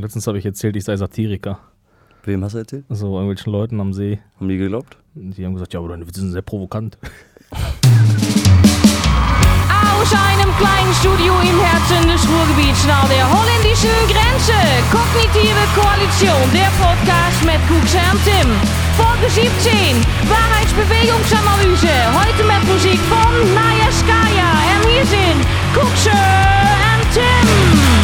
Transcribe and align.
letztens 0.00 0.26
habe 0.26 0.38
ich 0.38 0.46
erzählt, 0.46 0.76
ich 0.76 0.84
sei 0.84 0.96
Satiriker. 0.96 1.58
Wem 2.24 2.42
hast 2.42 2.54
du 2.54 2.58
erzählt? 2.58 2.84
So 2.88 3.14
irgendwelchen 3.14 3.52
Leuten 3.52 3.80
am 3.80 3.92
See. 3.92 4.18
Haben 4.38 4.48
die 4.48 4.56
geglaubt? 4.56 4.96
Die 5.14 5.44
haben 5.44 5.54
gesagt, 5.54 5.74
ja, 5.74 5.80
aber 5.80 5.90
deine 5.90 6.06
Witze 6.06 6.20
sind 6.20 6.32
sehr 6.32 6.42
provokant. 6.42 6.98
Aus 9.68 10.10
einem 10.12 10.50
kleinen 10.56 10.94
Studio 11.00 11.32
im 11.40 11.58
Herzen 11.60 12.08
des 12.08 12.26
Ruhrgebiets 12.28 12.86
nahe 12.86 13.08
der 13.08 13.24
holländischen 13.28 13.94
Grenze. 14.08 14.56
Kognitive 14.90 15.64
Koalition, 15.76 16.44
der 16.52 16.72
Podcast 16.80 17.44
mit 17.44 17.60
Kuxe 17.68 18.00
und 18.10 18.20
Tim. 18.24 18.48
Folge 18.96 19.28
17, 19.30 19.96
Wahrheitsbewegungsanalyse. 20.28 21.92
Heute 22.12 22.42
mit 22.44 22.64
Musik 22.72 23.00
von 23.08 23.32
Naya 23.54 23.90
Skaya. 23.92 24.50
En 24.72 24.88
hier 24.88 25.06
sind 25.06 25.40
Kuxe 25.74 26.10
und 26.10 27.12
Tim. 27.12 28.03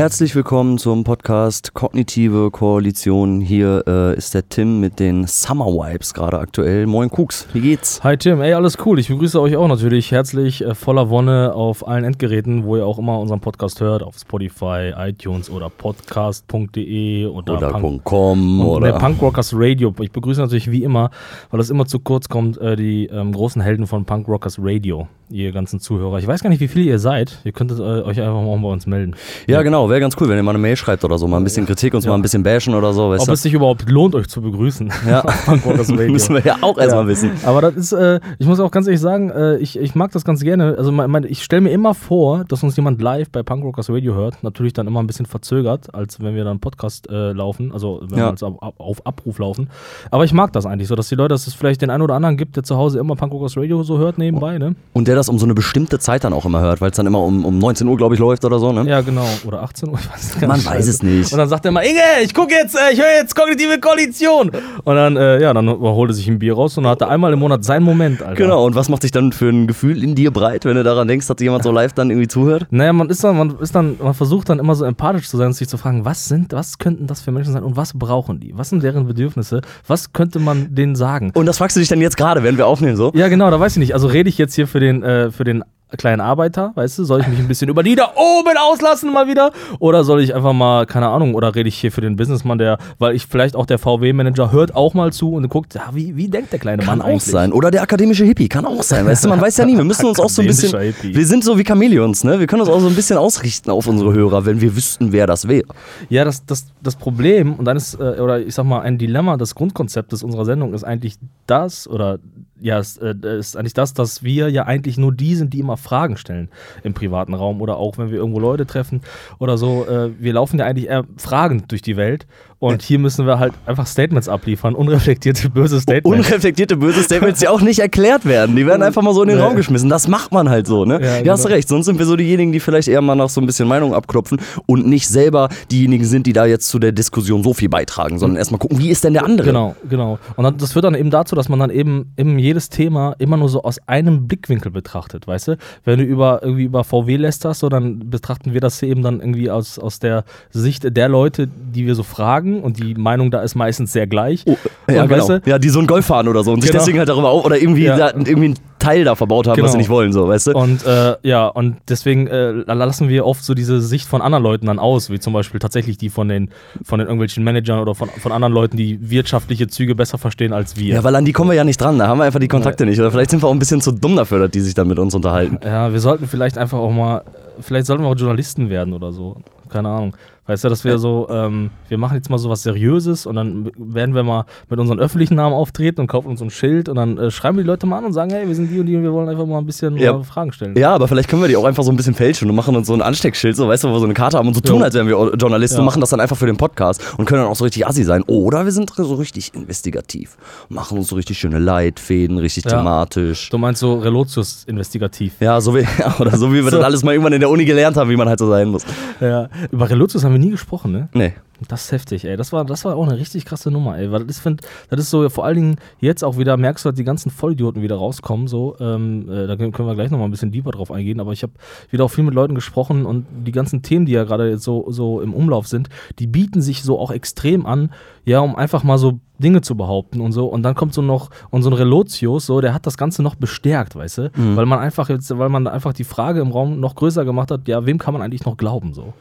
Herzlich 0.00 0.34
willkommen 0.34 0.78
zum 0.78 1.04
Podcast 1.04 1.74
Kognitive 1.74 2.50
Koalition. 2.50 3.42
Hier 3.42 3.84
äh, 3.86 4.16
ist 4.16 4.32
der 4.32 4.48
Tim 4.48 4.80
mit 4.80 4.98
den 4.98 5.26
Summer 5.26 5.66
Vibes 5.66 6.14
gerade 6.14 6.38
aktuell. 6.38 6.86
Moin 6.86 7.10
Kuks, 7.10 7.46
wie 7.52 7.60
geht's? 7.60 8.02
Hi 8.02 8.16
Tim, 8.16 8.40
ey, 8.40 8.54
alles 8.54 8.78
cool. 8.86 8.98
Ich 8.98 9.08
begrüße 9.08 9.38
euch 9.38 9.56
auch 9.56 9.68
natürlich 9.68 10.10
herzlich 10.10 10.64
äh, 10.64 10.74
voller 10.74 11.10
Wonne 11.10 11.52
auf 11.54 11.86
allen 11.86 12.04
Endgeräten, 12.04 12.64
wo 12.64 12.78
ihr 12.78 12.86
auch 12.86 12.98
immer 12.98 13.20
unseren 13.20 13.40
Podcast 13.40 13.82
hört, 13.82 14.02
auf 14.02 14.16
Spotify, 14.16 14.94
iTunes 14.96 15.50
oder 15.50 15.68
podcast.de 15.68 17.26
oder, 17.26 17.58
Oder 17.58 17.68
Punk- 17.68 18.02
.com 18.04 18.66
oder... 18.66 18.92
der 18.92 18.98
Punkrockers 18.98 19.52
Radio. 19.54 19.94
Ich 20.00 20.12
begrüße 20.12 20.40
natürlich 20.40 20.70
wie 20.70 20.82
immer, 20.82 21.10
weil 21.50 21.58
das 21.58 21.68
immer 21.68 21.84
zu 21.84 21.98
kurz 21.98 22.30
kommt, 22.30 22.56
äh, 22.56 22.74
die 22.74 23.04
ähm, 23.12 23.32
großen 23.32 23.60
Helden 23.60 23.86
von 23.86 24.06
Punkrockers 24.06 24.56
Radio, 24.62 25.08
ihr 25.28 25.52
ganzen 25.52 25.78
Zuhörer. 25.78 26.16
Ich 26.20 26.26
weiß 26.26 26.42
gar 26.42 26.48
nicht, 26.48 26.60
wie 26.60 26.68
viele 26.68 26.86
ihr 26.86 26.98
seid. 26.98 27.38
Ihr 27.44 27.52
könntet 27.52 27.80
äh, 27.80 27.82
euch 27.82 28.18
einfach 28.18 28.42
mal 28.42 28.56
bei 28.56 28.68
uns 28.68 28.86
melden. 28.86 29.14
Ja 29.46 29.60
genau, 29.60 29.89
wäre 29.90 30.00
ganz 30.00 30.16
cool, 30.20 30.28
wenn 30.28 30.36
ihr 30.38 30.42
mal 30.42 30.52
eine 30.52 30.58
Mail 30.58 30.76
schreibt 30.76 31.04
oder 31.04 31.18
so. 31.18 31.26
Mal 31.28 31.36
ein 31.36 31.44
bisschen 31.44 31.66
Kritik, 31.66 31.92
uns 31.94 32.04
Ja. 32.04 32.10
mal 32.10 32.16
ein 32.16 32.22
bisschen 32.22 32.42
bashen 32.42 32.74
oder 32.74 32.92
so. 32.94 33.10
Weißt 33.10 33.22
Ob 33.22 33.26
du? 33.26 33.32
es 33.34 33.42
sich 33.42 33.52
überhaupt 33.52 33.88
lohnt, 33.90 34.14
euch 34.14 34.28
zu 34.28 34.40
begrüßen. 34.40 34.90
Ja. 35.08 35.22
Müssen 36.08 36.34
wir 36.34 36.42
ja 36.44 36.56
auch 36.62 36.78
erstmal 36.78 37.06
wissen. 37.06 37.32
Aber 37.44 37.60
das 37.60 37.74
ist, 37.76 37.92
äh, 37.92 38.20
ich 38.38 38.46
muss 38.46 38.58
auch 38.60 38.70
ganz 38.70 38.86
ehrlich 38.86 39.00
sagen, 39.00 39.30
äh, 39.30 39.56
ich, 39.58 39.78
ich 39.78 39.94
mag 39.94 40.10
das 40.12 40.24
ganz 40.24 40.40
gerne. 40.42 40.76
Also 40.78 40.90
mein, 40.92 41.10
mein, 41.10 41.24
ich 41.24 41.42
stelle 41.42 41.60
mir 41.62 41.70
immer 41.70 41.94
vor, 41.94 42.44
dass 42.48 42.62
uns 42.62 42.76
jemand 42.76 43.02
live 43.02 43.28
bei 43.30 43.42
Punkrockers 43.42 43.90
Radio 43.90 44.14
hört. 44.14 44.42
Natürlich 44.42 44.72
dann 44.72 44.86
immer 44.86 45.00
ein 45.02 45.06
bisschen 45.06 45.26
verzögert, 45.26 45.94
als 45.94 46.20
wenn 46.20 46.34
wir 46.34 46.44
dann 46.44 46.60
Podcast 46.60 47.08
äh, 47.10 47.32
laufen, 47.32 47.72
also 47.72 48.00
wenn 48.08 48.18
Ja. 48.18 48.24
wir 48.26 48.30
als 48.30 48.42
auf, 48.42 48.54
auf 48.78 49.06
Abruf 49.06 49.38
laufen. 49.38 49.68
Aber 50.10 50.24
ich 50.24 50.32
mag 50.32 50.52
das 50.52 50.66
eigentlich 50.66 50.88
so, 50.88 50.94
dass 50.94 51.08
die 51.08 51.14
Leute, 51.14 51.34
dass 51.34 51.46
es 51.46 51.54
vielleicht 51.54 51.82
den 51.82 51.90
einen 51.90 52.02
oder 52.02 52.14
anderen 52.14 52.36
gibt, 52.36 52.56
der 52.56 52.62
zu 52.62 52.76
Hause 52.76 52.98
immer 52.98 53.16
Punkrockers 53.16 53.56
Radio 53.56 53.82
so 53.82 53.98
hört 53.98 54.18
nebenbei, 54.18 54.58
ne? 54.58 54.74
Und 54.92 55.08
der 55.08 55.14
das 55.16 55.28
um 55.28 55.38
so 55.38 55.46
eine 55.46 55.54
bestimmte 55.54 55.98
Zeit 55.98 56.24
dann 56.24 56.32
auch 56.32 56.44
immer 56.44 56.60
hört, 56.60 56.80
weil 56.80 56.90
es 56.90 56.96
dann 56.96 57.06
immer 57.06 57.20
um, 57.22 57.44
um 57.44 57.58
19 57.58 57.86
Uhr, 57.88 57.96
glaube 57.96 58.14
ich, 58.14 58.20
läuft 58.20 58.44
oder 58.44 58.58
so, 58.58 58.72
ne? 58.72 58.88
Ja, 58.88 59.00
genau. 59.00 59.24
Oder 59.46 59.62
18 59.62 59.79
Uhr, 59.88 59.98
ich 60.00 60.10
weiß 60.12 60.40
Man 60.46 60.58
nicht. 60.58 60.66
weiß 60.70 60.88
es 60.88 61.02
nicht. 61.02 61.32
Und 61.32 61.38
dann 61.38 61.48
sagt 61.48 61.64
er 61.64 61.70
immer, 61.70 61.82
Inge, 61.82 62.00
ich 62.22 62.34
gucke 62.34 62.52
jetzt, 62.52 62.76
äh, 62.76 62.92
ich 62.92 62.98
höre 62.98 63.12
jetzt 63.20 63.34
kognitive 63.34 63.80
Koalition. 63.80 64.50
Und 64.84 64.94
dann, 64.96 65.16
äh, 65.16 65.40
ja, 65.40 65.52
dann 65.54 65.68
holt 65.68 66.10
er 66.10 66.14
sich 66.14 66.28
ein 66.28 66.38
Bier 66.38 66.54
raus 66.54 66.76
und 66.76 66.84
dann 66.84 66.92
hat 66.92 67.00
er 67.00 67.08
einmal 67.08 67.32
im 67.32 67.38
Monat 67.38 67.64
seinen 67.64 67.84
Moment, 67.84 68.22
Alter. 68.22 68.34
Genau, 68.34 68.64
und 68.66 68.74
was 68.74 68.88
macht 68.88 69.02
sich 69.02 69.10
dann 69.12 69.32
für 69.32 69.48
ein 69.48 69.66
Gefühl 69.66 70.02
in 70.02 70.14
dir 70.14 70.30
breit, 70.32 70.64
wenn 70.64 70.76
du 70.76 70.82
daran 70.82 71.08
denkst, 71.08 71.26
dass 71.26 71.36
jemand 71.40 71.62
so 71.62 71.72
live 71.72 71.92
dann 71.92 72.10
irgendwie 72.10 72.28
zuhört? 72.28 72.66
Naja, 72.70 72.92
man 72.92 73.08
ist 73.08 73.22
dann, 73.24 73.36
man 73.36 73.58
ist 73.58 73.74
dann, 73.74 73.96
man 74.02 74.14
versucht 74.14 74.48
dann 74.48 74.58
immer 74.58 74.74
so 74.74 74.84
empathisch 74.84 75.28
zu 75.28 75.36
sein 75.36 75.48
und 75.48 75.52
sich 75.54 75.68
zu 75.68 75.78
fragen, 75.78 76.04
was 76.04 76.26
sind, 76.26 76.52
was 76.52 76.78
könnten 76.78 77.06
das 77.06 77.20
für 77.20 77.32
Menschen 77.32 77.52
sein 77.52 77.62
und 77.62 77.76
was 77.76 77.92
brauchen 77.98 78.40
die? 78.40 78.52
Was 78.56 78.70
sind 78.70 78.82
deren 78.82 79.06
Bedürfnisse? 79.06 79.60
Was 79.86 80.12
könnte 80.12 80.38
man 80.38 80.74
denen 80.74 80.96
sagen? 80.96 81.30
Und 81.34 81.46
das 81.46 81.58
fragst 81.58 81.76
du 81.76 81.80
dich 81.80 81.88
dann 81.88 82.00
jetzt 82.00 82.16
gerade, 82.16 82.42
während 82.42 82.58
wir 82.58 82.66
aufnehmen, 82.66 82.96
so? 82.96 83.10
Ja, 83.14 83.28
genau, 83.28 83.50
da 83.50 83.58
weiß 83.60 83.72
ich 83.72 83.78
nicht. 83.78 83.94
Also 83.94 84.08
rede 84.08 84.28
ich 84.28 84.38
jetzt 84.38 84.54
hier 84.54 84.66
für 84.66 84.80
den, 84.80 85.02
äh, 85.02 85.30
für 85.30 85.44
den 85.44 85.64
kleinen 85.96 86.20
Arbeiter, 86.20 86.72
weißt 86.74 86.98
du? 86.98 87.04
Soll 87.04 87.20
ich 87.20 87.28
mich 87.28 87.38
ein 87.38 87.48
bisschen 87.48 87.68
über 87.68 87.82
die 87.82 87.94
da 87.94 88.12
oben 88.14 88.56
auslassen 88.56 89.12
mal 89.12 89.26
wieder? 89.26 89.52
Oder 89.78 90.04
soll 90.04 90.22
ich 90.22 90.34
einfach 90.34 90.52
mal, 90.52 90.86
keine 90.86 91.08
Ahnung, 91.08 91.34
oder 91.34 91.54
rede 91.54 91.68
ich 91.68 91.76
hier 91.76 91.92
für 91.92 92.00
den 92.00 92.16
Businessmann, 92.16 92.58
der, 92.58 92.78
weil 92.98 93.14
ich 93.14 93.26
vielleicht 93.26 93.56
auch 93.56 93.66
der 93.66 93.78
VW-Manager 93.78 94.52
hört 94.52 94.74
auch 94.74 94.94
mal 94.94 95.12
zu 95.12 95.34
und 95.34 95.48
guckt, 95.48 95.74
ja, 95.74 95.90
wie, 95.92 96.16
wie 96.16 96.28
denkt 96.28 96.52
der 96.52 96.58
kleine 96.58 96.82
Kann 96.82 96.98
Mann 96.98 97.02
auch 97.06 97.10
eigentlich? 97.10 97.24
sein. 97.24 97.52
Oder 97.52 97.70
der 97.70 97.82
akademische 97.82 98.24
Hippie, 98.24 98.48
kann 98.48 98.66
auch 98.66 98.82
sein. 98.82 99.06
Weißt 99.06 99.24
du, 99.24 99.28
man 99.28 99.40
weiß 99.40 99.56
ja 99.58 99.64
nie. 99.64 99.76
Wir 99.76 99.84
müssen 99.84 100.06
uns 100.06 100.20
auch 100.20 100.30
so 100.30 100.42
ein 100.42 100.48
bisschen. 100.48 100.78
Hippie. 100.78 101.14
Wir 101.14 101.26
sind 101.26 101.44
so 101.44 101.58
wie 101.58 101.64
Chamäleons, 101.64 102.24
ne? 102.24 102.38
Wir 102.38 102.46
können 102.46 102.62
uns 102.62 102.70
auch 102.70 102.80
so 102.80 102.88
ein 102.88 102.94
bisschen 102.94 103.18
ausrichten 103.18 103.70
auf 103.70 103.86
unsere 103.86 104.12
Hörer, 104.12 104.46
wenn 104.46 104.60
wir 104.60 104.74
wüssten, 104.76 105.12
wer 105.12 105.26
das 105.26 105.48
wäre. 105.48 105.66
Ja, 106.08 106.24
das, 106.24 106.44
das, 106.44 106.66
das 106.82 106.96
Problem 106.96 107.54
und 107.54 107.64
dann 107.64 107.76
ist, 107.76 107.94
äh, 107.94 108.20
oder 108.20 108.40
ich 108.40 108.54
sag 108.54 108.64
mal, 108.64 108.80
ein 108.80 108.98
Dilemma 108.98 109.36
des 109.36 109.54
Grundkonzeptes 109.54 110.22
unserer 110.22 110.44
Sendung 110.44 110.74
ist 110.74 110.84
eigentlich 110.84 111.16
das, 111.46 111.88
oder 111.88 112.18
ja, 112.60 112.78
es 112.78 112.96
äh, 112.98 113.14
ist 113.38 113.56
eigentlich 113.56 113.74
das, 113.74 113.94
dass 113.94 114.22
wir 114.22 114.50
ja 114.50 114.64
eigentlich 114.64 114.98
nur 114.98 115.12
die 115.12 115.34
sind, 115.34 115.52
die 115.54 115.60
immer 115.60 115.76
Fragen 115.80 116.16
stellen 116.16 116.48
im 116.82 116.94
privaten 116.94 117.34
Raum 117.34 117.60
oder 117.60 117.76
auch 117.76 117.98
wenn 117.98 118.10
wir 118.10 118.18
irgendwo 118.18 118.40
Leute 118.40 118.66
treffen 118.66 119.00
oder 119.38 119.58
so. 119.58 119.86
Äh, 119.86 120.10
wir 120.18 120.32
laufen 120.32 120.58
ja 120.58 120.66
eigentlich 120.66 120.88
eher 120.88 121.04
fragend 121.16 121.70
durch 121.70 121.82
die 121.82 121.96
Welt 121.96 122.26
und 122.60 122.82
hier 122.82 122.98
müssen 122.98 123.26
wir 123.26 123.38
halt 123.38 123.52
einfach 123.66 123.86
Statements 123.86 124.28
abliefern, 124.28 124.74
unreflektierte 124.74 125.50
böse 125.50 125.80
Statements. 125.80 126.06
Unreflektierte 126.28 126.76
böse 126.76 127.02
Statements, 127.02 127.40
die 127.40 127.48
auch 127.48 127.60
nicht 127.62 127.78
erklärt 127.80 128.26
werden. 128.26 128.54
Die 128.54 128.66
werden 128.66 128.82
einfach 128.82 129.02
mal 129.02 129.14
so 129.14 129.22
in 129.22 129.28
den 129.28 129.38
Nee. 129.38 129.42
Raum 129.42 129.56
geschmissen. 129.56 129.88
Das 129.88 130.06
macht 130.08 130.30
man 130.32 130.48
halt 130.50 130.66
so, 130.66 130.84
ne? 130.84 131.00
Ja, 131.02 131.20
Ja, 131.22 131.32
hast 131.32 131.44
genau. 131.44 131.54
recht. 131.54 131.68
Sonst 131.68 131.86
sind 131.86 131.98
wir 131.98 132.04
so 132.06 132.16
diejenigen, 132.16 132.52
die 132.52 132.60
vielleicht 132.60 132.88
eher 132.88 133.00
mal 133.00 133.14
nach 133.14 133.30
so 133.30 133.40
ein 133.40 133.46
bisschen 133.46 133.66
Meinung 133.66 133.94
abklopfen 133.94 134.38
und 134.66 134.86
nicht 134.86 135.08
selber 135.08 135.48
diejenigen 135.72 136.04
sind, 136.04 136.26
die 136.26 136.32
da 136.34 136.44
jetzt 136.44 136.68
zu 136.68 136.78
der 136.78 136.92
Diskussion 136.92 137.42
so 137.42 137.54
viel 137.54 137.70
beitragen, 137.70 138.18
sondern 138.18 138.36
erstmal 138.36 138.58
gucken, 138.58 138.78
wie 138.78 138.90
ist 138.90 139.04
denn 139.04 139.14
der 139.14 139.24
andere? 139.24 139.46
Genau, 139.48 139.74
genau. 139.88 140.18
Und 140.36 140.44
dann, 140.44 140.58
das 140.58 140.72
führt 140.72 140.84
dann 140.84 140.94
eben 140.94 141.08
dazu, 141.10 141.34
dass 141.34 141.48
man 141.48 141.58
dann 141.58 141.70
eben, 141.70 142.12
eben 142.18 142.38
jedes 142.38 142.68
Thema 142.68 143.14
immer 143.18 143.38
nur 143.38 143.48
so 143.48 143.62
aus 143.62 143.78
einem 143.88 144.28
Blickwinkel 144.28 144.70
betrachtet, 144.70 145.26
weißt 145.26 145.48
du? 145.48 145.56
Wenn 145.84 145.98
du 145.98 146.04
über 146.04 146.40
irgendwie 146.42 146.64
über 146.64 146.84
VW 146.84 147.16
lästerst, 147.16 147.60
so, 147.60 147.70
dann 147.70 148.10
betrachten 148.10 148.52
wir 148.52 148.60
das 148.60 148.82
eben 148.82 149.02
dann 149.02 149.20
irgendwie 149.20 149.50
aus, 149.50 149.78
aus 149.78 149.98
der 149.98 150.24
Sicht 150.50 150.94
der 150.94 151.08
Leute, 151.08 151.48
die 151.48 151.86
wir 151.86 151.94
so 151.94 152.02
fragen 152.02 152.49
und 152.58 152.82
die 152.82 152.94
Meinung 152.94 153.30
da 153.30 153.42
ist 153.42 153.54
meistens 153.54 153.92
sehr 153.92 154.08
gleich. 154.08 154.42
Oh, 154.46 154.56
ja, 154.90 155.02
und, 155.02 155.08
genau. 155.08 155.20
weißt 155.28 155.28
du, 155.46 155.50
ja, 155.50 155.58
die 155.60 155.68
so 155.68 155.78
einen 155.78 155.86
Golf 155.86 156.06
fahren 156.06 156.26
oder 156.26 156.42
so 156.42 156.52
und 156.52 156.62
sich 156.62 156.70
Genau. 156.72 156.80
deswegen 156.82 156.98
halt 156.98 157.08
darüber 157.08 157.30
auf 157.30 157.44
oder 157.44 157.56
irgendwie, 157.60 157.84
Ja. 157.84 157.96
da, 157.96 158.08
irgendwie 158.08 158.46
einen 158.46 158.58
Teil 158.80 159.04
da 159.04 159.14
verbaut 159.14 159.46
haben, 159.46 159.52
was 159.52 159.58
Genau. 159.58 159.72
sie 159.72 159.78
nicht 159.78 159.90
wollen, 159.90 160.12
so, 160.12 160.26
weißt 160.26 160.48
du? 160.48 160.52
Und 160.52 160.84
äh, 160.86 161.16
ja, 161.22 161.46
und 161.46 161.76
deswegen 161.88 162.26
äh, 162.26 162.50
lassen 162.50 163.08
wir 163.08 163.26
oft 163.26 163.44
so 163.44 163.54
diese 163.54 163.80
Sicht 163.80 164.08
von 164.08 164.22
anderen 164.22 164.42
Leuten 164.42 164.66
dann 164.66 164.78
aus, 164.78 165.10
wie 165.10 165.20
zum 165.20 165.32
Beispiel 165.32 165.60
tatsächlich 165.60 165.98
die 165.98 166.08
von 166.10 166.28
den, 166.28 166.50
von 166.82 166.98
den 166.98 167.06
irgendwelchen 167.06 167.44
Managern 167.44 167.78
oder 167.78 167.94
von, 167.94 168.08
von 168.08 168.32
anderen 168.32 168.52
Leuten, 168.54 168.76
die 168.76 168.98
wirtschaftliche 169.10 169.68
Züge 169.68 169.94
besser 169.94 170.18
verstehen 170.18 170.52
als 170.52 170.76
wir. 170.76 170.94
Ja, 170.94 171.04
weil 171.04 171.14
an 171.14 171.24
die 171.24 171.32
kommen 171.32 171.50
wir 171.50 171.56
ja 171.56 171.64
nicht 171.64 171.80
dran, 171.80 171.98
da 171.98 172.08
haben 172.08 172.18
wir 172.18 172.24
einfach 172.24 172.40
die 172.40 172.48
Kontakte 172.48 172.86
nicht. 172.86 172.98
Oder 172.98 173.10
vielleicht 173.10 173.30
sind 173.30 173.42
wir 173.42 173.48
auch 173.48 173.52
ein 173.52 173.58
bisschen 173.58 173.80
zu 173.80 173.92
dumm 173.92 174.16
dafür, 174.16 174.38
dass 174.40 174.50
die 174.50 174.60
sich 174.60 174.74
dann 174.74 174.88
mit 174.88 174.98
uns 174.98 175.14
unterhalten. 175.14 175.58
Ja, 175.64 175.92
wir 175.92 176.00
sollten 176.00 176.26
vielleicht 176.26 176.56
einfach 176.56 176.78
auch 176.78 176.90
mal, 176.90 177.22
vielleicht 177.60 177.86
sollten 177.86 178.02
wir 178.02 178.08
auch 178.08 178.16
Journalisten 178.16 178.70
werden 178.70 178.94
oder 178.94 179.12
so. 179.12 179.36
Keine 179.68 179.88
Ahnung. 179.88 180.16
Weißt 180.46 180.64
du, 180.64 180.68
dass 180.68 180.84
wir 180.84 180.98
so, 180.98 181.28
ähm, 181.30 181.70
wir 181.88 181.96
machen 181.98 182.16
jetzt 182.16 182.28
mal 182.28 182.38
so 182.38 182.50
was 182.50 182.62
Seriöses 182.64 183.24
und 183.26 183.36
dann 183.36 183.70
werden 183.76 184.14
wir 184.14 184.22
mal 184.24 184.46
mit 184.68 184.80
unseren 184.80 184.98
öffentlichen 184.98 185.36
Namen 185.36 185.54
auftreten 185.54 186.00
und 186.00 186.06
kaufen 186.08 186.28
uns 186.28 186.42
ein 186.42 186.50
Schild 186.50 186.88
und 186.88 186.96
dann 186.96 187.18
äh, 187.18 187.30
schreiben 187.30 187.56
wir 187.58 187.62
die 187.64 187.68
Leute 187.68 187.86
mal 187.86 187.98
an 187.98 188.06
und 188.06 188.12
sagen, 188.14 188.30
hey, 188.32 188.48
wir 188.48 188.54
sind 188.54 188.68
die 188.70 188.80
und 188.80 188.86
die 188.86 188.96
und 188.96 189.02
wir 189.02 189.12
wollen 189.12 189.28
einfach 189.28 189.46
mal 189.46 189.58
ein 189.58 189.66
bisschen 189.66 189.96
Ja. 189.96 190.12
mal 190.14 190.24
Fragen 190.24 190.52
stellen. 190.52 190.76
Ja, 190.76 190.92
aber 190.94 191.06
vielleicht 191.06 191.28
können 191.28 191.42
wir 191.42 191.48
die 191.48 191.56
auch 191.56 191.64
einfach 191.64 191.84
so 191.84 191.92
ein 191.92 191.96
bisschen 191.96 192.14
fälschen 192.14 192.50
und 192.50 192.56
machen 192.56 192.74
uns 192.74 192.88
so 192.88 192.94
ein 192.94 193.02
Ansteckschild, 193.02 193.54
so, 193.54 193.68
weißt 193.68 193.84
du, 193.84 193.88
wo 193.88 193.92
wir 193.92 193.98
so 194.00 194.04
eine 194.06 194.14
Karte 194.14 194.38
haben 194.38 194.48
und 194.48 194.54
so 194.54 194.60
tun, 194.60 194.82
als 194.82 194.94
wären 194.94 195.06
wir 195.06 195.34
Journalisten 195.36 195.76
Ja. 195.76 195.80
und 195.80 195.86
machen 195.86 196.00
das 196.00 196.10
dann 196.10 196.20
einfach 196.20 196.36
für 196.36 196.46
den 196.46 196.56
Podcast 196.56 197.00
und 197.16 197.26
können 197.26 197.42
dann 197.42 197.50
auch 197.50 197.56
so 197.56 197.64
richtig 197.64 197.86
assi 197.86 198.02
sein. 198.02 198.22
Oder 198.26 198.64
wir 198.64 198.72
sind 198.72 198.90
so 198.96 199.14
richtig 199.14 199.54
investigativ. 199.54 200.36
Machen 200.68 200.98
uns 200.98 201.08
so 201.08 201.16
richtig 201.16 201.38
schöne 201.38 201.58
Leitfäden, 201.60 202.38
richtig 202.38 202.64
thematisch. 202.64 203.50
Du 203.50 203.58
meinst 203.58 203.80
so 203.80 203.98
Relotius 203.98 204.64
investigativ. 204.66 205.34
Ja, 205.40 205.60
so 205.60 205.74
wie, 205.76 205.86
oder 206.18 206.36
so 206.36 206.50
wie 206.52 206.56
wir 206.56 206.70
So. 206.70 206.76
das 206.78 206.84
alles 206.84 207.04
mal 207.04 207.12
irgendwann 207.12 207.34
in 207.34 207.40
der 207.40 207.50
Uni 207.50 207.64
gelernt 207.64 207.96
haben, 207.96 208.10
wie 208.10 208.16
man 208.16 208.28
halt 208.28 208.38
so 208.40 208.48
sein 208.48 208.68
muss. 208.68 208.84
Ja. 209.20 209.48
Über 209.70 209.88
Relotius 209.88 210.24
haben 210.24 210.29
wir 210.32 210.38
nie 210.38 210.50
gesprochen, 210.50 210.92
ne? 210.92 211.08
Nee. 211.12 211.34
Das 211.68 211.84
ist 211.84 211.92
heftig, 211.92 212.24
ey. 212.24 212.36
Das 212.36 212.52
war, 212.52 212.64
das 212.64 212.84
war 212.84 212.96
auch 212.96 213.06
eine 213.06 213.18
richtig 213.18 213.44
krasse 213.44 213.70
Nummer, 213.70 213.98
ey. 213.98 214.10
Weil 214.10 214.20
das, 214.24 214.36
ist, 214.36 214.42
find, 214.42 214.62
das 214.88 215.00
ist 215.00 215.10
so, 215.10 215.28
vor 215.28 215.44
allen 215.44 215.56
Dingen 215.56 215.76
jetzt 215.98 216.24
auch 216.24 216.38
wieder, 216.38 216.56
merkst 216.56 216.84
du, 216.84 216.88
dass 216.90 216.96
die 216.96 217.04
ganzen 217.04 217.30
Vollidioten 217.30 217.82
wieder 217.82 217.96
rauskommen. 217.96 218.48
So, 218.48 218.76
ähm, 218.80 219.28
äh, 219.30 219.46
da 219.46 219.56
können 219.56 219.72
wir 219.76 219.94
gleich 219.94 220.10
nochmal 220.10 220.28
ein 220.28 220.30
bisschen 220.30 220.52
deeper 220.52 220.70
drauf 220.70 220.90
eingehen. 220.90 221.20
Aber 221.20 221.32
ich 221.32 221.42
habe 221.42 221.52
wieder 221.90 222.04
auch 222.04 222.10
viel 222.10 222.24
mit 222.24 222.34
Leuten 222.34 222.54
gesprochen 222.54 223.04
und 223.06 223.26
die 223.46 223.52
ganzen 223.52 223.82
Themen, 223.82 224.06
die 224.06 224.12
ja 224.12 224.24
gerade 224.24 224.48
jetzt 224.50 224.64
so, 224.64 224.86
so 224.90 225.20
im 225.20 225.34
Umlauf 225.34 225.66
sind, 225.68 225.88
die 226.18 226.26
bieten 226.26 226.62
sich 226.62 226.82
so 226.82 226.98
auch 226.98 227.10
extrem 227.10 227.66
an, 227.66 227.90
ja, 228.24 228.40
um 228.40 228.54
einfach 228.56 228.82
mal 228.82 228.98
so 228.98 229.18
Dinge 229.38 229.62
zu 229.62 229.74
behaupten 229.74 230.20
und 230.20 230.32
so. 230.32 230.46
Und 230.46 230.62
dann 230.62 230.74
kommt 230.74 230.92
so 230.92 231.00
noch, 231.00 231.30
und 231.48 231.62
so 231.62 231.70
ein 231.70 231.72
Relotius, 231.72 232.44
so, 232.46 232.60
der 232.60 232.74
hat 232.74 232.86
das 232.86 232.98
Ganze 232.98 233.22
noch 233.22 233.34
bestärkt, 233.34 233.96
weißt 233.96 234.18
du? 234.18 234.30
Weil 234.34 234.66
man 234.66 234.78
einfach 234.78 235.08
jetzt, 235.08 235.36
weil 235.38 235.48
man 235.48 235.66
einfach 235.66 235.94
die 235.94 236.04
Frage 236.04 236.40
im 236.40 236.50
Raum 236.50 236.78
noch 236.78 236.94
größer 236.94 237.24
gemacht 237.24 237.50
hat, 237.50 237.66
ja, 237.66 237.86
wem 237.86 237.96
kann 237.98 238.12
man 238.12 238.22
eigentlich 238.22 238.44
noch 238.44 238.56
glauben, 238.58 238.92
so. 238.92 239.14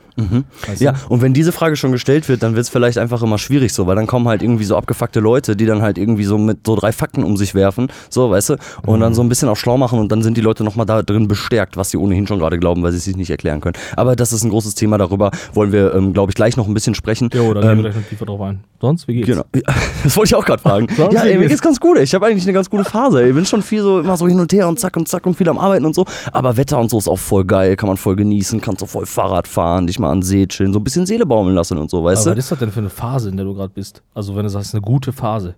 Weißt 0.67 0.81
Ja, 0.81 0.91
du? 0.91 1.13
und 1.13 1.21
wenn 1.21 1.33
diese 1.33 1.53
Frage 1.53 1.77
schon 1.77 1.93
gestellt 1.93 2.27
wird, 2.29 2.43
dann 2.43 2.55
wird 2.55 2.63
es 2.63 2.69
vielleicht 2.69 2.97
einfach 2.97 3.21
immer 3.21 3.37
schwierig 3.37 3.73
so, 3.73 3.87
weil 3.87 3.95
dann 3.95 4.07
kommen 4.07 4.27
halt 4.27 4.41
irgendwie 4.41 4.63
so 4.63 4.77
abgefuckte 4.77 5.19
Leute, 5.19 5.55
die 5.55 5.65
dann 5.65 5.81
halt 5.81 5.97
irgendwie 5.97 6.23
so 6.23 6.37
mit 6.37 6.59
so 6.65 6.75
drei 6.75 6.91
Fakten 6.91 7.23
um 7.23 7.35
sich 7.37 7.55
werfen, 7.55 7.87
so, 8.09 8.29
weißt 8.31 8.49
du, 8.51 8.53
und 8.85 8.97
Mhm. 8.97 9.01
dann 9.01 9.13
so 9.13 9.21
ein 9.21 9.29
bisschen 9.29 9.49
auf 9.49 9.59
schlau 9.59 9.77
machen 9.77 9.99
und 9.99 10.11
dann 10.11 10.21
sind 10.21 10.37
die 10.37 10.41
Leute 10.41 10.63
nochmal 10.63 10.85
da 10.85 11.01
drin 11.01 11.27
bestärkt, 11.27 11.75
was 11.77 11.89
sie 11.89 11.97
ohnehin 11.97 12.27
schon 12.27 12.39
gerade 12.39 12.57
glauben, 12.59 12.83
weil 12.83 12.91
sie 12.91 12.97
es 12.97 13.03
sich 13.05 13.15
nicht 13.17 13.29
erklären 13.29 13.59
können. 13.61 13.75
Aber 13.95 14.15
das 14.15 14.31
ist 14.33 14.43
ein 14.43 14.49
großes 14.49 14.75
Thema, 14.75 14.97
darüber 14.97 15.31
wollen 15.53 15.71
wir, 15.71 15.93
ähm, 15.95 16.13
glaube 16.13 16.31
ich, 16.31 16.35
gleich 16.35 16.55
noch 16.57 16.67
ein 16.67 16.73
bisschen 16.73 16.95
sprechen. 16.95 17.29
Da 17.29 17.39
gehen 17.39 17.57
Ähm, 17.57 17.63
wir 17.77 17.83
gleich 17.83 17.95
noch 17.95 18.03
tiefer 18.09 18.25
drauf 18.25 18.41
ein. 18.41 18.59
Sonst, 18.81 19.07
wie 19.07 19.15
geht's? 19.15 19.27
Genau. 19.27 19.43
Ja, 19.55 19.61
Das 20.03 20.15
wollte 20.15 20.29
ich 20.29 20.35
auch 20.35 20.45
gerade 20.45 20.61
fragen. 20.61 20.87
Sonst 20.95 21.13
ja, 21.13 21.23
ey, 21.23 21.37
mir 21.37 21.47
geht's? 21.47 21.61
ganz 21.61 21.79
gut. 21.79 21.97
ey. 21.97 22.03
Ich 22.03 22.13
habe 22.13 22.25
eigentlich 22.27 22.43
eine 22.43 22.53
ganz 22.53 22.69
gute 22.69 22.85
Phase. 22.85 23.27
Ich 23.27 23.33
bin 23.35 23.45
schon 23.45 23.61
viel 23.61 23.81
so 23.81 23.99
immer 23.99 24.15
so 24.15 24.27
hin 24.27 24.39
und 24.39 24.53
her 24.53 24.67
und 24.69 24.79
zack 24.79 24.95
und 24.95 25.07
zack 25.09 25.25
und 25.25 25.35
viel 25.35 25.49
am 25.49 25.57
Arbeiten 25.57 25.85
und 25.85 25.95
so. 25.95 26.05
Aber 26.31 26.55
Wetter 26.55 26.77
und 26.79 26.89
so 26.89 26.97
ist 26.97 27.07
auch 27.09 27.19
voll 27.19 27.43
geil, 27.43 27.75
kann 27.75 27.87
man 27.87 27.97
voll 27.97 28.15
genießen, 28.15 28.61
kannst 28.61 28.79
so 28.79 28.85
voll 28.85 29.05
Fahrrad 29.05 29.47
fahren, 29.47 29.87
dich 29.87 29.99
mal 29.99 30.11
an 30.11 30.21
See 30.21 30.47
chillen, 30.47 30.71
so 30.71 30.79
ein 30.79 30.83
bisschen 30.83 31.05
Seele 31.05 31.25
baumeln 31.25 31.55
lassen 31.55 31.77
und 31.77 31.89
so, 31.89 32.03
weißt 32.03 32.18
Aber 32.21 32.31
du? 32.31 32.37
was 32.37 32.45
ist 32.45 32.51
das 32.51 32.59
denn 32.59 32.71
für 32.71 32.79
eine 32.79 32.89
Phase, 32.89 33.29
in 33.29 33.37
der 33.37 33.45
du 33.45 33.53
gerade 33.53 33.73
bist? 33.73 34.03
Also, 34.13 34.35
wenn 34.35 34.43
du 34.43 34.49
sagst, 34.49 34.73
eine 34.73 34.81
gute 34.81 35.11
Phase. 35.11 35.55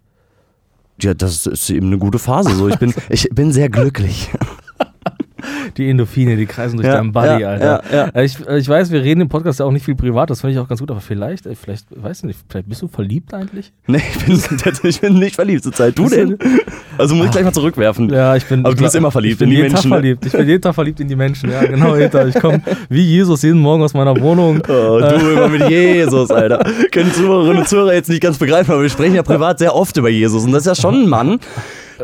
Ja, 1.01 1.13
das 1.13 1.45
ist 1.45 1.69
eben 1.69 1.87
eine 1.87 1.97
gute 1.97 2.19
Phase. 2.19 2.55
So, 2.55 2.67
ich 2.67 2.77
bin, 2.77 2.93
ich 3.09 3.27
bin 3.29 3.51
sehr 3.51 3.69
glücklich. 3.69 4.29
Die 5.77 5.89
Endorphine, 5.89 6.35
die 6.37 6.45
kreisen 6.45 6.77
durch 6.77 6.87
Ja, 6.87 6.95
deinen 6.95 7.11
Body, 7.11 7.41
ja, 7.41 7.49
Alter. 7.49 7.83
ja. 7.91 8.05
Äh, 8.13 8.25
Ich, 8.25 8.37
äh, 8.47 8.57
ich 8.59 8.67
weiß, 8.67 8.91
wir 8.91 9.01
reden 9.01 9.21
im 9.21 9.29
Podcast 9.29 9.59
ja 9.59 9.65
auch 9.65 9.71
nicht 9.71 9.85
viel 9.85 9.95
privat, 9.95 10.29
das 10.29 10.41
finde 10.41 10.53
ich 10.53 10.59
auch 10.59 10.67
ganz 10.67 10.79
gut, 10.79 10.91
aber 10.91 11.01
vielleicht, 11.01 11.45
äh, 11.45 11.55
vielleicht, 11.55 11.85
weiß 11.91 12.19
ich 12.19 12.23
nicht, 12.25 12.39
vielleicht 12.49 12.67
bist 12.69 12.81
du 12.81 12.87
verliebt 12.87 13.33
eigentlich? 13.33 13.71
Nee, 13.87 14.01
ich 14.13 14.25
bin, 14.25 14.41
ich 14.83 15.01
bin 15.01 15.13
nicht 15.15 15.35
verliebt 15.35 15.63
zur 15.63 15.73
Zeit. 15.73 15.97
Du 15.97 16.07
denn? 16.09 16.37
Also 16.97 17.15
muss 17.15 17.25
ich 17.27 17.31
gleich 17.31 17.43
mal 17.45 17.53
zurückwerfen. 17.53 18.09
Ja, 18.09 18.35
ich 18.35 18.45
bin. 18.45 18.65
Aber 18.65 18.75
du 18.75 18.83
bist 18.83 18.95
immer 18.95 19.11
verliebt 19.11 19.33
ich 19.33 19.39
bin 19.39 19.49
in 19.49 19.55
die 19.55 19.61
jeden 19.61 19.71
Menschen, 19.73 19.89
Tag 19.89 19.99
ne? 20.01 20.03
verliebt. 20.03 20.25
Ich 20.25 20.31
bin 20.33 20.47
jeden 20.47 20.61
Tag 20.61 20.75
verliebt 20.75 20.99
in 20.99 21.07
die 21.07 21.15
Menschen, 21.15 21.51
ja, 21.51 21.61
genau, 21.65 21.93
Alter. 21.93 22.27
Ich 22.27 22.35
komme 22.35 22.61
wie 22.89 23.01
Jesus 23.01 23.41
jeden 23.41 23.59
Morgen 23.59 23.83
aus 23.83 23.93
meiner 23.93 24.19
Wohnung. 24.19 24.61
Oh, 24.71 24.99
du 24.99 25.31
immer 25.31 25.47
mit 25.49 25.69
Jesus, 25.69 26.29
Alter. 26.31 26.59
Können 26.91 27.11
Zuhörerinnen 27.13 27.59
und 27.59 27.67
Zuhörer 27.67 27.93
jetzt 27.93 28.09
nicht 28.09 28.21
ganz 28.21 28.37
begreifen, 28.37 28.71
aber 28.71 28.81
wir 28.81 28.89
sprechen 28.89 29.15
ja 29.15 29.23
privat 29.23 29.59
sehr 29.59 29.75
oft 29.75 29.95
über 29.97 30.09
Jesus. 30.09 30.43
Und 30.45 30.51
das 30.51 30.61
ist 30.65 30.67
ja 30.67 30.75
schon 30.75 31.03
ein 31.03 31.09
Mann, 31.09 31.39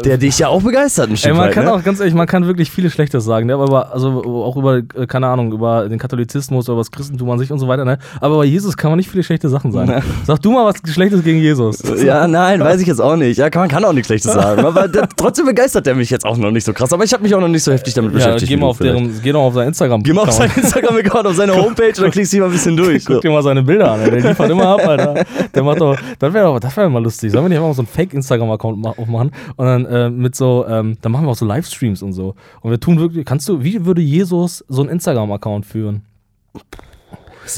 der 0.01 0.17
dich 0.17 0.39
ja 0.39 0.47
auch 0.47 0.61
begeistert 0.61 1.09
ein 1.09 1.17
Stück 1.17 1.31
Ey, 1.31 1.37
man 1.37 1.45
weit, 1.47 1.53
kann 1.53 1.65
ne? 1.65 1.73
auch 1.73 1.83
ganz 1.83 1.99
ehrlich, 1.99 2.13
man 2.15 2.27
kann 2.27 2.45
wirklich 2.47 2.71
vieles 2.71 2.93
Schlechtes 2.93 3.23
sagen, 3.25 3.47
ne? 3.47 3.53
aber 3.53 3.65
über, 3.65 3.93
also 3.93 4.23
auch 4.43 4.55
über, 4.57 4.77
äh, 4.77 5.07
keine 5.07 5.27
Ahnung, 5.27 5.51
über 5.51 5.87
den 5.89 5.99
Katholizismus, 5.99 6.67
über 6.67 6.77
das 6.77 6.91
Christentum 6.91 7.29
an 7.31 7.39
sich 7.39 7.51
und 7.51 7.59
so 7.59 7.67
weiter, 7.67 7.85
ne? 7.85 7.97
Aber 8.21 8.37
bei 8.37 8.45
Jesus 8.45 8.75
kann 8.77 8.91
man 8.91 8.97
nicht 8.97 9.09
viele 9.09 9.23
schlechte 9.23 9.49
Sachen 9.49 9.71
sagen. 9.71 9.91
Na. 9.93 10.01
Sag 10.25 10.41
du 10.41 10.51
mal 10.51 10.65
was 10.65 10.75
Schlechtes 10.91 11.23
gegen 11.23 11.39
Jesus. 11.39 11.81
Ja, 12.03 12.27
nein, 12.27 12.59
weiß 12.59 12.81
ich 12.81 12.87
jetzt 12.87 13.01
auch 13.01 13.15
nicht. 13.15 13.37
Ja, 13.37 13.49
man 13.55 13.69
kann 13.69 13.83
auch 13.85 13.93
nichts 13.93 14.07
Schlechtes 14.07 14.33
sagen. 14.33 14.65
Aber 14.65 14.87
der, 14.87 15.07
trotzdem 15.17 15.45
begeistert 15.45 15.85
der 15.85 15.95
mich 15.95 16.09
jetzt 16.09 16.25
auch 16.25 16.37
noch 16.37 16.51
nicht 16.51 16.63
so 16.65 16.73
krass. 16.73 16.91
Aber 16.93 17.03
ich 17.03 17.13
habe 17.13 17.23
mich 17.23 17.33
auch 17.35 17.41
noch 17.41 17.47
nicht 17.47 17.63
so 17.63 17.71
heftig 17.71 17.93
damit 17.93 18.11
Ja, 18.11 18.17
beschäftigt. 18.17 18.49
geh 18.49 18.57
mal 18.57 18.67
auf 18.67 18.77
deren, 18.77 19.21
geh 19.21 19.31
doch 19.31 19.41
auf 19.41 19.53
sein 19.53 19.67
Instagram. 19.67 20.03
Geh 20.03 20.13
mal 20.13 20.23
auf 20.23 20.31
seinen 20.31 20.51
Instagram-Account, 20.55 21.27
auf 21.27 21.35
seine 21.35 21.55
Homepage 21.61 21.87
und 21.89 22.01
dann 22.01 22.11
klickst 22.11 22.33
du 22.33 22.37
mal 22.39 22.45
ein 22.45 22.51
bisschen 22.51 22.77
durch. 22.77 23.03
So. 23.03 23.13
Guck 23.13 23.21
dir 23.21 23.31
mal 23.31 23.43
seine 23.43 23.63
Bilder 23.63 23.91
an, 23.91 24.01
ey. 24.01 24.11
der 24.11 24.21
liefert 24.29 24.49
immer 24.49 24.67
ab, 24.67 24.85
Alter. 24.87 25.15
Der 25.53 25.63
macht 25.63 25.81
doch, 25.81 25.97
das 26.19 26.33
wäre 26.33 26.45
doch, 26.45 26.59
das 26.59 26.75
wäre 26.77 26.89
mal 26.89 27.01
lustig. 27.01 27.31
Sollen 27.31 27.45
wir 27.45 27.49
nicht 27.49 27.57
einfach 27.57 27.69
mal 27.69 27.73
so 27.73 27.81
einen 27.81 27.87
Fake-Instagram-Account 27.87 28.79
ma- 28.79 28.91
aufmachen 28.97 29.31
und 29.55 29.65
dann 29.65 29.85
äh, 29.87 30.09
mit 30.09 30.35
so, 30.35 30.65
ähm, 30.67 30.97
dann 31.01 31.11
machen 31.11 31.25
wir 31.25 31.31
auch 31.31 31.35
so 31.37 31.45
Livestreams 31.45 32.01
und 32.01 32.13
so. 32.13 32.35
Und 32.61 32.71
wir 32.71 32.79
tun 32.79 32.99
wirklich, 32.99 33.25
kannst 33.25 33.47
du, 33.49 33.63
wie 33.63 33.85
würde 33.85 34.01
Jesus 34.01 34.63
so 34.67 34.81
einen 34.81 34.89
Instagram-Account 34.91 35.65
führen? 35.65 36.03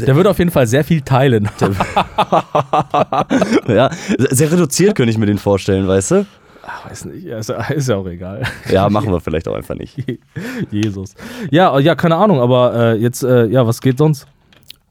Der 0.05 0.15
würde 0.15 0.29
auf 0.29 0.37
jeden 0.39 0.51
Fall 0.51 0.67
sehr 0.67 0.83
viel 0.83 1.01
teilen. 1.01 1.49
Ja, 3.67 3.89
sehr 4.17 4.51
reduziert 4.51 4.95
könnte 4.95 5.11
ich 5.11 5.17
mir 5.17 5.25
den 5.25 5.37
vorstellen, 5.37 5.87
weißt 5.87 6.11
du? 6.11 6.25
Ach, 6.65 6.89
weiß 6.89 7.05
nicht, 7.05 7.25
ja, 7.25 7.37
ist, 7.39 7.49
ja- 7.49 7.61
ist 7.69 7.89
ja 7.89 7.95
auch 7.95 8.07
egal. 8.07 8.43
Ja, 8.69 8.89
machen 8.89 9.11
wir 9.11 9.19
vielleicht 9.19 9.47
auch 9.47 9.55
einfach 9.55 9.75
nicht. 9.75 9.97
Jesus. 10.71 11.15
Ja, 11.51 11.77
ja, 11.79 11.95
keine 11.95 12.15
Ahnung, 12.15 12.39
aber 12.39 12.73
äh, 12.75 12.95
jetzt, 12.97 13.23
äh, 13.23 13.45
ja, 13.47 13.65
was 13.65 13.81
geht 13.81 13.97
sonst? 13.97 14.27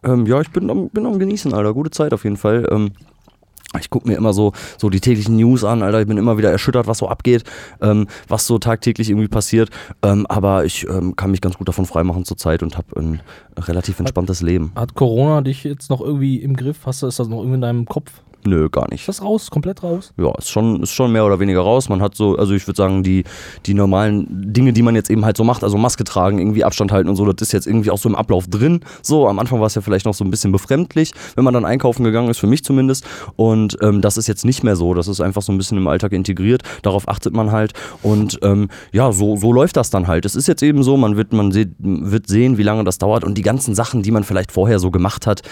Ähm, 0.02 0.26
ja, 0.26 0.40
ich 0.40 0.50
bin 0.50 0.68
am, 0.70 0.88
bin 0.90 1.06
am 1.06 1.18
Genießen, 1.18 1.52
Alter. 1.52 1.74
Gute 1.74 1.90
Zeit 1.90 2.12
auf 2.12 2.24
jeden 2.24 2.36
Fall. 2.36 2.66
Ähm, 2.70 2.92
ich 3.78 3.90
gucke 3.90 4.08
mir 4.08 4.16
immer 4.16 4.32
so, 4.32 4.52
so 4.78 4.88
die 4.88 5.00
täglichen 5.00 5.36
News 5.36 5.62
an, 5.62 5.82
Alter. 5.82 6.00
Ich 6.00 6.06
bin 6.06 6.16
immer 6.16 6.38
wieder 6.38 6.50
erschüttert, 6.50 6.86
was 6.86 6.98
so 6.98 7.08
abgeht, 7.08 7.44
ähm, 7.82 8.06
was 8.26 8.46
so 8.46 8.58
tagtäglich 8.58 9.10
irgendwie 9.10 9.28
passiert. 9.28 9.70
Ähm, 10.02 10.26
aber 10.26 10.64
ich 10.64 10.88
ähm, 10.88 11.16
kann 11.16 11.30
mich 11.30 11.40
ganz 11.40 11.58
gut 11.58 11.68
davon 11.68 11.84
freimachen 11.84 12.24
zurzeit 12.24 12.62
und 12.62 12.78
habe 12.78 12.98
ein 12.98 13.20
relativ 13.58 14.00
entspanntes 14.00 14.40
Leben. 14.40 14.72
Hat 14.74 14.94
Corona 14.94 15.42
dich 15.42 15.64
jetzt 15.64 15.90
noch 15.90 16.00
irgendwie 16.00 16.36
im 16.36 16.56
Griff? 16.56 16.86
Hast 16.86 17.02
du, 17.02 17.06
ist 17.06 17.18
das 17.18 17.28
noch 17.28 17.38
irgendwie 17.38 17.56
in 17.56 17.60
deinem 17.60 17.84
Kopf? 17.84 18.22
Nö, 18.48 18.68
gar 18.70 18.88
nicht. 18.90 19.00
Ist 19.00 19.08
das 19.08 19.22
raus? 19.22 19.50
Komplett 19.50 19.82
raus? 19.82 20.12
ja, 20.16 20.32
ist 20.38 20.48
schon, 20.48 20.82
ist 20.82 20.92
schon 20.92 21.12
mehr 21.12 21.24
oder 21.26 21.38
weniger 21.38 21.60
raus. 21.60 21.88
Man 21.88 22.00
hat 22.00 22.14
so, 22.14 22.36
also 22.36 22.54
ich 22.54 22.66
würde 22.66 22.76
sagen, 22.76 23.02
die, 23.02 23.24
die 23.66 23.74
normalen 23.74 24.26
Dinge, 24.52 24.72
die 24.72 24.82
man 24.82 24.94
jetzt 24.94 25.10
eben 25.10 25.24
halt 25.24 25.36
so 25.36 25.44
macht, 25.44 25.62
also 25.62 25.76
Maske 25.76 26.04
tragen, 26.04 26.38
irgendwie 26.38 26.64
Abstand 26.64 26.92
halten 26.92 27.08
und 27.10 27.16
so, 27.16 27.30
das 27.30 27.46
ist 27.46 27.52
jetzt 27.52 27.66
irgendwie 27.66 27.90
auch 27.90 27.98
so 27.98 28.08
im 28.08 28.14
Ablauf 28.14 28.46
drin. 28.48 28.80
So, 29.02 29.28
am 29.28 29.38
Anfang 29.38 29.60
war 29.60 29.66
es 29.66 29.74
ja 29.74 29.82
vielleicht 29.82 30.06
noch 30.06 30.14
so 30.14 30.24
ein 30.24 30.30
bisschen 30.30 30.50
befremdlich, 30.50 31.12
wenn 31.36 31.44
man 31.44 31.52
dann 31.52 31.64
einkaufen 31.64 32.04
gegangen 32.04 32.30
ist, 32.30 32.38
für 32.38 32.46
mich 32.46 32.64
zumindest. 32.64 33.04
Und 33.36 33.76
ähm, 33.82 34.00
das 34.00 34.16
ist 34.16 34.28
jetzt 34.28 34.44
nicht 34.44 34.64
mehr 34.64 34.76
so. 34.76 34.94
Das 34.94 35.08
ist 35.08 35.20
einfach 35.20 35.42
so 35.42 35.52
ein 35.52 35.58
bisschen 35.58 35.76
im 35.76 35.86
Alltag 35.86 36.12
integriert. 36.12 36.62
Darauf 36.82 37.08
achtet 37.08 37.34
man 37.34 37.52
halt. 37.52 37.74
Und 38.02 38.38
ähm, 38.42 38.68
ja, 38.92 39.12
so, 39.12 39.36
so 39.36 39.52
läuft 39.52 39.76
das 39.76 39.90
dann 39.90 40.06
halt. 40.06 40.24
Es 40.24 40.34
ist 40.34 40.48
jetzt 40.48 40.62
eben 40.62 40.82
so, 40.82 40.96
man 40.96 41.16
wird, 41.16 41.32
man 41.32 41.52
se 41.52 41.66
wird 41.78 42.28
sehen, 42.28 42.56
wie 42.56 42.62
lange 42.62 42.84
das 42.84 42.98
dauert. 42.98 43.24
Und 43.24 43.36
die 43.36 43.42
ganzen 43.42 43.74
Sachen, 43.74 44.02
die 44.02 44.10
man 44.10 44.24
vielleicht 44.24 44.52
vorher 44.52 44.78
so 44.78 44.90
gemacht 44.90 45.26
hat, 45.26 45.42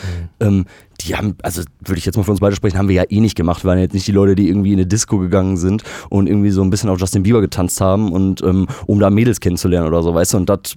ähm, 0.40 0.64
die 1.00 1.14
haben, 1.14 1.36
also 1.42 1.62
würde 1.84 1.98
ich 1.98 2.06
jetzt 2.06 2.16
mal 2.16 2.22
für 2.22 2.30
uns 2.30 2.40
beide 2.40 2.56
sprechen, 2.56 2.78
haben 2.78 2.88
wir 2.88 2.94
ja 2.96 3.04
eh 3.08 3.20
nicht 3.20 3.36
gemacht. 3.36 3.64
Wir 3.64 3.68
waren 3.68 3.78
jetzt 3.78 3.94
nicht 3.94 4.06
die 4.06 4.12
Leute, 4.12 4.34
die 4.34 4.48
irgendwie 4.48 4.72
in 4.72 4.78
eine 4.78 4.86
Disco 4.86 5.18
gegangen 5.18 5.56
sind 5.56 5.82
und 6.10 6.28
irgendwie 6.28 6.50
so 6.50 6.62
ein 6.62 6.70
bisschen 6.70 6.90
auf 6.90 6.98
Justin 6.98 7.22
Bieber 7.22 7.40
getanzt 7.40 7.80
haben 7.80 8.12
und 8.12 8.42
ähm, 8.42 8.66
um 8.86 8.98
da 8.98 9.10
Mädels 9.10 9.40
kennenzulernen 9.40 9.86
oder 9.88 10.02
so, 10.02 10.14
weißt 10.14 10.34
du. 10.34 10.36
Und 10.38 10.48
das 10.48 10.76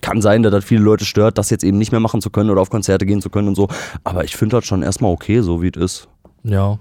kann 0.00 0.22
sein, 0.22 0.42
dass 0.42 0.52
das 0.52 0.64
viele 0.64 0.82
Leute 0.82 1.04
stört, 1.04 1.38
das 1.38 1.50
jetzt 1.50 1.64
eben 1.64 1.78
nicht 1.78 1.92
mehr 1.92 2.00
machen 2.00 2.20
zu 2.20 2.30
können 2.30 2.50
oder 2.50 2.60
auf 2.60 2.70
Konzerte 2.70 3.06
gehen 3.06 3.22
zu 3.22 3.30
können 3.30 3.48
und 3.48 3.54
so. 3.54 3.68
Aber 4.02 4.24
ich 4.24 4.36
finde 4.36 4.56
das 4.56 4.66
schon 4.66 4.82
erstmal 4.82 5.12
okay, 5.12 5.40
so 5.40 5.62
wie 5.62 5.70
es 5.74 5.80
ist. 5.80 6.08
Ja. 6.42 6.78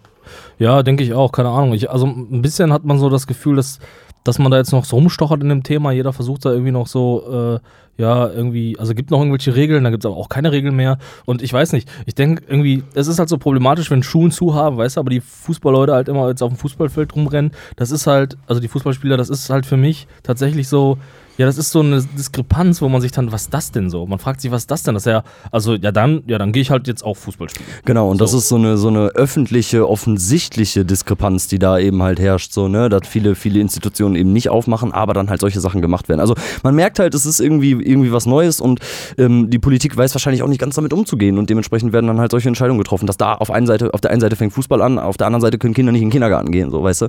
Ja, 0.57 0.83
denke 0.83 1.03
ich 1.03 1.13
auch, 1.13 1.31
keine 1.31 1.49
Ahnung. 1.49 1.73
Ich, 1.73 1.89
also 1.89 2.05
ein 2.05 2.41
bisschen 2.41 2.71
hat 2.71 2.85
man 2.85 2.97
so 2.97 3.09
das 3.09 3.27
Gefühl, 3.27 3.57
dass, 3.57 3.79
dass 4.23 4.39
man 4.39 4.51
da 4.51 4.57
jetzt 4.57 4.71
noch 4.71 4.85
so 4.85 4.95
rumstochert 4.95 5.41
in 5.41 5.49
dem 5.49 5.63
Thema. 5.63 5.91
Jeder 5.91 6.13
versucht 6.13 6.45
da 6.45 6.51
irgendwie 6.51 6.71
noch 6.71 6.87
so, 6.87 7.59
äh, 7.59 8.01
ja, 8.01 8.27
irgendwie, 8.27 8.77
also 8.79 8.93
gibt 8.95 9.11
noch 9.11 9.19
irgendwelche 9.19 9.55
Regeln, 9.55 9.83
da 9.83 9.89
gibt 9.89 10.03
es 10.03 10.09
aber 10.09 10.17
auch 10.17 10.29
keine 10.29 10.51
Regeln 10.51 10.75
mehr. 10.75 10.97
Und 11.25 11.41
ich 11.41 11.53
weiß 11.53 11.73
nicht, 11.73 11.89
ich 12.05 12.15
denke 12.15 12.43
irgendwie, 12.47 12.83
es 12.95 13.07
ist 13.07 13.19
halt 13.19 13.29
so 13.29 13.37
problematisch, 13.37 13.91
wenn 13.91 14.01
Schulen 14.01 14.31
zu 14.31 14.55
haben, 14.55 14.77
weißt 14.77 14.95
du, 14.95 14.99
aber 14.99 15.09
die 15.09 15.21
Fußballleute 15.21 15.93
halt 15.93 16.07
immer 16.07 16.27
jetzt 16.29 16.41
auf 16.41 16.51
dem 16.51 16.57
Fußballfeld 16.57 17.15
rumrennen. 17.15 17.51
Das 17.75 17.91
ist 17.91 18.07
halt, 18.07 18.37
also 18.47 18.61
die 18.61 18.67
Fußballspieler, 18.67 19.17
das 19.17 19.29
ist 19.29 19.49
halt 19.49 19.65
für 19.65 19.77
mich 19.77 20.07
tatsächlich 20.23 20.67
so, 20.67 20.97
ja, 21.37 21.45
das 21.45 21.57
ist 21.57 21.71
so 21.71 21.79
eine 21.79 22.03
Diskrepanz, 22.17 22.81
wo 22.81 22.89
man 22.89 23.01
sich 23.01 23.11
dann, 23.11 23.31
was 23.31 23.43
ist 23.43 23.53
das 23.53 23.71
denn 23.71 23.89
so? 23.89 24.05
Man 24.05 24.19
fragt 24.19 24.41
sich, 24.41 24.51
was 24.51 24.63
ist 24.63 24.71
das 24.71 24.83
denn? 24.83 24.93
Das 24.93 25.05
ist 25.05 25.11
ja, 25.11 25.23
also 25.51 25.73
ja 25.75 25.91
dann, 25.91 26.23
ja, 26.27 26.37
dann 26.37 26.51
gehe 26.51 26.61
ich 26.61 26.69
halt 26.69 26.87
jetzt 26.87 27.03
auch 27.03 27.15
Fußball 27.17 27.49
spielen. 27.49 27.65
Genau, 27.85 28.09
und 28.09 28.21
das 28.21 28.31
So. 28.31 28.37
ist 28.37 28.49
so 28.49 28.55
eine, 28.55 28.77
so 28.77 28.87
eine 28.89 29.07
öffentliche, 29.15 29.87
offensichtliche 29.89 30.85
Diskrepanz, 30.85 31.47
die 31.47 31.59
da 31.59 31.79
eben 31.79 32.03
halt 32.03 32.19
herrscht, 32.19 32.53
so, 32.53 32.67
ne, 32.67 32.89
dass 32.89 33.07
viele, 33.07 33.35
viele 33.35 33.59
Institutionen 33.59 34.15
eben 34.15 34.31
nicht 34.31 34.49
aufmachen, 34.49 34.91
aber 34.93 35.13
dann 35.13 35.29
halt 35.29 35.41
solche 35.41 35.59
Sachen 35.59 35.81
gemacht 35.81 36.07
werden. 36.09 36.19
Also 36.19 36.35
man 36.61 36.75
merkt 36.75 36.99
halt, 36.99 37.13
es 37.15 37.25
ist 37.25 37.39
irgendwie, 37.39 37.71
irgendwie 37.71 38.11
was 38.11 38.25
Neues 38.25 38.61
und 38.61 38.79
ähm, 39.17 39.49
die 39.49 39.59
Politik 39.59 39.97
weiß 39.97 40.13
wahrscheinlich 40.13 40.43
auch 40.43 40.47
nicht 40.47 40.59
ganz 40.61 40.75
damit 40.75 40.93
umzugehen 40.93 41.37
und 41.37 41.49
dementsprechend 41.49 41.93
werden 41.93 42.07
dann 42.07 42.19
halt 42.19 42.31
solche 42.31 42.47
Entscheidungen 42.47 42.77
getroffen, 42.77 43.07
dass 43.07 43.17
da 43.17 43.33
auf 43.33 43.49
einen 43.49 43.65
Seite, 43.67 43.93
auf 43.93 44.01
der 44.01 44.11
einen 44.11 44.21
Seite 44.21 44.35
fängt 44.35 44.53
Fußball 44.53 44.81
an, 44.81 44.99
auf 44.99 45.17
der 45.17 45.27
anderen 45.27 45.41
Seite 45.41 45.57
können 45.57 45.73
Kinder 45.73 45.91
nicht 45.91 46.01
in 46.01 46.07
den 46.09 46.11
Kindergarten 46.11 46.51
gehen, 46.51 46.69
so, 46.71 46.83
weißt 46.83 47.01
du? 47.03 47.07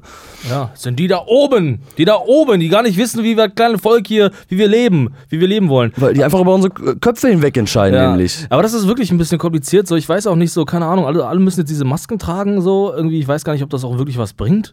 Ja, 0.48 0.70
es 0.74 0.82
sind 0.82 0.98
die 0.98 1.08
da 1.08 1.22
oben, 1.26 1.80
die 1.98 2.04
da 2.04 2.16
oben, 2.16 2.60
die 2.60 2.68
gar 2.68 2.82
nicht 2.82 2.96
wissen, 2.96 3.22
wie 3.22 3.36
wir 3.36 3.48
kleine 3.48 3.78
Volk 3.78 4.06
hier, 4.06 4.13
wie 4.48 4.58
wir 4.58 4.68
leben, 4.68 5.14
wie 5.28 5.40
wir 5.40 5.48
leben 5.48 5.68
wollen. 5.68 5.92
Weil 5.96 6.14
die 6.14 6.24
einfach 6.24 6.40
über 6.40 6.54
unsere 6.54 6.72
Köpfe 6.72 7.28
hinweg 7.28 7.56
entscheiden, 7.56 7.98
Ja, 7.98 8.08
nämlich. 8.10 8.46
Aber 8.50 8.62
das 8.62 8.74
ist 8.74 8.86
wirklich 8.86 9.10
ein 9.10 9.18
bisschen 9.18 9.38
kompliziert. 9.38 9.86
So, 9.86 9.96
ich 9.96 10.08
weiß 10.08 10.26
auch 10.26 10.36
nicht 10.36 10.52
so, 10.52 10.64
keine 10.64 10.86
Ahnung, 10.86 11.06
alle, 11.06 11.26
alle 11.26 11.40
müssen 11.40 11.60
jetzt 11.60 11.70
diese 11.70 11.84
Masken 11.84 12.18
tragen, 12.18 12.60
so 12.60 12.92
irgendwie. 12.94 13.18
Ich 13.18 13.28
weiß 13.28 13.44
gar 13.44 13.52
nicht, 13.52 13.62
ob 13.62 13.70
das 13.70 13.84
auch 13.84 13.98
wirklich 13.98 14.18
was 14.18 14.32
bringt. 14.32 14.72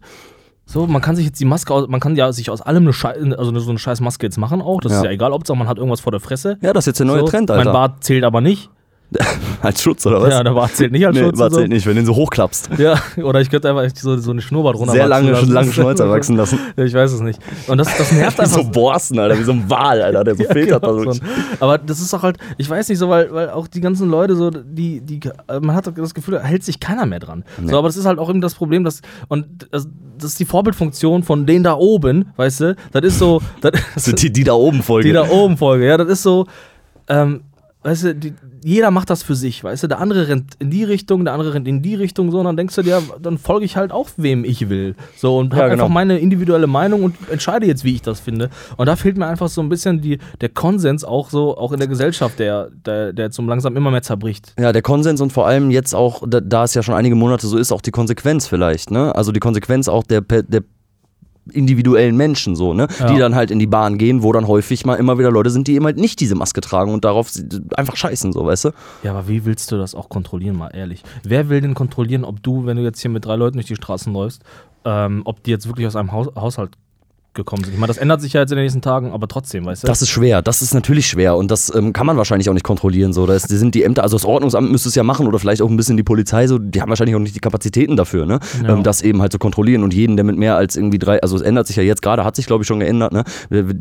So, 0.65 0.87
man 0.87 1.01
kann 1.01 1.15
sich 1.15 1.25
jetzt 1.25 1.39
die 1.39 1.45
Maske, 1.45 1.73
aus, 1.73 1.87
man 1.89 1.99
kann 1.99 2.15
ja 2.15 2.31
sich 2.31 2.49
aus 2.49 2.61
allem 2.61 2.83
eine 2.83 2.93
Schei 2.93 3.13
also 3.37 3.57
so 3.59 3.69
eine 3.71 3.79
scheiß 3.79 3.99
Maske 3.99 4.25
jetzt 4.25 4.37
machen 4.37 4.61
auch. 4.61 4.79
Das 4.79 4.91
Ja. 4.93 4.97
ist 4.99 5.03
ja 5.05 5.11
egal, 5.11 5.31
Hauptsache 5.33 5.57
man 5.57 5.67
hat 5.67 5.77
irgendwas 5.77 5.99
vor 5.99 6.11
der 6.11 6.21
Fresse. 6.21 6.57
Ja, 6.61 6.71
das 6.71 6.83
ist 6.83 6.87
jetzt 6.87 6.99
der 6.99 7.07
neue 7.07 7.19
so. 7.21 7.25
Trend, 7.27 7.49
Mein 7.49 7.59
Alter. 7.59 7.73
Bart 7.73 8.03
zählt 8.03 8.23
aber 8.23 8.39
nicht. 8.41 8.69
Als 9.61 9.81
Schutz, 9.81 10.05
oder 10.05 10.21
was? 10.21 10.29
Ja, 10.29 10.43
der 10.43 10.51
Bart 10.51 10.73
zählt 10.75 10.91
nicht 10.93 11.05
als 11.05 11.15
nee, 11.15 11.23
Schutz. 11.23 11.37
Bart 11.37 11.49
und 11.49 11.53
so. 11.55 11.59
zählt 11.59 11.69
nicht, 11.71 11.85
wenn 11.85 11.95
du 11.95 12.01
ihn 12.01 12.05
so 12.05 12.15
hochklappst. 12.15 12.69
Ja, 12.77 12.95
oder 13.21 13.41
ich 13.41 13.49
könnte 13.49 13.69
einfach 13.69 13.87
so, 13.95 14.17
so 14.17 14.31
eine 14.31 14.41
Schnurrbart 14.41 14.77
runter 14.77 14.93
Sehr 14.93 15.07
lange, 15.07 15.31
lange 15.31 15.71
Schnäuzer 15.71 16.09
wachsen 16.09 16.37
lassen. 16.37 16.57
Ja, 16.77 16.85
ich 16.85 16.93
weiß 16.93 17.11
es 17.11 17.19
nicht. 17.19 17.39
Und 17.67 17.77
das, 17.77 17.95
das 17.97 18.11
nervt 18.13 18.37
Wie 18.39 18.43
einfach. 18.43 18.57
so 18.63 18.69
Borsten, 18.69 19.19
Alter, 19.19 19.37
wie 19.37 19.43
so 19.43 19.51
ein 19.51 19.69
Wal, 19.69 20.01
Alter, 20.01 20.23
der 20.23 20.35
so 20.35 20.43
Ja, 20.43 20.51
filtert. 20.53 20.81
genau, 20.81 20.97
also. 21.09 21.21
Aber 21.59 21.77
das 21.77 21.99
ist 21.99 22.13
doch 22.13 22.23
halt, 22.23 22.37
ich 22.57 22.69
weiß 22.69 22.87
nicht 22.89 22.97
so, 22.99 23.09
weil, 23.09 23.31
weil 23.33 23.49
auch 23.49 23.67
die 23.67 23.81
ganzen 23.81 24.09
Leute 24.09 24.35
so, 24.35 24.49
die, 24.49 25.01
die, 25.01 25.19
äh, 25.47 25.59
man 25.59 25.75
hat 25.75 25.91
das 25.95 26.13
Gefühl, 26.13 26.35
da 26.35 26.41
hält 26.41 26.63
sich 26.63 26.79
keiner 26.79 27.05
mehr 27.05 27.19
dran. 27.19 27.43
Nee. 27.59 27.71
So, 27.71 27.77
aber 27.77 27.89
das 27.89 27.97
ist 27.97 28.05
halt 28.05 28.17
auch 28.17 28.29
eben 28.29 28.41
das 28.41 28.55
Problem, 28.55 28.83
dass, 28.85 29.01
und 29.27 29.67
das, 29.71 29.87
das 30.17 30.31
ist 30.31 30.39
die 30.39 30.45
Vorbildfunktion 30.45 31.23
von 31.23 31.45
denen 31.45 31.63
da 31.65 31.73
oben, 31.73 32.31
weißt 32.37 32.59
du, 32.61 32.75
das 32.93 33.03
ist 33.03 33.19
so, 33.19 33.41
das, 33.59 33.73
Das 33.93 34.05
sind 34.05 34.21
die, 34.21 34.31
die 34.31 34.43
da 34.45 34.53
oben 34.53 34.81
folgen. 34.81 35.07
die 35.07 35.13
da 35.13 35.29
oben 35.29 35.57
Folge, 35.57 35.85
ja, 35.87 35.97
das 35.97 36.07
ist 36.07 36.23
so, 36.23 36.45
ähm, 37.09 37.41
weißt 37.83 38.03
du, 38.03 38.15
die, 38.15 38.33
jeder 38.63 38.91
macht 38.91 39.09
das 39.09 39.23
für 39.23 39.35
sich, 39.35 39.63
weißt 39.63 39.83
du, 39.83 39.87
der 39.87 39.99
andere 39.99 40.27
rennt 40.27 40.53
in 40.59 40.69
die 40.69 40.83
Richtung, 40.83 41.25
der 41.25 41.33
andere 41.33 41.53
rennt 41.53 41.67
in 41.67 41.81
die 41.81 41.95
Richtung, 41.95 42.31
so, 42.31 42.39
und 42.39 42.45
dann 42.45 42.57
denkst 42.57 42.75
du 42.75 42.83
dir, 42.83 43.01
dann 43.21 43.37
folge 43.37 43.65
ich 43.65 43.75
halt 43.75 43.91
auch, 43.91 44.09
wem 44.17 44.43
ich 44.45 44.69
will. 44.69 44.95
So, 45.17 45.39
und 45.39 45.53
Ja, 45.53 45.59
habe 45.59 45.71
genau. 45.71 45.83
einfach 45.83 45.93
meine 45.93 46.19
individuelle 46.19 46.67
Meinung 46.67 47.03
und 47.03 47.15
entscheide 47.31 47.65
jetzt, 47.65 47.83
wie 47.83 47.95
ich 47.95 48.01
das 48.01 48.19
finde. 48.19 48.49
Und 48.77 48.85
da 48.85 48.95
fehlt 48.95 49.17
mir 49.17 49.25
einfach 49.27 49.49
so 49.49 49.61
ein 49.61 49.69
bisschen 49.69 50.01
die, 50.01 50.19
der 50.41 50.49
Konsens 50.49 51.03
auch 51.03 51.29
so, 51.29 51.57
auch 51.57 51.71
in 51.71 51.79
der 51.79 51.87
Gesellschaft, 51.87 52.37
der, 52.39 52.69
der, 52.85 53.13
der 53.13 53.31
so 53.31 53.41
langsam 53.41 53.75
immer 53.75 53.89
mehr 53.89 54.03
zerbricht. 54.03 54.53
Ja, 54.59 54.71
der 54.71 54.81
Konsens 54.83 55.19
und 55.21 55.33
vor 55.33 55.47
allem 55.47 55.71
jetzt 55.71 55.95
auch, 55.95 56.23
da, 56.27 56.39
da 56.39 56.63
es 56.65 56.73
ja 56.75 56.83
schon 56.83 56.95
einige 56.95 57.15
Monate 57.15 57.47
so 57.47 57.57
ist, 57.57 57.71
auch 57.71 57.81
die 57.81 57.91
Konsequenz 57.91 58.47
vielleicht, 58.47 58.91
ne? 58.91 59.15
Also 59.15 59.31
die 59.31 59.39
Konsequenz 59.39 59.87
auch 59.87 60.03
der, 60.03 60.21
der 60.21 60.61
individuellen 61.51 62.15
Menschen 62.15 62.55
so, 62.55 62.73
ne? 62.73 62.87
Ja. 62.99 63.07
Die 63.07 63.17
dann 63.17 63.35
halt 63.35 63.51
in 63.51 63.59
die 63.59 63.67
Bahn 63.67 63.97
gehen, 63.97 64.23
wo 64.23 64.31
dann 64.31 64.47
häufig 64.47 64.85
mal 64.85 64.95
immer 64.95 65.17
wieder 65.17 65.31
Leute 65.31 65.49
sind, 65.49 65.67
die 65.67 65.73
eben 65.75 65.85
halt 65.85 65.97
nicht 65.97 66.19
diese 66.19 66.35
Maske 66.35 66.61
tragen 66.61 66.93
und 66.93 67.03
darauf 67.03 67.31
einfach 67.75 67.95
scheißen, 67.95 68.31
so, 68.33 68.45
weißt 68.45 68.65
du? 68.65 68.69
Ja, 69.03 69.11
aber 69.11 69.27
wie 69.27 69.45
willst 69.45 69.71
du 69.71 69.77
das 69.77 69.95
auch 69.95 70.09
kontrollieren, 70.09 70.55
mal 70.55 70.69
ehrlich? 70.69 71.03
Wer 71.23 71.49
will 71.49 71.61
denn 71.61 71.73
kontrollieren, 71.73 72.23
ob 72.23 72.43
du, 72.43 72.65
wenn 72.65 72.77
du 72.77 72.83
jetzt 72.83 73.01
hier 73.01 73.11
mit 73.11 73.25
drei 73.25 73.35
Leuten 73.35 73.57
durch 73.57 73.67
die 73.67 73.75
Straßen 73.75 74.13
läufst, 74.13 74.43
ähm, 74.85 75.21
ob 75.25 75.43
die 75.43 75.51
jetzt 75.51 75.67
wirklich 75.67 75.87
aus 75.87 75.95
einem 75.95 76.11
Haus 76.11 76.27
Haushalt 76.35 76.71
gekommen 77.33 77.63
sind? 77.63 77.73
Ich 77.73 77.79
meine, 77.79 77.87
das 77.87 77.97
ändert 77.97 78.21
sich 78.21 78.33
ja 78.33 78.41
jetzt 78.41 78.51
in 78.51 78.57
den 78.57 78.63
nächsten 78.65 78.81
Tagen, 78.81 79.11
aber 79.11 79.27
trotzdem, 79.27 79.65
weißt 79.65 79.83
du? 79.83 79.87
Das 79.87 80.01
ist 80.01 80.09
schwer, 80.09 80.41
das 80.41 80.61
ist 80.61 80.73
natürlich 80.73 81.07
schwer 81.07 81.35
und 81.37 81.49
das 81.51 81.73
ähm, 81.73 81.93
kann 81.93 82.05
man 82.05 82.17
wahrscheinlich 82.17 82.49
auch 82.49 82.53
nicht 82.53 82.63
kontrollieren. 82.63 83.13
So. 83.13 83.25
Das 83.25 83.43
sind 83.43 83.75
die 83.75 83.83
Ämter, 83.83 84.03
also 84.03 84.17
das 84.17 84.25
Ordnungsamt 84.25 84.71
müsste 84.71 84.89
es 84.89 84.95
ja 84.95 85.03
machen 85.03 85.27
oder 85.27 85.39
vielleicht 85.39 85.61
auch 85.61 85.69
ein 85.69 85.77
bisschen 85.77 85.97
die 85.97 86.03
Polizei, 86.03 86.47
so, 86.47 86.57
die 86.57 86.81
haben 86.81 86.89
wahrscheinlich 86.89 87.15
auch 87.15 87.19
nicht 87.19 87.35
die 87.35 87.39
Kapazitäten 87.39 87.95
dafür, 87.95 88.25
ne? 88.25 88.39
Ja. 88.63 88.73
ähm, 88.73 88.83
das 88.83 89.01
eben 89.01 89.21
halt 89.21 89.31
zu 89.31 89.39
kontrollieren 89.39 89.83
und 89.83 89.93
jeden, 89.93 90.17
der 90.17 90.25
mit 90.25 90.37
mehr 90.37 90.55
als 90.55 90.75
irgendwie 90.75 90.99
drei, 90.99 91.21
also 91.21 91.35
es 91.35 91.41
ändert 91.41 91.67
sich 91.67 91.75
ja 91.75 91.83
jetzt 91.83 92.01
gerade, 92.01 92.23
hat 92.23 92.35
sich 92.35 92.47
glaube 92.47 92.63
ich 92.63 92.67
schon 92.67 92.79
geändert, 92.79 93.13
ne? 93.13 93.23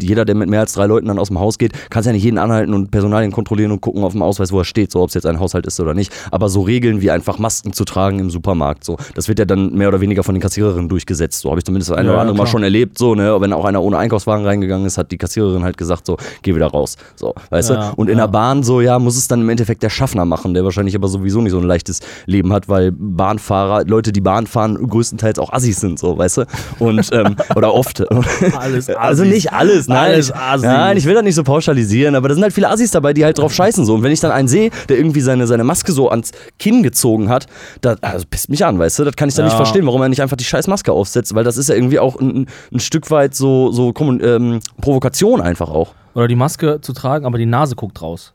Jeder, 0.01 0.25
der 0.25 0.35
mit 0.35 0.49
mehr 0.49 0.61
als 0.61 0.73
drei 0.73 0.87
Leuten 0.87 1.09
dann 1.09 1.19
aus 1.19 1.29
dem 1.29 1.39
Haus 1.39 1.59
geht, 1.59 1.73
kann 1.91 2.05
ja 2.05 2.13
nicht 2.13 2.25
jeden 2.25 2.39
anhalten 2.39 2.73
und 2.73 2.91
Personalien 2.91 3.33
kontrollieren 3.33 3.73
und 3.73 3.81
gucken 3.81 4.05
auf 4.05 4.13
dem 4.13 4.23
Ausweis, 4.23 4.53
wo 4.53 4.59
er 4.59 4.65
steht, 4.65 4.91
so 4.93 5.01
ob 5.03 5.09
es 5.09 5.15
jetzt 5.15 5.27
ein 5.27 5.39
Haushalt 5.39 5.67
ist 5.67 5.79
oder 5.81 5.95
nicht. 5.95 6.13
Aber 6.31 6.49
so 6.49 6.63
Regeln 6.63 7.03
wie 7.03 7.11
einfach 7.11 7.39
Masken 7.39 7.73
zu 7.73 7.85
tragen 7.85 8.19
im 8.19 8.31
Supermarkt, 8.31 8.85
so, 8.85 8.97
das 9.15 9.29
wird 9.29 9.39
ja 9.39 9.45
dann 9.45 9.75
mehr 9.75 9.89
oder 9.89 10.01
weniger 10.01 10.23
von 10.23 10.35
den 10.35 10.41
Kassiererinnen 10.41 10.89
durchgesetzt. 10.89 11.41
So 11.41 11.51
habe 11.51 11.61
ich 11.61 11.65
zumindest 11.65 11.91
das 11.91 11.99
eine 11.99 12.09
Ja, 12.09 12.15
oder 12.15 12.23
andere 12.23 12.37
ja, 12.37 12.43
Mal 12.43 12.49
schon 12.49 12.63
erlebt, 12.63 12.97
so, 12.99 13.15
ne? 13.15 13.40
Wenn 13.41 13.53
auch 13.53 13.65
einer 13.65 13.83
ohne 13.83 13.99
Einkaufswagen 13.99 14.45
reingegangen 14.47 14.87
ist, 14.87 14.99
hat 14.99 15.11
die 15.13 15.19
Kassiererin 15.19 15.63
halt 15.65 15.77
gesagt, 15.77 16.07
so, 16.07 16.17
geh 16.43 16.55
wieder 16.55 16.67
raus. 16.69 16.97
So, 17.17 17.35
weißt 17.51 17.71
Ja, 17.71 17.91
du? 17.91 17.97
Und 17.97 18.09
in 18.11 18.19
ja. 18.19 18.27
der 18.27 18.33
Bahn 18.33 18.63
so, 18.63 18.81
ja, 18.81 18.99
muss 18.99 19.17
es 19.17 19.29
dann 19.29 19.41
im 19.43 19.49
Endeffekt 19.49 19.83
der 19.83 19.91
Schaffner 19.91 20.25
machen, 20.25 20.55
der 20.55 20.65
wahrscheinlich 20.65 20.95
aber 20.95 21.09
sowieso 21.09 21.41
nicht 21.41 21.53
so 21.53 21.59
ein 21.59 21.65
leichtes 21.65 22.01
Leben 22.27 22.53
hat, 22.53 22.69
weil 22.69 22.93
Bahnfahrer, 22.93 23.85
Leute, 23.85 24.13
die 24.13 24.21
Bahn 24.21 24.47
fahren, 24.47 24.77
größtenteils 24.89 25.39
auch 25.39 25.53
Assis 25.53 25.81
sind, 25.81 25.99
so, 25.99 26.17
weißt 26.19 26.39
du? 26.39 26.45
Und, 26.79 27.09
ähm, 27.13 27.37
oder 27.55 27.75
oft. 27.75 28.01
Alles 28.59 28.89
Also 28.89 29.23
Assis. 29.23 29.35
nicht 29.35 29.53
alles, 29.53 29.89
nein. 29.89 29.99
Alles 30.13 30.29
ich, 30.29 30.35
Assis. 30.35 30.63
nein, 30.67 30.97
ich 30.97 31.05
will 31.05 31.15
das 31.15 31.23
nicht 31.25 31.35
so 31.35 31.43
pauschalisieren, 31.45 32.15
aber 32.15 32.29
da 32.29 32.35
sind 32.35 32.43
halt 32.43 32.53
viele 32.53 32.69
Assis 32.71 32.91
dabei, 32.91 33.13
die 33.13 33.25
halt 33.25 33.39
drauf 33.39 33.53
scheißen 33.53 33.85
so. 33.85 33.95
Und 33.95 34.03
wenn 34.03 34.13
ich 34.13 34.21
dann 34.21 34.33
einen 34.33 34.49
sehe, 34.49 34.71
der 34.89 34.97
irgendwie 34.99 35.21
seine, 35.21 35.47
seine 35.47 35.65
Maske 35.65 35.93
so 35.93 36.11
ans 36.11 36.33
Kinn 36.59 36.83
gezogen 36.83 37.29
hat, 37.29 37.47
das 37.81 38.03
also 38.03 38.25
pisst 38.29 38.49
mich 38.51 38.65
an, 38.65 38.79
weißt 38.79 38.99
du? 39.01 39.05
Das 39.05 39.17
kann 39.17 39.29
ich 39.29 39.35
dann 39.35 39.45
Ja. 39.45 39.49
nicht 39.51 39.57
verstehen, 39.57 39.87
warum 39.87 40.01
er 40.03 40.09
nicht 40.09 40.23
einfach 40.23 40.37
die 40.37 40.45
scheiß 40.45 40.67
Maske 40.67 40.93
aufsetzt, 40.93 41.35
weil 41.35 41.45
das 41.45 41.57
ist 41.57 41.69
ja 41.69 41.75
irgendwie 41.75 41.99
auch 41.99 42.19
ein, 42.21 42.47
ein 42.73 42.81
Stück 42.81 43.11
weit 43.11 43.30
so, 43.35 43.71
so 43.73 43.91
Kommun- 43.93 44.23
ähm, 44.23 44.61
Provokation 44.81 45.41
einfach 45.41 45.69
auch. 45.71 45.95
Oder 46.15 46.29
die 46.29 46.37
Maske 46.37 46.81
zu 46.81 46.93
tragen, 46.93 47.25
aber 47.27 47.39
die 47.39 47.47
Nase 47.47 47.77
guckt 47.77 48.01
raus. 48.03 48.35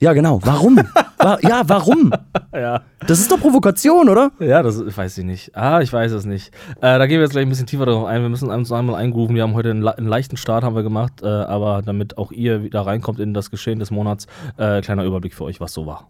Ja, 0.00 0.12
genau. 0.12 0.40
Warum? 0.44 0.76
Wa 1.18 1.38
ja, 1.42 1.62
warum? 1.66 2.12
Ja. 2.54 2.82
Das 3.08 3.18
ist 3.18 3.32
doch 3.32 3.40
Provokation, 3.40 4.08
oder? 4.08 4.30
Ja, 4.38 4.62
das 4.62 4.78
weiß 4.96 5.18
ich 5.18 5.24
nicht. 5.24 5.56
Ah, 5.56 5.80
ich 5.80 5.92
weiß 5.92 6.12
es 6.12 6.24
nicht. 6.24 6.52
Äh, 6.76 6.98
da 6.98 7.06
gehen 7.06 7.16
wir 7.16 7.22
jetzt 7.22 7.32
gleich 7.32 7.44
ein 7.44 7.48
bisschen 7.48 7.66
tiefer 7.66 7.84
darauf 7.84 8.04
ein. 8.04 8.22
Wir 8.22 8.28
müssen 8.28 8.48
uns 8.48 8.70
einmal 8.70 8.94
eingrooven. 8.94 9.34
Wir 9.34 9.42
haben 9.42 9.54
heute 9.54 9.70
einen, 9.70 9.82
le- 9.82 9.96
einen 9.98 10.06
leichten 10.06 10.36
Start 10.36 10.62
haben 10.62 10.76
wir 10.76 10.84
gemacht, 10.84 11.14
äh, 11.22 11.26
aber 11.26 11.82
damit 11.84 12.16
auch 12.16 12.30
ihr 12.30 12.62
wieder 12.62 12.82
reinkommt 12.82 13.18
in 13.18 13.34
das 13.34 13.50
Geschehen 13.50 13.80
des 13.80 13.90
Monats, 13.90 14.26
äh, 14.56 14.82
kleiner 14.82 15.02
Überblick 15.04 15.34
für 15.34 15.44
euch, 15.44 15.60
was 15.60 15.72
so 15.72 15.84
war. 15.86 16.06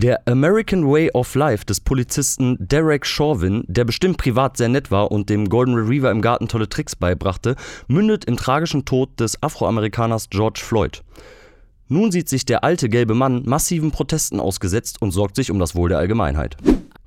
Der 0.00 0.28
American 0.28 0.86
Way 0.86 1.10
of 1.12 1.34
Life 1.34 1.64
des 1.64 1.80
Polizisten 1.80 2.56
Derek 2.60 3.04
Chauvin, 3.04 3.64
der 3.66 3.84
bestimmt 3.84 4.16
privat 4.16 4.56
sehr 4.56 4.68
nett 4.68 4.92
war 4.92 5.10
und 5.10 5.28
dem 5.28 5.48
Golden 5.48 5.74
Retriever 5.74 6.12
im 6.12 6.22
Garten 6.22 6.46
tolle 6.46 6.68
Tricks 6.68 6.94
beibrachte, 6.94 7.56
mündet 7.88 8.24
im 8.26 8.36
tragischen 8.36 8.84
Tod 8.84 9.18
des 9.18 9.42
Afroamerikaners 9.42 10.30
George 10.30 10.60
Floyd. 10.62 11.02
Nun 11.88 12.12
sieht 12.12 12.28
sich 12.28 12.44
der 12.44 12.62
alte 12.62 12.88
gelbe 12.88 13.14
Mann 13.14 13.42
massiven 13.44 13.90
Protesten 13.90 14.38
ausgesetzt 14.38 15.02
und 15.02 15.10
sorgt 15.10 15.34
sich 15.34 15.50
um 15.50 15.58
das 15.58 15.74
Wohl 15.74 15.88
der 15.88 15.98
Allgemeinheit. 15.98 16.56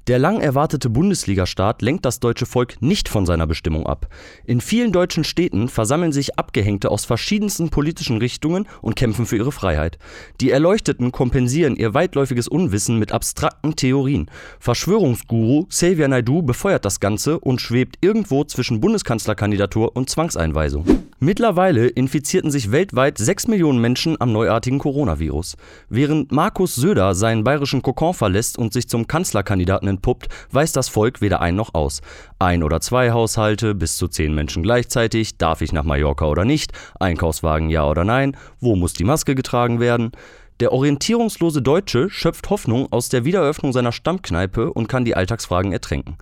Der 0.07 0.17
lang 0.17 0.41
erwartete 0.41 0.89
Bundesligastart 0.89 1.83
lenkt 1.83 2.05
das 2.05 2.19
deutsche 2.19 2.47
Volk 2.47 2.81
nicht 2.81 3.07
von 3.07 3.27
seiner 3.27 3.45
Bestimmung 3.45 3.85
ab. 3.85 4.07
In 4.45 4.59
vielen 4.59 4.91
deutschen 4.91 5.23
Städten 5.23 5.69
versammeln 5.69 6.11
sich 6.11 6.39
Abgehängte 6.39 6.89
aus 6.89 7.05
verschiedensten 7.05 7.69
politischen 7.69 8.17
Richtungen 8.17 8.67
und 8.81 8.95
kämpfen 8.95 9.27
für 9.27 9.37
ihre 9.37 9.51
Freiheit. 9.51 9.99
Die 10.41 10.49
Erleuchteten 10.49 11.11
kompensieren 11.11 11.75
ihr 11.75 11.93
weitläufiges 11.93 12.47
Unwissen 12.47 12.97
mit 12.97 13.11
abstrakten 13.11 13.75
Theorien. 13.75 14.31
Verschwörungsguru 14.59 15.65
Xavier 15.65 16.07
Naidoo 16.07 16.41
befeuert 16.41 16.83
das 16.83 16.99
Ganze 16.99 17.39
und 17.39 17.61
schwebt 17.61 17.97
irgendwo 18.01 18.43
zwischen 18.43 18.81
Bundeskanzlerkandidatur 18.81 19.95
und 19.95 20.09
Zwangseinweisung. 20.09 21.10
Mittlerweile 21.23 21.85
infizierten 21.85 22.49
sich 22.49 22.71
weltweit 22.71 23.19
6 23.19 23.47
Millionen 23.47 23.79
Menschen 23.79 24.19
am 24.19 24.31
neuartigen 24.31 24.79
Coronavirus. 24.79 25.55
Während 25.87 26.31
Markus 26.31 26.73
Söder 26.73 27.13
seinen 27.13 27.43
bayerischen 27.43 27.83
Kokon 27.83 28.15
verlässt 28.15 28.57
und 28.57 28.73
sich 28.73 28.89
zum 28.89 29.05
Kanzlerkandidaten 29.05 29.87
entpuppt, 29.87 30.29
weiß 30.49 30.71
das 30.71 30.89
Volk 30.89 31.21
weder 31.21 31.39
ein 31.39 31.53
noch 31.53 31.75
aus. 31.75 32.01
Ein 32.39 32.63
oder 32.63 32.81
zwei 32.81 33.11
Haushalte, 33.11 33.75
bis 33.75 33.97
zu 33.97 34.07
zehn 34.07 34.33
Menschen 34.33 34.63
gleichzeitig, 34.63 35.37
darf 35.37 35.61
ich 35.61 35.71
nach 35.73 35.83
Mallorca 35.83 36.25
oder 36.25 36.43
nicht, 36.43 36.71
Einkaufswagen 36.99 37.69
ja 37.69 37.87
oder 37.87 38.03
nein, 38.03 38.35
wo 38.59 38.75
muss 38.75 38.93
die 38.93 39.03
Maske 39.03 39.35
getragen 39.35 39.79
werden? 39.79 40.13
Der 40.59 40.71
orientierungslose 40.71 41.61
Deutsche 41.61 42.09
schöpft 42.09 42.49
Hoffnung 42.49 42.91
aus 42.91 43.09
der 43.09 43.25
Wiedereröffnung 43.25 43.73
seiner 43.73 43.91
Stammkneipe 43.91 44.73
und 44.73 44.87
kann 44.87 45.05
die 45.05 45.15
Alltagsfragen 45.15 45.71
ertränken. 45.71 46.17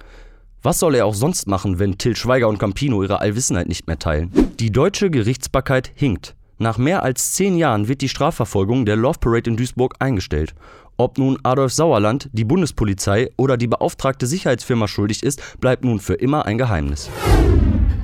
Was 0.62 0.80
soll 0.80 0.96
er 0.96 1.06
auch 1.06 1.14
sonst 1.14 1.48
machen, 1.48 1.80
wenn 1.80 1.98
Till 1.98 2.18
Schweiger 2.18 2.50
und 2.50 2.58
Campino 2.58 3.02
ihre 3.02 3.22
Allwissenheit 3.22 3.70
nicht 3.70 3.88
mehr 3.88 3.98
teilen? 3.98 4.30
Die 4.60 4.72
deutsche 4.72 5.10
Gerichtsbarkeit 5.10 5.90
hinkt. 5.96 6.36
Nach 6.58 6.78
mehr 6.78 7.02
als 7.02 7.32
zehn 7.32 7.56
Jahren 7.56 7.88
wird 7.88 8.02
die 8.02 8.10
Strafverfolgung 8.10 8.86
der 8.86 8.98
Love 8.98 9.20
Parade 9.22 9.50
in 9.50 9.56
Duisburg 9.56 9.96
eingestellt. 10.00 10.54
Ob 10.98 11.18
nun 11.18 11.38
Adolf 11.44 11.72
Sauerland, 11.72 12.30
die 12.34 12.44
Bundespolizei 12.44 13.30
oder 13.38 13.56
die 13.56 13.68
beauftragte 13.68 14.28
Sicherheitsfirma 14.28 14.90
schuldig 14.90 15.24
ist, 15.24 15.62
bleibt 15.62 15.86
nun 15.86 16.02
für 16.02 16.16
immer 16.16 16.46
ein 16.46 16.58
Geheimnis. 16.58 17.10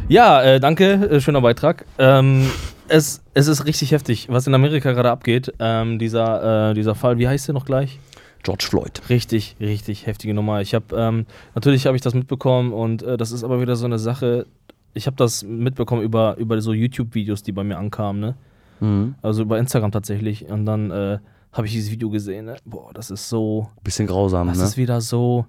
Ja, 0.07 0.41
äh, 0.41 0.62
danke, 0.62 0.93
äh, 0.93 1.19
schöner 1.19 1.41
Beitrag. 1.41 1.83
Ähm, 1.97 2.50
es, 2.88 3.21
es 3.33 3.50
ist 3.50 3.65
richtig 3.65 3.91
heftig, 3.91 4.27
was 4.29 4.47
in 4.47 4.53
Amerika 4.53 4.93
gerade 4.93 5.12
abgeht. 5.12 5.51
Ähm, 5.59 6.00
dieser, 6.00 6.69
äh, 6.69 6.74
dieser 6.74 6.95
Fall, 6.95 7.17
wie 7.17 7.27
heißt 7.27 7.50
der 7.50 7.53
noch 7.53 7.65
gleich? 7.65 8.00
George 8.45 8.65
Floyd. 8.69 9.01
Richtig, 9.09 9.55
richtig 9.59 10.05
heftige 10.05 10.33
Nummer. 10.33 10.61
Ich 10.61 10.75
habe 10.75 10.95
ähm, 10.95 11.25
natürlich 11.55 11.87
habe 11.87 11.97
ich 11.97 12.03
das 12.03 12.13
mitbekommen 12.13 12.73
und 12.73 13.01
äh, 13.01 13.17
das 13.17 13.31
ist 13.31 13.43
aber 13.43 13.59
wieder 13.59 13.75
so 13.75 13.85
eine 13.85 13.97
Sache. 13.97 14.45
Ich 14.93 15.07
habe 15.07 15.17
das 15.17 15.43
mitbekommen 15.43 16.03
über, 16.03 16.37
über 16.37 16.61
so 16.61 16.71
YouTube-Videos, 16.71 17.41
die 17.41 17.51
bei 17.51 17.63
mir 17.63 17.77
ankamen, 17.77 18.21
ne? 18.21 18.35
Mhm. 18.79 19.15
Also 19.23 19.41
über 19.41 19.57
Instagram 19.57 19.91
tatsächlich. 19.91 20.45
Und 20.45 20.65
dann 20.65 20.91
äh, 20.91 21.17
habe 21.51 21.65
ich 21.65 21.73
dieses 21.73 21.89
Video 21.89 22.09
gesehen. 22.11 22.45
Ne? 22.45 22.57
Boah, 22.65 22.93
das 22.93 23.09
ist 23.09 23.29
so, 23.29 23.69
Bisschen 23.83 24.05
grausam, 24.07 24.47
das 24.47 24.59
ne? 24.59 24.63
ist 24.65 24.77
wieder 24.77 25.01
so 25.01 25.45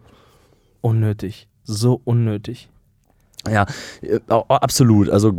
unnötig, 0.80 1.48
so 1.64 2.00
unnötig. 2.04 2.70
Ja, 3.50 3.66
äh, 4.02 4.18
absolut. 4.28 5.08
Also 5.08 5.34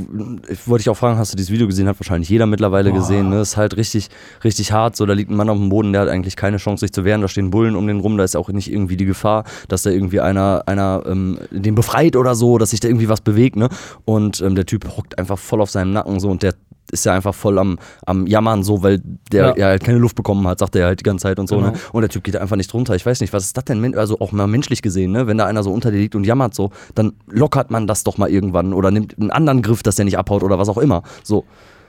ich 0.48 0.68
wollte 0.68 0.84
dich 0.84 0.90
auch 0.90 0.98
fragen, 0.98 1.18
hast 1.18 1.34
du 1.34 1.38
dieses 1.38 1.52
Video 1.52 1.68
gesehen? 1.68 1.88
Hat 1.88 2.00
wahrscheinlich 2.00 2.30
jeder 2.30 2.46
mittlerweile 2.46 2.92
Boah. 2.92 3.00
gesehen. 3.00 3.30
Ne? 3.30 3.42
Ist 3.42 3.58
halt 3.58 3.78
richtig, 3.78 4.10
richtig 4.44 4.72
hart. 4.72 4.96
So, 4.96 5.06
da 5.06 5.14
liegt 5.14 5.32
ein 5.32 5.36
Mann 5.36 5.50
auf 5.50 5.58
dem 5.58 5.70
Boden, 5.70 5.94
der 5.94 6.02
hat 6.02 6.10
eigentlich 6.10 6.36
keine 6.36 6.58
Chance, 6.58 6.82
sich 6.82 6.94
zu 6.94 7.06
wehren. 7.06 7.22
Da 7.22 7.28
stehen 7.28 7.50
Bullen 7.50 7.76
um 7.76 7.88
den 7.88 8.00
rum. 8.00 8.18
Da 8.18 8.24
ist 8.24 8.36
auch 8.36 8.50
nicht 8.50 8.72
irgendwie 8.72 8.98
die 8.98 9.06
Gefahr, 9.06 9.44
dass 9.68 9.84
da 9.84 9.90
irgendwie 9.90 10.20
einer, 10.20 10.64
einer 10.66 11.04
ähm, 11.06 11.40
den 11.52 11.76
befreit 11.76 12.16
oder 12.16 12.36
so, 12.36 12.58
dass 12.58 12.72
sich 12.72 12.80
da 12.80 12.88
irgendwie 12.88 13.10
was 13.10 13.22
bewegt. 13.22 13.56
Ne? 13.56 13.70
Und 14.06 14.42
ähm, 14.42 14.56
der 14.56 14.66
Typ 14.66 14.98
hockt 14.98 15.18
einfach 15.18 15.38
voll 15.38 15.62
auf 15.62 15.70
seinem 15.70 15.94
Nacken 15.94 16.20
so 16.20 16.30
und 16.30 16.44
der 16.44 16.54
ist 16.92 17.06
ja 17.06 17.14
einfach 17.14 17.34
voll 17.36 17.58
am, 17.60 17.78
am 18.06 18.28
Jammern 18.28 18.64
so, 18.64 18.84
weil 18.84 19.02
der 19.32 19.56
Ja. 19.58 19.68
halt 19.68 19.84
keine 19.84 19.98
Luft 19.98 20.16
bekommen 20.16 20.48
hat, 20.48 20.60
sagt 20.60 20.76
er 20.76 20.86
halt 20.88 21.00
die 21.00 21.04
ganze 21.04 21.24
Zeit 21.24 21.40
und 21.40 21.48
so. 21.48 21.58
Genau. 21.58 21.72
Ne? 21.72 21.78
Und 21.92 22.02
der 22.02 22.10
Typ 22.10 22.24
geht 22.24 22.36
einfach 22.38 22.56
nicht 22.56 22.72
drunter. 22.72 22.96
Ich 22.96 23.06
weiß 23.06 23.22
nicht, 23.22 23.34
was 23.34 23.44
ist 23.46 23.58
das 23.58 23.66
denn, 23.66 23.98
also 23.98 24.20
auch 24.20 24.32
mal 24.32 24.48
menschlich 24.48 24.82
gesehen, 24.82 25.12
ne? 25.12 25.28
wenn 25.28 25.38
da 25.38 25.46
einer 25.46 25.64
so 25.64 25.72
unter 25.74 25.92
dir 25.92 25.98
liegt 25.98 26.16
und 26.16 26.24
jammert 26.26 26.54
so, 26.54 26.72
dann 26.96 27.14
lockert 27.28 27.72
man 27.72 27.88
das 27.88 28.04
doch 28.04 28.18
mal 28.18 28.30
irgendwann 28.30 28.74
oder 28.74 28.92
nimmt 28.92 29.18
einen 29.20 29.32
anderen 29.32 29.62
Griff, 29.62 29.84
dass 29.84 29.96
der 29.96 30.06
nicht 30.06 30.18
abhaut 30.18 30.44
oder 30.44 30.60
was 30.60 30.70
auch 30.70 30.78
immer. 30.78 31.04
So. 31.24 31.46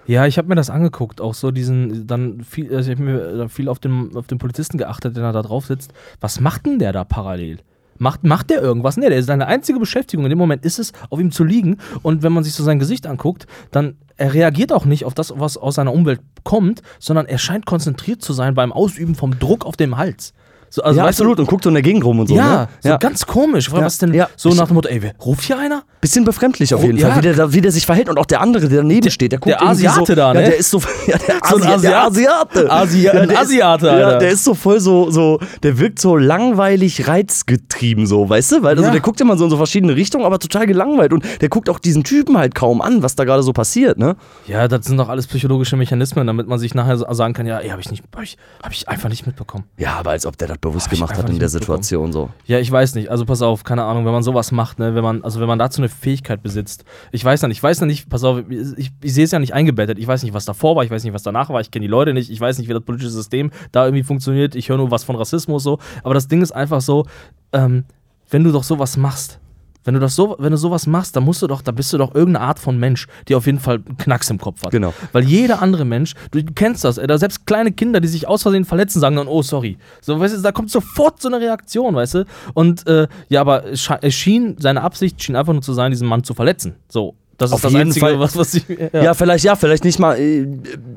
Ja, 0.07 0.27
ich 0.27 0.39
habe 0.39 0.49
mir 0.49 0.55
das 0.55 0.71
angeguckt, 0.71 1.21
auch 1.21 1.35
so 1.35 1.51
diesen, 1.51 2.07
dann 2.07 2.43
viel, 2.43 2.75
also 2.75 2.91
ich 2.91 2.99
habe 2.99 3.05
mir 3.11 3.49
viel 3.51 3.69
auf 3.69 3.79
den, 3.79 4.17
auf 4.17 4.27
den 4.27 4.39
Polizisten 4.39 4.79
geachtet, 4.79 5.17
der 5.19 5.33
da 5.33 5.43
drauf 5.43 5.67
sitzt. 5.67 5.93
Was 6.21 6.41
macht 6.41 6.65
denn 6.65 6.79
der 6.79 6.93
da 6.93 7.05
parallel? 7.05 7.59
Macht, 7.99 8.25
macht 8.25 8.49
der 8.49 8.63
irgendwas? 8.63 8.97
Nee, 8.97 9.09
der 9.11 9.19
ist 9.19 9.27
seine 9.27 9.47
einzige 9.47 9.79
Beschäftigung. 9.79 10.25
In 10.25 10.31
dem 10.31 10.39
Moment 10.39 10.65
ist 10.65 10.79
es, 10.79 10.93
auf 11.11 11.21
ihm 11.21 11.31
zu 11.31 11.45
liegen. 11.45 11.77
Und 12.03 12.23
wenn 12.23 12.33
man 12.33 12.43
sich 12.45 12.55
so 12.55 12.63
sein 12.65 12.79
Gesicht 12.79 13.07
anguckt, 13.07 13.47
dann 13.71 13.97
er 14.19 14.35
reagiert 14.35 14.73
auch 14.73 14.85
nicht 14.85 15.05
auf 15.05 15.15
das, 15.15 15.33
was 15.37 15.57
aus 15.57 15.77
seiner 15.77 15.93
Umwelt 15.93 16.21
kommt, 16.45 16.83
sondern 16.99 17.27
er 17.27 17.39
scheint 17.39 17.65
konzentriert 17.67 18.21
zu 18.21 18.33
sein 18.33 18.55
beim 18.55 18.73
Ausüben 18.73 19.15
vom 19.15 19.39
Druck 19.39 19.65
auf 19.65 19.77
dem 19.77 19.97
Hals. 19.97 20.35
So, 20.71 20.83
also 20.83 20.99
ja, 21.01 21.07
weißt 21.07 21.21
du, 21.21 21.23
absolut. 21.25 21.41
Und 21.41 21.47
guckt 21.47 21.65
so 21.65 21.71
in 21.71 21.75
der 21.75 21.83
Gegend 21.83 22.05
rum 22.05 22.21
und 22.21 22.27
so. 22.27 22.37
ja, 22.37 22.63
ne? 22.63 22.69
so 22.81 22.99
ganz 22.99 23.25
komisch. 23.25 23.69
Ja, 23.71 23.81
Was 23.81 23.99
denn 23.99 24.13
ja. 24.13 24.29
so 24.37 24.51
nach 24.51 24.67
dem 24.67 24.75
Motto, 24.75 24.89
ey, 24.89 25.01
wer- 25.03 25.15
ruft 25.25 25.45
hier 25.45 25.59
einer? 25.59 25.83
Bisschen 26.01 26.25
befremdlich 26.25 26.73
auf 26.75 26.83
Oh, 26.83 26.87
jeden 26.87 26.99
ja. 26.99 27.09
Fall, 27.09 27.19
wie 27.25 27.35
der, 27.35 27.53
wie 27.53 27.61
der 27.61 27.73
sich 27.73 27.87
verhält 27.87 28.09
und 28.09 28.19
auch 28.19 28.27
der 28.27 28.41
andere, 28.41 28.69
der 28.69 28.79
daneben 28.79 29.11
steht, 29.11 29.33
der 29.33 29.39
guckt 29.39 29.51
der 29.51 29.63
Asiate 29.63 30.05
so, 30.07 30.15
da, 30.15 30.33
ne? 30.35 30.43
Ja, 30.43 30.49
der 30.49 30.57
ist 30.59 30.71
so, 30.71 30.79
ja, 31.07 31.17
der, 31.19 31.37
So 31.49 31.57
ein 31.57 31.63
Asi 31.63 31.83
der 31.83 31.99
Asiat- 31.99 32.07
Asiate. 32.07 32.71
Asi- 32.71 33.09
ein 33.11 33.29
der 33.29 33.39
Asiate, 33.41 33.87
ist, 33.87 33.93
Alter. 33.93 34.01
Ja, 34.13 34.19
der 34.19 34.31
ist 34.31 34.45
so 34.45 34.55
voll 34.55 34.81
so, 34.81 35.11
so, 35.11 35.39
der 35.63 35.79
wirkt 35.79 35.99
so 35.99 36.17
langweilig 36.17 37.09
reizgetrieben, 37.09 38.07
so, 38.07 38.29
weißt 38.29 38.53
du? 38.53 38.63
Weil 38.63 38.71
also 38.77 38.85
Ja. 38.85 38.91
der 38.91 39.01
guckt 39.01 39.21
immer 39.21 39.37
so 39.37 39.45
in 39.45 39.51
so 39.51 39.57
verschiedene 39.57 39.95
Richtungen, 39.97 40.25
aber 40.25 40.39
total 40.39 40.67
gelangweilt 40.67 41.13
und 41.13 41.25
der 41.41 41.49
guckt 41.49 41.69
auch 41.69 41.79
diesen 41.79 42.05
Typen 42.05 42.39
halt 42.39 42.55
kaum 42.55 42.81
an, 42.81 43.03
was 43.03 43.15
da 43.17 43.25
gerade 43.25 43.43
so 43.43 43.53
passiert, 43.53 43.99
ne? 43.99 44.17
Ja, 44.47 44.69
das 44.69 44.87
sind 44.87 44.97
doch 44.97 45.09
alles 45.09 45.27
psychologische 45.27 45.77
Mechanismen, 45.77 46.27
damit 46.27 46.47
man 46.49 46.59
sich 46.59 46.75
nachher 46.75 46.97
so- 46.97 47.07
sagen 47.13 47.35
kann, 47.35 47.47
ja, 47.47 47.59
ey, 47.59 47.69
habe 47.71 47.81
ich 47.81 47.91
nicht, 47.91 48.05
habe 48.15 48.25
ich, 48.25 48.37
hab 48.63 48.73
ich 48.73 48.89
einfach 48.89 49.09
nicht 49.09 49.27
mitbekommen. 49.27 49.65
Ja, 49.77 49.95
aber 49.99 50.11
als 50.11 50.27
ob 50.27 50.37
der 50.39 50.49
das 50.49 50.59
bewusst 50.59 50.87
Hab 50.87 50.93
gemacht 50.95 51.17
hat 51.19 51.29
in 51.29 51.39
der. 51.39 51.49
Situation 51.49 52.13
so. 52.13 52.29
Ja, 52.45 52.59
ich 52.59 52.71
weiß 52.71 52.95
nicht. 52.95 53.11
Also 53.11 53.25
pass 53.25 53.41
auf, 53.41 53.65
keine 53.65 53.83
Ahnung, 53.85 54.05
wenn 54.05 54.13
man 54.13 54.23
sowas 54.23 54.53
macht, 54.53 54.79
ne, 54.79 54.95
wenn 54.95 55.03
man, 55.03 55.25
also 55.25 55.41
wenn 55.41 55.49
man 55.49 55.59
dazu 55.59 55.81
eine 55.81 55.88
Fähigkeit 55.89 56.43
besitzt. 56.43 56.85
Ich 57.13 57.25
weiß 57.25 57.43
ja 57.43 57.49
nicht, 57.49 57.59
ich 57.59 57.63
weiß 57.63 57.81
ja 57.81 57.87
nicht, 57.87 58.09
pass 58.09 58.25
auf, 58.25 58.43
ich, 58.49 58.91
ich 59.03 59.15
sehe 59.15 59.25
es 59.25 59.31
ja 59.31 59.39
nicht 59.39 59.55
eingebettet. 59.55 59.99
Ich 59.99 60.07
weiß 60.07 60.23
nicht, 60.23 60.35
was 60.35 60.45
davor 60.45 60.77
war, 60.77 60.85
ich 60.85 60.91
weiß 60.91 61.05
nicht, 61.05 61.15
was 61.15 61.23
danach 61.23 61.51
war, 61.51 61.61
ich 61.61 61.71
kenne 61.71 61.85
die 61.85 61.91
Leute 61.91 62.15
nicht, 62.15 62.31
ich 62.31 62.41
weiß 62.41 62.59
nicht, 62.59 62.69
wie 62.69 62.73
das 62.73 62.83
politische 62.83 63.11
System 63.11 63.51
da 63.73 63.85
irgendwie 63.85 64.05
funktioniert. 64.05 64.55
Ich 64.55 64.69
höre 64.69 64.77
nur 64.77 64.91
was 64.91 65.05
von 65.05 65.17
Rassismus 65.17 65.63
so. 65.63 65.79
Aber 66.03 66.15
das 66.15 66.29
Ding 66.29 66.43
ist 66.43 66.53
einfach 66.53 66.81
so, 66.81 67.07
ähm, 67.53 67.85
wenn 68.31 68.45
du 68.45 68.53
doch 68.53 68.65
sowas 68.65 68.97
machst, 68.97 69.41
wenn 69.89 69.95
du 69.95 70.01
das 70.01 70.15
so, 70.15 70.37
wenn 70.39 70.51
du 70.51 70.59
sowas 70.59 70.87
machst, 70.87 71.17
dann 71.17 71.25
musst 71.25 71.41
du 71.41 71.47
doch, 71.47 71.63
da 71.63 71.73
bist 71.73 71.91
du 71.95 71.97
doch 71.97 72.15
irgendeine 72.15 72.45
Art 72.45 72.59
von 72.59 72.79
Mensch, 72.79 73.07
die 73.27 73.35
auf 73.35 73.47
jeden 73.47 73.59
Fall 73.59 73.77
einen 73.77 73.97
Knacks 73.97 74.29
im 74.29 74.37
Kopf 74.37 74.63
hat. 74.63 74.71
Genau. 74.71 74.93
Weil 75.13 75.25
jeder 75.25 75.63
andere 75.63 75.87
Mensch, 75.87 76.13
du 76.31 76.45
kennst 76.45 76.85
das, 76.85 76.97
da 76.97 77.17
selbst 77.17 77.47
kleine 77.47 77.73
Kinder, 77.73 77.99
die 77.99 78.09
sich 78.09 78.29
aus 78.29 78.43
Versehen 78.43 78.67
verletzen, 78.67 79.01
sagen 79.01 79.17
dann, 79.17 79.29
oh, 79.29 79.41
sorry. 79.41 79.79
So, 80.03 80.21
weißt 80.21 80.37
du, 80.37 80.43
da 80.43 80.53
kommt 80.53 80.71
sofort 80.71 81.23
so 81.23 81.29
eine 81.29 81.41
Reaktion, 81.41 81.95
weißt 81.95 82.15
du? 82.17 82.25
Und 82.53 82.87
äh, 82.87 83.09
ja, 83.31 83.41
aber 83.41 83.65
es 83.65 84.15
schien, 84.15 84.57
seine 84.59 84.83
Absicht 84.83 85.23
schien 85.23 85.37
einfach 85.37 85.55
nur 85.55 85.63
zu 85.63 85.73
sein, 85.73 85.91
diesen 85.91 86.07
Mann 86.07 86.23
zu 86.23 86.35
verletzen. 86.35 86.75
So. 86.91 87.15
Das 87.39 87.51
ist 87.51 87.55
Auf 87.55 87.63
das 87.63 87.73
jeden 87.73 87.83
Einzige, 87.89 88.05
Fall. 88.07 88.19
was, 88.21 88.37
was 88.37 88.55
ich. 88.55 88.65
Ja. 88.93 89.15
vielleicht 89.15 89.45
ja, 89.45 89.55
vielleicht 89.57 89.85
nicht 89.85 89.99
mal 89.99 90.19
äh, 90.19 90.47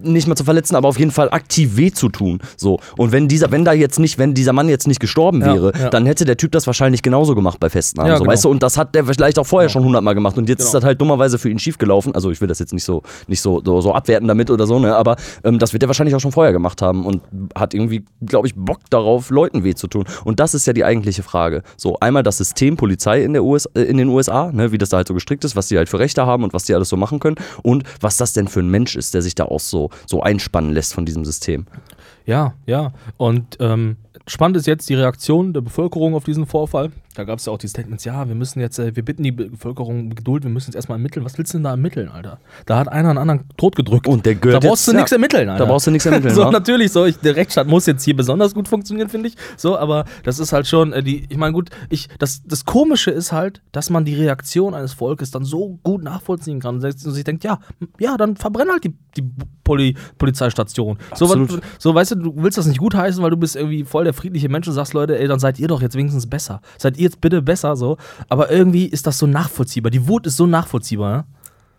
nicht 0.02 0.28
mal 0.28 0.36
zu 0.36 0.44
verletzen, 0.44 0.76
aber 0.76 0.88
auf 0.88 0.98
jeden 1.00 1.12
Fall 1.12 1.30
aktiv 1.32 1.78
weh 1.78 1.92
zu 1.92 2.10
tun. 2.10 2.40
So 2.58 2.80
und 2.98 3.12
wenn 3.12 3.28
dieser, 3.28 3.52
wenn 3.52 3.64
da 3.64 3.74
jetzt 3.74 4.00
nicht, 4.00 4.18
wenn 4.18 4.34
dieser 4.34 4.52
Mann 4.54 4.68
jetzt 4.70 4.88
nicht 4.88 5.00
gestorben 5.00 5.42
Ja, 5.42 5.54
wäre, 5.54 5.74
ja. 5.80 5.90
dann 5.90 6.06
hätte 6.06 6.26
der 6.26 6.38
Typ 6.38 6.52
das 6.52 6.66
wahrscheinlich 6.68 7.02
genauso 7.04 7.36
gemacht 7.36 7.60
bei 7.60 7.70
Festnahmen. 7.70 8.10
Ja, 8.10 8.18
so, 8.18 8.24
genau. 8.24 8.34
weißt 8.34 8.46
du, 8.46 8.50
und 8.50 8.64
das 8.64 8.78
hat 8.78 8.96
der 8.96 9.06
vielleicht 9.06 9.38
auch 9.40 9.46
vorher 9.46 9.70
schon 9.70 9.84
hundertmal 9.84 10.16
gemacht 10.16 10.38
und 10.38 10.50
jetzt 10.50 10.60
ist 10.62 10.72
Genau. 10.72 10.80
das 10.80 10.86
halt 10.88 11.00
dummerweise 11.02 11.38
für 11.38 11.50
ihn 11.50 11.60
schief 11.60 11.78
gelaufen. 11.78 12.16
Also 12.16 12.32
ich 12.32 12.42
will 12.42 12.48
das 12.48 12.60
jetzt 12.60 12.74
nicht 12.74 12.84
so 12.84 13.04
nicht 13.28 13.42
so 13.42 13.62
so, 13.64 13.82
so 13.82 13.94
abwerten 13.94 14.28
damit 14.28 14.50
oder 14.50 14.66
so, 14.66 14.80
ne, 14.80 14.96
aber 14.96 15.18
ähm, 15.44 15.60
das 15.60 15.74
wird 15.74 15.84
er 15.84 15.90
wahrscheinlich 15.90 16.16
auch 16.16 16.20
schon 16.22 16.32
vorher 16.32 16.54
gemacht 16.54 16.82
haben 16.82 17.06
und 17.06 17.22
hat 17.56 17.74
irgendwie, 17.76 18.04
glaube 18.26 18.48
ich, 18.48 18.56
Bock 18.56 18.80
darauf, 18.90 19.30
Leuten 19.30 19.64
weh 19.64 19.76
zu 19.76 19.88
tun. 19.88 20.06
Und 20.24 20.40
das 20.40 20.54
ist 20.56 20.66
ja 20.66 20.74
die 20.74 20.84
eigentliche 20.86 21.22
Frage. 21.24 21.62
So 21.78 21.98
einmal 22.00 22.24
das 22.24 22.38
System 22.38 22.78
Polizei 22.78 23.22
in 23.24 23.34
der 23.34 23.44
US, 23.44 23.66
äh, 23.76 23.82
in 23.84 23.98
den 23.98 24.08
USA, 24.10 24.52
ne, 24.52 24.72
wie 24.72 24.78
das 24.80 24.90
da 24.90 24.98
halt 24.98 25.08
so 25.08 25.14
gestrickt 25.14 25.44
ist, 25.44 25.56
was 25.56 25.68
die 25.68 25.78
halt 25.78 25.88
für 25.90 26.00
Rechte 26.00 26.26
haben 26.26 26.31
und 26.40 26.54
was 26.54 26.64
die 26.64 26.74
alles 26.74 26.90
so 26.90 26.98
machen 26.98 27.20
können 27.20 27.38
und 27.64 27.84
was 28.00 28.18
das 28.18 28.34
denn 28.34 28.48
für 28.48 28.62
ein 28.62 28.70
Mensch 28.70 28.96
ist, 28.96 29.14
der 29.14 29.22
sich 29.22 29.36
da 29.36 29.46
auch 29.46 29.60
so, 29.60 29.90
so 30.06 30.22
einspannen 30.22 30.72
lässt 30.72 30.94
von 30.94 31.06
diesem 31.06 31.26
System. 31.26 31.66
Ja, 32.26 32.54
ja. 32.66 32.94
Und 33.18 33.58
ähm, 33.60 33.98
spannend 34.28 34.58
ist 34.58 34.68
jetzt 34.68 34.90
die 34.90 34.96
Reaktion 34.96 35.54
der 35.54 35.62
Bevölkerung 35.62 36.16
auf 36.16 36.24
diesen 36.24 36.46
Vorfall. 36.46 36.92
Da 37.14 37.24
gab 37.26 37.40
es 37.40 37.46
ja 37.46 37.52
auch 37.52 37.58
die 37.58 37.68
Statements, 37.68 38.06
ja, 38.06 38.28
wir 38.28 38.36
müssen 38.36 38.60
jetzt, 38.62 38.80
äh, 38.80 38.96
wir 38.96 39.04
bitten 39.04 39.24
die 39.24 39.32
Bevölkerung 39.32 40.00
um 40.00 40.16
Geduld, 40.16 40.44
wir 40.44 40.50
müssen 40.50 40.70
jetzt 40.70 40.76
erstmal 40.76 40.98
ermitteln. 40.98 41.26
Was 41.26 41.38
willst 41.38 41.54
du 41.54 41.58
denn 41.58 41.64
da 41.64 41.72
ermitteln, 41.72 42.08
Alter? 42.10 42.40
Da 42.66 42.78
hat 42.80 42.88
einer 42.88 43.10
einen 43.10 43.18
anderen 43.18 43.44
totgedrückt. 43.58 44.08
Und 44.08 44.26
der 44.26 44.36
da 44.36 44.40
gehört 44.40 44.64
brauchst 44.64 44.88
jetzt- 44.88 44.94
du 44.94 44.98
nichts 44.98 45.12
ja. 45.12 45.16
ermitteln, 45.18 45.50
Alter. 45.50 45.66
Da 45.66 45.70
brauchst 45.72 45.88
du 45.88 45.92
nichts 45.92 46.06
ermitteln, 46.06 46.34
so, 46.36 46.50
natürlich, 46.50 46.92
so, 46.92 47.06
ich, 47.06 47.18
der 47.18 47.36
Rechtsstaat 47.36 47.68
muss 47.68 47.86
jetzt 47.86 48.04
hier 48.04 48.16
besonders 48.16 48.54
gut 48.54 48.68
funktionieren, 48.68 49.10
finde 49.10 49.28
ich. 49.30 49.36
So, 49.58 49.78
aber 49.78 50.06
das 50.24 50.40
ist 50.40 50.54
halt 50.54 50.68
schon, 50.68 50.94
äh, 50.94 51.04
die, 51.04 51.26
ich 51.30 51.38
meine, 51.38 51.54
gut, 51.54 51.70
ich, 51.90 52.08
das, 52.20 52.44
das 52.46 52.64
Komische 52.66 53.12
ist 53.12 53.32
halt, 53.32 53.62
dass 53.74 53.90
man 53.90 54.06
die 54.06 54.16
Reaktion 54.16 54.74
eines 54.74 54.94
Volkes 54.94 55.32
dann 55.32 55.44
so 55.44 55.80
gut 55.84 56.04
nachvollziehen 56.04 56.60
kann 56.62 56.76
und 56.76 56.82
sich 57.00 57.24
denkt, 57.24 57.44
ja, 57.44 57.60
ja, 58.00 58.16
dann 58.18 58.38
verbrenn 58.38 58.70
halt 58.70 58.84
die, 58.86 58.94
die 59.18 59.30
Poli, 59.66 59.96
Polizeistation. 60.18 60.98
So, 61.16 61.26
was- 61.26 61.32
Absolut. 61.38 61.62
so, 61.78 61.94
weißt 61.94 62.12
du, 62.12 62.16
du 62.16 62.34
willst 62.38 62.58
das 62.58 62.68
nicht 62.68 62.80
gutheißen, 62.80 63.22
weil 63.22 63.32
du 63.32 63.38
bist 63.38 63.56
irgendwie 63.56 63.84
voll 63.84 64.06
der 64.06 64.14
friedliche 64.14 64.48
Mensch 64.50 64.68
und 64.68 64.74
sagst, 64.74 64.94
Leute, 64.94 65.20
ey, 65.20 65.28
dann 65.28 65.40
seid 65.40 65.60
ihr 65.60 65.68
doch 65.68 65.82
jetzt 65.82 65.96
wenigstens 65.96 66.28
besser. 66.28 66.62
Seid 66.78 66.98
jetzt 67.02 67.22
bitte 67.22 67.42
besser, 67.42 67.76
so. 67.76 67.98
Aber 68.30 68.52
irgendwie 68.52 68.86
ist 68.86 69.08
das 69.08 69.18
so 69.18 69.28
nachvollziehbar. 69.28 69.92
Die 69.92 70.08
Wut 70.08 70.28
ist 70.28 70.38
so 70.38 70.46
nachvollziehbar, 70.46 71.18
ne? 71.18 71.26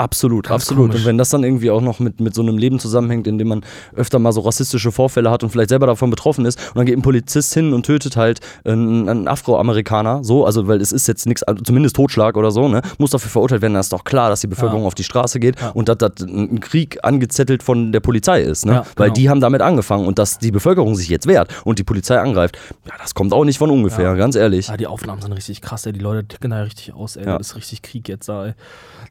Absolut, 0.02 0.48
Ganz 0.48 0.62
absolut. 0.64 0.88
komisch. 0.90 1.02
Und 1.02 1.06
wenn 1.06 1.18
das 1.18 1.30
dann 1.30 1.44
irgendwie 1.44 1.70
auch 1.70 1.80
noch 1.80 2.00
mit, 2.00 2.20
mit 2.20 2.34
so 2.34 2.42
einem 2.42 2.58
Leben 2.58 2.78
zusammenhängt, 2.78 3.26
in 3.26 3.38
dem 3.38 3.48
man 3.48 3.62
öfter 3.94 4.18
mal 4.18 4.32
so 4.32 4.40
rassistische 4.40 4.90
Vorfälle 4.92 5.30
hat 5.30 5.42
und 5.44 5.50
vielleicht 5.50 5.68
selber 5.70 5.86
davon 5.86 6.10
betroffen 6.10 6.44
ist, 6.44 6.58
und 6.70 6.76
dann 6.76 6.86
geht 6.86 6.96
ein 6.96 7.02
Polizist 7.02 7.54
hin 7.54 7.72
und 7.72 7.86
tötet 7.86 8.16
halt 8.16 8.40
einen, 8.64 9.08
einen 9.08 9.28
Afroamerikaner, 9.28 10.24
so, 10.24 10.44
also 10.44 10.66
weil 10.66 10.80
es 10.80 10.92
ist 10.92 11.06
jetzt 11.08 11.26
nichts, 11.26 11.42
also 11.44 11.62
zumindest 11.62 11.96
Totschlag 11.96 12.36
oder 12.36 12.50
so, 12.50 12.68
ne, 12.68 12.82
muss 12.98 13.10
dafür 13.12 13.30
verurteilt 13.30 13.62
werden, 13.62 13.74
dann 13.74 13.80
ist 13.80 13.92
doch 13.92 14.04
klar, 14.04 14.28
dass 14.30 14.40
die 14.40 14.46
Bevölkerung 14.48 14.82
Ja. 14.82 14.86
auf 14.88 14.94
die 14.94 15.04
Straße 15.04 15.38
geht 15.40 15.60
Ja. 15.60 15.70
und 15.70 15.88
dass 15.88 15.98
das 15.98 16.12
ein 16.26 16.60
Krieg 16.60 16.98
angezettelt 17.02 17.62
von 17.62 17.92
der 17.92 18.00
Polizei 18.00 18.42
ist, 18.42 18.66
ne? 18.66 18.72
Ja, 18.72 18.86
Weil 18.96 19.06
genau. 19.08 19.14
die 19.14 19.30
haben 19.30 19.40
damit 19.40 19.60
angefangen 19.62 20.06
und 20.06 20.18
dass 20.18 20.38
die 20.38 20.50
Bevölkerung 20.50 20.94
sich 20.96 21.08
jetzt 21.08 21.26
wehrt 21.26 21.48
und 21.64 21.78
die 21.78 21.84
Polizei 21.84 22.18
angreift, 22.18 22.58
ja, 22.86 22.92
das 23.00 23.14
kommt 23.14 23.32
auch 23.32 23.44
nicht 23.44 23.58
von 23.58 23.70
ungefähr, 23.70 24.14
ganz 24.16 24.34
ehrlich. 24.36 24.68
Ja, 24.68 24.76
die 24.76 24.86
Aufnahmen 24.86 25.22
sind 25.22 25.32
richtig 25.32 25.60
krass, 25.60 25.86
ey. 25.86 25.92
Die 25.92 26.00
Leute 26.00 26.26
ticken 26.26 26.50
da 26.50 26.62
richtig 26.62 26.94
aus, 26.94 27.16
ey. 27.16 27.24
Das 27.24 27.48
ist 27.48 27.56
richtig 27.56 27.82
Krieg 27.82 28.08
jetzt 28.08 28.28
da, 28.28 28.46
ey. 28.46 28.54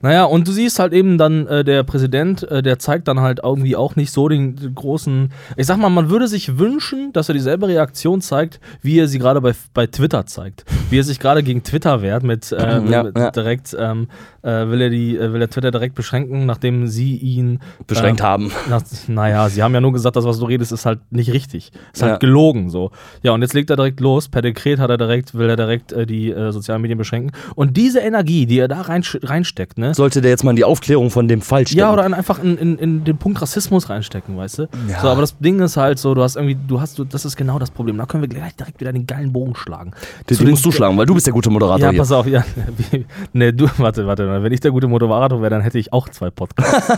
Naja, 0.02 0.26
und 0.26 0.48
du 0.48 0.52
siehst 0.52 0.80
halt 0.80 0.94
eben 0.94 1.18
dann, 1.18 1.48
äh, 1.48 1.64
der 1.64 1.84
Präsident, 1.84 2.44
äh, 2.50 2.62
der 2.62 2.80
zeigt 2.80 3.08
dann 3.08 3.20
halt 3.20 3.42
irgendwie 3.44 3.76
auch 3.76 3.96
nicht 3.96 4.12
so 4.12 4.28
den, 4.28 4.74
großen. 4.74 5.32
Ich 5.58 5.68
sag 5.68 5.78
mal, 5.78 5.90
man 5.90 6.10
würde 6.10 6.28
sich 6.28 6.58
wünschen, 6.58 7.14
dass 7.14 7.30
er 7.30 7.34
dieselbe 7.34 7.68
Reaktion 7.68 8.22
zeigt, 8.22 8.60
wie 8.82 9.00
er 9.00 9.08
sie 9.08 9.20
gerade 9.20 9.42
bei, 9.42 9.54
bei 9.74 9.88
Twitter 9.88 10.26
zeigt. 10.26 10.66
Wie 10.90 11.00
er 11.00 11.04
sich 11.04 11.20
gerade 11.20 11.44
gegen 11.44 11.64
Twitter 11.64 12.02
wehrt, 12.02 12.24
mit, 12.24 12.52
äh, 12.52 12.82
Ja, 12.86 13.04
mit 13.04 13.18
ja. 13.18 13.32
direkt, 13.32 13.76
ähm, 13.78 14.08
äh, 14.44 14.68
will 14.70 14.82
er 14.82 14.90
die, 14.90 15.18
äh, 15.18 15.34
will 15.34 15.42
er 15.42 15.50
Twitter 15.50 15.72
direkt 15.72 15.96
beschränken, 15.96 16.46
nachdem 16.46 16.88
sie 16.88 17.16
ihn 17.18 17.60
Beschränkt 17.88 18.22
ähm, 18.22 18.26
haben. 18.26 18.52
nach, 18.70 18.82
naja, 19.08 19.50
sie 19.50 19.62
haben 19.64 19.74
ja 19.74 19.82
nur 19.82 19.94
gesagt, 19.94 20.16
das, 20.16 20.26
was 20.26 20.40
du 20.40 20.46
redest, 20.46 20.72
ist 20.72 20.86
halt 20.86 21.00
nicht 21.12 21.32
richtig. 21.34 21.72
Ist 21.94 22.02
halt 22.02 22.14
Ja. 22.14 22.18
gelogen 22.18 22.70
so. 22.70 22.92
Ja, 23.22 23.32
und 23.34 23.42
jetzt 23.42 23.54
legt 23.54 23.70
er 23.70 23.76
direkt 23.76 24.00
los. 24.00 24.30
Per 24.30 24.42
Dekret 24.42 24.80
hat 24.80 24.90
er 24.90 24.98
direkt, 24.98 25.36
will 25.36 25.50
er 25.50 25.56
direkt 25.56 25.92
äh, 25.94 26.06
die 26.06 26.32
äh, 26.32 26.52
sozialen 26.52 26.82
Medien 26.82 26.98
beschränken. 26.98 27.32
Und 27.56 27.78
diese 27.78 28.00
Energie, 28.00 28.46
die 28.46 28.60
er 28.60 28.68
da 28.68 28.82
rein, 28.82 29.04
reinsteckt, 29.24 29.78
ne? 29.78 29.94
Sollte 29.94 30.22
der 30.22 30.32
jetzt 30.32 30.44
mal 30.44 30.52
in 30.52 30.56
die 30.58 30.64
Aufklärung 30.64 31.10
von 31.12 31.28
dem 31.28 31.42
Fall 31.42 31.66
stecken. 31.68 31.80
Ja, 31.80 31.94
oder 31.94 32.06
in, 32.06 32.14
einfach 32.14 32.42
in, 32.44 32.58
in, 32.58 32.78
in 32.78 33.04
den 33.04 33.18
Punkt 33.18 33.42
Rassismus 33.42 33.90
reinstecken, 33.90 34.38
weißt 34.38 34.60
du? 34.60 34.68
Ja. 34.90 35.02
So, 35.02 35.08
aber 35.10 35.22
das 35.22 35.38
Ding 35.40 35.60
ist 35.60 35.78
halt 35.78 36.00
so, 36.00 36.14
du 36.16 36.22
hast 36.24 36.36
irgendwie, 36.36 36.58
du 36.68 36.80
hast, 36.82 36.98
du, 36.98 37.04
das 37.04 37.26
ist 37.26 37.36
genau 37.36 37.60
das 37.60 37.72
Problem. 37.72 37.98
Da 37.98 38.06
können 38.06 38.24
wir 38.24 38.28
gleich 38.30 38.56
direkt 38.56 38.80
wieder 38.80 38.92
den 38.94 39.06
geilen 39.06 39.32
Bogen 39.34 39.56
schlagen. 39.56 39.92
Den, 40.30 40.38
den 40.38 40.50
musst 40.50 40.66
du 40.66 40.72
schlagen, 40.72 40.98
weil 40.98 41.06
du 41.06 41.14
bist 41.14 41.26
der 41.28 41.34
gute 41.34 41.50
Moderator 41.50 41.80
Ja, 41.80 41.90
hier. 41.92 42.00
pass 42.00 42.12
auf, 42.12 42.26
ja. 42.28 42.44
Wie- 42.92 43.06
ne, 43.34 43.54
du, 43.54 43.68
warte, 43.78 44.06
warte. 44.08 44.31
Wenn 44.44 44.54
ich 44.54 44.60
der 44.60 44.72
gute 44.72 44.88
Moderator 44.88 45.42
wäre, 45.42 45.52
dann 45.52 45.62
hätte 45.62 45.80
ich 45.80 45.94
auch 45.94 46.10
zwei 46.10 46.30
Podcasts. 46.30 46.98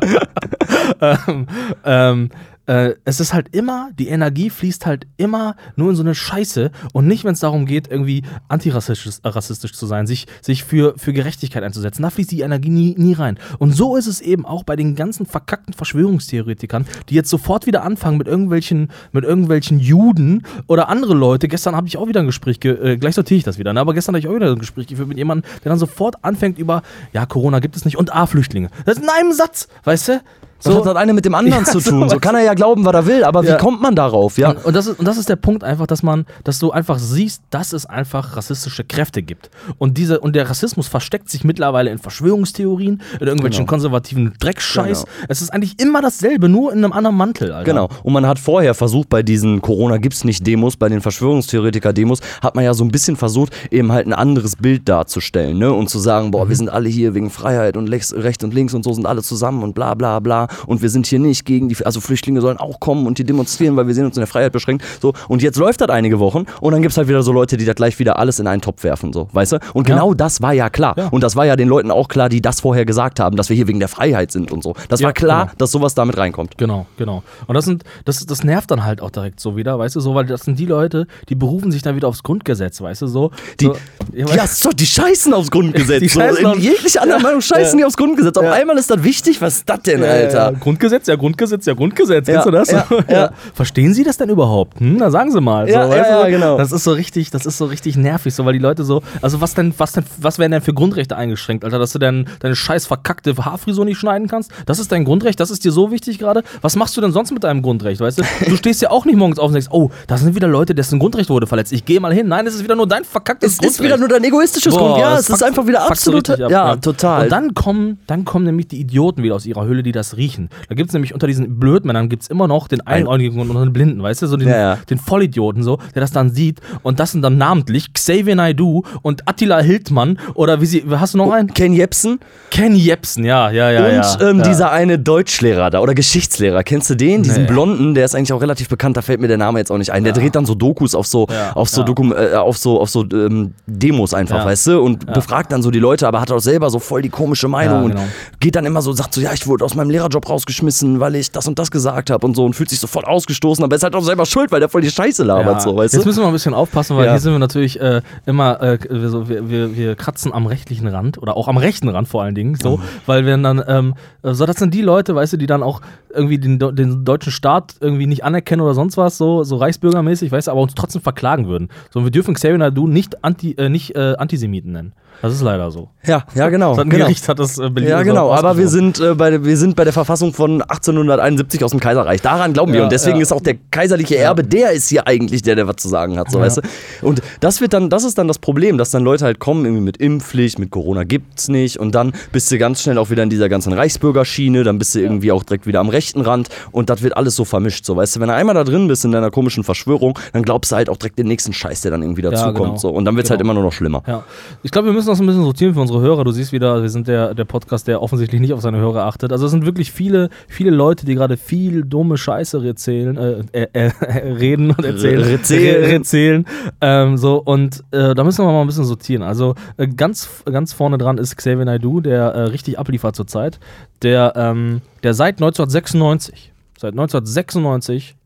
ähm, 1.00 1.46
ähm, 1.84 2.30
äh, 2.70 2.94
es 3.04 3.18
ist 3.18 3.34
halt 3.34 3.48
immer, 3.52 3.90
die 3.98 4.08
Energie 4.08 4.48
fließt 4.48 4.86
halt 4.86 5.04
immer 5.16 5.56
nur 5.74 5.90
in 5.90 5.96
so 5.96 6.04
eine 6.04 6.14
Scheiße 6.14 6.70
und 6.92 7.08
nicht, 7.08 7.24
wenn 7.24 7.32
es 7.32 7.40
darum 7.40 7.66
geht, 7.66 7.90
irgendwie 7.90 8.22
antirassistisch 8.46 9.18
äh, 9.24 9.28
rassistisch 9.28 9.72
zu 9.72 9.86
sein, 9.86 10.06
sich, 10.06 10.28
sich 10.40 10.62
für, 10.62 10.94
für 10.96 11.12
Gerechtigkeit 11.12 11.64
einzusetzen. 11.64 12.02
Da 12.02 12.10
fließt 12.10 12.30
die 12.30 12.42
Energie 12.42 12.70
nie, 12.70 12.94
nie 12.96 13.14
rein. 13.14 13.38
Und 13.58 13.74
so 13.74 13.96
ist 13.96 14.06
es 14.06 14.20
eben 14.20 14.46
auch 14.46 14.62
bei 14.62 14.76
den 14.76 14.94
ganzen 14.94 15.26
verkackten 15.26 15.74
Verschwörungstheoretikern, 15.74 16.86
die 17.08 17.16
jetzt 17.16 17.28
sofort 17.28 17.66
wieder 17.66 17.82
anfangen 17.82 18.18
mit 18.18 18.28
irgendwelchen, 18.28 18.90
mit 19.10 19.24
irgendwelchen 19.24 19.80
Juden 19.80 20.46
oder 20.68 20.88
andere 20.88 21.14
Leute. 21.14 21.48
Gestern 21.48 21.74
habe 21.74 21.88
ich 21.88 21.96
auch 21.96 22.06
wieder 22.06 22.20
ein 22.20 22.26
Gespräch, 22.26 22.60
ge 22.60 22.92
äh, 22.92 22.96
gleich 22.98 23.16
sortiere 23.16 23.38
ich 23.38 23.44
das 23.44 23.58
wieder, 23.58 23.72
ne? 23.72 23.80
aber 23.80 23.94
gestern 23.94 24.14
habe 24.14 24.20
ich 24.20 24.28
auch 24.28 24.36
wieder 24.36 24.52
ein 24.52 24.60
Gespräch 24.60 24.86
geführt 24.86 25.08
mit 25.08 25.18
jemandem, 25.18 25.50
der 25.64 25.70
dann 25.70 25.78
sofort 25.80 26.24
anfängt 26.24 26.56
über, 26.56 26.82
ja, 27.12 27.26
Corona 27.26 27.58
gibt 27.58 27.74
es 27.74 27.84
nicht 27.84 27.96
und 27.96 28.14
A-Flüchtlinge. 28.14 28.70
Das 28.84 28.96
ist 28.96 29.02
in 29.02 29.08
einem 29.08 29.32
Satz, 29.32 29.66
weißt 29.82 30.08
du? 30.08 30.20
Was 30.62 30.74
hat 30.76 30.86
das 30.86 30.96
eine 30.96 31.12
mit 31.12 31.24
dem 31.24 31.34
anderen 31.34 31.64
Ja, 31.66 31.70
zu 31.70 31.78
so, 31.80 31.90
tun? 31.90 32.08
So 32.08 32.18
kann 32.18 32.34
er 32.34 32.42
ja 32.42 32.54
glauben, 32.54 32.84
was 32.84 32.94
er 32.94 33.06
will, 33.06 33.24
aber 33.24 33.42
Ja. 33.44 33.54
wie 33.54 33.58
kommt 33.58 33.80
man 33.80 33.94
darauf? 33.94 34.38
Ja. 34.38 34.50
Und, 34.50 34.64
und, 34.66 34.76
das 34.76 34.86
ist, 34.86 34.98
und 34.98 35.06
das 35.08 35.16
ist 35.18 35.28
der 35.28 35.36
Punkt 35.36 35.64
einfach, 35.64 35.86
dass 35.86 36.02
man, 36.02 36.26
dass 36.44 36.58
du 36.58 36.70
einfach 36.70 36.98
siehst, 36.98 37.42
dass 37.50 37.72
es 37.72 37.86
einfach 37.86 38.36
rassistische 38.36 38.84
Kräfte 38.84 39.22
gibt. 39.22 39.50
Und 39.78 39.96
diese, 39.98 40.20
und 40.20 40.36
der 40.36 40.48
Rassismus 40.50 40.88
versteckt 40.88 41.30
sich 41.30 41.44
mittlerweile 41.44 41.90
in 41.90 41.98
Verschwörungstheorien, 41.98 43.00
in 43.20 43.26
irgendwelchen 43.26 43.60
Genau. 43.64 43.70
konservativen 43.70 44.32
Dreckscheiß. 44.40 45.04
Genau. 45.04 45.14
Es 45.28 45.42
ist 45.42 45.50
eigentlich 45.50 45.80
immer 45.80 46.02
dasselbe, 46.02 46.48
nur 46.48 46.72
in 46.72 46.78
einem 46.84 46.92
anderen 46.92 47.16
Mantel, 47.16 47.52
Alter. 47.52 47.64
Genau. 47.64 47.88
Und 48.02 48.12
man 48.12 48.26
hat 48.26 48.38
vorher 48.38 48.74
versucht, 48.74 49.08
bei 49.08 49.22
diesen 49.22 49.60
Corona 49.62 49.96
gibt's 49.98 50.24
nicht 50.24 50.46
Demos, 50.46 50.76
bei 50.76 50.88
den 50.88 51.00
Verschwörungstheoretiker-Demos, 51.00 52.20
hat 52.42 52.54
man 52.54 52.64
ja 52.64 52.74
so 52.74 52.84
ein 52.84 52.90
bisschen 52.90 53.16
versucht, 53.16 53.52
eben 53.70 53.92
halt 53.92 54.06
ein 54.06 54.12
anderes 54.12 54.56
Bild 54.56 54.88
darzustellen, 54.88 55.58
ne? 55.58 55.72
Und 55.72 55.88
zu 55.88 55.98
sagen, 55.98 56.30
boah, 56.30 56.48
wir 56.48 56.56
sind 56.56 56.68
alle 56.68 56.88
hier 56.88 57.14
wegen 57.14 57.30
Freiheit 57.30 57.76
und 57.76 57.88
Lex, 57.88 58.12
Recht 58.14 58.44
und 58.44 58.54
Links 58.54 58.74
und 58.74 58.84
so 58.84 58.92
sind 58.92 59.06
alle 59.06 59.22
zusammen 59.22 59.62
und 59.62 59.74
bla 59.74 59.94
bla 59.94 60.20
bla. 60.20 60.48
Und 60.66 60.82
wir 60.82 60.88
sind 60.90 61.06
hier 61.06 61.18
nicht 61.18 61.44
gegen 61.44 61.68
die, 61.68 61.76
also 61.84 62.00
Flüchtlinge 62.00 62.40
sollen 62.40 62.58
auch 62.58 62.80
kommen 62.80 63.06
und 63.06 63.18
die 63.18 63.24
demonstrieren, 63.24 63.76
weil 63.76 63.86
wir 63.86 63.94
sehen 63.94 64.06
uns 64.06 64.16
in 64.16 64.20
der 64.20 64.26
Freiheit 64.26 64.52
beschränkt. 64.52 64.84
So, 65.00 65.12
und 65.28 65.42
jetzt 65.42 65.56
läuft 65.58 65.80
das 65.80 65.88
einige 65.88 66.18
Wochen 66.18 66.44
und 66.60 66.72
dann 66.72 66.82
gibt 66.82 66.92
es 66.92 66.98
halt 66.98 67.08
wieder 67.08 67.22
so 67.22 67.32
Leute, 67.32 67.56
die 67.56 67.64
da 67.64 67.72
gleich 67.72 67.98
wieder 67.98 68.18
alles 68.18 68.38
in 68.38 68.46
einen 68.46 68.60
Topf 68.62 68.82
werfen, 68.84 69.12
so, 69.12 69.28
weißt 69.32 69.52
du? 69.52 69.58
Und 69.74 69.88
Ja. 69.88 69.94
genau 69.96 70.14
das 70.14 70.42
war 70.42 70.52
ja 70.52 70.70
klar. 70.70 70.94
Ja. 70.96 71.08
Und 71.08 71.22
das 71.22 71.36
war 71.36 71.46
ja 71.46 71.56
den 71.56 71.68
Leuten 71.68 71.90
auch 71.90 72.08
klar, 72.08 72.28
die 72.28 72.40
das 72.40 72.60
vorher 72.60 72.84
gesagt 72.84 73.20
haben, 73.20 73.36
dass 73.36 73.48
wir 73.48 73.56
hier 73.56 73.68
wegen 73.68 73.78
der 73.80 73.88
Freiheit 73.88 74.32
sind 74.32 74.52
und 74.52 74.62
so. 74.62 74.74
Das 74.88 75.00
Ja, 75.00 75.06
war 75.06 75.12
klar, 75.12 75.44
genau. 75.46 75.54
dass 75.58 75.70
sowas 75.72 75.94
damit 75.94 76.16
reinkommt. 76.16 76.56
Genau, 76.58 76.86
genau. 76.96 77.22
Und 77.46 77.54
das 77.54 77.64
sind, 77.64 77.84
das, 78.04 78.24
das 78.26 78.44
nervt 78.44 78.70
dann 78.70 78.84
halt 78.84 79.00
auch 79.00 79.10
direkt 79.10 79.40
so 79.40 79.56
wieder, 79.56 79.78
weißt 79.78 79.96
du, 79.96 80.00
so, 80.00 80.14
weil 80.14 80.26
das 80.26 80.42
sind 80.42 80.58
die 80.58 80.66
Leute, 80.66 81.06
die 81.28 81.34
berufen 81.34 81.70
sich 81.72 81.82
dann 81.82 81.96
wieder 81.96 82.08
aufs 82.08 82.22
Grundgesetz, 82.22 82.80
weißt 82.80 83.02
du, 83.02 83.06
so. 83.06 83.30
Die, 83.60 83.66
so, 83.66 83.76
ja, 84.14 84.26
doch, 84.62 84.72
die 84.72 84.86
scheißen 84.86 85.32
aufs 85.34 85.50
Grundgesetz. 85.50 86.00
Die 86.00 86.08
so, 86.08 86.20
scheißen 86.20 86.38
in 86.40 86.46
auf- 86.46 86.58
jegliche 86.58 87.00
andere 87.02 87.20
Meinung 87.22 87.40
scheißen 87.40 87.78
die 87.78 87.84
aufs 87.84 87.96
Grundgesetz. 87.96 88.36
Auf 88.36 88.46
einmal 88.46 88.76
ist 88.78 88.90
das 88.90 89.02
wichtig. 89.02 89.40
Was 89.40 89.56
ist 89.58 89.68
das 89.68 89.80
denn, 89.82 90.02
Alter? 90.02 90.39
Ja, 90.40 90.50
Grundgesetz, 90.58 91.06
ja, 91.06 91.16
Grundgesetz, 91.16 91.66
ja, 91.66 91.74
Grundgesetz. 91.74 92.28
Ja, 92.28 92.34
Kennst 92.34 92.46
du 92.46 92.50
das? 92.50 92.70
ja, 92.70 92.86
ja. 93.08 93.30
Verstehen 93.54 93.94
Sie 93.94 94.04
das 94.04 94.16
denn 94.16 94.28
überhaupt? 94.28 94.80
Hm, 94.80 94.96
na 94.98 95.10
sagen 95.10 95.30
Sie 95.32 95.40
mal. 95.40 95.68
Ja, 95.68 95.86
so, 95.86 95.94
ja, 95.94 96.22
ja, 96.22 96.28
genau. 96.28 96.58
Das 96.58 96.72
ist 96.72 96.84
so 96.84 96.92
richtig, 96.92 97.30
das 97.30 97.46
ist 97.46 97.58
so 97.58 97.66
richtig 97.66 97.96
nervig, 97.96 98.34
so, 98.34 98.44
weil 98.44 98.52
die 98.52 98.58
Leute 98.58 98.84
so, 98.84 99.02
also 99.22 99.40
was 99.40 99.54
denn, 99.54 99.74
was 99.78 99.92
denn, 99.92 100.04
was 100.18 100.38
werden 100.38 100.52
denn 100.52 100.62
für 100.62 100.74
Grundrechte 100.74 101.16
eingeschränkt, 101.16 101.64
Alter, 101.64 101.78
dass 101.78 101.92
du 101.92 101.98
denn 101.98 102.26
deine 102.40 102.56
scheiß 102.56 102.86
verkackte 102.86 103.36
Haarfrisur 103.36 103.84
nicht 103.84 103.98
schneiden 103.98 104.28
kannst? 104.28 104.50
Das 104.66 104.78
ist 104.78 104.92
dein 104.92 105.04
Grundrecht, 105.04 105.40
das 105.40 105.50
ist 105.50 105.64
dir 105.64 105.72
so 105.72 105.90
wichtig 105.90 106.18
gerade. 106.18 106.42
Was 106.62 106.76
machst 106.76 106.96
du 106.96 107.00
denn 107.00 107.12
sonst 107.12 107.32
mit 107.32 107.44
deinem 107.44 107.62
Grundrecht, 107.62 108.00
weißt 108.00 108.18
du? 108.18 108.22
Du 108.46 108.56
stehst 108.56 108.82
ja 108.82 108.90
auch 108.90 109.04
nicht 109.04 109.16
morgens 109.16 109.38
auf 109.38 109.48
und 109.48 109.54
denkst, 109.54 109.68
oh, 109.70 109.90
da 110.06 110.16
sind 110.16 110.34
wieder 110.34 110.48
Leute, 110.48 110.74
dessen 110.74 110.98
Grundrecht 110.98 111.30
wurde 111.30 111.46
verletzt. 111.46 111.72
Ich 111.72 111.84
gehe 111.84 112.00
mal 112.00 112.12
hin. 112.12 112.28
Nein, 112.28 112.46
es 112.46 112.54
ist 112.54 112.64
wieder 112.64 112.76
nur 112.76 112.86
dein 112.86 113.04
verkacktes 113.04 113.52
Es 113.52 113.52
ist 113.54 113.60
Grundrecht. 113.60 113.84
wieder 113.84 113.96
nur 113.98 114.08
dein 114.08 114.24
egoistisches 114.24 114.74
Boah, 114.74 114.88
Grund. 114.88 114.98
Ja, 115.00 115.18
es 115.18 115.28
ist 115.28 115.42
einfach 115.42 115.66
wieder 115.66 115.80
so 115.82 115.88
absolut. 115.88 116.28
richtig 116.28 116.44
ab, 116.44 116.50
ja, 116.50 116.76
total. 116.76 117.24
Und 117.24 117.32
dann 117.32 117.54
kommen, 117.54 117.98
dann 118.06 118.24
kommen 118.24 118.44
nämlich 118.44 118.68
die 118.68 118.80
Idioten 118.80 119.22
wieder 119.22 119.34
aus 119.34 119.46
ihrer 119.46 119.64
Höhle, 119.64 119.82
die 119.82 119.92
das 119.92 120.16
riechen. 120.16 120.29
Da 120.38 120.74
gibt 120.74 120.90
es 120.90 120.94
nämlich 120.94 121.14
unter 121.14 121.26
diesen 121.26 121.58
Blödmännern 121.58 122.08
gibt 122.08 122.22
es 122.22 122.28
immer 122.28 122.48
noch 122.48 122.68
den 122.68 122.86
Einäugigen 122.86 123.40
und 123.40 123.54
den 123.54 123.72
Blinden, 123.72 124.02
weißt 124.02 124.22
du, 124.22 124.26
so 124.26 124.36
den, 124.36 124.48
Ja, 124.48 124.56
ja. 124.56 124.78
den 124.88 124.98
Vollidioten 124.98 125.62
so, 125.62 125.78
der 125.94 126.00
das 126.00 126.12
dann 126.12 126.30
sieht 126.30 126.60
und 126.82 127.00
das 127.00 127.12
sind 127.12 127.22
dann 127.22 127.38
namentlich 127.38 127.92
Xavier 127.92 128.36
Naidoo 128.36 128.84
und 129.02 129.28
Attila 129.28 129.60
Hildmann 129.60 130.18
oder 130.34 130.60
wie 130.60 130.66
sie, 130.66 130.84
hast 130.90 131.14
du 131.14 131.18
noch 131.18 131.32
einen? 131.32 131.52
Ken 131.52 131.72
Jepsen 131.72 132.20
Ken 132.50 132.74
Jepsen, 132.74 133.24
ja, 133.24 133.50
ja, 133.50 133.70
ja. 133.70 133.84
und 133.84 134.20
ja, 134.20 134.30
ähm, 134.30 134.38
ja. 134.38 134.44
dieser 134.48 134.72
eine 134.72 134.98
Deutschlehrer 134.98 135.70
da 135.70 135.80
oder 135.80 135.94
Geschichtslehrer. 135.94 136.62
Kennst 136.62 136.90
du 136.90 136.94
den? 136.94 137.22
Diesen 137.22 137.42
Nee. 137.42 137.48
Blonden, 137.48 137.94
der 137.94 138.04
ist 138.04 138.14
eigentlich 138.14 138.32
auch 138.32 138.40
relativ 138.42 138.68
bekannt, 138.68 138.96
da 138.96 139.02
fällt 139.02 139.20
mir 139.20 139.28
der 139.28 139.38
Name 139.38 139.58
jetzt 139.58 139.70
auch 139.70 139.78
nicht 139.78 139.92
ein. 139.92 140.04
Der 140.04 140.12
dreht 140.12 140.34
dann 140.34 140.46
so 140.46 140.54
Dokus 140.54 140.94
auf 140.94 141.06
so, 141.06 141.26
auf 141.54 141.68
so. 141.68 141.82
Dokum 141.82 142.12
äh, 142.12 142.34
auf 142.34 142.58
so, 142.58 142.80
auf 142.80 142.90
so 142.90 143.04
ähm, 143.12 143.54
Demos 143.66 144.14
einfach, 144.14 144.44
weißt 144.44 144.66
du? 144.68 144.80
Und 144.80 145.06
befragt 145.12 145.52
dann 145.52 145.62
so 145.62 145.70
die 145.70 145.78
Leute, 145.78 146.06
aber 146.06 146.20
hat 146.20 146.30
auch 146.30 146.40
selber 146.40 146.70
so 146.70 146.78
voll 146.78 147.02
die 147.02 147.08
komische 147.08 147.48
Meinung 147.48 147.88
genau. 147.88 148.00
und 148.00 148.40
geht 148.40 148.56
dann 148.56 148.64
immer 148.64 148.82
so, 148.82 148.92
sagt 148.92 149.14
so, 149.14 149.20
ja, 149.20 149.32
ich 149.32 149.46
wurde 149.46 149.64
aus 149.64 149.74
meinem 149.74 149.90
Lehrerjob 149.90 150.19
rausgeschmissen, 150.28 151.00
weil 151.00 151.14
ich 151.14 151.30
das 151.30 151.46
und 151.46 151.58
das 151.58 151.70
gesagt 151.70 152.10
habe 152.10 152.26
und 152.26 152.34
so 152.34 152.44
und 152.44 152.54
fühlt 152.54 152.68
sich 152.70 152.80
sofort 152.80 153.06
ausgestoßen, 153.06 153.64
aber 153.64 153.76
ist 153.76 153.82
halt 153.82 153.94
auch 153.94 154.02
selber 154.02 154.26
schuld, 154.26 154.52
weil 154.52 154.60
der 154.60 154.68
voll 154.68 154.82
die 154.82 154.90
Scheiße 154.90 155.24
labert, 155.24 155.62
so, 155.62 155.76
weißt 155.76 155.94
Jetzt 155.94 156.06
müssen 156.06 156.20
wir 156.22 156.26
ein 156.26 156.32
bisschen 156.32 156.54
aufpassen, 156.54 156.96
weil 156.96 157.06
Ja. 157.06 157.12
hier 157.12 157.20
sind 157.20 157.32
wir 157.32 157.38
natürlich 157.38 157.80
äh, 157.80 158.02
immer, 158.26 158.60
äh, 158.60 158.78
wir, 158.88 159.48
wir, 159.48 159.76
wir, 159.76 159.94
kratzen 159.96 160.32
am 160.32 160.46
rechtlichen 160.46 160.88
Rand 160.88 161.18
oder 161.18 161.36
auch 161.36 161.48
am 161.48 161.56
rechten 161.56 161.88
Rand 161.88 162.08
vor 162.08 162.22
allen 162.22 162.34
Dingen, 162.34 162.56
so, 162.56 162.80
weil 163.06 163.24
wir 163.24 163.36
dann, 163.36 163.62
ähm, 163.66 163.94
äh, 164.22 164.34
so, 164.34 164.46
das 164.46 164.56
sind 164.56 164.74
die 164.74 164.82
Leute, 164.82 165.14
weißt 165.14 165.32
du, 165.32 165.36
die 165.36 165.46
dann 165.46 165.62
auch 165.62 165.80
irgendwie 166.12 166.38
den, 166.38 166.58
den 166.58 167.04
deutschen 167.04 167.32
Staat 167.32 167.74
irgendwie 167.80 168.06
nicht 168.06 168.24
anerkennen 168.24 168.62
oder 168.62 168.74
sonst 168.74 168.96
was, 168.96 169.16
so, 169.16 169.44
so 169.44 169.56
reichsbürgermäßig, 169.56 170.32
weißt 170.32 170.48
du, 170.48 170.52
aber 170.52 170.60
uns 170.60 170.74
trotzdem 170.74 171.02
verklagen 171.02 171.46
würden. 171.46 171.68
So, 171.90 172.00
und 172.00 172.04
wir 172.04 172.10
dürfen 172.10 172.34
Xavier 172.34 172.58
Naidu 172.58 172.86
nicht, 172.86 173.24
anti, 173.24 173.52
äh, 173.52 173.68
nicht 173.68 173.94
äh, 173.94 174.14
Antisemiten 174.18 174.72
nennen. 174.72 174.92
Das 175.22 175.34
ist 175.34 175.42
leider 175.42 175.70
so. 175.70 175.90
Ja, 176.04 176.24
ja, 176.34 176.48
genau. 176.48 176.70
Das 176.70 176.78
hat 176.78 176.86
ein 176.86 176.90
genau. 176.90 177.04
Gericht 177.04 177.28
hat 177.28 177.38
das 177.38 177.58
äh, 177.58 177.68
belegt. 177.68 177.90
Ja, 177.90 177.98
so 177.98 178.04
genau, 178.04 178.32
aber 178.32 178.56
wir 178.56 178.68
sind, 178.68 179.00
äh, 179.00 179.14
bei, 179.14 179.44
wir 179.44 179.56
sind 179.56 179.76
bei 179.76 179.84
der 179.84 179.92
Verfassung 179.92 180.09
von 180.16 180.62
1871 180.62 181.64
aus 181.64 181.70
dem 181.70 181.80
Kaiserreich. 181.80 182.20
Daran 182.22 182.52
glauben 182.52 182.72
wir. 182.72 182.78
Ja, 182.80 182.84
Und 182.84 182.92
deswegen 182.92 183.16
ja. 183.16 183.22
ist 183.22 183.32
auch 183.32 183.40
der 183.40 183.56
kaiserliche 183.70 184.16
Erbe, 184.16 184.42
der 184.44 184.72
ist 184.72 184.88
hier 184.88 185.06
eigentlich 185.06 185.42
der, 185.42 185.54
der 185.56 185.66
was 185.66 185.76
zu 185.76 185.88
sagen 185.88 186.18
hat. 186.18 186.30
So, 186.30 186.38
Ja. 186.38 186.44
weißt 186.44 186.58
du? 186.58 186.62
Und 187.02 187.22
das 187.40 187.60
wird 187.60 187.72
dann, 187.72 187.90
das 187.90 188.04
ist 188.04 188.18
dann 188.18 188.28
das 188.28 188.38
Problem, 188.38 188.78
dass 188.78 188.90
dann 188.90 189.02
Leute 189.04 189.24
halt 189.24 189.38
kommen, 189.38 189.64
irgendwie 189.64 189.82
mit 189.82 189.96
Impfpflicht, 189.98 190.58
mit 190.58 190.70
Corona 190.70 191.04
gibt's 191.04 191.48
nicht. 191.48 191.78
Und 191.78 191.94
dann 191.94 192.12
bist 192.32 192.50
du 192.50 192.58
ganz 192.58 192.82
schnell 192.82 192.98
auch 192.98 193.10
wieder 193.10 193.22
in 193.22 193.30
dieser 193.30 193.48
ganzen 193.48 193.72
Reichsbürgerschiene, 193.72 194.64
dann 194.64 194.78
bist 194.78 194.94
du 194.94 195.00
irgendwie 195.00 195.32
auch 195.32 195.42
direkt 195.42 195.66
wieder 195.66 195.80
am 195.80 195.88
rechten 195.88 196.20
Rand 196.20 196.48
und 196.72 196.90
das 196.90 197.02
wird 197.02 197.16
alles 197.16 197.36
so 197.36 197.44
vermischt. 197.44 197.84
So, 197.84 197.96
weißt 197.96 198.16
du, 198.16 198.20
wenn 198.20 198.28
du 198.28 198.34
einmal 198.34 198.54
da 198.54 198.64
drin 198.64 198.88
bist 198.88 199.04
in 199.04 199.12
deiner 199.12 199.30
komischen 199.30 199.64
Verschwörung, 199.64 200.18
dann 200.32 200.42
glaubst 200.42 200.72
du 200.72 200.76
halt 200.76 200.88
auch 200.88 200.96
direkt 200.96 201.18
den 201.18 201.26
nächsten 201.28 201.52
Scheiß, 201.52 201.82
der 201.82 201.90
dann 201.90 202.02
irgendwie 202.02 202.22
dazukommt. 202.22 202.56
genau. 202.56 202.76
So. 202.76 202.88
Und 202.90 203.04
dann 203.04 203.16
wird's 203.16 203.30
halt 203.30 203.40
Genau. 203.40 203.52
immer 203.52 203.60
nur 203.60 203.68
noch 203.70 203.72
schlimmer. 203.72 204.02
Ja. 204.06 204.22
Ich 204.62 204.70
glaube, 204.70 204.86
wir 204.88 204.92
müssen 204.92 205.06
das 205.08 205.20
ein 205.20 205.26
bisschen 205.26 205.42
sortieren 205.44 205.74
für 205.74 205.80
unsere 205.80 206.00
Hörer. 206.00 206.24
Du 206.24 206.30
siehst 206.32 206.52
wieder, 206.52 206.82
wir 206.82 206.90
sind 206.90 207.08
der, 207.08 207.34
der 207.34 207.44
Podcast, 207.44 207.86
der 207.88 208.02
offensichtlich 208.02 208.40
nicht 208.40 208.52
auf 208.52 208.60
seine 208.60 208.78
Hörer 208.78 209.04
achtet. 209.06 209.32
Also 209.32 209.46
es 209.46 209.50
sind 209.50 209.64
wirklich 209.64 209.89
viele, 209.90 210.28
viele 210.48 210.70
Leute, 210.70 211.06
die 211.06 211.14
gerade 211.14 211.36
viel 211.36 211.84
dumme 211.84 212.16
Scheiße 212.16 212.64
erzählen, 212.66 213.16
äh, 213.16 213.42
äh, 213.52 213.68
äh, 213.72 214.32
reden 214.32 214.70
und 214.70 214.84
erzählen. 214.84 215.28
Erzählen. 215.28 215.90
Erzählen. 215.90 216.46
Ähm, 216.80 217.16
so, 217.16 217.36
und 217.38 217.82
äh, 217.90 218.14
da 218.14 218.24
müssen 218.24 218.44
wir 218.44 218.52
mal 218.52 218.60
ein 218.62 218.66
bisschen 218.66 218.84
sortieren. 218.84 219.22
Also 219.22 219.54
äh, 219.76 219.86
ganz, 219.88 220.28
ganz 220.44 220.72
vorne 220.72 220.98
dran 220.98 221.18
ist 221.18 221.36
Xavier 221.36 221.64
Naidoo, 221.64 222.00
der 222.00 222.52
richtig 222.52 222.78
abliefert 222.78 223.16
zurzeit. 223.16 223.58
Der, 224.02 224.32
ähm, 224.36 224.80
der 225.02 225.14
seit 225.14 225.34
1996, 225.36 226.52
seit 226.78 226.92
1996 226.92 228.16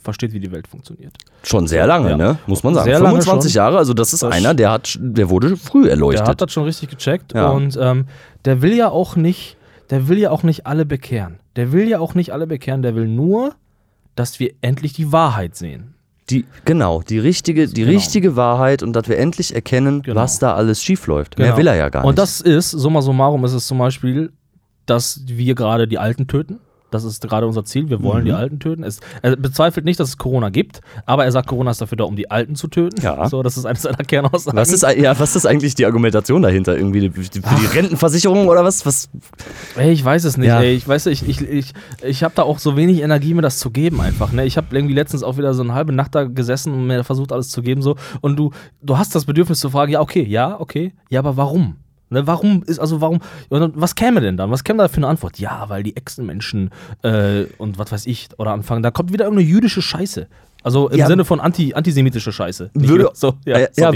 versteht, 0.00 0.32
wie 0.32 0.40
die 0.40 0.50
Welt 0.52 0.66
funktioniert. 0.68 1.12
Schon 1.42 1.66
sehr 1.66 1.86
lange, 1.86 2.10
Ja. 2.10 2.16
ne? 2.16 2.38
Muss 2.46 2.62
man 2.62 2.72
sagen. 2.74 2.86
Sehr 2.86 2.98
lange 3.00 3.16
25 3.20 3.52
schon. 3.52 3.56
Jahre, 3.58 3.78
also 3.78 3.92
das 3.92 4.12
ist 4.14 4.22
Das- 4.22 4.32
einer, 4.32 4.54
der 4.54 4.70
hat, 4.70 4.96
der 5.00 5.28
wurde 5.28 5.56
früh 5.56 5.82
Der 5.82 5.90
erleuchtet. 5.92 6.26
hat 6.28 6.40
das 6.40 6.52
schon 6.52 6.64
richtig 6.64 6.88
gecheckt 6.90 7.34
Ja. 7.34 7.48
und 7.50 7.78
ähm, 7.80 8.06
der 8.44 8.62
will 8.62 8.74
ja 8.74 8.88
auch 8.88 9.16
nicht, 9.16 9.56
der 9.90 10.08
will 10.08 10.18
ja 10.18 10.30
auch 10.30 10.42
nicht 10.42 10.66
alle 10.66 10.84
bekehren. 10.84 11.40
Der 11.56 11.72
will 11.72 11.88
ja 11.88 11.98
auch 11.98 12.14
nicht 12.14 12.32
alle 12.32 12.46
bekehren, 12.46 12.82
der 12.82 12.94
will 12.94 13.08
nur, 13.08 13.54
dass 14.14 14.38
wir 14.40 14.52
endlich 14.60 14.92
die 14.92 15.12
Wahrheit 15.12 15.56
sehen. 15.56 15.94
die, 16.30 16.44
genau, 16.66 17.00
die 17.00 17.18
richtige, 17.18 17.66
die 17.68 17.80
Genau. 17.84 17.92
richtige 17.94 18.36
Wahrheit 18.36 18.82
und 18.82 18.92
dass 18.92 19.08
wir 19.08 19.16
endlich 19.16 19.54
erkennen, 19.54 20.02
Genau. 20.02 20.20
was 20.20 20.38
da 20.38 20.54
alles 20.54 20.82
schief 20.84 21.06
läuft. 21.06 21.38
Mehr 21.38 21.46
Genau. 21.46 21.56
will 21.58 21.66
er 21.68 21.76
ja 21.76 21.88
gar 21.88 22.00
nicht. 22.02 22.08
Und 22.10 22.18
das 22.18 22.42
ist, 22.42 22.70
summa 22.70 23.00
summarum, 23.00 23.42
ist 23.46 23.54
es 23.54 23.66
zum 23.66 23.78
Beispiel, 23.78 24.30
dass 24.84 25.22
wir 25.26 25.54
gerade 25.54 25.88
die 25.88 25.96
Alten 25.98 26.26
töten. 26.26 26.60
Das 26.90 27.04
ist 27.04 27.20
gerade 27.28 27.46
unser 27.46 27.64
Ziel. 27.64 27.90
Wir 27.90 27.98
Mhm. 27.98 28.02
wollen 28.02 28.24
die 28.24 28.32
Alten 28.32 28.60
töten. 28.60 28.82
Es, 28.82 29.00
er 29.22 29.36
bezweifelt 29.36 29.84
nicht, 29.84 30.00
dass 30.00 30.08
es 30.08 30.16
Corona 30.18 30.48
gibt, 30.48 30.80
aber 31.04 31.24
er 31.24 31.32
sagt, 31.32 31.46
Corona 31.46 31.70
ist 31.70 31.80
dafür 31.80 31.96
da, 31.96 32.04
um 32.04 32.16
die 32.16 32.30
Alten 32.30 32.54
zu 32.54 32.68
töten. 32.68 33.00
Ja. 33.02 33.28
So, 33.28 33.42
das 33.42 33.56
ist 33.58 33.66
eines 33.66 33.82
seiner 33.82 33.96
Kernaussagen. 33.98 34.56
was 34.58 34.72
ist, 34.72 34.82
ja, 34.96 35.18
was 35.18 35.36
ist 35.36 35.44
eigentlich 35.46 35.74
die 35.74 35.84
Argumentation 35.86 36.40
dahinter? 36.42 36.76
Irgendwie 36.76 37.00
die, 37.00 37.10
die, 37.10 37.40
für 37.42 37.54
die 37.60 37.66
Rentenversicherung 37.66 38.48
oder 38.48 38.64
was? 38.64 38.86
was? 38.86 39.08
Ey, 39.76 39.92
ich 39.92 40.04
weiß 40.04 40.24
es 40.24 40.36
nicht, 40.38 40.48
Ja. 40.48 40.60
ey. 40.62 40.74
Ich 40.74 40.88
weiß, 40.88 41.06
ich, 41.06 41.28
ich, 41.28 41.42
ich, 41.42 41.72
ich 42.02 42.22
habe 42.22 42.34
da 42.34 42.42
auch 42.42 42.58
so 42.58 42.76
wenig 42.76 43.02
Energie, 43.02 43.34
mir 43.34 43.42
das 43.42 43.58
zu 43.58 43.70
geben 43.70 44.00
einfach. 44.00 44.32
Ne? 44.32 44.46
Ich 44.46 44.56
habe 44.56 44.68
irgendwie 44.74 44.94
letztens 44.94 45.22
auch 45.22 45.36
wieder 45.36 45.52
so 45.54 45.62
eine 45.62 45.74
halbe 45.74 45.92
Nacht 45.92 46.14
da 46.14 46.24
gesessen 46.24 46.72
und 46.72 46.86
mir 46.86 47.04
versucht, 47.04 47.32
alles 47.32 47.50
zu 47.50 47.62
geben. 47.62 47.82
so 47.82 47.96
Und 48.22 48.36
du, 48.36 48.50
du 48.82 48.96
hast 48.96 49.14
das 49.14 49.24
Bedürfnis 49.26 49.60
zu 49.60 49.70
fragen, 49.70 49.92
ja, 49.92 50.00
okay, 50.00 50.22
ja, 50.24 50.58
okay, 50.58 50.94
ja, 51.10 51.20
aber 51.20 51.36
warum? 51.36 51.76
Ne, 52.10 52.26
warum 52.26 52.62
ist, 52.62 52.78
also 52.78 53.00
warum, 53.00 53.20
was 53.50 53.94
käme 53.94 54.20
denn 54.20 54.36
dann? 54.36 54.50
Was 54.50 54.64
käme 54.64 54.78
da 54.78 54.88
für 54.88 54.96
eine 54.98 55.08
Antwort? 55.08 55.38
Ja, 55.38 55.68
weil 55.68 55.82
die 55.82 55.96
Echsenmenschen 55.96 56.70
äh, 57.02 57.44
und 57.58 57.78
was 57.78 57.92
weiß 57.92 58.06
ich, 58.06 58.28
oder 58.38 58.52
anfangen, 58.52 58.82
da 58.82 58.90
kommt 58.90 59.12
wieder 59.12 59.26
irgendeine 59.26 59.48
jüdische 59.48 59.82
Scheiße. 59.82 60.26
Also 60.68 60.88
im 60.90 60.98
Ja. 60.98 61.06
Sinne 61.06 61.24
von 61.24 61.40
anti, 61.40 61.72
antisemitische 61.72 62.30
Scheiße. 62.30 62.68
Nicht 62.74 62.90
Würde- 62.90 63.08
so, 63.14 63.32
ja, 63.46 63.56
Äh, 63.56 63.68
ja, 63.78 63.90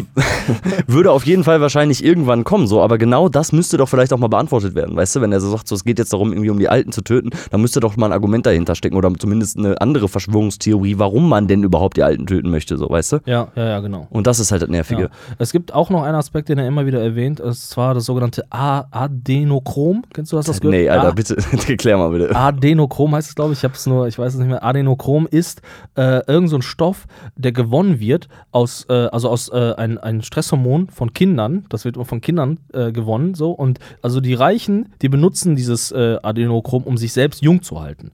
würde 0.87 1.11
auf 1.13 1.27
jeden 1.27 1.45
Fall 1.45 1.61
wahrscheinlich 1.61 2.03
irgendwann 2.03 2.45
kommen, 2.45 2.67
so, 2.67 2.81
aber 2.81 2.97
genau 2.97 3.29
das 3.29 3.53
müsste 3.53 3.77
doch 3.77 3.91
vielleicht 3.91 4.11
auch 4.15 4.19
mal 4.19 4.29
beantwortet 4.29 4.75
werden, 4.75 4.97
weißt 4.97 5.17
du, 5.17 5.21
wenn 5.21 5.33
er 5.33 5.41
so 5.43 5.51
sagt, 5.51 5.69
so, 5.69 5.75
es 5.75 5.85
geht 5.85 5.99
jetzt 5.99 6.15
darum, 6.15 6.33
irgendwie 6.33 6.49
um 6.49 6.59
die 6.59 6.71
Alten 6.71 6.91
zu 6.91 7.03
töten, 7.03 7.29
dann 7.51 7.61
müsste 7.61 7.81
doch 7.81 7.99
mal 7.99 8.07
ein 8.07 8.13
Argument 8.13 8.47
dahinter 8.47 8.75
stecken 8.75 8.97
oder 8.97 9.13
zumindest 9.19 9.59
eine 9.59 9.79
andere 9.83 10.09
Verschwörungstheorie, 10.09 10.99
warum 10.99 11.29
man 11.29 11.47
denn 11.47 11.63
überhaupt 11.63 11.99
die 11.99 12.03
Alten 12.05 12.27
töten 12.27 12.51
möchte, 12.51 12.79
so, 12.79 12.89
weißt 12.89 13.13
du? 13.13 13.19
Ja, 13.27 13.49
ja, 13.55 13.65
ja, 13.69 13.81
genau. 13.81 14.07
Und 14.09 14.27
das 14.27 14.41
ist 14.41 14.51
halt 14.51 14.63
das 14.63 14.71
Nervige. 14.71 15.11
Es 15.39 15.53
gibt 15.53 15.75
auch 15.75 15.91
noch 15.91 16.05
einen 16.05 16.15
Aspekt, 16.17 16.49
den 16.49 16.57
er 16.59 16.67
immer 16.67 16.87
wieder 16.87 17.03
erwähnt, 17.03 17.39
und 17.43 17.55
zwar 17.55 17.93
das 17.93 18.07
sogenannte 18.07 18.45
A 18.49 18.85
Adenochrom. 18.91 20.05
Kennst 20.15 20.33
du 20.33 20.37
das? 20.37 20.47
das 20.47 20.61
gehört? 20.61 20.75
Nee, 20.77 20.89
Alter, 20.89 21.09
A 21.09 21.11
bitte, 21.11 21.37
erklär 21.69 21.99
mal 21.99 22.09
bitte. 22.11 22.35
Adenochrom 22.35 23.15
heißt 23.15 23.29
es, 23.29 23.35
glaube 23.35 23.53
ich. 23.53 23.59
Ich 23.59 23.65
habe 23.65 23.75
es 23.75 23.87
nur, 23.87 24.07
ich 24.09 24.19
weiß 24.19 24.33
es 24.35 24.39
nicht 24.39 24.49
mehr. 24.49 24.65
Adenochrom 24.65 25.27
ist 25.31 25.61
äh, 25.97 26.25
irgend 26.27 26.49
so 26.51 26.57
ein 26.57 26.62
Stoff, 26.63 27.07
der 27.37 27.53
gewonnen 27.53 28.01
wird 28.01 28.29
aus, 28.51 28.87
äh, 28.89 28.93
also 28.93 29.29
aus 29.29 29.49
äh, 29.49 29.75
ein, 29.77 29.99
ein 29.99 30.23
Stresshormon 30.23 30.89
von 30.89 31.13
Kindern. 31.13 31.67
Das 31.69 31.85
wird 31.85 31.97
von 32.07 32.21
Kindern 32.21 32.59
äh, 32.73 32.93
gewonnen, 32.93 33.35
so. 33.35 33.51
Und 33.51 33.79
also 34.01 34.21
die 34.21 34.35
Reichen, 34.35 34.93
die 35.03 35.09
benutzen 35.09 35.57
dieses 35.57 35.93
äh, 35.93 36.19
Adenochrom, 36.23 36.85
um 36.85 36.97
sich 36.97 37.13
selbst 37.13 37.43
jung 37.43 37.63
zu 37.63 37.81
halten. 37.81 38.13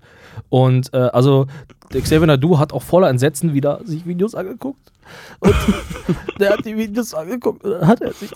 Und 0.48 0.92
äh, 0.94 0.98
also 0.98 1.46
Xavier 1.90 2.26
Nadu 2.26 2.58
hat 2.58 2.72
auch 2.72 2.82
voller 2.82 3.08
Entsetzen 3.08 3.54
wieder 3.54 3.80
sich 3.84 4.06
Videos 4.06 4.34
angeguckt. 4.34 4.92
Und 5.40 5.54
der 6.38 6.50
hat 6.50 6.64
die 6.64 6.76
Videos 6.76 7.14
angeguckt 7.14 7.64
hat 7.64 8.00
er 8.02 8.12
sich 8.12 8.30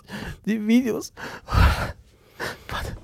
die 0.47 0.67
Videos. 0.67 1.13
Warte. 2.69 3.02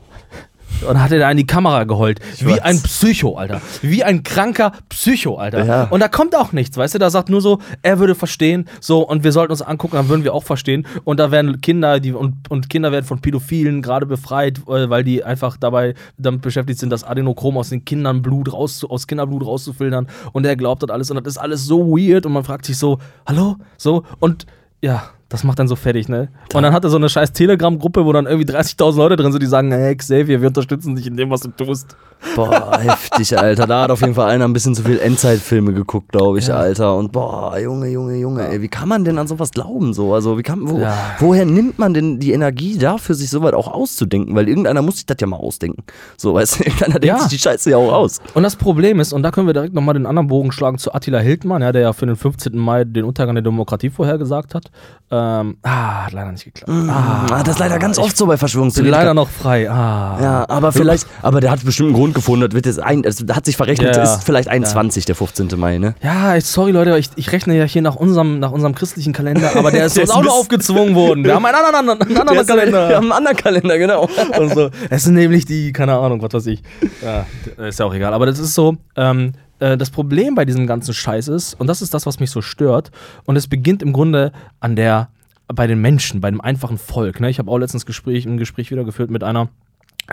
Und 0.86 1.00
hat 1.00 1.12
er 1.12 1.18
da 1.18 1.30
in 1.30 1.36
die 1.36 1.46
Kamera 1.46 1.84
geheult. 1.84 2.20
Wie 2.38 2.46
weiß. 2.46 2.60
ein 2.60 2.82
Psycho, 2.82 3.36
Alter. 3.36 3.60
Wie 3.82 4.04
ein 4.04 4.22
kranker 4.22 4.72
Psycho, 4.88 5.36
Alter. 5.36 5.64
Ja. 5.64 5.82
Und 5.84 6.00
da 6.00 6.08
kommt 6.08 6.36
auch 6.36 6.52
nichts, 6.52 6.76
weißt 6.76 6.94
du? 6.94 6.98
Da 6.98 7.10
sagt 7.10 7.28
nur 7.28 7.40
so, 7.40 7.58
er 7.82 7.98
würde 7.98 8.14
verstehen, 8.14 8.68
so, 8.80 9.00
und 9.00 9.24
wir 9.24 9.32
sollten 9.32 9.52
uns 9.52 9.62
angucken, 9.62 9.96
dann 9.96 10.08
würden 10.08 10.24
wir 10.24 10.34
auch 10.34 10.44
verstehen. 10.44 10.86
Und 11.04 11.18
da 11.20 11.30
werden 11.30 11.60
Kinder, 11.60 12.00
die, 12.00 12.12
und, 12.12 12.50
und 12.50 12.70
Kinder 12.70 12.92
werden 12.92 13.04
von 13.04 13.20
Pädophilen 13.20 13.82
gerade 13.82 14.06
befreit, 14.06 14.58
äh, 14.68 14.88
weil 14.88 15.04
die 15.04 15.24
einfach 15.24 15.56
dabei 15.56 15.94
damit 16.16 16.42
beschäftigt 16.42 16.78
sind, 16.78 16.90
das 16.90 17.04
Adenochrom 17.04 17.58
aus 17.58 17.70
den 17.70 17.84
Kindern 17.84 18.22
Blut 18.22 18.52
raus, 18.52 18.84
aus 18.84 19.06
Kinderblut 19.06 19.44
rauszufiltern. 19.44 20.08
Und 20.32 20.46
er 20.46 20.56
glaubt 20.56 20.82
das 20.82 20.90
alles. 20.90 21.10
Und 21.10 21.16
das 21.16 21.34
ist 21.34 21.38
alles 21.38 21.64
so 21.64 21.88
weird. 21.88 22.26
Und 22.26 22.32
man 22.32 22.44
fragt 22.44 22.66
sich 22.66 22.78
so, 22.78 22.98
hallo? 23.26 23.56
So, 23.76 24.04
und 24.20 24.46
ja. 24.80 25.10
Das 25.30 25.44
macht 25.44 25.58
dann 25.58 25.68
so 25.68 25.76
fertig, 25.76 26.08
ne? 26.08 26.28
Und 26.54 26.62
dann 26.62 26.72
hat 26.72 26.84
er 26.84 26.90
so 26.90 26.96
eine 26.96 27.10
scheiß 27.10 27.32
Telegram-Gruppe, 27.34 28.06
wo 28.06 28.12
dann 28.14 28.24
irgendwie 28.26 28.50
30.000 28.50 28.96
Leute 28.96 29.16
drin 29.16 29.30
sind, 29.30 29.42
die 29.42 29.46
sagen, 29.46 29.70
hey 29.70 29.94
Xavier, 29.94 30.40
wir 30.40 30.48
unterstützen 30.48 30.96
dich 30.96 31.06
in 31.06 31.18
dem, 31.18 31.28
was 31.30 31.40
du 31.42 31.48
tust. 31.50 31.96
Boah, 32.34 32.78
heftig, 32.80 33.38
Alter. 33.38 33.66
Da 33.66 33.82
hat 33.82 33.90
auf 33.90 34.00
jeden 34.00 34.14
Fall 34.14 34.30
einer 34.30 34.46
ein 34.46 34.54
bisschen 34.54 34.74
zu 34.74 34.82
viel 34.82 34.98
Endzeitfilme 34.98 35.74
geguckt, 35.74 36.12
glaube 36.12 36.38
ich, 36.38 36.46
Ja. 36.48 36.56
Alter. 36.56 36.96
Und 36.96 37.12
boah, 37.12 37.58
Junge, 37.58 37.88
Junge, 37.88 38.16
Junge, 38.16 38.48
ey, 38.48 38.62
wie 38.62 38.68
kann 38.68 38.88
man 38.88 39.04
denn 39.04 39.18
an 39.18 39.26
sowas 39.28 39.50
glauben 39.50 39.92
so? 39.92 40.14
Also, 40.14 40.38
wie 40.38 40.42
kann, 40.42 40.60
wo, 40.66 40.78
Ja. 40.78 40.96
woher 41.18 41.44
nimmt 41.44 41.78
man 41.78 41.92
denn 41.92 42.18
die 42.18 42.32
Energie 42.32 42.78
dafür, 42.78 43.14
sich 43.14 43.28
sowas 43.28 43.52
auch 43.52 43.68
auszudenken? 43.68 44.34
Weil 44.34 44.48
irgendeiner 44.48 44.80
muss 44.80 44.96
sich 44.96 45.06
das 45.06 45.18
ja 45.20 45.26
mal 45.26 45.36
ausdenken. 45.36 45.84
So, 46.16 46.32
weißt 46.34 46.60
du, 46.60 46.64
irgendeiner 46.64 46.94
denkt 47.00 47.04
Ja. 47.06 47.18
sich 47.18 47.28
die 47.28 47.38
Scheiße 47.38 47.70
ja 47.70 47.76
auch 47.76 47.92
aus. 47.92 48.18
Und 48.32 48.44
das 48.44 48.56
Problem 48.56 48.98
ist, 48.98 49.12
und 49.12 49.22
da 49.22 49.30
können 49.30 49.46
wir 49.46 49.54
direkt 49.54 49.74
nochmal 49.74 49.92
den 49.94 50.06
anderen 50.06 50.28
Bogen 50.28 50.52
schlagen 50.52 50.78
zu 50.78 50.94
Attila 50.94 51.18
Hildmann, 51.18 51.60
ja, 51.60 51.70
der 51.70 51.82
ja 51.82 51.92
für 51.92 52.06
den 52.06 52.16
15. 52.16 52.56
Mai 52.56 52.84
den 52.84 53.04
Untergang 53.04 53.34
der 53.34 53.42
Demokratie 53.42 53.90
vorhergesagt 53.90 54.54
hat. 54.54 54.70
Ähm, 55.18 55.56
ah, 55.62 56.04
hat 56.06 56.12
leider 56.12 56.30
nicht 56.32 56.44
geklappt. 56.44 56.70
Ah, 56.88 57.40
das 57.42 57.54
ist 57.54 57.58
leider 57.58 57.78
ganz 57.78 57.98
oft 57.98 58.16
so 58.16 58.26
bei 58.26 58.32
bin 58.34 58.38
Verschwörungstheoretikern. 58.38 59.00
leider 59.00 59.14
noch 59.14 59.28
frei. 59.28 59.68
Ah. 59.70 60.18
Ja, 60.22 60.44
aber 60.48 60.70
vielleicht, 60.72 61.06
aber 61.22 61.40
der 61.40 61.50
hat 61.50 61.64
bestimmt 61.64 61.88
einen 61.88 61.96
Grund 61.96 62.14
gefunden. 62.14 62.46
Das 62.46 62.54
wird 62.54 62.66
jetzt 62.66 62.80
ein, 62.80 63.02
das 63.02 63.24
hat 63.32 63.46
sich 63.46 63.56
verrechnet. 63.56 63.94
Ja, 63.96 64.00
Das 64.02 64.10
ja. 64.10 64.14
ist 64.16 64.24
vielleicht 64.24 64.48
21, 64.48 65.04
der 65.06 65.14
15. 65.14 65.48
Mai, 65.56 65.78
ne? 65.78 65.94
Ja, 66.02 66.36
ich- 66.36 66.44
sorry 66.44 66.70
Leute, 66.72 66.96
ich, 66.98 67.10
ich 67.16 67.32
rechne 67.32 67.56
ja 67.56 67.64
hier 67.64 67.82
nach 67.82 67.96
unserem, 67.96 68.38
nach 68.38 68.52
unserem 68.52 68.74
christlichen 68.74 69.12
Kalender, 69.12 69.50
aber 69.56 69.70
der 69.70 69.86
ist 69.86 69.98
uns 70.00 70.10
auch 70.10 70.22
nur 70.22 70.32
aufgezwungen 70.32 70.94
worden. 70.94 71.24
Wir 71.24 71.34
haben 71.34 71.44
einen 71.44 71.56
anderen, 71.56 71.74
anderen, 71.76 72.00
einen 72.02 72.10
Der 72.14 72.20
anderen 72.20 72.38
ist- 72.40 72.48
Wir 72.48 72.54
haben 72.54 72.70
Kalender. 72.70 72.98
einen 72.98 73.12
anderen 73.12 73.36
Kalender, 73.36 73.78
genau. 73.78 74.08
Und 74.38 74.54
so. 74.54 74.70
Es 74.90 75.04
sind 75.04 75.14
nämlich 75.14 75.44
die, 75.44 75.72
keine 75.72 75.94
Ahnung, 75.98 76.22
was 76.22 76.32
weiß 76.32 76.46
ich. 76.46 76.62
Ja, 77.02 77.26
ist 77.66 77.78
ja 77.78 77.86
auch 77.86 77.94
egal. 77.94 78.12
Aber 78.14 78.26
das 78.26 78.38
ist 78.38 78.54
so, 78.54 78.76
ähm, 78.96 79.32
äh, 79.60 79.76
das 79.76 79.90
Problem 79.90 80.34
bei 80.34 80.44
diesem 80.44 80.66
ganzen 80.66 80.94
Scheiß 80.94 81.28
ist, 81.28 81.54
und 81.54 81.66
das 81.66 81.82
ist 81.82 81.94
das, 81.94 82.06
was 82.06 82.20
mich 82.20 82.30
so 82.30 82.42
stört, 82.42 82.90
und 83.24 83.36
es 83.36 83.46
beginnt 83.48 83.82
im 83.82 83.92
Grunde 83.92 84.32
an 84.60 84.76
der, 84.76 85.08
bei 85.48 85.66
den 85.66 85.80
Menschen, 85.80 86.20
bei 86.20 86.30
dem 86.30 86.40
einfachen 86.40 86.78
Volk. 86.78 87.20
Ne? 87.20 87.30
Ich 87.30 87.38
habe 87.38 87.50
auch 87.50 87.58
letztens 87.58 87.86
Gespräch, 87.86 88.26
ein 88.26 88.36
Gespräch 88.36 88.70
wieder 88.70 88.84
geführt 88.84 89.10
mit 89.10 89.24
einer, 89.24 89.48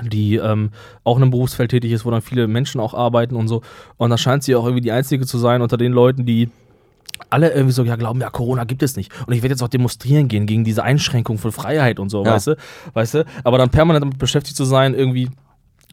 die 0.03 0.36
ähm, 0.36 0.71
auch 1.03 1.17
in 1.17 1.23
einem 1.23 1.31
Berufsfeld 1.31 1.71
tätig 1.71 1.91
ist, 1.91 2.05
wo 2.05 2.12
dann 2.12 2.21
viele 2.21 2.47
Menschen 2.47 2.81
auch 2.81 2.93
arbeiten 2.93 3.36
und 3.36 3.47
so. 3.47 3.62
Und 3.97 4.10
da 4.10 4.17
scheint 4.17 4.43
sie 4.43 4.55
auch 4.55 4.65
irgendwie 4.65 4.81
die 4.81 4.91
Einzige 4.91 5.25
zu 5.25 5.38
sein 5.38 5.62
unter 5.62 5.77
den 5.77 5.93
Leuten, 5.93 6.25
die 6.25 6.49
alle 7.29 7.51
irgendwie 7.51 7.71
so, 7.71 7.84
ja, 7.84 7.95
glauben, 7.95 8.19
ja, 8.19 8.29
Corona 8.29 8.65
gibt 8.65 8.84
es 8.84 8.97
nicht. 8.97 9.12
Und 9.25 9.34
ich 9.34 9.41
werde 9.41 9.53
jetzt 9.53 9.62
auch 9.62 9.69
demonstrieren 9.69 10.27
gehen 10.27 10.47
gegen 10.47 10.65
diese 10.65 10.84
Einschränkung 10.84 11.38
von 11.38 11.51
Freiheit 11.53 11.99
und 11.99 12.10
so, 12.10 12.25
Ja. 12.25 12.34
weißt 12.34 12.47
du? 12.47 12.58
Weißt 12.93 13.13
du? 13.13 13.25
Aber 13.45 13.58
dann 13.58 13.69
permanent 13.69 14.03
damit 14.03 14.17
beschäftigt 14.17 14.58
zu 14.58 14.65
sein, 14.65 14.93
irgendwie 14.93 15.29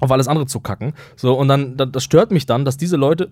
auf 0.02 0.10
alles 0.10 0.28
andere 0.28 0.46
zu 0.46 0.60
kacken. 0.60 0.92
So, 1.16 1.34
und 1.34 1.48
dann, 1.48 1.76
da- 1.76 1.86
das 1.86 2.02
stört 2.04 2.30
mich 2.32 2.44
dann, 2.46 2.64
dass 2.64 2.76
diese 2.76 2.96
Leute. 2.96 3.30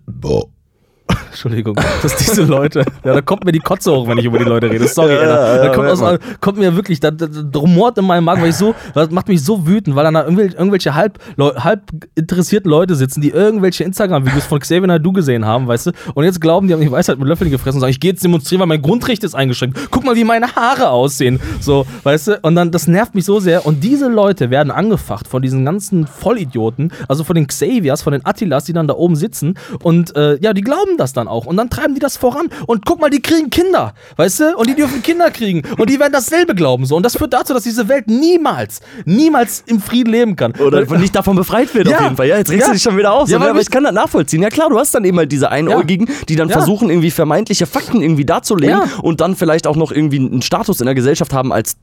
Entschuldigung, 1.30 1.76
dass 2.02 2.16
diese 2.16 2.42
Leute, 2.44 2.84
ja, 3.04 3.14
da 3.14 3.20
kommt 3.20 3.44
mir 3.44 3.52
die 3.52 3.60
Kotze 3.60 3.92
hoch, 3.92 4.06
wenn 4.08 4.18
ich 4.18 4.24
über 4.24 4.38
die 4.38 4.44
Leute 4.44 4.70
rede. 4.70 4.86
Sorry, 4.88 5.14
Ja, 5.14 5.20
Alter. 5.20 5.56
ja, 5.56 5.62
Da 5.68 5.74
kommt, 5.74 5.88
aus, 5.88 6.18
kommt 6.40 6.58
mir 6.58 6.74
wirklich, 6.76 7.00
da, 7.00 7.10
rumort 7.54 7.98
in 7.98 8.06
meinem 8.06 8.24
Magen, 8.24 8.42
weil 8.42 8.50
ich 8.50 8.56
so, 8.56 8.74
das 8.94 9.10
macht 9.10 9.28
mich 9.28 9.42
so 9.44 9.66
wütend, 9.66 9.96
weil 9.96 10.04
dann 10.04 10.14
da 10.14 10.26
irgendwelche, 10.26 10.94
halb, 10.94 11.18
halb 11.38 11.82
interessierten 12.14 12.70
Leute 12.70 12.94
sitzen, 12.94 13.20
die 13.20 13.30
irgendwelche 13.30 13.84
Instagram-Videos 13.84 14.44
von 14.46 14.58
Xavier 14.60 14.86
Naidoo 14.86 15.12
gesehen 15.12 15.44
haben, 15.44 15.66
weißt 15.68 15.86
du, 15.88 15.90
und 16.14 16.24
jetzt 16.24 16.40
glauben, 16.40 16.66
die 16.66 16.74
haben 16.74 16.80
die 16.80 16.90
Weisheit 16.90 17.18
mit 17.18 17.28
Löffeln 17.28 17.50
gefressen 17.50 17.76
und 17.76 17.80
sagen, 17.80 17.90
ich 17.90 18.00
gehe 18.00 18.10
jetzt 18.10 18.24
demonstrieren, 18.24 18.60
weil 18.60 18.68
mein 18.68 18.82
Grundrecht 18.82 19.24
ist 19.24 19.34
eingeschränkt. 19.34 19.78
Guck 19.90 20.04
mal, 20.04 20.16
wie 20.16 20.24
meine 20.24 20.54
Haare 20.54 20.90
aussehen. 20.90 21.40
So, 21.60 21.86
weißt 22.02 22.28
du, 22.28 22.38
und 22.42 22.54
dann, 22.54 22.70
das 22.70 22.86
nervt 22.86 23.14
mich 23.14 23.24
so 23.24 23.40
sehr. 23.40 23.66
Und 23.66 23.82
diese 23.84 24.08
Leute 24.08 24.50
werden 24.50 24.70
angefacht 24.70 25.28
von 25.28 25.42
diesen 25.42 25.64
ganzen 25.64 26.06
Vollidioten, 26.06 26.92
also 27.08 27.24
von 27.24 27.34
den 27.36 27.46
Xaviers, 27.46 28.02
von 28.02 28.12
den 28.12 28.24
Attilas, 28.24 28.64
die 28.64 28.72
dann 28.72 28.86
da 28.88 28.94
oben 28.94 29.16
sitzen 29.16 29.54
und 29.82 30.14
äh, 30.16 30.38
ja, 30.40 30.52
die 30.52 30.62
glauben 30.62 30.96
das 31.00 31.12
dann 31.12 31.26
auch. 31.26 31.46
Und 31.46 31.56
dann 31.56 31.70
treiben 31.70 31.94
die 31.94 32.00
das 32.00 32.16
voran. 32.16 32.48
Und 32.66 32.84
guck 32.86 33.00
mal, 33.00 33.10
die 33.10 33.20
kriegen 33.22 33.50
Kinder, 33.50 33.94
weißt 34.16 34.40
du? 34.40 34.56
Und 34.56 34.68
die 34.68 34.74
dürfen 34.74 35.02
Kinder 35.02 35.30
kriegen. 35.30 35.62
Und 35.78 35.90
die 35.90 35.98
werden 35.98 36.12
dasselbe 36.12 36.54
glauben. 36.54 36.86
So. 36.86 36.96
Und 36.96 37.04
das 37.04 37.16
führt 37.16 37.32
dazu, 37.32 37.52
dass 37.54 37.64
diese 37.64 37.88
Welt 37.88 38.06
niemals, 38.08 38.80
niemals 39.04 39.64
im 39.66 39.80
Frieden 39.80 40.10
leben 40.12 40.36
kann. 40.36 40.52
Oder 40.52 40.88
Weil- 40.88 40.98
nicht 40.98 41.16
davon 41.16 41.34
befreit 41.36 41.74
wird 41.74 41.88
Ja. 41.88 41.96
auf 41.96 42.02
jeden 42.04 42.16
Fall. 42.16 42.26
Ja, 42.28 42.36
jetzt 42.36 42.50
regst 42.50 42.60
Ja. 42.62 42.66
du 42.68 42.72
dich 42.74 42.82
schon 42.82 42.96
wieder 42.96 43.12
auf. 43.12 43.28
Ja, 43.28 43.40
so, 43.40 43.46
aber 43.48 43.60
ich 43.60 43.70
kann 43.70 43.84
das 43.84 43.92
nachvollziehen. 43.92 44.42
Ja 44.42 44.50
klar, 44.50 44.68
du 44.68 44.78
hast 44.78 44.94
dann 44.94 45.04
eben 45.04 45.18
halt 45.18 45.32
diese 45.32 45.50
Einäugigen, 45.50 46.08
die 46.28 46.36
dann 46.36 46.50
versuchen, 46.50 46.90
irgendwie 46.90 47.10
vermeintliche 47.10 47.66
Fakten 47.66 48.02
irgendwie 48.02 48.24
darzulegen 48.24 48.80
und 49.02 49.20
dann 49.20 49.34
vielleicht 49.36 49.66
auch 49.66 49.76
noch 49.76 49.90
irgendwie 49.92 50.18
einen 50.18 50.42
Status 50.42 50.80
in 50.80 50.86
der 50.86 50.94
Gesellschaft 50.94 51.32
haben 51.32 51.52
als 51.52 51.76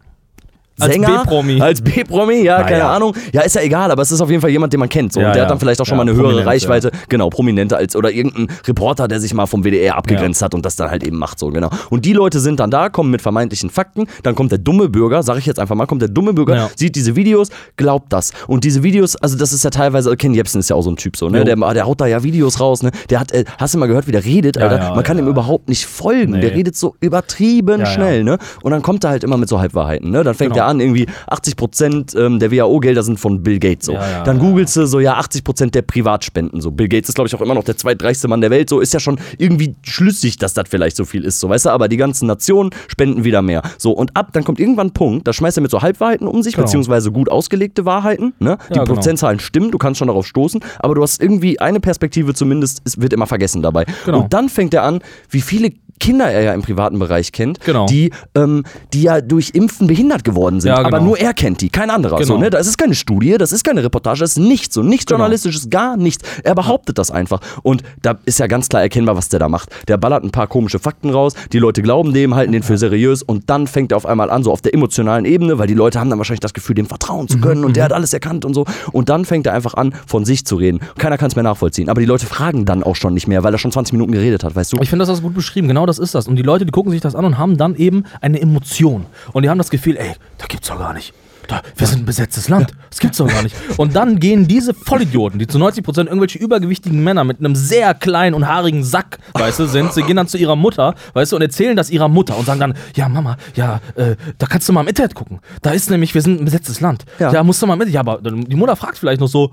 Als 0.79 0.93
Sänger, 0.93 1.23
B-Promi. 1.23 1.59
Als 1.61 1.81
B-Promi, 1.81 2.43
ja, 2.43 2.59
Na 2.59 2.63
keine 2.63 2.79
ja. 2.79 2.95
Ahnung. 2.95 3.15
Ja, 3.33 3.41
ist 3.41 3.55
ja 3.55 3.61
egal, 3.61 3.89
aber 3.89 4.03
es 4.03 4.11
ist 4.11 4.21
auf 4.21 4.29
jeden 4.29 4.41
Fall 4.41 4.51
jemand, 4.51 4.73
den 4.73 4.79
man 4.79 4.89
kennt. 4.89 5.11
So. 5.11 5.19
Ja, 5.19 5.27
und 5.27 5.33
der 5.33 5.41
ja. 5.41 5.43
hat 5.45 5.51
dann 5.51 5.59
vielleicht 5.59 5.81
auch 5.81 5.85
schon 5.85 5.97
mal 5.97 6.03
eine 6.03 6.13
höhere 6.13 6.45
Reichweite, 6.45 6.91
genau, 7.09 7.29
prominenter 7.29 7.77
als, 7.77 7.95
oder 7.95 8.11
irgendein 8.11 8.47
Reporter, 8.67 9.07
der 9.07 9.19
sich 9.19 9.33
mal 9.33 9.47
vom 9.47 9.63
WDR 9.63 9.95
abgegrenzt 9.97 10.41
hat 10.41 10.53
und 10.53 10.65
das 10.65 10.75
dann 10.75 10.91
halt 10.91 11.03
eben 11.03 11.17
macht, 11.17 11.39
so, 11.39 11.47
genau. 11.49 11.69
Und 11.89 12.05
die 12.05 12.13
Leute 12.13 12.39
sind 12.39 12.59
dann 12.59 12.69
da, 12.69 12.89
kommen 12.89 13.09
mit 13.09 13.21
vermeintlichen 13.21 13.69
Fakten, 13.69 14.05
dann 14.23 14.35
kommt 14.35 14.51
der 14.51 14.59
dumme 14.59 14.89
Bürger, 14.89 15.23
sag 15.23 15.37
ich 15.37 15.45
jetzt 15.45 15.59
einfach 15.59 15.75
mal, 15.75 15.87
kommt 15.87 16.01
der 16.01 16.09
dumme 16.09 16.33
Bürger, 16.33 16.69
sieht 16.75 16.95
diese 16.95 17.15
Videos, 17.15 17.49
glaubt 17.77 18.13
das. 18.13 18.31
Und 18.47 18.63
diese 18.63 18.83
Videos, 18.83 19.15
also 19.15 19.37
das 19.37 19.53
ist 19.53 19.63
ja 19.63 19.69
teilweise, 19.71 20.15
Ken 20.15 20.33
Jebsen 20.33 20.59
ist 20.59 20.69
ja 20.69 20.75
auch 20.75 20.83
so 20.83 20.91
ein 20.91 20.97
Typ 20.97 21.17
so, 21.17 21.29
ne? 21.29 21.43
Der, 21.43 21.55
der 21.55 21.85
haut 21.85 22.01
da 22.01 22.05
ja 22.05 22.21
Videos 22.23 22.59
raus, 22.59 22.83
ne? 22.83 22.91
Der 23.09 23.19
hat, 23.19 23.31
äh, 23.31 23.45
hast 23.57 23.73
du 23.73 23.79
mal 23.79 23.87
gehört, 23.87 24.07
wie 24.07 24.11
der 24.11 24.23
redet, 24.25 24.57
Alter? 24.57 24.93
Man 24.93 25.03
kann 25.03 25.17
ihm 25.17 25.27
überhaupt 25.27 25.69
nicht 25.69 25.85
folgen. 25.85 26.33
Nee. 26.33 26.41
Der 26.41 26.51
redet 26.55 26.75
so 26.75 26.95
übertrieben 26.99 27.85
schnell, 27.85 28.23
ne? 28.23 28.37
Und 28.61 28.71
dann 28.71 28.81
kommt 28.81 29.03
er 29.03 29.09
halt 29.11 29.23
immer 29.23 29.37
mit 29.37 29.49
so 29.49 29.59
Halbwahrheiten, 29.59 30.11
ne? 30.11 30.23
Dann 30.23 30.35
fängt 30.35 30.53
Genau. 30.53 30.65
er 30.65 30.66
an, 30.67 30.79
irgendwie 30.79 31.07
80% 31.29 32.17
ähm, 32.17 32.39
der 32.39 32.51
WHO-Gelder 32.51 33.03
sind 33.03 33.19
von 33.19 33.43
Bill 33.43 33.59
Gates, 33.59 33.85
so. 33.87 33.93
Ja, 33.93 34.09
ja, 34.09 34.23
dann 34.23 34.39
googelst 34.39 34.75
du 34.75 34.85
so, 34.85 34.99
ja, 34.99 35.19
80% 35.19 35.71
der 35.71 35.81
Privatspenden, 35.81 36.61
so. 36.61 36.71
Bill 36.71 36.87
Gates 36.87 37.09
ist, 37.09 37.15
glaube 37.15 37.27
ich, 37.27 37.35
auch 37.35 37.41
immer 37.41 37.55
noch 37.55 37.63
der 37.63 37.77
zweitreichste 37.77 38.27
Mann 38.27 38.41
der 38.41 38.49
Welt, 38.49 38.69
so. 38.69 38.79
Ist 38.79 38.93
ja 38.93 38.99
schon 38.99 39.19
irgendwie 39.37 39.75
schlüssig, 39.83 40.37
dass 40.37 40.53
das 40.53 40.65
vielleicht 40.69 40.95
so 40.95 41.05
viel 41.05 41.23
ist, 41.23 41.39
so, 41.39 41.49
weißt 41.49 41.65
du? 41.65 41.69
Aber 41.69 41.87
die 41.87 41.97
ganzen 41.97 42.27
Nationen 42.27 42.71
spenden 42.87 43.23
wieder 43.23 43.41
mehr. 43.41 43.61
So, 43.77 43.91
und 43.91 44.15
ab, 44.15 44.29
dann 44.33 44.43
kommt 44.43 44.59
irgendwann 44.59 44.87
ein 44.87 44.93
Punkt, 44.93 45.27
da 45.27 45.33
schmeißt 45.33 45.57
er 45.57 45.61
mit 45.61 45.71
so 45.71 45.81
Halbwahrheiten 45.81 46.27
um 46.27 46.43
sich, 46.43 46.53
Genau. 46.55 46.65
beziehungsweise 46.65 47.11
gut 47.11 47.29
ausgelegte 47.29 47.85
Wahrheiten, 47.85 48.33
ne? 48.39 48.57
Die 48.69 48.75
Ja, 48.75 48.83
genau. 48.83 48.95
Prozentzahlen 48.95 49.39
stimmen, 49.39 49.71
du 49.71 49.77
kannst 49.77 49.99
schon 49.99 50.07
darauf 50.07 50.25
stoßen, 50.27 50.61
aber 50.79 50.95
du 50.95 51.01
hast 51.03 51.21
irgendwie 51.21 51.59
eine 51.59 51.79
Perspektive 51.79 52.33
zumindest, 52.33 52.81
es 52.85 52.99
wird 52.99 53.13
immer 53.13 53.27
vergessen 53.27 53.61
dabei. 53.61 53.85
Genau. 54.05 54.21
Und 54.21 54.33
dann 54.33 54.49
fängt 54.49 54.73
er 54.73 54.83
an, 54.83 54.99
wie 55.29 55.41
viele 55.41 55.71
Kinder 55.99 56.25
er 56.29 56.41
ja 56.41 56.53
im 56.53 56.61
privaten 56.61 56.99
Bereich 56.99 57.31
kennt, 57.31 57.59
Genau. 57.61 57.85
die, 57.87 58.11
ähm, 58.35 58.63
die 58.93 59.03
ja 59.03 59.21
durch 59.21 59.51
Impfen 59.53 59.87
behindert 59.87 60.23
geworden 60.23 60.61
sind. 60.61 60.69
Ja, 60.69 60.77
genau. 60.77 60.87
Aber 60.87 60.99
nur 61.01 61.17
er 61.19 61.33
kennt 61.33 61.61
die, 61.61 61.69
kein 61.69 61.89
anderer. 61.89 62.17
So, 62.23 62.33
Genau. 62.35 62.45
ne? 62.45 62.49
Das 62.49 62.67
ist 62.67 62.77
keine 62.77 62.95
Studie, 62.95 63.37
das 63.37 63.51
ist 63.51 63.63
keine 63.63 63.83
Reportage, 63.83 64.19
das 64.19 64.31
ist 64.31 64.37
nichts, 64.39 64.75
so 64.75 64.83
nichts 64.83 65.05
Genau. 65.05 65.17
Journalistisches, 65.19 65.69
gar 65.69 65.97
nichts. 65.97 66.23
Er 66.43 66.55
behauptet 66.55 66.97
das 66.97 67.11
einfach. 67.11 67.39
Und 67.63 67.83
da 68.01 68.17
ist 68.25 68.39
ja 68.39 68.47
ganz 68.47 68.69
klar 68.69 68.81
erkennbar, 68.81 69.15
was 69.15 69.29
der 69.29 69.39
da 69.39 69.49
macht. 69.49 69.69
Der 69.87 69.97
ballert 69.97 70.23
ein 70.23 70.31
paar 70.31 70.47
komische 70.47 70.79
Fakten 70.79 71.09
raus, 71.09 71.33
die 71.53 71.59
Leute 71.59 71.81
glauben 71.81 72.13
dem, 72.13 72.35
halten 72.35 72.51
den 72.51 72.63
für 72.63 72.77
seriös 72.77 73.23
und 73.23 73.49
dann 73.49 73.67
fängt 73.67 73.91
er 73.91 73.97
auf 73.97 74.05
einmal 74.05 74.29
an, 74.29 74.43
so 74.43 74.51
auf 74.51 74.61
der 74.61 74.73
emotionalen 74.73 75.25
Ebene, 75.25 75.57
weil 75.57 75.67
die 75.67 75.73
Leute 75.73 75.99
haben 75.99 76.09
dann 76.09 76.19
wahrscheinlich 76.19 76.41
das 76.41 76.53
Gefühl, 76.53 76.75
dem 76.75 76.85
vertrauen 76.85 77.23
Mhm, 77.23 77.27
zu 77.29 77.39
können 77.39 77.63
und 77.65 77.75
der 77.75 77.83
hat 77.85 77.93
alles 77.93 78.13
erkannt 78.13 78.45
und 78.45 78.53
so. 78.53 78.65
Und 78.91 79.09
dann 79.09 79.25
fängt 79.25 79.47
er 79.47 79.53
einfach 79.53 79.73
an, 79.73 79.93
von 80.05 80.25
sich 80.25 80.45
zu 80.45 80.55
reden. 80.55 80.79
Keiner 80.97 81.17
kann 81.17 81.27
es 81.29 81.35
mehr 81.35 81.43
nachvollziehen. 81.43 81.89
Aber 81.89 81.99
die 82.01 82.05
Leute 82.05 82.25
fragen 82.27 82.65
dann 82.65 82.83
auch 82.83 82.95
schon 82.95 83.13
nicht 83.13 83.27
mehr, 83.27 83.43
weil 83.43 83.53
er 83.53 83.57
schon 83.57 83.71
20 83.71 83.93
Minuten 83.93 84.11
geredet 84.11 84.43
hat, 84.43 84.55
weißt 84.55 84.73
du? 84.73 84.77
Ich 84.81 84.89
finde, 84.89 85.05
das 85.05 85.17
ist 85.17 85.23
gut 85.23 85.33
beschrieben. 85.33 85.67
Genau 85.67 85.85
das 85.87 85.99
ist 85.99 86.15
das. 86.15 86.27
Und 86.27 86.35
die 86.35 86.43
Leute, 86.43 86.65
die 86.65 86.71
gucken 86.71 86.91
sich 86.91 87.01
das 87.01 87.15
an 87.15 87.25
und 87.25 87.37
haben 87.37 87.57
dann 87.57 87.75
eben 87.75 88.03
eine 88.21 88.41
Emotion. 88.41 89.05
Und 89.33 89.43
die 89.43 89.49
haben 89.49 89.57
das 89.57 89.69
Gefühl, 89.69 89.97
ey, 89.97 90.13
da 90.37 90.45
gibt's 90.47 90.67
doch 90.67 90.77
gar 90.77 90.93
nicht. 90.93 91.13
Da, 91.47 91.61
wir 91.75 91.87
sind 91.87 91.99
ein 92.01 92.05
besetztes 92.05 92.49
Land. 92.49 92.71
Das 92.89 92.99
gibt's 92.99 93.17
doch 93.17 93.27
gar 93.27 93.41
nicht. 93.43 93.55
Und 93.77 93.95
dann 93.95 94.19
gehen 94.19 94.47
diese 94.47 94.73
Vollidioten, 94.73 95.39
die 95.39 95.47
zu 95.47 95.57
90% 95.57 96.05
irgendwelche 96.07 96.37
übergewichtigen 96.39 97.03
Männer 97.03 97.23
mit 97.23 97.39
einem 97.39 97.55
sehr 97.55 97.93
kleinen 97.93 98.33
und 98.33 98.47
haarigen 98.47 98.83
Sack, 98.83 99.17
weißt 99.33 99.59
du, 99.59 99.65
sind, 99.67 99.93
sie 99.93 100.03
gehen 100.03 100.15
dann 100.17 100.27
zu 100.27 100.37
ihrer 100.37 100.55
Mutter, 100.55 100.93
weißt 101.13 101.31
du, 101.31 101.35
und 101.37 101.41
erzählen 101.41 101.75
das 101.77 101.89
ihrer 101.89 102.07
Mutter 102.09 102.37
und 102.37 102.45
sagen 102.45 102.59
dann, 102.59 102.73
ja, 102.95 103.07
Mama, 103.07 103.37
ja, 103.55 103.79
äh, 103.95 104.15
da 104.37 104.47
kannst 104.47 104.67
du 104.67 104.73
mal 104.73 104.81
im 104.81 104.87
Internet 104.87 105.15
gucken. 105.15 105.39
Da 105.61 105.71
ist 105.71 105.89
nämlich, 105.89 106.13
wir 106.13 106.21
sind 106.21 106.41
ein 106.41 106.45
besetztes 106.45 106.81
Land. 106.81 107.05
Ja. 107.19 107.31
Da 107.31 107.43
musst 107.43 107.61
du 107.61 107.67
mal 107.67 107.75
mit. 107.77 107.89
Ja, 107.89 108.01
aber 108.01 108.19
dann- 108.21 108.41
die 108.45 108.55
Mutter 108.55 108.75
fragt 108.75 108.97
vielleicht 108.97 109.21
noch 109.21 109.27
so, 109.27 109.51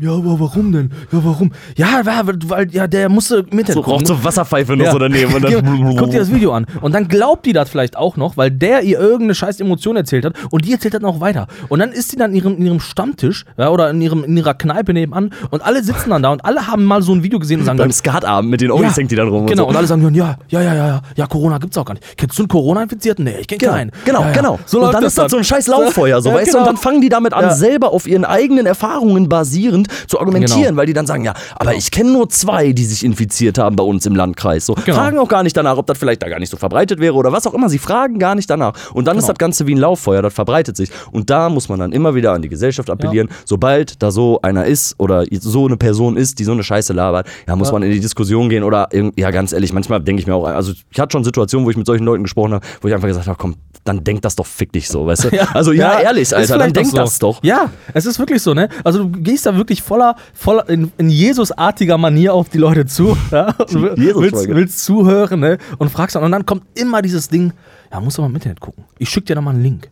ja, 0.00 0.12
aber 0.12 0.40
warum 0.40 0.72
denn? 0.72 0.90
Ja, 1.12 1.24
warum? 1.24 1.52
Ja, 1.76 2.00
weil, 2.04 2.38
weil 2.46 2.70
ja, 2.74 2.86
der 2.86 3.08
musste 3.08 3.36
im 3.50 3.58
Internet 3.58 3.74
So 3.74 3.82
gucken. 3.82 3.92
raucht 3.92 4.06
so 4.06 4.24
Wasserpfeife 4.24 4.76
noch 4.76 4.86
Ja. 4.86 4.92
so 4.92 4.98
daneben. 4.98 5.32
Und 5.34 5.96
Guck 5.96 6.10
dir 6.10 6.18
das 6.20 6.32
Video 6.32 6.52
an. 6.52 6.66
Und 6.80 6.92
dann 6.94 7.06
glaubt 7.08 7.46
die 7.46 7.52
das 7.52 7.68
vielleicht 7.70 7.96
auch 7.96 8.16
noch, 8.16 8.36
weil 8.36 8.50
der 8.50 8.82
ihr 8.82 8.98
irgendeine 8.98 9.34
scheiß 9.34 9.60
Emotion 9.60 9.96
erzählt 9.96 10.24
hat. 10.24 10.34
Und 10.50 10.64
die 10.64 10.72
erzählt 10.72 10.94
das 10.94 11.02
noch 11.12 11.20
weiter. 11.20 11.46
Und 11.68 11.78
dann 11.80 11.92
ist 11.92 12.10
sie 12.10 12.16
dann 12.16 12.30
in 12.30 12.36
ihrem, 12.36 12.56
in 12.56 12.66
ihrem 12.66 12.80
Stammtisch 12.80 13.44
ja, 13.56 13.68
oder 13.68 13.90
in, 13.90 14.00
ihrem, 14.00 14.24
in 14.24 14.36
ihrer 14.36 14.54
Kneipe 14.54 14.92
nebenan 14.92 15.30
und 15.50 15.62
alle 15.64 15.82
sitzen 15.82 16.10
dann 16.10 16.22
da 16.22 16.30
und 16.30 16.44
alle 16.44 16.66
haben 16.66 16.84
mal 16.84 17.02
so 17.02 17.12
ein 17.12 17.22
Video 17.22 17.38
gesehen 17.38 17.60
und 17.60 17.66
sagen 17.66 17.78
Beim 17.78 17.88
dann, 17.88 17.92
Skatabend 17.92 18.50
mit 18.50 18.60
den 18.60 18.70
Omis 18.70 18.96
hängt 18.96 19.10
die 19.10 19.16
dann 19.16 19.28
rum. 19.28 19.46
Genau, 19.46 19.62
Und 19.64 19.68
und 19.68 19.74
so. 19.74 19.78
alle 19.78 19.86
sagen 19.86 20.02
dann, 20.02 20.14
ja, 20.14 20.36
ja, 20.48 20.60
ja, 20.60 20.74
ja, 20.74 20.86
ja, 20.86 21.02
ja, 21.16 21.26
Corona 21.26 21.58
gibt's 21.58 21.76
auch 21.78 21.84
gar 21.84 21.94
nicht. 21.94 22.16
Kennst 22.16 22.38
du 22.38 22.42
einen 22.42 22.48
Corona-Infizierten? 22.48 23.24
Nee, 23.24 23.36
ich 23.40 23.46
kenn 23.48 23.58
Genau, 23.58 23.72
keinen. 23.72 23.90
genau, 24.04 24.20
ja, 24.20 24.26
ja. 24.28 24.32
genau. 24.32 24.58
So 24.66 24.82
und 24.84 24.92
dann 24.94 25.04
ist 25.04 25.16
das 25.18 25.30
so 25.30 25.36
ein 25.38 25.44
scheiß 25.44 25.66
Lauffeuer, 25.68 26.20
so 26.22 26.30
Ja, 26.30 26.36
weißt 26.36 26.48
du, 26.48 26.52
genau. 26.52 26.60
und 26.60 26.66
dann 26.66 26.76
fangen 26.76 27.00
die 27.00 27.08
damit 27.08 27.32
an, 27.34 27.42
Ja. 27.44 27.54
selber 27.54 27.92
auf 27.92 28.06
ihren 28.06 28.24
eigenen 28.24 28.66
Erfahrungen 28.66 29.28
basierend 29.28 29.88
zu 30.08 30.18
argumentieren, 30.20 30.62
Genau. 30.62 30.76
weil 30.76 30.86
die 30.86 30.92
dann 30.92 31.06
sagen, 31.06 31.24
ja, 31.24 31.34
aber 31.56 31.74
ich 31.74 31.90
kenne 31.90 32.12
nur 32.12 32.28
zwei, 32.28 32.72
die 32.72 32.84
sich 32.84 33.04
infiziert 33.04 33.58
haben 33.58 33.76
bei 33.76 33.84
uns 33.84 34.06
im 34.06 34.14
Landkreis. 34.16 34.66
So, 34.66 34.74
Genau. 34.74 34.96
fragen 34.96 35.18
auch 35.18 35.28
gar 35.28 35.42
nicht 35.42 35.56
danach, 35.56 35.76
ob 35.76 35.86
das 35.86 35.98
vielleicht 35.98 36.22
da 36.22 36.28
gar 36.28 36.38
nicht 36.38 36.50
so 36.50 36.56
verbreitet 36.56 37.00
wäre 37.00 37.14
oder 37.14 37.32
was 37.32 37.46
auch 37.46 37.54
immer. 37.54 37.68
Sie 37.68 37.78
fragen 37.78 38.18
gar 38.18 38.34
nicht 38.34 38.48
danach. 38.50 38.72
Und 38.94 39.06
dann 39.06 39.16
ist 39.16 39.24
Genau. 39.24 39.32
das 39.34 39.38
Ganze 39.38 39.66
wie 39.66 39.74
ein 39.74 39.78
Lauffeuer, 39.78 40.22
das 40.22 40.32
verbreitet 40.34 40.76
sich. 40.76 40.90
Und 41.10 41.30
da 41.30 41.48
muss 41.48 41.68
man 41.68 41.78
dann 41.78 41.92
immer 41.92 42.14
wieder 42.14 42.32
an 42.32 42.42
die 42.42 42.48
Gesellschaft 42.48 42.90
appellieren, 42.90 43.28
sobald 43.44 44.02
da 44.02 44.10
so 44.10 44.40
einer 44.42 44.66
ist 44.66 44.94
oder 44.98 45.24
so 45.32 45.66
eine 45.66 45.76
Person 45.76 46.16
ist, 46.16 46.38
die 46.38 46.44
so 46.44 46.52
eine 46.52 46.62
Scheiße 46.62 46.92
labert, 46.92 47.26
ja, 47.48 47.56
muss 47.56 47.68
Ja. 47.68 47.72
man 47.74 47.82
in 47.82 47.90
die 47.92 48.00
Diskussion 48.00 48.48
gehen 48.48 48.62
oder, 48.64 48.88
ja, 49.16 49.30
ganz 49.30 49.52
ehrlich, 49.52 49.72
manchmal 49.72 50.00
denke 50.02 50.20
ich 50.20 50.26
mir 50.26 50.34
auch, 50.34 50.44
also 50.46 50.72
ich 50.90 51.00
hatte 51.00 51.12
schon 51.12 51.24
Situationen, 51.24 51.66
wo 51.66 51.70
ich 51.70 51.76
mit 51.76 51.86
solchen 51.86 52.04
Leuten 52.04 52.22
gesprochen 52.22 52.54
habe, 52.54 52.66
wo 52.80 52.88
ich 52.88 52.94
einfach 52.94 53.08
gesagt 53.08 53.26
habe, 53.26 53.38
komm, 53.38 53.56
dann 53.84 54.04
denk 54.04 54.22
das 54.22 54.36
doch 54.36 54.46
fick 54.46 54.72
dich 54.72 54.88
so, 54.88 55.06
weißt 55.06 55.24
du? 55.24 55.28
Also 55.54 55.72
ja, 55.72 55.98
ehrlich, 56.00 56.34
Alter, 56.34 56.58
dann 56.58 56.72
denk 56.72 56.86
so. 56.88 56.96
das 56.98 57.18
doch. 57.18 57.42
Ja, 57.42 57.70
es 57.94 58.06
ist 58.06 58.18
wirklich 58.18 58.40
so, 58.42 58.54
ne? 58.54 58.68
Also 58.84 59.04
du 59.04 59.08
gehst 59.10 59.44
da 59.46 59.56
wirklich 59.56 59.82
voller, 59.82 60.14
voller 60.34 60.68
in, 60.68 60.92
in 60.98 61.08
Jesus-artiger 61.10 61.98
Manier 61.98 62.32
auf 62.34 62.48
die 62.48 62.58
Leute 62.58 62.86
zu, 62.86 63.16
ja? 63.32 63.54
Will- 63.70 64.14
willst, 64.16 64.48
willst 64.48 64.84
zuhören, 64.84 65.40
ne? 65.40 65.58
Und 65.78 65.90
fragst 65.90 66.14
dann, 66.16 66.22
und 66.22 66.30
dann 66.32 66.46
kommt 66.46 66.62
immer 66.78 67.02
dieses 67.02 67.28
Ding, 67.28 67.52
ja, 67.90 68.00
musst 68.00 68.18
du 68.18 68.22
mal 68.22 68.28
im 68.28 68.34
Internet 68.34 68.60
gucken. 68.60 68.84
Ich 68.98 69.08
schick 69.08 69.26
dir 69.26 69.34
da 69.34 69.40
mal 69.40 69.50
einen 69.50 69.62
Link. 69.62 69.90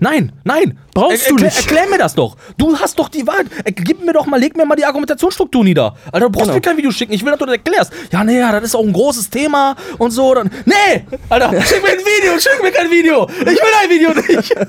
Nein, 0.00 0.32
nein, 0.44 0.78
Brauchst 0.94 1.26
er, 1.26 1.36
du 1.36 1.44
nicht. 1.44 1.56
Erklär 1.56 1.88
mir 1.88 1.98
das 1.98 2.14
doch. 2.14 2.36
Du 2.56 2.76
hast 2.76 2.98
doch 2.98 3.08
die 3.08 3.26
Wahrheit. 3.26 3.46
Er, 3.64 3.72
gib 3.72 4.04
mir 4.04 4.12
doch 4.12 4.26
mal, 4.26 4.38
leg 4.38 4.56
mir 4.56 4.66
mal 4.66 4.74
die 4.74 4.84
Argumentationsstruktur 4.84 5.62
nieder. 5.62 5.94
Alter, 6.10 6.26
du 6.26 6.32
brauchst 6.32 6.46
Genau. 6.46 6.54
mir 6.54 6.60
kein 6.60 6.76
Video 6.76 6.90
schicken. 6.90 7.12
Ich 7.12 7.24
will, 7.24 7.30
dass 7.30 7.38
du 7.38 7.46
das 7.46 7.54
erklärst. 7.56 7.92
Ja, 8.12 8.24
nee, 8.24 8.38
ja, 8.38 8.52
das 8.52 8.64
ist 8.64 8.74
auch 8.74 8.84
ein 8.84 8.92
großes 8.92 9.30
Thema 9.30 9.76
und 9.98 10.10
so. 10.10 10.34
Dann, 10.34 10.50
nee, 10.64 11.04
Alter, 11.28 11.50
schick 11.62 11.82
mir 11.82 11.90
ein 11.90 11.98
Video, 11.98 12.38
schick 12.38 12.62
mir 12.62 12.72
kein 12.72 12.90
Video. 12.90 13.28
Ich 13.40 13.46
will 13.46 13.74
ein 13.82 13.90
Video 13.90 14.10
nicht. 14.14 14.54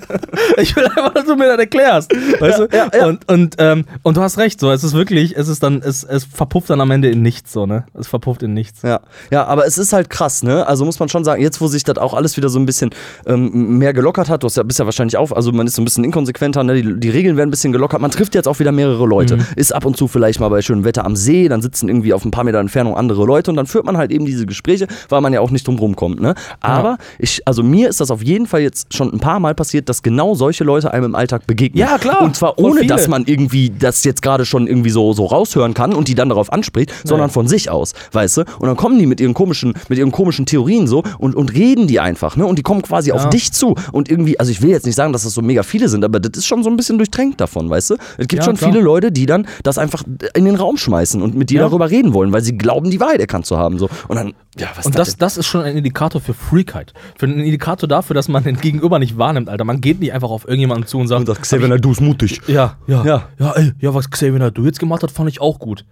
Ich 0.57 0.75
will 0.75 0.85
einfach, 0.85 1.13
dass 1.13 1.25
du 1.25 1.35
mir 1.35 1.47
das 1.47 1.57
erklärst. 1.57 2.11
Weißt 2.39 2.59
du? 2.59 2.67
ja, 2.71 2.89
ja. 2.93 3.07
Und, 3.07 3.27
und, 3.29 3.55
ähm, 3.57 3.85
und 4.03 4.17
du 4.17 4.21
hast 4.21 4.37
recht, 4.37 4.59
so, 4.59 4.71
es 4.71 4.83
ist 4.83 4.93
wirklich, 4.93 5.35
es 5.35 5.47
ist 5.47 5.63
dann, 5.63 5.81
es, 5.81 6.03
es 6.03 6.23
verpufft 6.25 6.69
dann 6.69 6.81
am 6.81 6.91
Ende 6.91 7.09
in 7.09 7.21
nichts, 7.21 7.51
so, 7.51 7.65
ne? 7.65 7.85
Es 7.93 8.07
verpufft 8.07 8.43
in 8.43 8.53
nichts. 8.53 8.81
Ja, 8.83 9.01
ja, 9.31 9.45
aber 9.45 9.65
es 9.65 9.77
ist 9.77 9.93
halt 9.93 10.09
krass, 10.09 10.43
ne? 10.43 10.65
Also 10.67 10.85
muss 10.85 10.99
man 10.99 11.09
schon 11.09 11.23
sagen, 11.23 11.41
jetzt 11.41 11.59
wo 11.61 11.67
sich 11.67 11.83
das 11.83 11.97
auch 11.97 12.13
alles 12.13 12.37
wieder 12.37 12.49
so 12.49 12.59
ein 12.59 12.65
bisschen 12.65 12.91
ähm, 13.25 13.77
mehr 13.77 13.93
gelockert 13.93 14.29
hat, 14.29 14.43
du 14.43 14.45
hast 14.45 14.57
ja, 14.57 14.63
bist 14.63 14.79
ja 14.79 14.85
wahrscheinlich 14.85 15.17
auch, 15.19 15.31
also 15.31 15.51
man 15.51 15.67
ist 15.67 15.75
so 15.75 15.81
ein 15.81 15.85
bisschen 15.85 16.03
inkonsequenter, 16.03 16.63
ne? 16.63 16.81
die, 16.81 16.99
die 16.99 17.09
Regeln 17.09 17.37
werden 17.37 17.49
ein 17.49 17.51
bisschen 17.51 17.71
gelockert, 17.71 18.01
man 18.01 18.11
trifft 18.11 18.35
jetzt 18.35 18.47
auch 18.47 18.59
wieder 18.59 18.71
mehrere 18.71 19.05
Leute. 19.05 19.37
Mhm. 19.37 19.45
Ist 19.55 19.73
ab 19.73 19.85
und 19.85 19.97
zu 19.97 20.07
vielleicht 20.07 20.39
mal 20.39 20.49
bei 20.49 20.61
schönem 20.61 20.83
Wetter 20.83 21.05
am 21.05 21.15
See, 21.15 21.47
dann 21.47 21.61
sitzen 21.61 21.89
irgendwie 21.89 22.13
auf 22.13 22.25
ein 22.25 22.31
paar 22.31 22.43
Meter 22.43 22.59
Entfernung 22.59 22.95
andere 22.95 23.25
Leute 23.25 23.51
und 23.51 23.57
dann 23.57 23.67
führt 23.67 23.85
man 23.85 23.97
halt 23.97 24.11
eben 24.11 24.25
diese 24.25 24.45
Gespräche, 24.45 24.87
weil 25.09 25.21
man 25.21 25.33
ja 25.33 25.41
auch 25.41 25.51
nicht 25.51 25.67
drum 25.67 25.77
rumkommt, 25.77 26.19
ne? 26.21 26.33
Aber 26.61 26.97
ich, 27.19 27.41
also 27.45 27.63
mir 27.63 27.89
ist 27.89 27.99
das 28.01 28.11
auf 28.11 28.23
jeden 28.23 28.47
Fall 28.47 28.61
jetzt 28.61 28.93
schon 28.93 29.13
ein 29.13 29.19
paar 29.19 29.39
Mal 29.39 29.55
passiert, 29.55 29.89
dass 29.89 30.01
genau 30.01 30.35
solche 30.35 30.63
Leute 30.63 30.91
einem 30.93 31.05
im 31.05 31.15
Alltag 31.15 31.47
begegnen. 31.47 31.79
Ja, 31.79 31.97
klar. 31.97 32.21
Und 32.21 32.35
zwar 32.35 32.57
ohne, 32.59 32.85
dass 32.85 33.07
man 33.07 33.25
irgendwie 33.25 33.69
das 33.77 34.03
jetzt 34.03 34.21
gerade 34.21 34.45
schon 34.45 34.67
irgendwie 34.67 34.89
so, 34.89 35.13
so 35.13 35.25
raushören 35.25 35.73
kann 35.73 35.93
und 35.93 36.07
die 36.07 36.15
dann 36.15 36.29
darauf 36.29 36.51
anspricht, 36.51 36.93
sondern 37.03 37.29
von 37.29 37.47
sich 37.47 37.69
aus, 37.69 37.93
weißt 38.11 38.37
du? 38.37 38.41
Und 38.59 38.67
dann 38.67 38.77
kommen 38.77 38.99
die 38.99 39.05
mit 39.05 39.19
ihren 39.19 39.33
komischen, 39.33 39.73
mit 39.89 39.97
ihren 39.99 40.11
komischen 40.11 40.45
Theorien 40.45 40.87
so 40.87 41.03
und, 41.17 41.35
und 41.35 41.53
reden 41.53 41.87
die 41.87 41.99
einfach, 41.99 42.35
ne? 42.35 42.45
Und 42.45 42.57
die 42.57 42.63
kommen 42.63 42.81
quasi 42.81 43.11
auf 43.11 43.23
Ja. 43.23 43.29
dich 43.29 43.51
zu. 43.51 43.75
Und 43.91 44.09
irgendwie, 44.09 44.39
also 44.39 44.51
ich 44.51 44.61
will 44.61 44.69
jetzt 44.69 44.85
nicht 44.85 44.95
sagen, 44.95 45.08
dass 45.13 45.23
das 45.23 45.33
so 45.33 45.41
mega 45.41 45.63
viele 45.63 45.89
sind, 45.89 46.03
aber 46.05 46.19
das 46.19 46.37
ist 46.37 46.45
schon 46.45 46.63
so 46.63 46.69
ein 46.69 46.77
bisschen 46.77 46.97
durchtränkt 46.97 47.39
davon, 47.41 47.69
weißt 47.69 47.91
du? 47.91 47.95
Es 48.17 48.27
gibt 48.27 48.41
Ja, 48.41 48.43
schon 48.43 48.55
klar. 48.57 48.71
viele 48.71 48.83
Leute, 48.83 49.11
die 49.11 49.25
dann 49.25 49.47
das 49.63 49.77
einfach 49.77 50.03
in 50.35 50.45
den 50.45 50.55
Raum 50.55 50.77
schmeißen 50.77 51.21
und 51.21 51.35
mit 51.35 51.49
dir 51.49 51.61
Ja. 51.61 51.67
darüber 51.67 51.89
reden 51.89 52.13
wollen, 52.13 52.31
weil 52.31 52.41
sie 52.43 52.57
glauben, 52.57 52.89
die 52.91 52.99
Wahrheit 52.99 53.19
erkannt 53.19 53.45
zu 53.45 53.57
haben. 53.57 53.79
So. 53.79 53.89
Und 54.07 54.15
dann, 54.15 54.33
ja, 54.57 54.67
was 54.75 54.85
Und 54.85 54.91
ist 54.93 54.99
das 54.99 55.07
das, 55.09 55.17
das 55.17 55.37
ist 55.37 55.47
schon 55.47 55.61
ein 55.61 55.75
Indikator 55.77 56.21
für 56.21 56.33
Freakheit. 56.33 56.93
Für 57.17 57.25
einen 57.25 57.39
Indikator 57.39 57.87
dafür, 57.87 58.13
dass 58.13 58.27
man 58.27 58.43
den 58.43 58.59
Gegenüber 58.59 58.99
nicht 58.99 59.17
wahrnimmt, 59.17 59.49
Alter. 59.49 59.63
Man 59.65 59.81
geht 59.81 59.99
nicht 59.99 60.13
einfach 60.13 60.29
auf 60.29 60.45
irgendjemanden 60.45 60.87
zu 60.87 60.97
und 60.97 61.07
sagt, 61.07 61.27
denn? 61.27 61.35
Xavier 61.35 61.67
Naidu 61.67 61.91
ist 61.91 62.01
mutig. 62.01 62.41
ja, 62.47 62.77
ja, 62.87 63.03
Ja. 63.05 63.29
ja, 63.39 63.51
ey, 63.53 63.73
ja, 63.79 63.93
was 63.93 64.09
Xavier 64.09 64.39
Naidoo 64.39 64.65
jetzt 64.65 64.79
gemacht 64.79 65.03
hat, 65.03 65.11
fand 65.11 65.29
ich 65.29 65.41
auch 65.41 65.59
gut. 65.59 65.85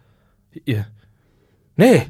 Nee. 1.75 2.08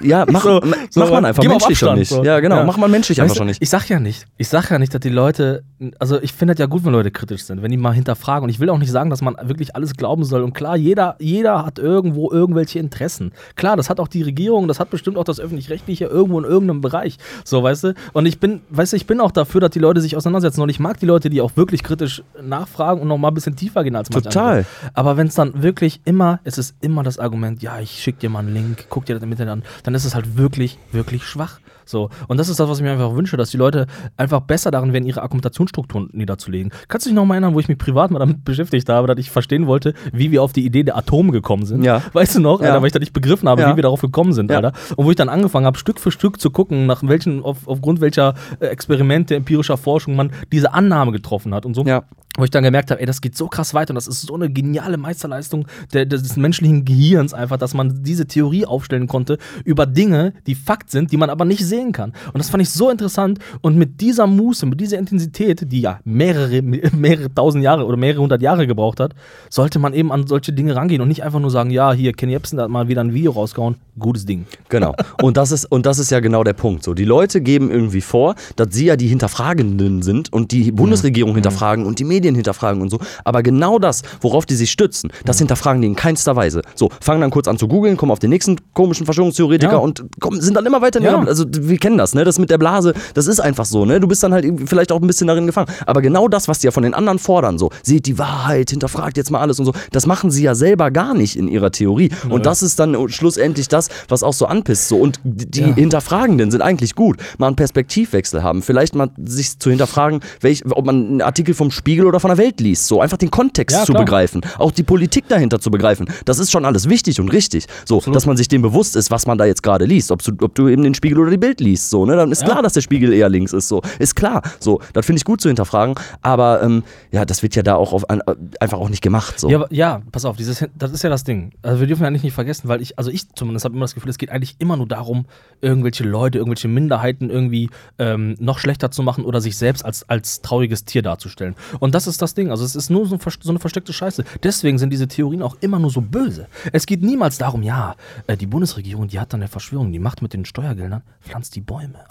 Ja, 0.00 0.26
mach, 0.30 0.42
So, 0.42 0.60
so, 0.90 1.00
man 1.06 1.24
einfach 1.24 1.42
mal 1.44 1.54
auf 1.54 1.60
menschlich 1.62 1.78
schon 1.78 1.98
nicht. 1.98 2.08
so. 2.10 2.22
Ja, 2.24 2.40
genau, 2.40 2.56
Ja. 2.58 2.64
macht 2.64 2.78
man 2.78 2.90
menschlich 2.90 3.18
Weißt 3.18 3.24
einfach 3.24 3.36
schon 3.36 3.46
nicht. 3.46 3.62
Ich 3.62 3.70
sag 3.70 3.88
ja 3.88 3.98
nicht. 4.00 4.26
Ich 4.36 4.48
sag 4.48 4.70
ja 4.70 4.78
nicht, 4.78 4.92
dass 4.92 5.00
die 5.00 5.08
Leute, 5.08 5.62
also 5.98 6.20
ich 6.20 6.32
finde 6.32 6.54
das 6.54 6.60
ja 6.60 6.66
gut, 6.66 6.84
wenn 6.84 6.92
Leute 6.92 7.10
kritisch 7.10 7.44
sind, 7.44 7.62
wenn 7.62 7.70
die 7.70 7.76
mal 7.78 7.92
hinterfragen. 7.92 8.44
Und 8.44 8.50
ich 8.50 8.60
will 8.60 8.68
auch 8.70 8.78
nicht 8.78 8.90
sagen, 8.90 9.08
dass 9.10 9.22
man 9.22 9.36
wirklich 9.44 9.74
alles 9.74 9.94
glauben 9.96 10.24
soll. 10.24 10.42
Und 10.42 10.52
klar, 10.52 10.76
jeder, 10.76 11.16
jeder 11.18 11.64
hat 11.64 11.78
irgendwo 11.78 12.30
irgendwelche 12.30 12.78
Interessen. 12.78 13.32
Klar, 13.56 13.76
das 13.76 13.88
hat 13.88 13.98
auch 14.00 14.08
die 14.08 14.22
Regierung, 14.22 14.68
das 14.68 14.78
hat 14.78 14.90
bestimmt 14.90 15.16
auch 15.16 15.24
das 15.24 15.40
Öffentlich-Rechtliche 15.40 16.04
irgendwo 16.06 16.38
in 16.38 16.44
irgendeinem 16.44 16.80
Bereich. 16.82 17.16
So, 17.44 17.62
weißt 17.62 17.84
du? 17.84 17.94
Und 18.12 18.26
ich 18.26 18.38
bin, 18.40 18.60
weißt 18.70 18.92
du, 18.92 18.96
ich 18.96 19.06
bin 19.06 19.20
auch 19.20 19.30
dafür, 19.30 19.60
dass 19.62 19.70
die 19.70 19.78
Leute 19.78 20.00
sich 20.00 20.16
auseinandersetzen. 20.16 20.60
Und 20.60 20.68
ich 20.68 20.80
mag 20.80 20.98
die 21.00 21.06
Leute, 21.06 21.30
die 21.30 21.40
auch 21.40 21.56
wirklich 21.56 21.82
kritisch 21.82 22.22
nachfragen 22.42 23.00
und 23.00 23.08
noch 23.08 23.18
mal 23.18 23.28
ein 23.28 23.34
bisschen 23.34 23.56
tiefer 23.56 23.84
gehen 23.84 23.96
als 23.96 24.10
manche 24.10 24.28
Total. 24.28 24.48
andere. 24.50 24.66
Aber 24.94 25.16
wenn 25.16 25.28
es 25.28 25.34
dann 25.34 25.62
wirklich 25.62 26.00
immer, 26.04 26.40
es 26.44 26.58
ist 26.58 26.74
immer 26.82 27.02
das 27.02 27.18
Argument, 27.18 27.62
ja, 27.62 27.80
ich 27.80 28.02
schick 28.02 28.18
dir 28.18 28.28
mal 28.28 28.40
einen 28.40 28.52
Link, 28.52 28.86
guck 28.90 29.06
dir 29.06 29.14
das 29.14 29.22
im 29.22 29.30
Internet 29.32 29.52
an, 29.52 29.61
dann 29.82 29.94
ist 29.94 30.04
es 30.04 30.14
halt 30.14 30.36
wirklich, 30.36 30.78
wirklich 30.92 31.24
schwach. 31.24 31.60
So. 31.84 32.10
Und 32.28 32.38
das 32.38 32.48
ist 32.48 32.58
das, 32.60 32.68
was 32.68 32.78
ich 32.78 32.84
mir 32.84 32.92
einfach 32.92 33.14
wünsche, 33.14 33.36
dass 33.36 33.50
die 33.50 33.56
Leute 33.56 33.86
einfach 34.16 34.40
besser 34.40 34.70
darin 34.70 34.92
werden, 34.92 35.04
ihre 35.06 35.22
Argumentationsstrukturen 35.22 36.08
niederzulegen. 36.12 36.72
Kannst 36.88 37.06
du 37.06 37.10
dich 37.10 37.16
noch 37.16 37.24
mal 37.24 37.34
erinnern, 37.34 37.54
wo 37.54 37.60
ich 37.60 37.68
mich 37.68 37.78
privat 37.78 38.10
mal 38.10 38.18
damit 38.18 38.44
beschäftigt 38.44 38.88
habe, 38.88 39.06
dass 39.06 39.18
ich 39.18 39.30
verstehen 39.30 39.66
wollte, 39.66 39.94
wie 40.12 40.30
wir 40.30 40.42
auf 40.42 40.52
die 40.52 40.64
Idee 40.64 40.82
der 40.82 40.96
Atome 40.96 41.32
gekommen 41.32 41.66
sind? 41.66 41.82
Ja. 41.84 42.02
Weißt 42.12 42.34
du 42.36 42.40
noch, 42.40 42.60
Ja. 42.60 42.68
Alter, 42.68 42.80
weil 42.82 42.86
ich 42.88 42.92
da 42.92 42.98
nicht 42.98 43.12
begriffen 43.12 43.48
habe, 43.48 43.62
Ja. 43.62 43.72
wie 43.72 43.76
wir 43.76 43.82
darauf 43.82 44.00
gekommen 44.00 44.32
sind, 44.32 44.50
Ja. 44.50 44.56
Alter. 44.58 44.72
Und 44.96 45.06
wo 45.06 45.10
ich 45.10 45.16
dann 45.16 45.28
angefangen 45.28 45.66
habe, 45.66 45.78
Stück 45.78 46.00
für 46.00 46.10
Stück 46.10 46.40
zu 46.40 46.50
gucken, 46.50 46.86
nach 46.86 47.02
welchen, 47.02 47.42
auf, 47.42 47.66
aufgrund 47.66 48.00
welcher 48.00 48.34
äh, 48.60 48.66
Experimente, 48.66 49.34
empirischer 49.34 49.76
Forschung 49.76 50.16
man 50.16 50.30
diese 50.52 50.72
Annahme 50.74 51.12
getroffen 51.12 51.54
hat 51.54 51.66
und 51.66 51.74
so. 51.74 51.84
Ja. 51.84 52.04
Wo 52.38 52.44
ich 52.44 52.50
dann 52.50 52.64
gemerkt 52.64 52.90
habe, 52.90 52.98
ey, 53.00 53.06
das 53.06 53.20
geht 53.20 53.36
so 53.36 53.46
krass 53.46 53.74
weiter 53.74 53.90
und 53.90 53.96
das 53.96 54.06
ist 54.08 54.22
so 54.22 54.34
eine 54.34 54.48
geniale 54.48 54.96
Meisterleistung 54.96 55.66
der, 55.92 56.06
des 56.06 56.36
menschlichen 56.38 56.86
Gehirns 56.86 57.34
einfach, 57.34 57.58
dass 57.58 57.74
man 57.74 58.02
diese 58.02 58.26
Theorie 58.26 58.64
aufstellen 58.64 59.06
konnte 59.06 59.36
über 59.64 59.84
Dinge, 59.84 60.32
die 60.46 60.54
Fakt 60.54 60.90
sind, 60.90 61.12
die 61.12 61.18
man 61.18 61.28
aber 61.28 61.44
nicht 61.44 61.66
sehen 61.72 61.92
kann. 61.92 62.12
Und 62.32 62.38
das 62.38 62.50
fand 62.50 62.62
ich 62.62 62.70
so 62.70 62.90
interessant 62.90 63.38
und 63.62 63.76
mit 63.76 64.00
dieser 64.00 64.26
Muße, 64.26 64.66
mit 64.66 64.78
dieser 64.80 64.98
Intensität, 64.98 65.70
die 65.72 65.80
ja 65.80 65.98
mehrere, 66.04 66.60
mehrere 67.06 67.34
tausend 67.34 67.64
Jahre 67.64 67.86
oder 67.86 67.96
mehrere 67.96 68.20
hundert 68.20 68.42
Jahre 68.42 68.66
gebraucht 68.66 69.00
hat, 69.00 69.14
sollte 69.48 69.78
man 69.78 69.94
eben 69.94 70.12
an 70.12 70.26
solche 70.26 70.52
Dinge 70.52 70.76
rangehen 70.76 71.00
und 71.00 71.08
nicht 71.08 71.22
einfach 71.24 71.40
nur 71.40 71.50
sagen, 71.50 71.70
ja, 71.70 71.92
hier, 71.92 72.12
Kenny 72.12 72.34
Epson 72.34 72.60
hat 72.60 72.68
mal 72.68 72.88
wieder 72.88 73.00
ein 73.02 73.14
Video 73.14 73.32
rausgehauen, 73.32 73.76
gutes 73.98 74.26
Ding. 74.26 74.44
Genau. 74.68 74.94
Und 75.22 75.36
das 75.36 75.50
ist, 75.52 75.64
und 75.64 75.86
das 75.86 75.98
ist 75.98 76.10
ja 76.10 76.20
genau 76.20 76.44
der 76.44 76.52
Punkt. 76.52 76.84
So, 76.84 76.92
die 76.94 77.04
Leute 77.04 77.40
geben 77.40 77.70
irgendwie 77.70 78.00
vor, 78.02 78.34
dass 78.56 78.68
sie 78.72 78.86
ja 78.86 78.96
die 78.96 79.06
Hinterfragenden 79.08 80.02
sind 80.02 80.32
und 80.32 80.52
die 80.52 80.72
Bundesregierung 80.72 81.34
hinterfragen 81.34 81.86
und 81.86 81.98
die 81.98 82.04
Medien 82.04 82.34
hinterfragen 82.34 82.82
und 82.82 82.90
so. 82.90 82.98
Aber 83.24 83.42
genau 83.42 83.78
das, 83.78 84.02
worauf 84.20 84.44
die 84.46 84.54
sich 84.54 84.70
stützen, 84.70 85.10
das 85.24 85.38
hinterfragen 85.38 85.80
die 85.80 85.88
in 85.88 85.96
keinster 85.96 86.36
Weise. 86.36 86.62
So, 86.74 86.90
fangen 87.00 87.20
dann 87.22 87.30
kurz 87.30 87.48
an 87.48 87.58
zu 87.58 87.68
googeln, 87.68 87.96
kommen 87.96 88.12
auf 88.12 88.18
den 88.18 88.30
nächsten 88.30 88.56
komischen 88.74 89.06
Verschwörungstheoretiker 89.06 89.72
Ja. 89.72 89.78
und 89.78 90.04
kommen, 90.20 90.40
sind 90.40 90.54
dann 90.56 90.66
immer 90.66 90.80
weiter 90.82 90.98
in 90.98 91.04
Ja. 91.06 91.18
also 91.22 91.44
wir 91.68 91.78
kennen 91.78 91.98
das, 91.98 92.14
ne? 92.14 92.24
Das 92.24 92.38
mit 92.38 92.50
der 92.50 92.58
Blase, 92.58 92.94
das 93.14 93.26
ist 93.26 93.40
einfach 93.40 93.64
so, 93.64 93.84
ne? 93.84 94.00
Du 94.00 94.08
bist 94.08 94.22
dann 94.22 94.32
halt 94.32 94.46
vielleicht 94.66 94.92
auch 94.92 95.00
ein 95.00 95.06
bisschen 95.06 95.26
darin 95.26 95.46
gefangen. 95.46 95.68
Aber 95.86 96.02
genau 96.02 96.28
das, 96.28 96.48
was 96.48 96.58
die 96.60 96.66
ja 96.66 96.70
von 96.70 96.82
den 96.82 96.94
anderen 96.94 97.18
fordern, 97.18 97.58
so, 97.58 97.70
seht 97.82 98.06
die 98.06 98.18
Wahrheit, 98.18 98.70
hinterfragt 98.70 99.16
jetzt 99.16 99.30
mal 99.30 99.40
alles 99.40 99.58
und 99.58 99.66
so, 99.66 99.72
das 99.90 100.06
machen 100.06 100.30
sie 100.30 100.42
ja 100.42 100.54
selber 100.54 100.90
gar 100.90 101.14
nicht 101.14 101.36
in 101.36 101.48
ihrer 101.48 101.70
Theorie. 101.70 102.10
Und 102.28 102.46
das 102.46 102.62
ist 102.62 102.78
dann 102.78 102.96
schlussendlich 103.08 103.68
das, 103.68 103.88
was 104.08 104.22
auch 104.22 104.32
so 104.32 104.46
anpisst. 104.46 104.88
So. 104.88 104.96
Und 104.98 105.20
die 105.24 105.60
Ja. 105.60 105.74
Hinterfragenden 105.74 106.50
sind 106.50 106.62
eigentlich 106.62 106.94
gut. 106.94 107.18
Mal 107.38 107.48
einen 107.48 107.56
Perspektivwechsel 107.56 108.42
haben. 108.42 108.62
Vielleicht 108.62 108.94
mal 108.94 109.10
sich 109.24 109.58
zu 109.58 109.70
hinterfragen, 109.70 110.20
welch, 110.40 110.62
ob 110.70 110.84
man 110.86 111.06
einen 111.06 111.22
Artikel 111.22 111.54
vom 111.54 111.70
Spiegel 111.70 112.06
oder 112.06 112.20
von 112.20 112.28
der 112.30 112.38
Welt 112.38 112.60
liest. 112.60 112.86
So 112.88 113.00
einfach 113.00 113.16
den 113.18 113.30
Kontext 113.30 113.76
Ja, 113.76 113.84
zu 113.84 113.92
begreifen. 113.92 114.40
Auch 114.58 114.70
die 114.70 114.82
Politik 114.82 115.28
dahinter 115.28 115.60
zu 115.60 115.70
begreifen. 115.70 116.08
Das 116.24 116.38
ist 116.38 116.50
schon 116.50 116.64
alles 116.64 116.88
wichtig 116.88 117.20
und 117.20 117.28
richtig. 117.28 117.66
So, 117.84 118.00
dass 118.00 118.26
man 118.26 118.36
sich 118.36 118.48
dem 118.48 118.62
bewusst 118.62 118.96
ist, 118.96 119.10
was 119.10 119.26
man 119.26 119.38
da 119.38 119.44
jetzt 119.44 119.62
gerade 119.62 119.84
liest. 119.84 120.10
Ob 120.10 120.22
du, 120.22 120.32
ob 120.42 120.54
du 120.54 120.68
eben 120.68 120.82
den 120.82 120.94
Spiegel 120.94 121.18
oder 121.18 121.30
die 121.30 121.36
Bild 121.38 121.51
liest. 121.60 121.90
So, 121.90 122.06
ne? 122.06 122.16
Dann 122.16 122.30
ist 122.32 122.42
Ja. 122.42 122.48
klar, 122.48 122.62
dass 122.62 122.72
der 122.72 122.80
Spiegel 122.80 123.12
eher 123.12 123.28
links 123.28 123.52
ist. 123.52 123.68
So, 123.68 123.82
ist 123.98 124.14
klar. 124.16 124.42
So, 124.60 124.80
das 124.92 125.06
finde 125.06 125.18
ich 125.18 125.24
gut 125.24 125.40
zu 125.40 125.48
hinterfragen. 125.48 125.94
Aber 126.22 126.62
ähm, 126.62 126.82
ja, 127.10 127.24
das 127.24 127.42
wird 127.42 127.54
ja 127.56 127.62
da 127.62 127.74
auch 127.76 127.92
auf, 127.92 128.08
ein, 128.10 128.20
einfach 128.60 128.78
auch 128.78 128.88
nicht 128.88 129.02
gemacht. 129.02 129.38
So. 129.40 129.48
Ja, 129.50 129.58
aber- 129.58 129.72
ja, 129.72 130.02
pass 130.12 130.24
auf, 130.24 130.36
dieses, 130.36 130.64
das 130.78 130.92
ist 130.92 131.02
ja 131.02 131.10
das 131.10 131.24
Ding. 131.24 131.52
Also 131.62 131.80
wir 131.80 131.86
dürfen 131.86 132.02
ja 132.02 132.08
eigentlich 132.08 132.22
nicht 132.22 132.34
vergessen, 132.34 132.68
weil 132.68 132.80
ich, 132.82 132.98
also 132.98 133.10
ich 133.10 133.28
zumindest 133.34 133.64
habe 133.64 133.74
immer 133.74 133.84
das 133.84 133.94
Gefühl, 133.94 134.10
es 134.10 134.18
geht 134.18 134.30
eigentlich 134.30 134.56
immer 134.58 134.76
nur 134.76 134.86
darum, 134.88 135.26
irgendwelche 135.60 136.04
Leute, 136.04 136.38
irgendwelche 136.38 136.68
Minderheiten 136.68 137.30
irgendwie 137.30 137.70
ähm, 137.98 138.36
noch 138.38 138.58
schlechter 138.58 138.90
zu 138.90 139.02
machen 139.02 139.24
oder 139.24 139.40
sich 139.40 139.56
selbst 139.56 139.84
als, 139.84 140.08
als 140.08 140.40
trauriges 140.42 140.84
Tier 140.84 141.02
darzustellen. 141.02 141.54
Und 141.80 141.94
das 141.94 142.06
ist 142.06 142.22
das 142.22 142.34
Ding. 142.34 142.50
Also 142.50 142.64
es 142.64 142.74
ist 142.76 142.90
nur 142.90 143.06
so, 143.06 143.18
eine 143.48 143.58
versteckte 143.58 143.92
Scheiße. 143.92 144.24
Deswegen 144.42 144.78
sind 144.78 144.90
diese 144.90 145.08
Theorien 145.08 145.42
auch 145.42 145.56
immer 145.60 145.78
nur 145.78 145.90
so 145.90 146.00
böse. 146.00 146.46
Es 146.72 146.86
geht 146.86 147.02
niemals 147.02 147.38
darum, 147.38 147.62
ja, 147.62 147.96
äh, 148.26 148.36
die 148.36 148.46
Bundesregierung, 148.46 149.08
die 149.08 149.20
hat 149.20 149.32
dann 149.32 149.40
eine 149.40 149.48
Verschwörung, 149.48 149.92
die 149.92 149.98
macht 149.98 150.22
mit 150.22 150.32
den 150.32 150.44
Steuergeldern, 150.44 151.02
pflanzt 151.42 151.56
die 151.56 151.60
Bäume. 151.60 152.04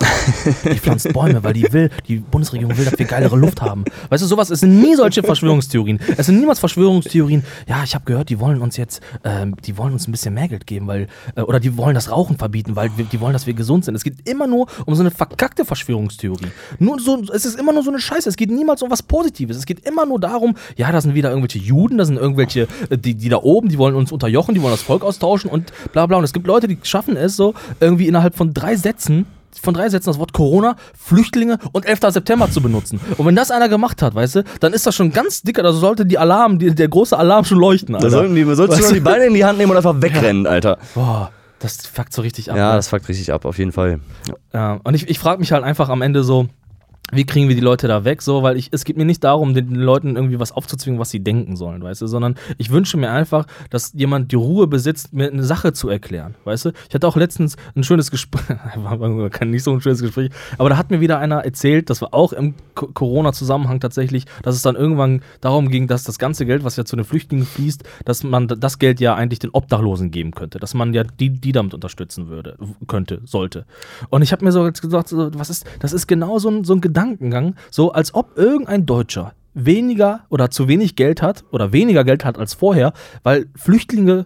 die 0.66 0.80
pflanzt 0.80 1.14
Bäume, 1.14 1.42
weil 1.42 1.54
die 1.54 1.72
will, 1.72 1.90
die 2.06 2.18
Bundesregierung 2.18 2.78
will, 2.78 2.84
dass 2.84 3.00
wir 3.00 3.06
geilere 3.06 3.38
Luft 3.38 3.62
haben. 3.62 3.86
Weißt 4.10 4.22
du, 4.22 4.28
sowas, 4.28 4.50
es 4.50 4.60
sind 4.60 4.82
nie 4.82 4.96
solche 4.96 5.24
Verschwörungstheorien. 5.24 6.02
Es 6.18 6.26
sind 6.26 6.38
niemals 6.38 6.60
Verschwörungstheorien, 6.60 7.44
ja, 7.66 7.82
ich 7.84 7.96
habe 7.96 8.04
gehört, 8.04 8.28
die 8.28 8.42
wollen 8.42 8.62
uns 8.62 8.76
jetzt, 8.76 9.02
ähm, 9.24 9.56
die 9.66 9.78
wollen 9.78 9.94
uns 9.94 10.08
ein 10.08 10.12
bisschen 10.12 10.34
mehr 10.34 10.50
Geld 10.50 10.68
geben, 10.68 10.88
weil, 10.88 11.08
äh, 11.36 11.42
oder 11.42 11.62
die 11.62 11.78
wollen 11.78 11.96
das 11.96 12.12
Rauchen 12.12 12.38
verbieten, 12.38 12.76
weil 12.76 12.92
wir, 12.98 13.06
die 13.06 13.22
wollen, 13.22 13.32
dass 13.32 13.48
wir 13.48 13.54
gesund 13.54 13.86
sind. 13.86 13.96
Es 13.96 14.04
geht 14.04 14.28
immer 14.28 14.48
nur 14.48 14.68
um 14.86 14.96
so 14.96 15.02
eine 15.02 15.12
verkackte 15.12 15.64
Verschwörungstheorie. 15.64 16.48
Nur 16.80 17.00
so, 17.00 17.24
es 17.34 17.46
ist 17.46 17.58
immer 17.58 17.72
nur 17.72 17.84
so 17.84 17.90
eine 17.90 18.00
Scheiße. 18.00 18.28
Es 18.28 18.36
geht 18.36 18.52
niemals 18.52 18.82
um 18.82 18.92
was 18.92 19.02
Positives. 19.02 19.56
Es 19.56 19.66
geht 19.66 19.88
immer 19.88 20.06
nur 20.06 20.20
darum, 20.20 20.56
ja, 20.76 20.92
da 20.92 21.00
sind 21.00 21.16
wieder 21.16 21.30
irgendwelche 21.30 21.60
Juden, 21.60 21.98
da 21.98 22.04
sind 22.04 22.18
irgendwelche, 22.18 22.68
äh, 22.90 22.98
die, 22.98 23.16
die 23.16 23.30
da 23.30 23.38
oben, 23.38 23.70
die 23.70 23.78
wollen 23.78 23.96
uns 23.96 24.12
unterjochen, 24.12 24.56
die 24.56 24.62
wollen 24.62 24.74
das 24.74 24.82
Volk 24.82 25.04
austauschen 25.04 25.50
und 25.50 25.72
bla 25.94 26.06
bla. 26.06 26.18
Und 26.18 26.26
es 26.26 26.34
gibt 26.34 26.48
Leute, 26.48 26.68
die 26.68 26.78
schaffen 26.84 27.16
es 27.16 27.38
so, 27.38 27.54
irgendwie 27.80 28.08
innerhalb 28.08 28.36
von 28.36 28.54
drei 28.54 28.76
Sätzen 28.76 29.21
von 29.60 29.74
drei 29.74 29.90
Sätzen 29.90 30.10
das 30.10 30.20
Wort 30.20 30.34
Corona, 30.34 30.76
Flüchtlinge 30.98 31.58
und 31.72 31.86
11. 31.86 32.00
September 32.10 32.50
zu 32.50 32.62
benutzen. 32.62 33.00
Und 33.18 33.26
wenn 33.26 33.36
das 33.36 33.52
einer 33.52 33.70
gemacht 33.70 34.02
hat, 34.02 34.16
weißt 34.16 34.36
du, 34.36 34.44
dann 34.60 34.74
ist 34.74 34.86
das 34.86 34.96
schon 34.96 35.12
ganz 35.12 35.42
dicker, 35.42 35.64
da 35.64 35.72
sollte 35.74 36.06
die 36.06 36.18
Alarm, 36.18 36.60
die, 36.60 36.74
der 36.74 36.88
große 36.88 37.18
Alarm 37.18 37.46
schon 37.46 37.60
leuchten, 37.60 37.94
Da 37.94 38.00
Alter. 38.00 38.10
sollten 38.10 38.36
die, 38.36 38.44
solltest 38.44 38.68
du 38.68 38.84
Weißt 38.84 38.92
mal 38.92 38.94
die 38.94 39.00
Beine 39.00 39.26
in 39.26 39.34
die 39.34 39.46
Hand 39.46 39.58
nehmen 39.58 39.72
und 39.72 39.78
einfach 39.78 40.02
wegrennen, 40.02 40.48
Alter. 40.48 40.78
Boah, 40.96 41.32
das 41.60 41.78
fuckt 41.88 42.14
so 42.14 42.22
richtig 42.22 42.52
ab. 42.52 42.58
Ja, 42.58 42.70
ne? 42.72 42.76
das 42.76 42.88
fuckt 42.88 43.08
richtig 43.08 43.32
ab, 43.34 43.46
auf 43.46 43.58
jeden 43.58 43.72
Fall. 43.72 44.00
Ja, 44.54 44.80
und 44.84 44.94
ich, 44.94 45.08
ich 45.10 45.20
frage 45.20 45.40
mich 45.40 45.52
halt 45.52 45.64
einfach 45.64 45.90
am 45.90 46.02
Ende 46.02 46.24
so, 46.24 46.48
wie 47.12 47.26
kriegen 47.26 47.48
wir 47.50 47.56
die 47.56 47.62
Leute 47.62 47.88
da 47.88 48.04
weg? 48.06 48.22
So, 48.22 48.44
weil 48.44 48.58
ich, 48.58 48.70
es 48.72 48.86
geht 48.86 48.98
mir 48.98 49.06
nicht 49.06 49.24
darum, 49.24 49.54
den 49.54 49.76
Leuten 49.76 50.16
irgendwie 50.16 50.40
was 50.40 50.52
aufzuzwingen, 50.52 51.00
was 51.00 51.10
sie 51.10 51.20
denken 51.22 51.56
sollen, 51.56 51.84
weißt 51.84 52.02
du, 52.02 52.08
sondern 52.08 52.36
ich 52.58 52.70
wünsche 52.72 52.98
mir 52.98 53.12
einfach, 53.12 53.46
dass 53.70 53.94
jemand 53.94 54.32
die 54.32 54.36
Ruhe 54.36 54.68
besitzt, 54.68 55.14
mir 55.14 55.30
eine 55.32 55.44
Sache 55.44 55.74
zu 55.74 55.90
erklären, 55.90 56.36
weißt 56.46 56.66
du? 56.66 56.72
Ich 56.90 56.96
hatte 56.96 57.08
auch 57.08 57.16
letztens 57.16 57.58
ein 57.76 57.84
schönes 57.84 58.12
Gespräch, 58.12 58.58
war 58.76 59.30
kein 59.30 59.50
nicht 59.52 59.64
so 59.64 59.72
ein 59.72 59.82
schönes 59.82 60.02
Gespräch, 60.02 60.30
aber 60.58 60.70
da 60.70 60.78
hat 60.78 60.92
mir 60.92 61.00
wieder 61.02 61.20
einer 61.20 61.44
erzählt, 61.46 61.90
das 61.90 62.02
war 62.02 62.14
auch 62.14 62.34
im 62.34 62.56
Co- 62.76 62.88
Corona-Zusammenhang 62.88 63.80
tatsächlich, 63.80 64.26
dass 64.44 64.56
es 64.56 64.62
dann 64.62 64.76
irgendwann 64.76 65.22
darum 65.42 65.70
ging, 65.70 65.88
dass 65.88 66.04
das 66.04 66.18
ganze 66.20 66.46
Geld, 66.46 66.64
was 66.64 66.76
ja 66.78 66.86
zu 66.86 66.96
den 66.96 67.06
Flüchtlingen 67.06 67.46
fließt, 67.46 67.84
dass 68.06 68.24
man 68.24 68.48
das 68.48 68.80
Geld 68.80 69.00
ja 69.00 69.16
eigentlich 69.16 69.40
den 69.40 69.50
Obdachlosen 69.52 70.12
geben 70.12 70.32
könnte, 70.32 70.60
dass 70.60 70.74
man 70.74 70.94
ja 70.94 71.04
die, 71.04 71.30
die 71.30 71.52
damit 71.52 71.74
unterstützen 71.74 72.28
würde, 72.30 72.58
könnte, 72.88 73.22
sollte. 73.26 73.66
Und 74.10 74.22
ich 74.22 74.32
habe 74.32 74.46
mir 74.46 74.52
so 74.52 74.64
gesagt, 74.64 75.12
was 75.14 75.50
ist, 75.50 75.66
das 75.80 75.94
ist 75.94 76.08
genau 76.08 76.40
so 76.40 76.50
ein, 76.50 76.64
so 76.64 76.74
ein 76.74 76.82
Gedankengang, 77.02 77.56
so 77.70 77.92
als 77.92 78.14
ob 78.14 78.38
irgendein 78.38 78.86
Deutscher 78.86 79.34
weniger 79.54 80.22
oder 80.30 80.50
zu 80.50 80.68
wenig 80.68 80.96
Geld 80.96 81.22
hat 81.22 81.44
oder 81.52 81.74
weniger 81.74 82.04
Geld 82.04 82.24
hat 82.24 82.38
als 82.38 82.54
vorher, 82.54 82.94
weil 83.24 83.48
Flüchtlinge 83.56 84.26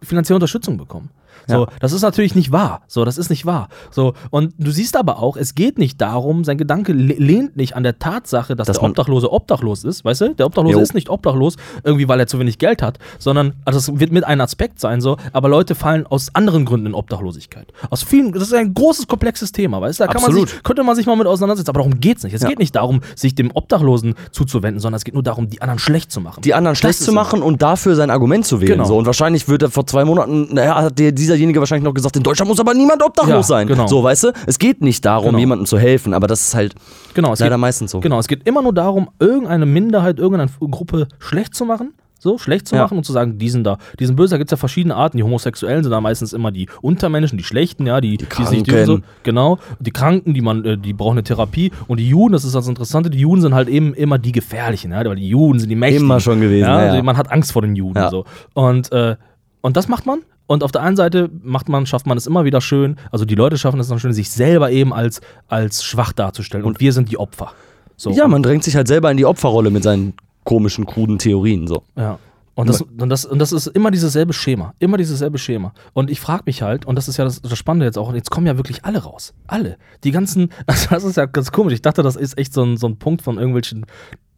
finanzielle 0.00 0.36
Unterstützung 0.36 0.78
bekommen. 0.78 1.10
So, 1.48 1.62
Ja. 1.64 1.66
das 1.80 1.92
ist 1.92 2.02
natürlich 2.02 2.34
nicht 2.34 2.52
wahr. 2.52 2.82
So, 2.88 3.04
das 3.04 3.18
ist 3.18 3.30
nicht 3.30 3.46
wahr. 3.46 3.68
So, 3.90 4.14
und 4.30 4.54
du 4.58 4.70
siehst 4.70 4.96
aber 4.96 5.18
auch, 5.18 5.36
es 5.36 5.54
geht 5.54 5.78
nicht 5.78 6.00
darum, 6.00 6.44
sein 6.44 6.58
Gedanke 6.58 6.92
le- 6.92 7.14
lehnt 7.14 7.56
nicht 7.56 7.76
an 7.76 7.82
der 7.82 7.98
Tatsache, 7.98 8.54
dass, 8.56 8.66
Dass 8.66 8.76
der 8.76 8.82
man- 8.82 8.90
Obdachlose 8.92 9.32
obdachlos 9.32 9.84
ist, 9.84 10.04
weißt 10.04 10.20
du? 10.22 10.34
Der 10.34 10.46
Obdachlose 10.46 10.76
Jo. 10.76 10.82
ist 10.82 10.94
nicht 10.94 11.08
obdachlos, 11.10 11.56
irgendwie 11.84 12.08
weil 12.08 12.20
er 12.20 12.26
zu 12.26 12.38
wenig 12.38 12.58
Geld 12.58 12.82
hat, 12.82 12.98
sondern, 13.18 13.54
also 13.64 13.78
das 13.78 14.00
wird 14.00 14.12
mit 14.12 14.24
ein 14.24 14.40
Aspekt 14.40 14.80
sein, 14.80 15.00
so, 15.00 15.16
aber 15.32 15.48
Leute 15.48 15.74
fallen 15.74 16.06
aus 16.06 16.34
anderen 16.34 16.64
Gründen 16.64 16.86
in 16.88 16.94
Obdachlosigkeit. 16.94 17.72
Aus 17.90 18.02
vielen, 18.02 18.32
das 18.32 18.44
ist 18.44 18.54
ein 18.54 18.74
großes, 18.74 19.06
komplexes 19.06 19.52
Thema, 19.52 19.80
weißt 19.80 20.00
du? 20.00 20.04
Da 20.04 20.12
kann 20.12 20.22
man 20.22 20.30
Absolut. 20.30 20.48
sich, 20.50 20.62
könnte 20.62 20.82
man 20.84 20.96
sich 20.96 21.06
mal 21.06 21.16
mit 21.16 21.26
auseinandersetzen, 21.26 21.70
aber 21.70 21.80
darum 21.80 22.00
geht's 22.00 22.22
nicht. 22.24 22.34
Es 22.34 22.42
Ja. 22.42 22.48
geht 22.48 22.58
nicht 22.58 22.74
darum, 22.76 23.00
sich 23.16 23.34
dem 23.34 23.50
Obdachlosen 23.52 24.14
zuzuwenden, 24.30 24.80
sondern 24.80 24.96
es 24.96 25.04
geht 25.04 25.14
nur 25.14 25.22
darum, 25.22 25.48
die 25.48 25.60
anderen 25.62 25.78
schlecht 25.78 26.12
zu 26.12 26.20
machen. 26.20 26.40
Die 26.42 26.54
anderen 26.54 26.76
schlecht 26.76 26.98
Das 27.00 27.04
zu 27.04 27.10
ist- 27.10 27.14
machen 27.14 27.42
und 27.42 27.62
dafür 27.62 27.94
sein 27.96 28.10
Argument 28.10 28.46
zu 28.46 28.60
wählen. 28.60 28.72
Genau. 28.72 28.84
So. 28.84 28.96
Und 28.98 29.06
wahrscheinlich 29.06 29.48
wird 29.48 29.62
er 29.62 29.70
vor 29.70 29.86
zwei 29.86 30.04
Monaten, 30.04 30.54
naja, 30.54 30.74
hat 30.76 30.98
der, 30.98 31.12
dieserjenige 31.32 31.60
wahrscheinlich 31.60 31.84
noch 31.84 31.94
gesagt, 31.94 32.16
in 32.16 32.22
Deutschland 32.22 32.48
muss 32.48 32.60
aber 32.60 32.74
niemand 32.74 33.02
obdachlos 33.02 33.34
Ja, 33.34 33.42
sein. 33.42 33.66
genau. 33.66 33.86
So, 33.86 34.02
weißt 34.02 34.24
du? 34.24 34.32
Es 34.46 34.58
geht 34.58 34.80
nicht 34.82 35.04
darum, 35.04 35.26
Genau. 35.30 35.38
jemandem 35.38 35.66
zu 35.66 35.78
helfen, 35.78 36.14
aber 36.14 36.26
das 36.26 36.40
ist 36.42 36.54
halt 36.54 36.74
Genau, 37.14 37.32
es 37.32 37.40
leider 37.40 37.56
geht, 37.56 37.60
meistens 37.60 37.90
so. 37.90 38.00
Genau, 38.00 38.18
es 38.18 38.28
geht 38.28 38.46
immer 38.46 38.62
nur 38.62 38.72
darum, 38.74 39.08
irgendeine 39.18 39.66
Minderheit, 39.66 40.18
irgendeine 40.18 40.50
Gruppe 40.70 41.08
schlecht 41.18 41.54
zu 41.54 41.64
machen. 41.64 41.94
So, 42.18 42.38
schlecht 42.38 42.68
zu 42.68 42.76
Ja. 42.76 42.82
machen 42.82 42.98
und 42.98 43.04
zu 43.04 43.12
sagen, 43.12 43.36
die 43.38 43.48
sind 43.50 43.64
da, 43.64 43.78
die 43.98 44.06
sind 44.06 44.14
böse, 44.14 44.30
da 44.34 44.38
gibt 44.38 44.46
es 44.46 44.52
ja 44.52 44.56
verschiedene 44.56 44.94
Arten. 44.94 45.16
Die 45.16 45.24
Homosexuellen 45.24 45.82
sind 45.82 45.90
da 45.90 46.00
meistens 46.00 46.32
immer 46.32 46.52
die 46.52 46.68
Untermenschen, 46.80 47.36
die 47.36 47.42
Schlechten, 47.42 47.84
ja, 47.84 48.00
die, 48.00 48.16
die, 48.16 48.26
Kranken. 48.26 48.86
so, 48.86 49.00
genau, 49.24 49.58
die 49.80 49.90
Kranken, 49.90 50.32
die 50.32 50.40
man, 50.40 50.64
äh, 50.64 50.78
die 50.78 50.92
brauchen 50.92 51.14
eine 51.14 51.24
Therapie. 51.24 51.72
Und 51.88 51.98
die 51.98 52.08
Juden, 52.08 52.32
das 52.32 52.44
ist 52.44 52.54
das 52.54 52.68
Interessante, 52.68 53.10
die 53.10 53.18
Juden 53.18 53.40
sind 53.42 53.54
halt 53.54 53.68
eben 53.68 53.92
immer 53.94 54.18
die 54.18 54.30
Gefährlichen, 54.30 54.92
ja, 54.92 55.04
weil 55.04 55.16
die 55.16 55.28
Juden 55.30 55.58
sind 55.58 55.68
die 55.68 55.74
Mächtigen. 55.74 56.04
Immer 56.04 56.20
schon 56.20 56.40
gewesen, 56.40 56.60
Ja, 56.68 56.84
ja, 56.84 56.90
also 56.92 57.02
man 57.02 57.16
hat 57.16 57.32
Angst 57.32 57.50
vor 57.50 57.62
den 57.62 57.74
Juden. 57.74 58.08
So. 58.08 58.24
Und, 58.54 58.92
äh, 58.92 59.16
und 59.60 59.76
das 59.76 59.88
macht 59.88 60.06
man. 60.06 60.20
Und 60.46 60.62
auf 60.62 60.72
der 60.72 60.82
einen 60.82 60.96
Seite 60.96 61.30
macht 61.42 61.68
man, 61.68 61.86
schafft 61.86 62.06
man 62.06 62.18
es 62.18 62.26
immer 62.26 62.44
wieder 62.44 62.60
schön, 62.60 62.96
also 63.10 63.24
die 63.24 63.34
Leute 63.34 63.58
schaffen 63.58 63.80
es 63.80 63.88
dann 63.88 63.98
schön, 63.98 64.12
sich 64.12 64.30
selber 64.30 64.70
eben 64.70 64.92
als, 64.92 65.20
als 65.48 65.84
schwach 65.84 66.12
darzustellen. 66.12 66.64
Und, 66.64 66.80
wir 66.80 66.92
sind 66.92 67.10
die 67.10 67.18
Opfer. 67.18 67.52
So. 67.96 68.10
Ja, 68.10 68.26
man 68.28 68.42
drängt 68.42 68.64
sich 68.64 68.76
halt 68.76 68.88
selber 68.88 69.10
in 69.10 69.16
die 69.16 69.24
Opferrolle 69.24 69.70
mit 69.70 69.82
seinen 69.82 70.14
komischen, 70.44 70.86
kruden 70.86 71.18
Theorien. 71.18 71.66
So. 71.66 71.84
Ja. 71.96 72.18
Und 72.54 72.68
das, 72.68 72.82
und, 72.82 73.08
das, 73.08 73.24
und 73.24 73.38
das 73.38 73.52
ist 73.52 73.68
immer 73.68 73.90
dieses 73.90 74.12
selbe 74.12 74.34
Schema. 74.34 74.74
Immer 74.78 74.98
dieses 74.98 75.20
selbe 75.20 75.38
Schema. 75.38 75.72
Und 75.94 76.10
ich 76.10 76.20
frage 76.20 76.42
mich 76.44 76.60
halt, 76.60 76.84
und 76.84 76.96
das 76.96 77.08
ist 77.08 77.16
ja 77.16 77.24
das, 77.24 77.40
das 77.40 77.56
Spannende 77.56 77.86
jetzt 77.86 77.96
auch, 77.96 78.12
jetzt 78.12 78.30
kommen 78.30 78.46
ja 78.46 78.58
wirklich 78.58 78.84
alle 78.84 78.98
raus. 78.98 79.32
Alle. 79.46 79.78
Die 80.04 80.10
ganzen, 80.10 80.50
also 80.66 80.88
das 80.90 81.04
ist 81.04 81.16
ja 81.16 81.24
ganz 81.26 81.50
komisch. 81.50 81.72
Ich 81.74 81.82
dachte, 81.82 82.02
das 82.02 82.16
ist 82.16 82.36
echt 82.36 82.52
so 82.52 82.62
ein, 82.62 82.76
so 82.76 82.86
ein 82.86 82.98
Punkt 82.98 83.22
von 83.22 83.38
irgendwelchen, 83.38 83.86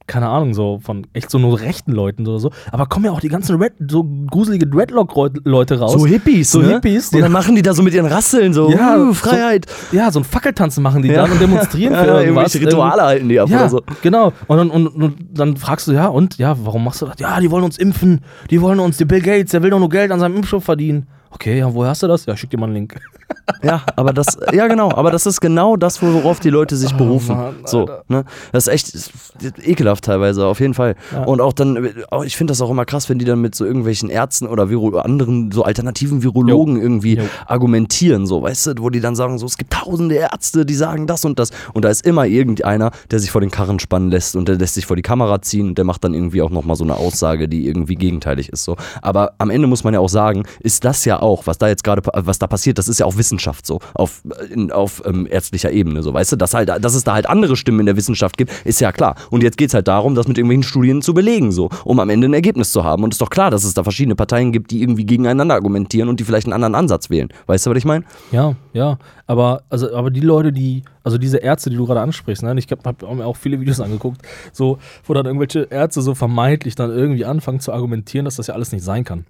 keine 0.07 0.28
Ahnung, 0.28 0.52
so 0.55 0.78
von 0.82 1.07
echt 1.14 1.30
so 1.30 1.38
nur 1.38 1.61
rechten 1.61 1.92
Leuten 1.92 2.26
oder 2.26 2.38
so. 2.38 2.50
Aber 2.70 2.86
kommen 2.86 3.07
ja 3.07 3.11
auch 3.12 3.20
die 3.20 3.28
ganzen 3.28 3.57
Red, 3.61 3.72
so 3.88 4.05
gruselige 4.30 4.66
Dreadlock-Leute 4.66 5.78
raus. 5.78 5.92
So 5.92 6.07
Hippies, 6.07 6.50
So 6.52 6.61
ne? 6.61 6.74
Hippies, 6.74 7.11
Und 7.12 7.20
dann 7.20 7.32
machen 7.32 7.55
die 7.57 7.62
da 7.62 7.72
so 7.74 7.82
mit 7.82 7.94
ihren 7.94 8.07
Rasseln 8.07 8.52
so, 8.52 8.70
Ja, 8.70 8.96
uh, 8.96 9.07
so- 9.07 9.14
Freiheit. 9.14 9.66
Ja, 9.92 10.11
so 10.11 10.20
ein 10.20 10.24
Fackeltanzen 10.24 10.82
machen 10.82 11.02
die 11.02 11.09
Ja. 11.09 11.22
dann 11.22 11.32
und 11.32 11.40
demonstrieren 11.40 11.94
für 11.98 12.07
Ja, 12.07 12.20
irgendwelche 12.20 12.61
Rituale 12.61 13.02
halten 13.02 13.28
die 13.28 13.40
ab 13.40 13.48
ja, 13.48 13.61
oder 13.61 13.68
so. 13.70 13.82
genau. 14.02 14.32
Und 14.46 14.57
dann, 14.59 14.70
und, 14.70 14.86
und 14.88 15.14
dann 15.32 15.57
fragst 15.57 15.88
du, 15.88 15.92
ja, 15.92 16.07
und? 16.09 16.36
Ja, 16.38 16.57
warum 16.64 16.84
machst 16.84 17.00
du 17.02 17.07
das? 17.07 17.16
Ja, 17.18 17.40
die 17.40 17.50
wollen 17.50 17.64
uns 17.64 17.78
impfen. 17.78 18.20
Die 18.50 18.61
wollen 18.61 18.80
uns, 18.80 18.98
der 18.98 19.07
Bill 19.07 19.20
Gates, 19.22 19.52
der 19.52 19.62
will 19.62 19.70
doch 19.70 19.78
nur 19.78 19.88
Geld 19.88 20.11
an 20.11 20.20
seinem 20.20 20.36
Impfstoff 20.36 20.64
verdienen. 20.64 21.07
Okay, 21.35 21.59
ja, 21.59 21.74
woher 21.74 21.91
hast 21.91 22.03
du 22.03 22.07
das? 22.07 22.26
Ja, 22.26 22.37
schick 22.37 22.51
dir 22.51 22.59
mal 22.59 22.66
einen 22.66 22.74
Link. 22.74 23.01
Ja, 23.62 23.82
aber 23.97 24.12
das, 24.12 24.39
ja 24.53 24.68
genau, 24.68 24.91
aber 24.91 25.11
das 25.11 25.26
ist 25.26 25.41
genau 25.41 25.76
das, 25.76 26.03
worauf 26.03 26.41
die 26.41 26.51
Leute 26.51 26.76
sich 26.76 26.95
berufen. 26.95 27.32
Oh 27.32 27.41
Mann, 27.41 27.55
so, 27.64 27.89
ne? 28.09 28.24
Das 28.53 28.66
ist 28.66 28.72
echt 28.72 28.95
ist 28.95 29.11
ekelhaft 29.62 30.05
teilweise, 30.05 30.47
auf 30.47 30.61
jeden 30.61 30.74
Fall. 30.74 30.97
Ja. 31.12 31.24
Und 31.24 31.41
auch 31.41 31.53
dann, 31.53 31.91
auch 32.11 32.24
ich 32.24 32.37
finde 32.37 32.53
das 32.53 32.61
auch 32.61 32.70
immer 32.70 32.85
krass, 32.85 33.09
wenn 33.09 33.18
die 33.18 33.24
dann 33.24 33.41
mit 33.41 33.55
so 33.55 33.64
irgendwelchen 33.64 34.11
Ärzten 34.11 34.47
oder 34.47 34.70
Viro 34.70 34.99
anderen, 34.99 35.51
so 35.53 35.62
alternativen 35.62 36.22
Virologen 36.22 36.80
irgendwie 36.80 37.16
Jo. 37.16 37.24
argumentieren, 37.47 38.26
so, 38.26 38.43
weißt 38.43 38.66
du, 38.66 38.74
wo 38.78 38.91
die 38.91 39.01
dann 39.01 39.16
sagen, 39.16 39.39
so, 39.39 39.47
es 39.47 39.57
gibt 39.57 39.72
tausende 39.72 40.14
Ärzte, 40.14 40.64
die 40.64 40.74
sagen 40.74 41.07
das 41.07 41.24
und 41.24 41.39
das. 41.39 41.51
Und 41.72 41.85
da 41.85 41.91
ist 41.91 42.07
immer 42.07 42.26
irgendeiner, 42.26 42.93
der 43.11 43.18
sich 43.18 43.30
vor 43.30 43.41
den 43.41 43.51
Karren 43.51 43.78
spannen 43.78 44.11
lässt 44.11 44.37
und 44.37 44.49
der 44.49 44.57
lässt 44.57 44.74
sich 44.74 44.87
vor 44.87 44.97
die 44.97 45.03
Kamera 45.03 45.41
ziehen 45.43 45.68
und 45.68 45.78
der 45.78 45.85
macht 45.85 46.05
dann 46.05 46.14
irgendwie 46.14 46.43
auch 46.43 46.51
nochmal 46.51 46.76
so 46.76 46.85
eine 46.85 46.97
Aussage, 46.97 47.49
die 47.49 47.66
irgendwie 47.66 47.97
gegenteilig 47.97 48.51
ist. 48.51 48.64
So. 48.64 48.76
Aber 49.03 49.32
am 49.39 49.51
Ende 49.51 49.68
muss 49.68 49.85
man 49.85 49.95
ja 49.95 50.01
auch 50.01 50.09
sagen, 50.09 50.45
ist 50.61 50.85
das 50.85 51.05
ja 51.05 51.20
auch, 51.24 51.46
was 51.46 51.56
da 51.56 51.68
jetzt 51.68 51.82
gerade, 51.82 52.02
was 52.04 52.38
da 52.38 52.46
passiert, 52.46 52.76
das 52.76 52.86
ist 52.86 53.00
ja 53.00 53.06
auch 53.06 53.16
Wissenschaft 53.16 53.64
so, 53.64 53.80
auf, 53.94 54.22
in, 54.50 54.70
auf 54.70 55.02
ähm, 55.06 55.26
ärztlicher 55.28 55.72
Ebene, 55.72 56.02
so, 56.02 56.12
weißt 56.12 56.32
du, 56.32 56.36
dass, 56.36 56.52
halt, 56.52 56.68
dass 56.68 56.94
es 56.94 57.02
da 57.02 57.14
halt 57.14 57.26
andere 57.26 57.56
Stimmen 57.56 57.80
in 57.80 57.86
der 57.86 57.96
Wissenschaft 57.96 58.36
gibt, 58.36 58.52
ist 58.64 58.80
ja 58.80 58.92
klar. 58.92 59.16
Und 59.30 59.42
jetzt 59.42 59.56
geht 59.56 59.68
es 59.68 59.74
halt 59.74 59.88
darum, 59.88 60.14
das 60.14 60.28
mit 60.28 60.36
irgendwelchen 60.36 60.62
Studien 60.62 61.00
zu 61.00 61.14
belegen, 61.14 61.50
so, 61.50 61.70
um 61.84 61.98
am 61.98 62.10
Ende 62.10 62.28
ein 62.28 62.34
Ergebnis 62.34 62.72
zu 62.72 62.84
haben. 62.84 63.02
Und 63.02 63.12
es 63.12 63.16
ist 63.16 63.22
doch 63.22 63.30
klar, 63.30 63.50
dass 63.50 63.64
es 63.64 63.72
da 63.72 63.82
verschiedene 63.82 64.16
Parteien 64.16 64.52
gibt, 64.52 64.70
die 64.70 64.82
irgendwie 64.82 65.06
gegeneinander 65.06 65.54
argumentieren 65.54 66.08
und 66.08 66.20
die 66.20 66.24
vielleicht 66.24 66.46
einen 66.46 66.52
anderen 66.52 66.74
Ansatz 66.74 67.08
wählen. 67.08 67.28
Weißt 67.46 67.64
du, 67.64 67.70
was 67.70 67.78
ich 67.78 67.86
meine? 67.86 68.04
Ja, 68.30 68.54
ja. 68.74 68.98
Aber, 69.26 69.62
also, 69.70 69.94
aber 69.94 70.10
die 70.10 70.20
Leute, 70.20 70.52
die, 70.52 70.82
also 71.02 71.16
diese 71.16 71.38
Ärzte, 71.38 71.70
die 71.70 71.76
du 71.76 71.86
gerade 71.86 72.02
ansprichst, 72.02 72.42
ne? 72.42 72.54
ich 72.58 72.70
habe 72.70 72.82
hab 72.84 73.02
mir 73.02 73.24
auch 73.24 73.36
viele 73.36 73.60
Videos 73.60 73.80
angeguckt, 73.80 74.20
so, 74.52 74.78
wo 75.04 75.14
dann 75.14 75.24
irgendwelche 75.24 75.62
Ärzte 75.70 76.02
so 76.02 76.14
vermeintlich 76.14 76.74
dann 76.74 76.90
irgendwie 76.90 77.24
anfangen 77.24 77.60
zu 77.60 77.72
argumentieren, 77.72 78.26
dass 78.26 78.36
das 78.36 78.48
ja 78.48 78.54
alles 78.54 78.72
nicht 78.72 78.84
sein 78.84 79.04
kann. 79.04 79.24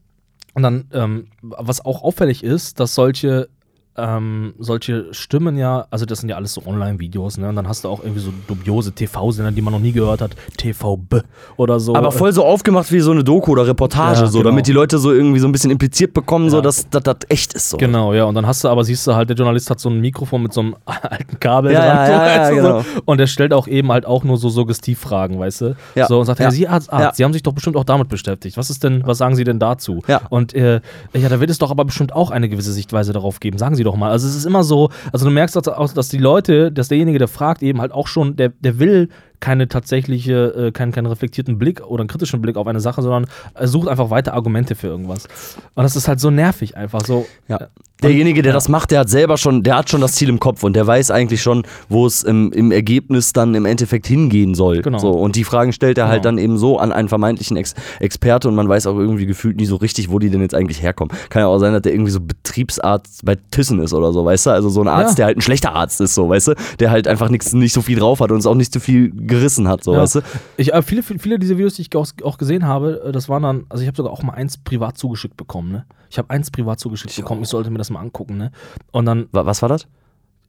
Und 0.55 0.63
dann, 0.63 0.89
ähm, 0.93 1.27
was 1.43 1.85
auch 1.85 2.03
auffällig 2.03 2.43
ist, 2.43 2.81
dass 2.81 2.95
solche 2.95 3.49
ähm, 3.97 4.55
solche 4.59 5.07
Stimmen 5.13 5.57
ja, 5.57 5.87
also 5.91 6.05
das 6.05 6.21
sind 6.21 6.29
ja 6.29 6.37
alles 6.37 6.53
so 6.55 6.63
Online-Videos, 6.67 7.39
ne? 7.39 7.49
Und 7.49 7.57
dann 7.57 7.69
hast 7.69 7.85
du 7.85 7.89
auch 7.89 8.01
irgendwie 8.03 8.21
so 8.21 8.33
dubiose 8.49 8.93
TV-Sender, 8.93 9.53
die 9.53 9.63
man 9.63 9.73
noch 9.73 9.81
nie 9.81 9.93
gehört 9.93 10.21
hat, 10.21 10.33
TVB 10.57 11.23
oder 11.57 11.79
so. 11.81 11.95
Aber 11.95 12.11
voll 12.11 12.33
so 12.33 12.45
aufgemacht 12.45 12.91
wie 12.93 13.01
so 13.01 13.13
eine 13.13 13.23
Doku 13.25 13.53
oder 13.53 13.67
Reportage, 13.67 14.21
Ja, 14.21 14.27
so, 14.27 14.39
genau. 14.39 14.51
damit 14.51 14.67
die 14.67 14.73
Leute 14.73 14.99
so 14.99 15.13
irgendwie 15.13 15.39
so 15.39 15.47
ein 15.47 15.53
bisschen 15.53 15.71
impliziert 15.71 16.13
bekommen, 16.15 16.51
so, 16.51 16.57
Ja. 16.57 16.63
dass 16.63 16.89
dass 16.91 17.03
das 17.05 17.17
echt 17.29 17.55
ist. 17.55 17.71
So. 17.71 17.77
Genau, 17.77 18.13
ja. 18.15 18.25
Und 18.25 18.35
dann 18.35 18.47
hast 18.47 18.65
du 18.65 18.69
aber, 18.69 18.85
siehst 18.85 19.07
du 19.07 19.15
halt, 19.15 19.29
der 19.29 19.37
Journalist 19.37 19.71
hat 19.71 19.79
so 19.81 19.89
ein 19.91 20.01
Mikrofon 20.01 20.43
mit 20.43 20.53
so 20.53 20.61
einem 20.61 20.77
alten 20.87 21.39
Kabel 21.41 21.73
Ja, 21.73 21.81
dran. 21.81 22.11
ja, 22.11 22.47
so, 22.49 22.55
ja, 22.55 22.61
genau. 22.63 22.81
so. 22.81 22.87
Und 23.05 23.19
der 23.19 23.27
stellt 23.27 23.53
auch 23.53 23.67
eben 23.69 23.91
halt 23.93 24.07
auch 24.07 24.25
nur 24.25 24.39
so 24.39 24.49
Suggestivfragen, 24.49 25.39
weißt 25.39 25.61
du? 25.61 25.77
Ja, 25.95 26.07
So 26.09 26.19
und 26.21 26.27
sagt, 26.27 26.41
ja, 26.41 26.47
ja. 26.47 26.51
Sie 26.51 26.69
Arzt, 26.69 26.91
Ja. 26.93 27.13
Sie 27.15 27.25
haben 27.25 27.33
sich 27.33 27.43
doch 27.43 27.53
bestimmt 27.53 27.77
auch 27.77 27.85
damit 27.85 28.09
beschäftigt. 28.09 28.57
Was 28.57 28.71
ist 28.71 28.83
denn, 28.85 29.03
was 29.07 29.19
sagen 29.19 29.37
Sie 29.37 29.45
denn 29.45 29.59
dazu? 29.59 30.03
Ja. 30.09 30.23
Und 30.31 30.53
äh, 30.55 30.81
ja, 31.15 31.29
da 31.29 31.41
wird 31.41 31.51
es 31.51 31.59
doch 31.59 31.71
aber 31.71 31.85
bestimmt 31.85 32.13
auch 32.13 32.31
eine 32.31 32.49
gewisse 32.49 32.73
Sichtweise 32.73 33.13
darauf 33.13 33.39
geben. 33.41 33.59
Sagen 33.59 33.77
Sie 33.77 33.84
doch 33.85 33.97
mal. 33.97 34.11
Also 34.11 34.27
es 34.27 34.35
ist 34.35 34.45
immer 34.45 34.65
so, 34.65 34.91
also 35.13 35.25
du 35.27 35.31
merkst 35.31 35.57
auch, 35.57 35.93
dass 35.93 36.09
die 36.09 36.19
Leute, 36.19 36.73
dass 36.73 36.89
derjenige, 36.89 37.19
der 37.19 37.29
fragt, 37.29 37.63
eben 37.63 37.81
halt 37.81 37.93
auch 37.93 38.07
schon, 38.07 38.37
der, 38.37 38.51
der 38.61 38.79
will 38.79 39.09
keine 39.45 39.69
tatsächliche, 39.69 40.69
äh, 40.69 40.73
keinen, 40.73 40.91
keinen 40.93 41.05
reflektierten 41.07 41.59
Blick 41.59 41.83
oder 41.87 42.01
einen 42.01 42.09
kritischen 42.09 42.41
Blick 42.41 42.57
auf 42.57 42.67
eine 42.67 42.81
Sache, 42.81 43.03
sondern 43.03 43.27
er 43.53 43.69
sucht 43.69 43.89
einfach 43.89 44.09
weiter 44.09 44.33
Argumente 44.33 44.75
für 44.75 44.87
irgendwas. 44.87 45.27
Und 45.75 45.83
das 45.83 45.97
ist 45.97 46.09
halt 46.09 46.19
so 46.19 46.31
nervig 46.31 46.79
einfach 46.79 47.05
so. 47.05 47.27
Ja. 47.49 47.69
Derjenige, 48.03 48.43
der 48.43 48.53
das 48.53 48.69
macht, 48.69 48.91
der 48.91 49.01
hat 49.01 49.09
selber 49.09 49.37
schon, 49.39 49.63
der 49.63 49.77
hat 49.77 49.89
schon 49.89 50.01
das 50.01 50.13
Ziel 50.13 50.29
im 50.29 50.39
Kopf 50.41 50.63
und 50.65 50.75
der 50.77 50.87
weiß 50.87 51.11
eigentlich 51.11 51.41
schon, 51.43 51.63
wo 51.89 52.07
es 52.07 52.23
im, 52.23 52.53
im 52.53 52.71
Ergebnis 52.73 53.33
dann 53.33 53.55
im 53.55 53.65
Endeffekt 53.65 54.07
hingehen 54.07 54.55
soll. 54.55 54.83
Genau. 54.83 54.99
So, 54.99 55.11
und 55.11 55.37
die 55.37 55.45
Fragen 55.45 55.73
stellt 55.73 55.97
er 55.97 56.09
halt 56.09 56.23
Genau. 56.23 56.37
dann 56.37 56.39
eben 56.39 56.59
so 56.59 56.79
an 56.79 56.93
einen 56.93 57.09
vermeintlichen 57.09 57.57
Ex 57.57 57.75
Experte 58.01 58.49
und 58.49 58.57
man 58.57 58.69
weiß 58.69 58.87
auch 58.89 58.97
irgendwie 58.99 59.27
gefühlt 59.27 59.57
nie 59.57 59.65
so 59.67 59.77
richtig, 59.77 60.11
wo 60.11 60.19
die 60.19 60.29
denn 60.31 60.41
jetzt 60.43 60.55
eigentlich 60.55 60.83
herkommen. 60.83 61.17
Kann 61.31 61.41
ja 61.41 61.47
auch 61.47 61.59
sein, 61.59 61.73
dass 61.73 61.83
der 61.83 61.93
irgendwie 61.93 62.11
so 62.11 62.21
Betriebsarzt 62.21 63.25
bei 63.25 63.37
Thyssen 63.51 63.81
ist 63.81 63.93
oder 63.95 64.13
so, 64.13 64.25
weißt 64.25 64.47
du? 64.47 64.51
Also 64.51 64.69
so 64.69 64.81
ein 64.81 64.89
Arzt, 64.89 65.13
Ja. 65.13 65.17
der 65.17 65.27
halt 65.27 65.39
ein 65.39 65.43
schlechter 65.43 65.73
Arzt 65.75 66.01
ist, 66.01 66.15
so, 66.15 66.29
weißt 66.29 66.49
du? 66.49 66.55
Der 66.81 66.91
halt 66.91 67.09
einfach 67.09 67.29
nix, 67.31 67.53
nicht 67.53 67.73
so 67.73 67.81
viel 67.83 67.99
drauf 67.99 68.21
hat 68.21 68.31
und 68.33 68.39
es 68.39 68.47
auch 68.47 68.55
nicht 68.55 68.73
so 68.73 68.81
viel 68.81 69.11
gerissen 69.35 69.69
hat, 69.69 69.85
so, 69.85 69.93
Ja. 69.95 70.01
weißt 70.01 70.17
du? 70.17 70.21
Ich, 70.57 70.73
äh, 70.73 70.83
viele, 70.83 71.03
viele, 71.03 71.39
dieser 71.39 71.57
Videos, 71.57 71.75
die 71.75 71.83
ich 71.83 71.95
auch, 71.97 72.07
auch 72.23 72.39
gesehen 72.39 72.67
habe, 72.67 73.03
äh, 73.07 73.13
das 73.13 73.29
waren 73.29 73.43
dann, 73.43 73.67
also 73.69 73.83
ich 73.83 73.89
habe 73.89 73.97
sogar 73.97 74.13
auch 74.13 74.23
mal 74.23 74.33
eins 74.35 74.59
privat 74.59 74.97
zugeschickt 74.99 75.37
bekommen, 75.37 75.71
ne? 75.73 75.85
Ich 76.11 76.19
habe 76.19 76.31
eins 76.31 76.51
privat 76.51 76.79
zugeschickt 76.81 77.17
bekommen, 77.17 77.43
ich 77.43 77.49
sollte 77.49 77.71
mir 77.71 77.79
das 77.79 77.91
mal 77.91 78.01
angucken, 78.01 78.37
ne? 78.37 78.51
Und 78.93 79.07
dann, 79.07 79.27
Wa- 79.33 79.47
Was 79.47 79.63
war 79.63 79.69
das? 79.69 79.87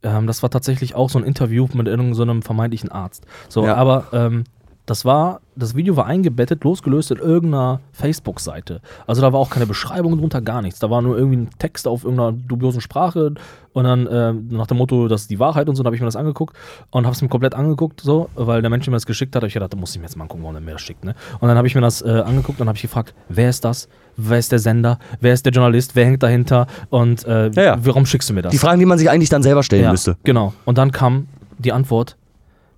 ähm, 0.03 0.27
das 0.27 0.43
war 0.43 0.49
tatsächlich 0.51 0.93
auch 0.95 1.09
so 1.09 1.17
ein 1.17 1.25
Interview 1.25 1.63
mit 1.73 1.88
irgendeinem 1.88 2.13
so 2.13 2.21
einem 2.21 2.41
vermeintlichen 2.43 2.91
Arzt. 2.91 3.25
So, 3.49 3.65
Ja. 3.65 3.75
aber 3.75 4.05
ähm, 4.13 4.43
das 4.86 5.03
war, 5.03 5.41
das 5.55 5.75
Video 5.75 5.95
war 5.97 6.05
eingebettet, 6.05 6.63
losgelöst 6.63 7.11
in 7.11 7.17
irgendeiner 7.17 7.79
Facebook-Seite. 7.91 8.81
Also 9.07 9.21
da 9.21 9.33
war 9.33 9.39
auch 9.39 9.49
keine 9.49 9.65
Beschreibung 9.65 10.17
drunter, 10.17 10.41
gar 10.41 10.61
nichts. 10.61 10.79
Da 10.79 10.89
war 10.89 11.01
nur 11.01 11.17
irgendwie 11.17 11.38
ein 11.38 11.49
Text 11.57 11.88
auf 11.88 12.03
irgendeiner 12.03 12.33
dubiosen 12.33 12.81
Sprache 12.81 13.33
und 13.73 13.83
dann 13.83 14.07
ähm, 14.11 14.47
nach 14.51 14.67
dem 14.67 14.77
Motto, 14.77 15.07
das 15.07 15.23
ist 15.23 15.31
die 15.31 15.39
Wahrheit 15.39 15.67
und 15.67 15.75
so, 15.75 15.83
da 15.83 15.88
habe 15.88 15.95
ich 15.95 16.01
mir 16.01 16.07
das 16.07 16.15
angeguckt 16.15 16.55
und 16.91 17.05
habe 17.05 17.15
es 17.15 17.21
mir 17.21 17.29
komplett 17.29 17.55
angeguckt, 17.55 17.99
so, 18.01 18.29
weil 18.36 18.61
der 18.61 18.69
Mensch 18.69 18.86
mir 18.88 18.93
das 18.93 19.05
geschickt 19.05 19.36
hat. 19.36 19.41
hab 19.41 19.47
ich 19.47 19.53
gedacht, 19.53 19.73
da 19.73 19.77
muss 19.77 19.91
ich 19.91 19.97
mir 19.97 20.05
jetzt 20.05 20.15
mal 20.15 20.23
angucken, 20.25 20.43
warum 20.43 20.55
er 20.55 20.61
mir 20.61 20.73
das 20.73 20.81
schickt. 20.81 21.03
Ne? 21.03 21.15
Und 21.39 21.47
dann 21.47 21.57
habe 21.57 21.67
ich 21.67 21.75
mir 21.75 21.81
das 21.81 22.01
äh, 22.01 22.09
angeguckt 22.09 22.61
und 22.61 22.67
habe 22.67 22.75
ich 22.75 22.83
gefragt, 22.83 23.13
wer 23.27 23.49
ist 23.49 23.65
das? 23.65 23.89
Wer 24.17 24.38
ist 24.38 24.51
der 24.51 24.59
Sender? 24.59 24.99
Wer 25.19 25.33
ist 25.33 25.45
der 25.45 25.51
Journalist? 25.51 25.95
Wer 25.95 26.05
hängt 26.05 26.23
dahinter? 26.23 26.67
Und 26.89 27.25
äh, 27.25 27.49
Ja, 27.49 27.63
ja. 27.63 27.77
warum 27.81 28.05
schickst 28.05 28.29
du 28.29 28.33
mir 28.33 28.43
das? 28.43 28.51
Die 28.51 28.57
Fragen, 28.59 28.79
die 28.79 28.86
man 28.86 28.97
sich 28.97 29.09
eigentlich 29.09 29.29
dann 29.29 29.43
selber 29.43 29.63
stellen 29.63 29.83
ja, 29.83 29.91
müsste. 29.91 30.15
Genau. 30.23 30.53
Und 30.63 30.77
dann 30.77 30.91
kam 30.91 31.27
die 31.57 31.73
Antwort: 31.73 32.15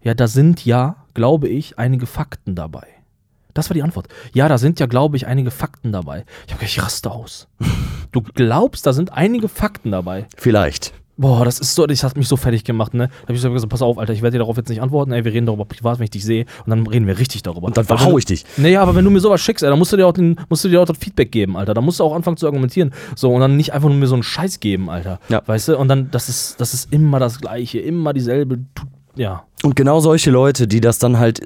Ja, 0.02 0.16
da 0.16 0.28
sind 0.28 0.66
ja, 0.66 0.96
glaube 1.18 1.48
ich, 1.48 1.80
einige 1.80 2.06
Fakten 2.06 2.54
dabei. 2.54 2.86
Das 3.56 3.72
war 3.72 3.74
die 3.74 3.82
Antwort. 3.82 4.08
Ja, 4.36 4.48
da 4.48 4.60
sind 4.60 4.80
ja, 4.80 4.86
glaube 4.86 5.18
ich, 5.18 5.26
einige 5.26 5.50
Fakten 5.50 5.92
dabei. 5.92 6.26
Ich 6.46 6.54
habe 6.54 6.64
ich 6.64 6.80
raste 6.80 7.12
aus. 7.12 7.48
Du 8.14 8.22
glaubst, 8.22 8.86
da 8.86 8.94
sind 8.94 9.12
einige 9.12 9.50
Fakten 9.50 9.92
dabei. 9.92 10.28
Vielleicht. 10.38 10.94
Boah, 11.18 11.44
das 11.44 11.60
ist 11.60 11.76
so, 11.76 11.86
das 11.86 12.04
hat 12.04 12.16
mich 12.16 12.28
so 12.28 12.38
fertig 12.38 12.64
gemacht, 12.64 12.94
ne? 12.94 13.08
Da 13.08 13.24
habe 13.24 13.34
ich 13.34 13.42
so 13.42 13.52
gesagt, 13.52 13.70
pass 13.70 13.82
auf, 13.82 13.98
Alter, 13.98 14.14
ich 14.14 14.22
werde 14.22 14.36
dir 14.36 14.40
darauf 14.40 14.56
jetzt 14.56 14.70
nicht 14.70 14.82
antworten, 14.82 15.12
ey, 15.12 15.26
wir 15.26 15.34
reden 15.34 15.46
darüber 15.46 15.66
privat, 15.66 16.00
wenn 16.00 16.06
ich 16.06 16.12
dich 16.12 16.24
sehe 16.24 16.46
und 16.66 16.70
dann 16.70 16.88
reden 16.88 17.06
wir 17.06 17.18
richtig 17.20 17.44
darüber. 17.44 17.68
Und 17.68 17.76
dann 17.76 17.86
verhau 17.86 18.18
ich 18.18 18.26
dich. 18.26 18.46
Naja, 18.56 18.82
aber 18.82 18.96
wenn 18.96 19.04
du 19.04 19.12
mir 19.12 19.20
sowas 19.20 19.42
schickst, 19.42 19.64
ey, 19.64 19.70
dann 19.70 19.78
musst 19.78 19.92
du 19.92 19.98
dir 19.98 20.08
auch, 20.08 20.14
den, 20.14 20.40
musst 20.48 20.64
du 20.64 20.70
dir 20.70 20.82
auch 20.82 20.86
das 20.86 20.98
Feedback 20.98 21.32
geben, 21.32 21.58
Alter. 21.58 21.74
Da 21.74 21.82
musst 21.82 22.00
du 22.00 22.06
auch 22.06 22.16
anfangen 22.16 22.38
zu 22.38 22.46
argumentieren. 22.46 22.94
So, 23.16 23.34
und 23.34 23.42
dann 23.42 23.58
nicht 23.58 23.74
einfach 23.74 23.90
nur 23.90 23.98
mir 23.98 24.08
so 24.08 24.16
einen 24.16 24.24
Scheiß 24.24 24.60
geben, 24.60 24.90
Alter. 24.90 25.20
Ja. 25.28 25.42
Weißt 25.46 25.68
du? 25.68 25.78
Und 25.78 25.90
dann, 25.90 26.10
das 26.12 26.30
ist, 26.30 26.62
das 26.62 26.74
ist 26.74 26.94
immer 26.94 27.20
das 27.20 27.42
Gleiche, 27.42 27.80
immer 27.80 28.14
dieselbe, 28.14 28.60
ja. 29.18 29.44
Und 29.64 29.76
genau 29.76 30.00
solche 30.00 30.30
Leute, 30.30 30.68
die 30.68 30.82
das 30.82 31.00
dann 31.00 31.18
halt 31.18 31.42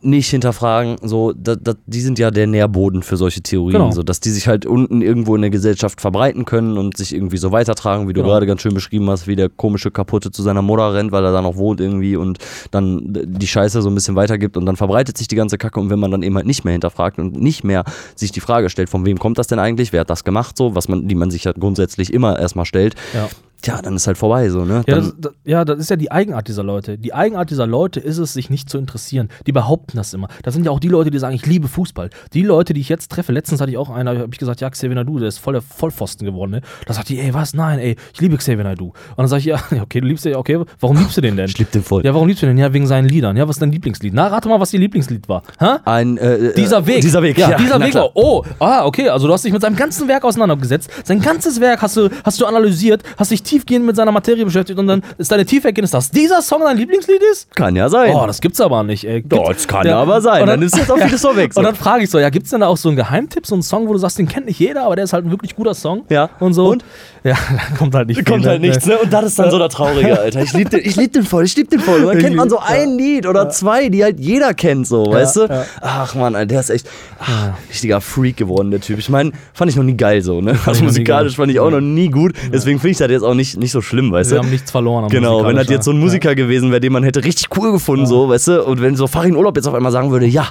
nicht 0.00 0.30
hinterfragen, 0.30 0.98
so, 1.02 1.32
da, 1.32 1.56
da, 1.56 1.74
die 1.86 2.00
sind 2.00 2.16
ja 2.20 2.30
der 2.30 2.46
Nährboden 2.46 3.02
für 3.02 3.16
solche 3.16 3.40
Theorien, 3.42 3.80
Genau. 3.80 3.90
so, 3.90 4.04
dass 4.04 4.20
die 4.20 4.30
sich 4.30 4.46
halt 4.46 4.66
unten 4.66 5.02
irgendwo 5.02 5.34
in 5.34 5.40
der 5.42 5.50
Gesellschaft 5.50 6.00
verbreiten 6.00 6.44
können 6.44 6.78
und 6.78 6.96
sich 6.96 7.12
irgendwie 7.12 7.38
so 7.38 7.50
weitertragen, 7.50 8.06
wie 8.08 8.12
du 8.12 8.20
Genau. 8.20 8.32
gerade 8.32 8.46
ganz 8.46 8.60
schön 8.62 8.72
beschrieben 8.72 9.10
hast, 9.10 9.26
wie 9.26 9.34
der 9.34 9.48
komische 9.48 9.90
Kaputte 9.90 10.30
zu 10.30 10.42
seiner 10.44 10.62
Mutter 10.62 10.94
rennt, 10.94 11.10
weil 11.10 11.24
er 11.24 11.32
da 11.32 11.42
noch 11.42 11.56
wohnt 11.56 11.80
irgendwie 11.80 12.14
und 12.14 12.38
dann 12.70 13.00
die 13.26 13.48
Scheiße 13.48 13.82
so 13.82 13.88
ein 13.88 13.94
bisschen 13.96 14.14
weitergibt 14.14 14.56
und 14.56 14.64
dann 14.64 14.76
verbreitet 14.76 15.18
sich 15.18 15.26
die 15.26 15.34
ganze 15.36 15.58
Kacke 15.58 15.80
und 15.80 15.90
wenn 15.90 15.98
man 15.98 16.12
dann 16.12 16.22
eben 16.22 16.36
halt 16.36 16.46
nicht 16.46 16.64
mehr 16.64 16.72
hinterfragt 16.72 17.18
und 17.18 17.34
nicht 17.40 17.64
mehr 17.64 17.82
sich 18.14 18.30
die 18.30 18.40
Frage 18.40 18.70
stellt, 18.70 18.88
von 18.90 19.04
wem 19.04 19.18
kommt 19.18 19.38
das 19.38 19.48
denn 19.48 19.58
eigentlich, 19.58 19.92
wer 19.92 20.02
hat 20.02 20.10
das 20.10 20.22
gemacht, 20.22 20.56
so, 20.56 20.76
was 20.76 20.86
man, 20.88 21.08
die 21.08 21.16
man 21.16 21.32
sich 21.32 21.42
ja 21.42 21.50
grundsätzlich 21.52 22.12
immer 22.14 22.38
erstmal 22.38 22.64
stellt, 22.64 22.94
Ja. 23.12 23.28
Ja, 23.64 23.80
dann 23.82 23.96
ist 23.96 24.06
halt 24.06 24.18
vorbei, 24.18 24.48
so, 24.48 24.64
ne? 24.64 24.82
Ja 24.86 24.96
das, 24.96 25.14
das, 25.18 25.32
ja, 25.44 25.64
das 25.64 25.78
ist 25.78 25.90
ja 25.90 25.96
die 25.96 26.10
Eigenart 26.12 26.48
dieser 26.48 26.62
Leute. 26.62 26.98
Die 26.98 27.14
Eigenart 27.14 27.50
dieser 27.50 27.66
Leute 27.66 28.00
ist 28.00 28.18
es, 28.18 28.32
sich 28.32 28.50
nicht 28.50 28.70
zu 28.70 28.78
interessieren. 28.78 29.28
Die 29.46 29.52
behaupten 29.52 29.96
das 29.96 30.12
immer. 30.14 30.28
Das 30.42 30.54
sind 30.54 30.64
ja 30.64 30.70
auch 30.70 30.80
die 30.80 30.88
Leute, 30.88 31.10
die 31.10 31.18
sagen, 31.18 31.34
ich 31.34 31.46
liebe 31.46 31.68
Fußball. 31.68 32.10
Die 32.32 32.42
Leute, 32.42 32.74
die 32.74 32.80
ich 32.80 32.88
jetzt 32.88 33.10
treffe, 33.10 33.32
letztens 33.32 33.60
hatte 33.60 33.70
ich 33.70 33.78
auch 33.78 33.90
einen, 33.90 34.08
habe 34.18 34.28
ich 34.32 34.38
gesagt, 34.38 34.60
ja, 34.60 34.70
Xavier 34.70 34.94
Nadu, 34.94 35.18
der 35.18 35.28
ist 35.28 35.38
voll 35.38 35.54
der 35.54 35.62
Vollpfosten 35.62 36.26
geworden. 36.26 36.50
Ne? 36.52 36.60
Da 36.86 36.94
sagt 36.94 37.08
die, 37.08 37.18
ey, 37.18 37.32
was? 37.34 37.54
Nein, 37.54 37.78
ey, 37.78 37.96
ich 38.14 38.20
liebe 38.20 38.36
Xavier 38.36 38.64
Nadu. 38.64 38.86
Und 38.86 38.94
dann 39.16 39.28
sage 39.28 39.40
ich, 39.40 39.46
ja, 39.46 39.56
okay, 39.82 40.00
du 40.00 40.06
liebst 40.06 40.24
den, 40.24 40.36
okay, 40.36 40.60
warum 40.80 40.96
liebst 40.98 41.16
du 41.16 41.20
den 41.20 41.36
denn? 41.36 41.46
ich 41.48 41.58
lieb 41.58 41.70
den 41.72 41.82
voll. 41.82 42.04
Ja, 42.04 42.14
warum 42.14 42.28
liebst 42.28 42.42
du 42.42 42.46
den? 42.46 42.58
Ja, 42.58 42.72
wegen 42.72 42.86
seinen 42.86 43.08
Liedern. 43.08 43.36
Ja, 43.36 43.48
was 43.48 43.56
ist 43.56 43.62
dein 43.62 43.72
Lieblingslied? 43.72 44.14
Na, 44.14 44.28
rate 44.28 44.48
mal, 44.48 44.60
was 44.60 44.72
ihr 44.72 44.80
Lieblingslied 44.80 45.28
war. 45.28 45.42
Hä? 45.58 45.76
Ein, 45.84 46.18
äh, 46.18 46.54
Dieser 46.54 46.78
äh, 46.78 46.86
Weg. 46.86 47.00
Dieser 47.00 47.22
Weg, 47.22 47.38
Ja, 47.38 47.56
dieser 47.56 47.78
na 47.78 47.86
Weg. 47.86 47.94
war- 47.94 48.10
Oh, 48.14 48.44
ah, 48.60 48.84
okay. 48.84 49.08
Also 49.08 49.26
du 49.26 49.32
hast 49.32 49.44
dich 49.44 49.52
mit 49.52 49.62
seinem 49.62 49.76
ganzen 49.76 50.08
Werk 50.08 50.24
auseinandergesetzt. 50.24 50.90
Sein 51.04 51.20
ganzes 51.20 51.60
Werk 51.60 51.82
hast 51.82 51.96
du, 51.96 52.08
hast 52.24 52.40
du 52.40 52.46
analysiert, 52.46 53.02
hast 53.16 53.30
dich 53.30 53.42
tiefgehend 53.46 53.86
mit 53.86 53.96
seiner 53.96 54.12
Materie 54.12 54.44
beschäftigt 54.44 54.78
und 54.78 54.86
dann 54.86 55.02
ist 55.18 55.30
deine 55.32 55.44
Tieferkenntnis, 55.46 55.90
dass 55.92 56.10
dieser 56.10 56.42
Song 56.42 56.60
dein 56.62 56.76
Lieblingslied 56.76 57.20
ist? 57.32 57.54
Kann 57.54 57.74
ja 57.76 57.88
sein. 57.88 58.12
Oh, 58.14 58.26
das 58.26 58.40
gibt's 58.40 58.60
aber 58.60 58.82
nicht, 58.82 59.04
ey. 59.04 59.22
Gibt- 59.22 59.32
Doch, 59.32 59.52
das 59.52 59.66
kann 59.66 59.86
Ja. 59.86 60.00
aber 60.00 60.20
sein. 60.20 60.42
Und 60.42 60.48
Dann, 60.48 60.62
ist 60.62 60.76
jetzt 60.76 60.90
auch 60.90 60.98
vieles 60.98 61.22
so 61.22 61.34
weg. 61.36 61.52
Und 61.56 61.64
dann 61.64 61.74
frage 61.74 62.04
ich 62.04 62.10
so, 62.10 62.18
ja, 62.18 62.28
gibt's 62.30 62.50
denn 62.50 62.60
da 62.60 62.66
auch 62.66 62.76
so 62.76 62.88
einen 62.88 62.96
Geheimtipp, 62.96 63.46
so 63.46 63.54
einen 63.54 63.62
Song, 63.62 63.88
wo 63.88 63.92
du 63.92 63.98
sagst, 63.98 64.18
den 64.18 64.28
kennt 64.28 64.46
nicht 64.46 64.58
jeder, 64.58 64.84
aber 64.84 64.96
der 64.96 65.04
ist 65.04 65.12
halt 65.12 65.24
ein 65.24 65.30
wirklich 65.30 65.54
guter 65.56 65.74
Song? 65.74 66.04
Ja. 66.10 66.28
Und 66.40 66.52
so. 66.54 66.68
Und? 66.68 66.84
Ja, 67.24 67.34
dann 67.48 67.76
kommt 67.78 67.94
halt 67.94 68.08
nicht 68.08 68.24
kommt 68.26 68.42
viel, 68.42 68.50
halt 68.50 68.60
nichts, 68.60 68.86
ne? 68.86 68.98
Und 68.98 69.12
das 69.12 69.24
ist 69.26 69.38
dann 69.38 69.50
so 69.50 69.58
der 69.58 69.68
Traurige, 69.68 70.18
Alter. 70.20 70.42
Ich 70.42 70.52
lieb 70.52 70.70
den, 70.70 70.80
ich 70.84 70.96
lieb 70.96 71.12
den 71.12 71.22
voll, 71.24 71.44
ich 71.44 71.56
lieb 71.56 71.70
den 71.70 71.80
voll. 71.80 72.00
Und 72.04 72.06
dann 72.14 72.18
kennt 72.18 72.36
man 72.36 72.50
so 72.50 72.58
ein 72.58 72.96
Lied 72.98 73.26
oder 73.26 73.48
zwei, 73.50 73.88
die 73.88 74.02
halt 74.04 74.20
jeder 74.20 74.54
kennt, 74.54 74.86
so, 74.86 75.06
weißt 75.12 75.36
du? 75.36 75.64
Ach 75.80 76.14
man, 76.14 76.34
Alter, 76.34 76.46
der 76.46 76.60
ist 76.60 76.70
echt 76.70 76.88
ach, 77.18 77.50
richtiger 77.68 78.00
Freak 78.00 78.36
geworden, 78.36 78.70
der 78.70 78.80
Typ. 78.80 78.98
Ich 78.98 79.08
meine, 79.08 79.32
fand 79.54 79.70
ich 79.70 79.76
noch 79.76 79.82
nie 79.84 79.96
geil 79.96 80.22
so, 80.22 80.40
ne? 80.40 80.56
Also 80.66 80.84
musikalisch 80.84 81.36
fand 81.36 81.50
ich 81.50 81.60
auch 81.60 81.70
noch 81.70 81.80
nie 81.80 82.08
gut. 82.10 82.32
Deswegen 82.52 82.78
finde 82.78 82.92
ich 82.92 82.98
das 82.98 83.10
jetzt 83.10 83.22
auch 83.22 83.34
nicht, 83.36 83.56
nicht 83.58 83.72
so 83.72 83.80
schlimm, 83.82 84.10
weißt 84.12 84.30
Wir 84.30 84.38
du? 84.38 84.44
haben 84.44 84.50
nichts 84.50 84.70
verloren. 84.70 85.04
am 85.04 85.10
Genau, 85.10 85.44
wenn 85.44 85.56
das 85.56 85.68
jetzt 85.68 85.84
so 85.84 85.92
ein 85.92 85.98
Musiker 85.98 86.34
gewesen 86.34 86.70
wäre, 86.70 86.80
den 86.80 86.92
man 86.92 87.02
hätte 87.04 87.22
richtig 87.24 87.48
cool 87.56 87.72
gefunden, 87.72 88.06
so, 88.06 88.28
weißt 88.28 88.48
du? 88.48 88.64
Und 88.64 88.80
wenn 88.82 88.96
so 88.96 89.06
Farin 89.06 89.36
Urlaub 89.36 89.56
jetzt 89.56 89.66
auf 89.68 89.74
einmal 89.74 89.92
sagen 89.92 90.10
würde, 90.10 90.26
ja, 90.26 90.46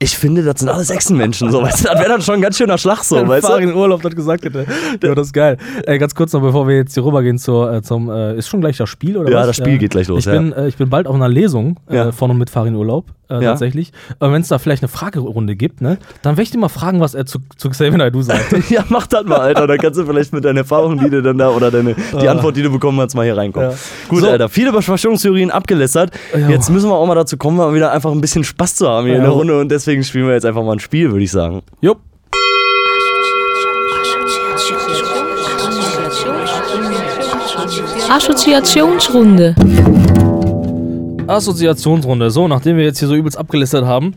ich 0.00 0.16
finde, 0.16 0.44
das 0.44 0.60
sind 0.60 0.68
alles 0.68 0.90
Echsenmenschen, 0.90 1.50
so, 1.50 1.60
weißt 1.60 1.80
du? 1.80 1.88
Das 1.88 1.98
wäre 1.98 2.08
dann 2.08 2.22
schon 2.22 2.36
ein 2.36 2.40
ganz 2.40 2.56
schöner 2.56 2.78
Schlag, 2.78 3.02
so, 3.02 3.16
Wenn 3.16 3.26
weißt 3.28 3.42
du? 3.44 3.48
Farin 3.48 3.74
Urlaub 3.74 4.00
das 4.02 4.14
gesagt 4.14 4.44
hätte. 4.44 4.64
Ja, 5.02 5.14
das 5.14 5.28
ist 5.28 5.32
geil. 5.32 5.56
Äh, 5.86 5.98
ganz 5.98 6.14
kurz 6.14 6.32
noch, 6.32 6.40
bevor 6.40 6.68
wir 6.68 6.76
jetzt 6.76 6.94
hier 6.94 7.04
rübergehen 7.04 7.36
zur, 7.38 7.72
äh, 7.72 7.82
zum, 7.82 8.08
äh, 8.08 8.36
ist 8.36 8.48
schon 8.48 8.60
gleich 8.60 8.76
das 8.76 8.88
Spiel 8.88 9.16
oder 9.16 9.30
Ja, 9.30 9.38
was? 9.38 9.48
das 9.48 9.56
Spiel 9.56 9.76
geht 9.78 9.90
gleich 9.90 10.06
los, 10.06 10.20
Ich, 10.20 10.26
ja. 10.26 10.32
bin, 10.38 10.52
äh, 10.52 10.68
ich 10.68 10.76
bin 10.76 10.88
bald 10.88 11.08
auf 11.08 11.16
einer 11.16 11.28
Lesung 11.28 11.78
äh, 11.90 11.96
Ja. 11.96 12.12
von 12.12 12.30
und 12.30 12.38
mit 12.38 12.48
Farin 12.48 12.76
Urlaub, 12.76 13.06
äh, 13.30 13.34
Ja. 13.34 13.40
tatsächlich. 13.50 13.92
Und 14.18 14.32
wenn 14.32 14.42
es 14.42 14.48
da 14.48 14.58
vielleicht 14.58 14.82
eine 14.82 14.88
Fragerunde 14.88 15.56
gibt, 15.56 15.80
ne, 15.80 15.98
dann 16.22 16.32
werde 16.36 16.42
ich 16.42 16.50
dir 16.50 16.58
mal 16.58 16.68
fragen, 16.68 17.00
was 17.00 17.14
er 17.14 17.26
zu, 17.26 17.38
zu 17.56 17.70
Xavier 17.70 17.96
Naidoo 17.98 18.22
sagt. 18.22 18.46
Ja, 18.70 18.84
mach 18.88 19.06
das 19.06 19.24
mal, 19.24 19.38
Alter. 19.40 19.66
Dann 19.66 19.78
kannst 19.78 19.98
du 19.98 20.04
vielleicht 20.04 20.32
mit 20.32 20.44
deinen 20.44 20.58
Erfahrungen, 20.58 20.98
die 20.98 21.08
du 21.10 21.22
dann 21.22 21.38
da 21.38 21.48
oder 21.50 21.70
deine, 21.70 21.94
die 22.20 22.28
Antwort, 22.28 22.56
die 22.56 22.62
du 22.62 22.70
bekommen 22.70 23.00
hast, 23.00 23.14
mal 23.14 23.24
hier 23.24 23.36
reinkommen. 23.36 23.70
Ja. 23.70 23.76
Gut, 24.08 24.20
So. 24.20 24.28
Alter. 24.28 24.48
Viele 24.48 24.72
Verschwörungstheorien 24.82 25.50
abgelästert. 25.50 26.10
Ja. 26.38 26.48
Jetzt 26.48 26.70
müssen 26.70 26.88
wir 26.90 26.94
auch 26.94 27.06
mal 27.06 27.14
dazu 27.14 27.36
kommen, 27.36 27.56
mal 27.56 27.72
wieder 27.74 27.92
einfach 27.92 28.10
ein 28.12 28.20
bisschen 28.20 28.44
Spaß 28.44 28.76
zu 28.76 28.88
haben 28.88 29.06
hier 29.06 29.16
in 29.16 29.22
der 29.22 29.30
Runde 29.30 29.58
und 29.58 29.70
deswegen 29.70 30.04
spielen 30.04 30.26
wir 30.26 30.34
jetzt 30.34 30.44
einfach 30.46 30.62
mal 30.62 30.72
ein 30.72 30.80
Spiel, 30.80 31.10
würde 31.10 31.24
ich 31.24 31.30
sagen. 31.30 31.62
Jupp. 31.80 31.98
Assoziationsrunde. 38.10 39.54
Assoziationsrunde. 41.28 42.30
So, 42.30 42.48
nachdem 42.48 42.76
wir 42.76 42.84
jetzt 42.84 42.98
hier 42.98 43.08
so 43.08 43.14
übelst 43.14 43.38
abgelästert 43.38 43.84
haben, 43.84 44.14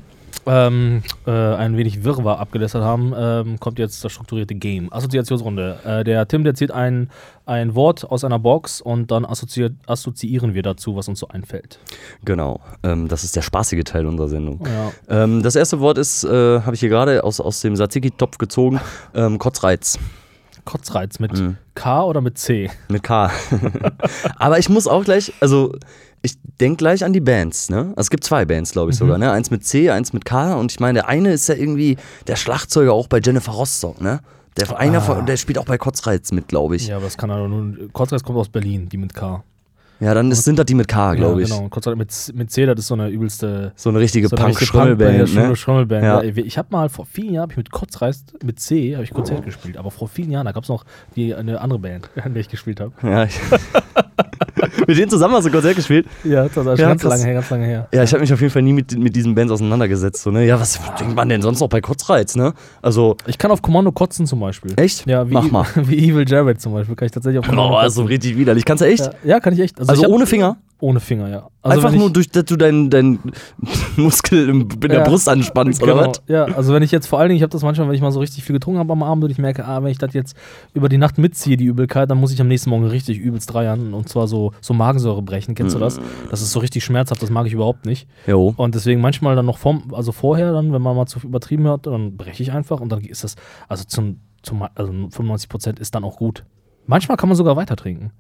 ähm, 0.48 1.04
äh, 1.28 1.32
ein 1.32 1.78
wenig 1.78 2.04
Wirrwarr 2.04 2.40
abgelästert 2.40 2.84
haben, 2.84 3.14
ähm, 3.16 3.60
kommt 3.60 3.78
jetzt 3.80 4.04
das 4.04 4.12
strukturierte 4.12 4.56
Game. 4.56 4.92
Assoziationsrunde. 4.92 5.78
Äh, 5.86 6.04
der 6.04 6.28
Tim, 6.28 6.44
der 6.44 6.56
zieht 6.56 6.72
ein, 6.72 7.10
ein 7.46 7.76
Wort 7.76 8.10
aus 8.10 8.24
einer 8.24 8.40
Box 8.40 8.82
und 8.82 9.12
dann 9.12 9.26
assoziieren 9.26 10.54
wir 10.54 10.64
dazu, 10.64 10.96
was 10.96 11.08
uns 11.08 11.20
so 11.20 11.28
einfällt. 11.28 11.80
Genau. 12.26 12.60
Ähm, 12.82 13.08
das 13.08 13.24
ist 13.24 13.36
der 13.36 13.42
spaßige 13.42 13.84
Teil 13.84 14.06
unserer 14.08 14.30
Sendung. 14.30 14.64
Ja. 14.66 15.24
Ähm, 15.24 15.44
das 15.44 15.56
erste 15.56 15.80
Wort 15.80 15.98
ist, 15.98 16.24
äh, 16.24 16.62
habe 16.62 16.74
ich 16.74 16.80
hier 16.80 16.90
gerade 16.90 17.24
aus, 17.24 17.40
aus 17.40 17.62
dem 17.62 17.76
Tzatziki-Topf 17.76 18.38
gezogen, 18.38 18.80
ähm, 19.14 19.38
Kotzreiz. 19.38 20.00
Kotzreiz 20.64 21.20
mit 21.20 21.34
Mhm. 21.34 21.58
K 21.74 22.04
oder 22.04 22.22
mit 22.22 22.38
C? 22.38 22.70
Mit 22.90 23.04
K. 23.04 23.32
Aber 24.38 24.60
ich 24.60 24.70
muss 24.70 24.88
auch 24.88 25.04
gleich, 25.04 25.34
also 25.40 25.74
ich 26.22 26.36
denke 26.60 26.78
gleich 26.78 27.04
an 27.04 27.14
die 27.14 27.20
Bands, 27.22 27.70
ne? 27.70 27.78
Also 27.96 28.02
es 28.02 28.10
gibt 28.10 28.24
zwei 28.24 28.46
Bands, 28.46 28.72
glaube 28.72 28.92
ich 28.92 28.98
sogar, 28.98 29.18
ne? 29.18 29.32
Eins 29.32 29.50
mit 29.52 29.66
C, 29.66 29.90
eins 29.90 30.14
mit 30.14 30.24
K 30.26 30.54
und 30.56 30.72
ich 30.72 30.80
meine, 30.80 31.00
der 31.00 31.08
eine 31.10 31.32
ist 31.34 31.48
ja 31.50 31.56
irgendwie 31.56 31.98
der 32.28 32.36
Schlagzeuger 32.36 32.94
auch 32.94 33.08
bei 33.08 33.20
Jennifer 33.20 33.52
Rostock, 33.54 34.00
ne? 34.02 34.20
Der, 34.58 34.78
einer 34.78 35.00
von, 35.02 35.26
der 35.26 35.38
spielt 35.38 35.58
auch 35.58 35.66
bei 35.66 35.78
Kotzreiz 35.78 36.32
mit, 36.34 36.48
glaube 36.50 36.76
ich. 36.76 36.84
Ja, 36.84 36.90
Ja, 36.90 36.96
aber 36.98 37.06
das 37.06 37.18
kann 37.18 37.30
er 37.30 37.48
nur. 37.48 37.74
Kotzreiz 37.94 38.22
kommt 38.22 38.38
aus 38.38 38.50
Berlin, 38.50 38.90
die 38.90 38.98
mit 38.98 39.14
K. 39.14 39.44
dann 40.02 40.30
ist, 40.30 40.44
sind 40.44 40.60
das 40.60 40.66
die 40.66 40.76
mit 40.76 40.88
K, 40.90 41.14
glaube 41.14 41.40
ja, 41.42 41.48
ich. 41.48 41.54
Genau, 41.54 41.70
Kotzreiz 41.70 41.96
mit, 41.98 42.12
C- 42.12 42.34
mit 42.34 42.52
C, 42.52 42.66
das 42.66 42.78
ist 42.80 42.88
so 42.88 42.96
eine 42.96 43.08
übelste. 43.08 43.72
So 43.78 43.90
eine 43.90 44.00
richtige 44.00 44.28
So 44.28 44.36
Punk-Schrummelband, 44.36 45.18
Punk- 45.20 45.34
ne? 45.36 45.42
ja, 45.44 45.56
Schrummelband. 45.56 46.04
Ja. 46.04 46.22
Ja. 46.22 46.36
Ich 46.36 46.58
habe 46.58 46.68
mal 46.72 46.90
vor 46.90 47.06
vielen 47.06 47.34
Jahren 47.36 47.50
ich 47.50 47.58
mit 47.58 47.72
Kotzreiz 47.72 48.26
mit 48.44 48.60
C 48.60 48.94
habe 48.96 49.06
ich 49.06 49.12
Konzert 49.12 49.46
gespielt, 49.46 49.78
aber 49.78 49.90
vor 49.90 50.10
vielen 50.10 50.32
Jahren, 50.32 50.46
da 50.46 50.52
gab 50.52 50.64
es 50.64 50.70
noch 50.70 50.84
die, 51.16 51.34
eine 51.34 51.62
andere 51.62 51.80
Band, 51.80 52.10
in 52.26 52.34
der 52.34 52.42
ich 52.42 52.50
gespielt 52.50 52.80
habe. 52.82 52.92
Ja, 53.04 53.24
ich, 53.24 53.40
mit 54.88 54.98
denen 54.98 55.10
zusammen 55.10 55.34
hast 55.36 55.46
du 55.48 55.52
Konzert 55.52 55.76
gespielt? 55.76 56.08
Ja, 56.24 56.44
das 56.44 56.50
ist 56.50 56.64
schon 56.64 56.78
Ja, 56.78 56.88
ganz 56.90 57.04
lange 57.04 57.24
her, 57.24 57.34
ganz 57.34 57.50
lange 57.50 57.66
her. 57.66 57.88
Ja, 57.94 58.04
ich 58.04 58.12
habe 58.14 58.22
mich 58.22 58.34
auf 58.34 58.40
jeden 58.42 58.52
Fall 58.52 58.62
nie 58.62 58.74
mit, 58.74 58.98
mit 58.98 59.16
diesen 59.16 59.36
Bands 59.36 59.52
auseinandergesetzt. 59.52 60.24
So, 60.24 60.32
ne? 60.32 60.46
Ja, 60.46 60.60
was 60.60 60.80
denkt 61.00 61.16
man 61.16 61.30
denn 61.30 61.42
sonst 61.42 61.60
noch 61.60 61.70
bei 61.70 61.82
Kotzreiz, 61.82 62.36
ne? 62.36 62.54
Also, 62.82 63.18
Ich 63.28 63.38
kann 63.38 63.52
auf 63.52 63.62
Kommando 63.62 63.92
kotzen 63.92 64.26
zum 64.26 64.40
Beispiel. 64.40 64.74
echt? 64.78 65.06
Ja, 65.08 65.30
wie, 65.30 65.34
Mach 65.34 65.52
mal. 65.52 65.66
wie 65.76 66.10
Evil 66.10 66.28
Jared 66.28 66.60
zum 66.62 66.74
Beispiel. 66.74 66.96
Kann 66.96 67.06
ich 67.06 67.12
tatsächlich 67.12 67.40
auf 67.40 67.46
Kommando 67.50 67.74
Oh, 67.74 67.78
also 67.78 68.04
richtig 68.04 68.38
widerlich. 68.38 68.66
Kannst 68.66 68.82
du 68.82 68.88
echt? 68.88 69.06
ja, 69.06 69.12
ja, 69.24 69.40
kann 69.40 69.54
ich 69.54 69.60
echt. 69.60 69.80
Also 69.80 69.94
ich 69.94 70.04
hab- 70.04 70.10
ohne 70.12 70.26
Finger? 70.26 70.58
Ohne 70.82 71.00
Finger, 71.00 71.30
ja. 71.30 71.48
Also 71.62 71.78
Einfach 71.88 71.98
nur 71.98 72.12
durch, 72.12 72.30
dass 72.30 72.46
du 72.46 72.56
deinen 72.58 72.90
dein 72.90 73.20
Muskel 73.96 74.50
in 74.50 74.68
der 74.80 74.92
Ja. 74.92 75.04
Brust 75.04 75.30
anspannst, 75.30 75.80
Genau, 75.80 75.94
oder 75.94 76.08
was? 76.08 76.22
ja, 76.28 76.46
also 76.46 76.74
wenn 76.74 76.82
ich 76.82 76.92
jetzt 76.92 77.06
vor 77.06 77.20
allen 77.20 77.30
Dingen, 77.30 77.38
ich 77.38 77.44
habe 77.44 77.52
das 77.52 77.62
manchmal, 77.62 77.88
wenn 77.88 77.94
ich 77.94 78.02
mal 78.02 78.12
so 78.12 78.20
richtig 78.20 78.44
viel 78.44 78.54
getrunken 78.54 78.80
habe 78.80 78.92
am 78.92 79.04
Abend 79.04 79.24
und 79.24 79.30
ich 79.30 79.38
merke, 79.38 79.64
ah, 79.66 79.84
wenn 79.84 79.92
ich 79.92 80.00
das 80.00 80.14
jetzt 80.14 80.36
über 80.74 80.90
die 80.90 80.98
Nacht 80.98 81.20
mitziehe, 81.20 81.58
die 81.58 81.66
Übelkeit, 81.66 82.10
dann 82.10 82.18
muss 82.18 82.34
ich 82.34 82.42
am 82.42 82.48
nächsten 82.48 82.72
Morgen 82.72 82.86
richtig 82.88 83.20
übelst 83.20 83.54
dreiern 83.54 83.94
und 83.94 84.10
zwar 84.10 84.28
so, 84.28 84.54
so 84.60 84.74
Magensäure 84.74 85.22
brechen, 85.22 85.54
kennst 85.54 85.76
du 85.76 85.80
das? 85.80 86.00
Das 86.32 86.42
ist 86.42 86.52
so 86.52 86.60
richtig 86.60 86.84
schmerzhaft, 86.84 87.22
das 87.22 87.30
mag 87.30 87.46
ich 87.46 87.54
überhaupt 87.54 87.86
nicht. 87.86 88.08
Jo. 88.26 88.54
Und 88.58 88.74
deswegen 88.74 89.00
manchmal 89.00 89.36
dann 89.36 89.46
noch 89.46 89.60
vom, 89.60 89.94
also 89.94 90.12
vorher 90.12 90.52
dann, 90.54 90.74
wenn 90.74 90.82
man 90.82 90.96
mal 90.96 91.06
zu 91.06 91.20
übertrieben 91.20 91.68
hat, 91.68 91.86
dann 91.86 92.18
breche 92.18 92.42
ich 92.42 92.52
einfach 92.52 92.80
und 92.82 92.92
dann 92.92 93.02
ist 93.02 93.24
das, 93.24 93.36
also 93.68 93.84
zum, 93.84 94.20
zum 94.42 94.64
also 94.74 94.92
95 94.92 95.48
Prozent 95.48 95.80
ist 95.80 95.94
dann 95.94 96.04
auch 96.04 96.18
gut. 96.18 96.44
Manchmal 96.88 97.18
kann 97.18 97.30
man 97.30 97.36
sogar 97.36 97.56
weiter 97.56 97.76
trinken. 97.76 98.12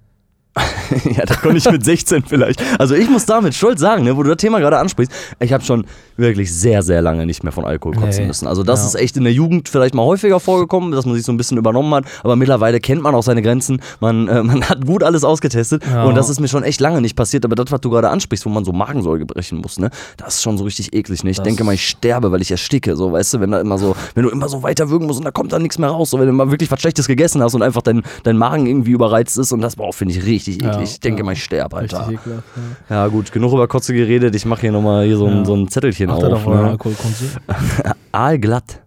ja, 1.15 1.25
das 1.25 1.39
konnte 1.41 1.57
ich 1.57 1.71
mit 1.71 1.85
16 1.85 2.23
vielleicht. 2.27 2.61
Also 2.77 2.93
ich 2.93 3.09
muss 3.09 3.25
damit 3.25 3.53
stolz 3.55 3.79
sagen, 3.79 4.03
ne, 4.03 4.17
wo 4.17 4.23
du 4.23 4.29
das 4.29 4.37
Thema 4.37 4.59
gerade 4.59 4.77
ansprichst, 4.79 5.11
ich 5.39 5.53
habe 5.53 5.63
schon 5.63 5.85
wirklich 6.17 6.53
sehr, 6.53 6.83
sehr 6.83 7.01
lange 7.01 7.25
nicht 7.25 7.43
mehr 7.43 7.53
von 7.53 7.63
Alkohol 7.63 7.95
kotzen 7.95 8.23
Nee. 8.23 8.27
müssen. 8.27 8.47
Also 8.47 8.61
das 8.63 8.81
Ja. 8.81 8.87
ist 8.87 8.95
echt 8.95 9.15
in 9.15 9.23
der 9.23 9.31
Jugend 9.31 9.69
vielleicht 9.69 9.95
mal 9.95 10.03
häufiger 10.03 10.41
vorgekommen, 10.41 10.91
dass 10.91 11.05
man 11.05 11.15
sich 11.15 11.23
so 11.23 11.31
ein 11.31 11.37
bisschen 11.37 11.57
übernommen 11.57 11.93
hat, 11.95 12.03
aber 12.23 12.35
mittlerweile 12.35 12.81
kennt 12.81 13.01
man 13.01 13.15
auch 13.15 13.23
seine 13.23 13.41
Grenzen, 13.41 13.81
man, 14.01 14.27
äh, 14.27 14.43
man 14.43 14.67
hat 14.67 14.85
gut 14.85 15.03
alles 15.03 15.23
ausgetestet 15.23 15.83
Ja. 15.89 16.03
und 16.03 16.15
das 16.15 16.29
ist 16.29 16.41
mir 16.41 16.49
schon 16.49 16.63
echt 16.63 16.81
lange 16.81 16.99
nicht 16.99 17.15
passiert, 17.15 17.45
aber 17.45 17.55
das, 17.55 17.71
was 17.71 17.79
du 17.79 17.89
gerade 17.89 18.09
ansprichst, 18.09 18.45
wo 18.45 18.49
man 18.49 18.65
so 18.65 18.73
Magensäure 18.73 19.25
brechen 19.25 19.59
muss, 19.59 19.79
ne, 19.79 19.89
das 20.17 20.35
ist 20.35 20.41
schon 20.43 20.57
so 20.57 20.65
richtig 20.65 20.93
eklig. 20.93 21.23
Ne? 21.23 21.29
Ich 21.31 21.37
Das- 21.37 21.45
denke 21.45 21.63
mal, 21.63 21.73
ich 21.75 21.87
sterbe, 21.87 22.31
weil 22.33 22.41
ich 22.41 22.51
ersticke, 22.51 22.97
so, 22.97 23.13
weißt 23.13 23.35
du, 23.35 23.39
wenn 23.39 23.51
da 23.51 23.61
immer 23.61 23.77
so, 23.77 23.95
wenn 24.15 24.23
du 24.23 24.29
immer 24.29 24.49
so 24.49 24.61
weiter 24.63 24.89
würgen 24.89 25.07
musst 25.07 25.19
und 25.19 25.25
da 25.25 25.31
kommt 25.31 25.53
dann 25.53 25.61
nichts 25.61 25.77
mehr 25.79 25.89
raus, 25.89 26.09
so, 26.09 26.19
wenn 26.19 26.27
du 26.27 26.33
mal 26.33 26.51
wirklich 26.51 26.69
was 26.69 26.81
Schlechtes 26.81 27.07
gegessen 27.07 27.41
hast 27.41 27.55
und 27.55 27.63
einfach 27.63 27.81
dein, 27.81 28.03
dein 28.23 28.37
Magen 28.37 28.65
irgendwie 28.67 28.91
überreizt 28.91 29.37
ist 29.37 29.53
und 29.53 29.61
das, 29.61 29.77
boah, 29.77 29.93
finde 29.93 30.13
ich 30.13 30.25
richtig 30.25 30.40
Ja, 30.47 30.73
eklig. 30.73 30.89
Ich 30.89 30.99
denke 30.99 31.19
ja. 31.19 31.25
mal, 31.25 31.33
ich 31.33 31.43
sterbe, 31.43 31.77
Alter. 31.77 32.07
Richtig 32.07 32.19
ekelhaft. 32.19 32.47
Ja. 32.89 32.95
Ja, 32.95 33.07
gut, 33.07 33.31
genug 33.31 33.53
über 33.53 33.67
Kotze 33.67 33.93
geredet. 33.93 34.35
Ich 34.35 34.45
mache 34.45 34.61
hier 34.61 34.71
nochmal 34.71 35.05
hier 35.05 35.17
so 35.17 35.27
ein, 35.27 35.39
Ja. 35.39 35.45
so 35.45 35.55
ein 35.55 35.67
Zettelchen 35.67 36.09
Achtet 36.09 36.33
auf. 36.33 36.45
Ne? 36.45 36.53
Alkoholkonsum. 36.55 37.29
Aalglatt. 38.11 38.81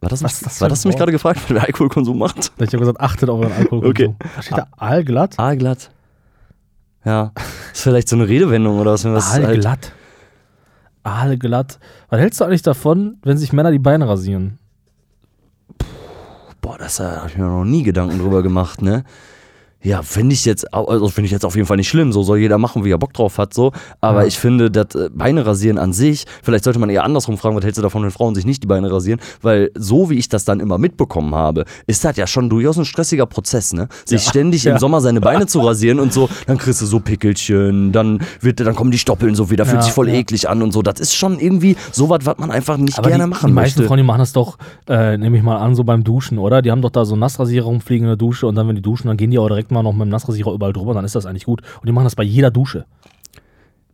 War 0.00 0.10
das, 0.10 0.22
Was 0.22 0.34
ist 0.34 0.46
das 0.46 0.60
war 0.60 0.68
das 0.68 0.84
ein 0.84 0.88
mich 0.88 0.96
gerade 0.96 1.12
gefragt, 1.12 1.40
wer 1.48 1.62
Alkoholkonsum 1.62 2.18
macht? 2.18 2.52
Ich 2.58 2.66
habe 2.68 2.78
gesagt, 2.78 3.00
achtet 3.00 3.28
auf 3.28 3.40
euren 3.40 3.52
Alkoholkonsum. 3.52 3.90
Okay. 3.90 4.14
Da 4.36 4.42
steht 4.42 4.58
da 4.58 4.66
Aalglatt? 4.76 5.38
Aalglatt. 5.38 5.90
Ja, 7.04 7.32
ist 7.72 7.82
vielleicht 7.82 8.08
so 8.08 8.16
eine 8.16 8.28
Redewendung 8.28 8.78
oder 8.78 8.92
was? 8.92 9.04
Wenn 9.04 9.14
was 9.14 9.32
halt, 9.32 9.46
Aalglatt. 9.46 9.92
Aalglatt. 11.02 11.78
Was 12.08 12.20
hältst 12.20 12.40
du 12.40 12.44
eigentlich 12.44 12.62
davon, 12.62 13.18
wenn 13.22 13.38
sich 13.38 13.52
Männer 13.52 13.70
die 13.70 13.78
Beine 13.78 14.08
rasieren? 14.08 14.58
boah, 16.66 16.78
das 16.78 16.98
habe 17.00 17.28
ich 17.28 17.38
mir 17.38 17.44
noch 17.44 17.64
nie 17.64 17.84
Gedanken 17.84 18.18
drüber 18.18 18.42
gemacht, 18.42 18.82
ne? 18.82 19.04
Ja, 19.86 20.02
finde 20.02 20.32
ich 20.32 20.44
jetzt, 20.44 20.74
also 20.74 21.08
finde 21.10 21.26
ich 21.26 21.30
jetzt 21.32 21.44
auf 21.44 21.54
jeden 21.54 21.68
Fall 21.68 21.76
nicht 21.76 21.88
schlimm. 21.88 22.10
So 22.12 22.24
soll 22.24 22.38
jeder 22.38 22.58
machen, 22.58 22.84
wie 22.84 22.90
er 22.90 22.98
Bock 22.98 23.12
drauf 23.12 23.38
hat, 23.38 23.54
so. 23.54 23.70
Aber 24.00 24.22
Ja. 24.22 24.26
ich 24.26 24.36
finde, 24.36 24.68
das 24.68 24.96
äh, 24.96 25.08
Beine 25.14 25.46
rasieren 25.46 25.78
an 25.78 25.92
sich, 25.92 26.24
vielleicht 26.42 26.64
sollte 26.64 26.80
man 26.80 26.90
eher 26.90 27.04
andersrum 27.04 27.38
fragen, 27.38 27.54
was 27.54 27.62
hältst 27.62 27.78
du 27.78 27.82
davon, 27.82 28.02
wenn 28.02 28.10
Frauen 28.10 28.34
sich 28.34 28.44
nicht 28.44 28.64
die 28.64 28.66
Beine 28.66 28.90
rasieren? 28.90 29.20
Weil 29.42 29.70
so 29.76 30.10
wie 30.10 30.14
ich 30.14 30.28
das 30.28 30.44
dann 30.44 30.58
immer 30.58 30.76
mitbekommen 30.78 31.36
habe, 31.36 31.64
ist 31.86 32.04
das 32.04 32.16
ja 32.16 32.26
schon 32.26 32.50
durchaus 32.50 32.76
ein 32.78 32.84
stressiger 32.84 33.26
Prozess, 33.26 33.72
ne? 33.74 33.86
Sich 34.04 34.24
Ja. 34.24 34.30
ständig 34.30 34.64
Ja. 34.64 34.72
im 34.72 34.78
Sommer 34.80 35.00
seine 35.00 35.20
Beine 35.20 35.46
zu 35.46 35.60
rasieren 35.60 36.00
und 36.00 36.12
so, 36.12 36.28
dann 36.48 36.58
kriegst 36.58 36.82
du 36.82 36.86
so 36.86 36.98
Pickelchen, 36.98 37.92
dann 37.92 38.20
wird, 38.40 38.58
dann 38.58 38.74
kommen 38.74 38.90
die 38.90 38.98
Stoppeln 38.98 39.36
so 39.36 39.50
wieder, 39.50 39.66
fühlt 39.66 39.84
sich 39.84 39.92
voll 39.92 40.08
eklig 40.08 40.48
an 40.48 40.62
und 40.62 40.72
so. 40.72 40.82
Das 40.82 40.98
ist 40.98 41.14
schon 41.14 41.38
irgendwie 41.38 41.76
sowas, 41.92 42.20
was 42.24 42.38
man 42.38 42.50
einfach 42.50 42.76
nicht 42.76 42.98
Aber 42.98 43.08
gerne 43.08 43.22
die, 43.24 43.30
machen 43.30 43.46
die 43.48 43.52
meisten 43.52 43.78
möchte. 43.80 43.88
Frauen, 43.88 43.98
die 43.98 44.02
machen 44.02 44.18
das 44.18 44.32
doch, 44.32 44.58
äh, 44.88 45.16
nehme 45.16 45.36
ich 45.36 45.44
mal 45.44 45.58
an, 45.58 45.76
so 45.76 45.84
beim 45.84 46.02
Duschen, 46.02 46.38
oder? 46.38 46.60
Die 46.60 46.72
haben 46.72 46.82
doch 46.82 46.90
da 46.90 47.04
so 47.04 47.14
Nassrasierer 47.14 47.66
rumfliegen 47.66 48.04
in 48.06 48.10
der 48.10 48.16
Dusche 48.16 48.48
und 48.48 48.56
dann, 48.56 48.66
wenn 48.66 48.74
die 48.74 48.82
duschen, 48.82 49.06
dann 49.06 49.16
gehen 49.16 49.30
die 49.30 49.38
auch 49.38 49.46
direkt 49.46 49.70
mal 49.70 49.75
noch 49.82 49.92
mit 49.92 50.02
dem 50.02 50.10
Nassrasierer 50.10 50.52
überall 50.52 50.72
drüber, 50.72 50.94
dann 50.94 51.04
ist 51.04 51.14
das 51.14 51.26
eigentlich 51.26 51.44
gut. 51.44 51.62
Und 51.80 51.86
die 51.86 51.92
machen 51.92 52.04
das 52.04 52.16
bei 52.16 52.22
jeder 52.22 52.50
Dusche. 52.50 52.84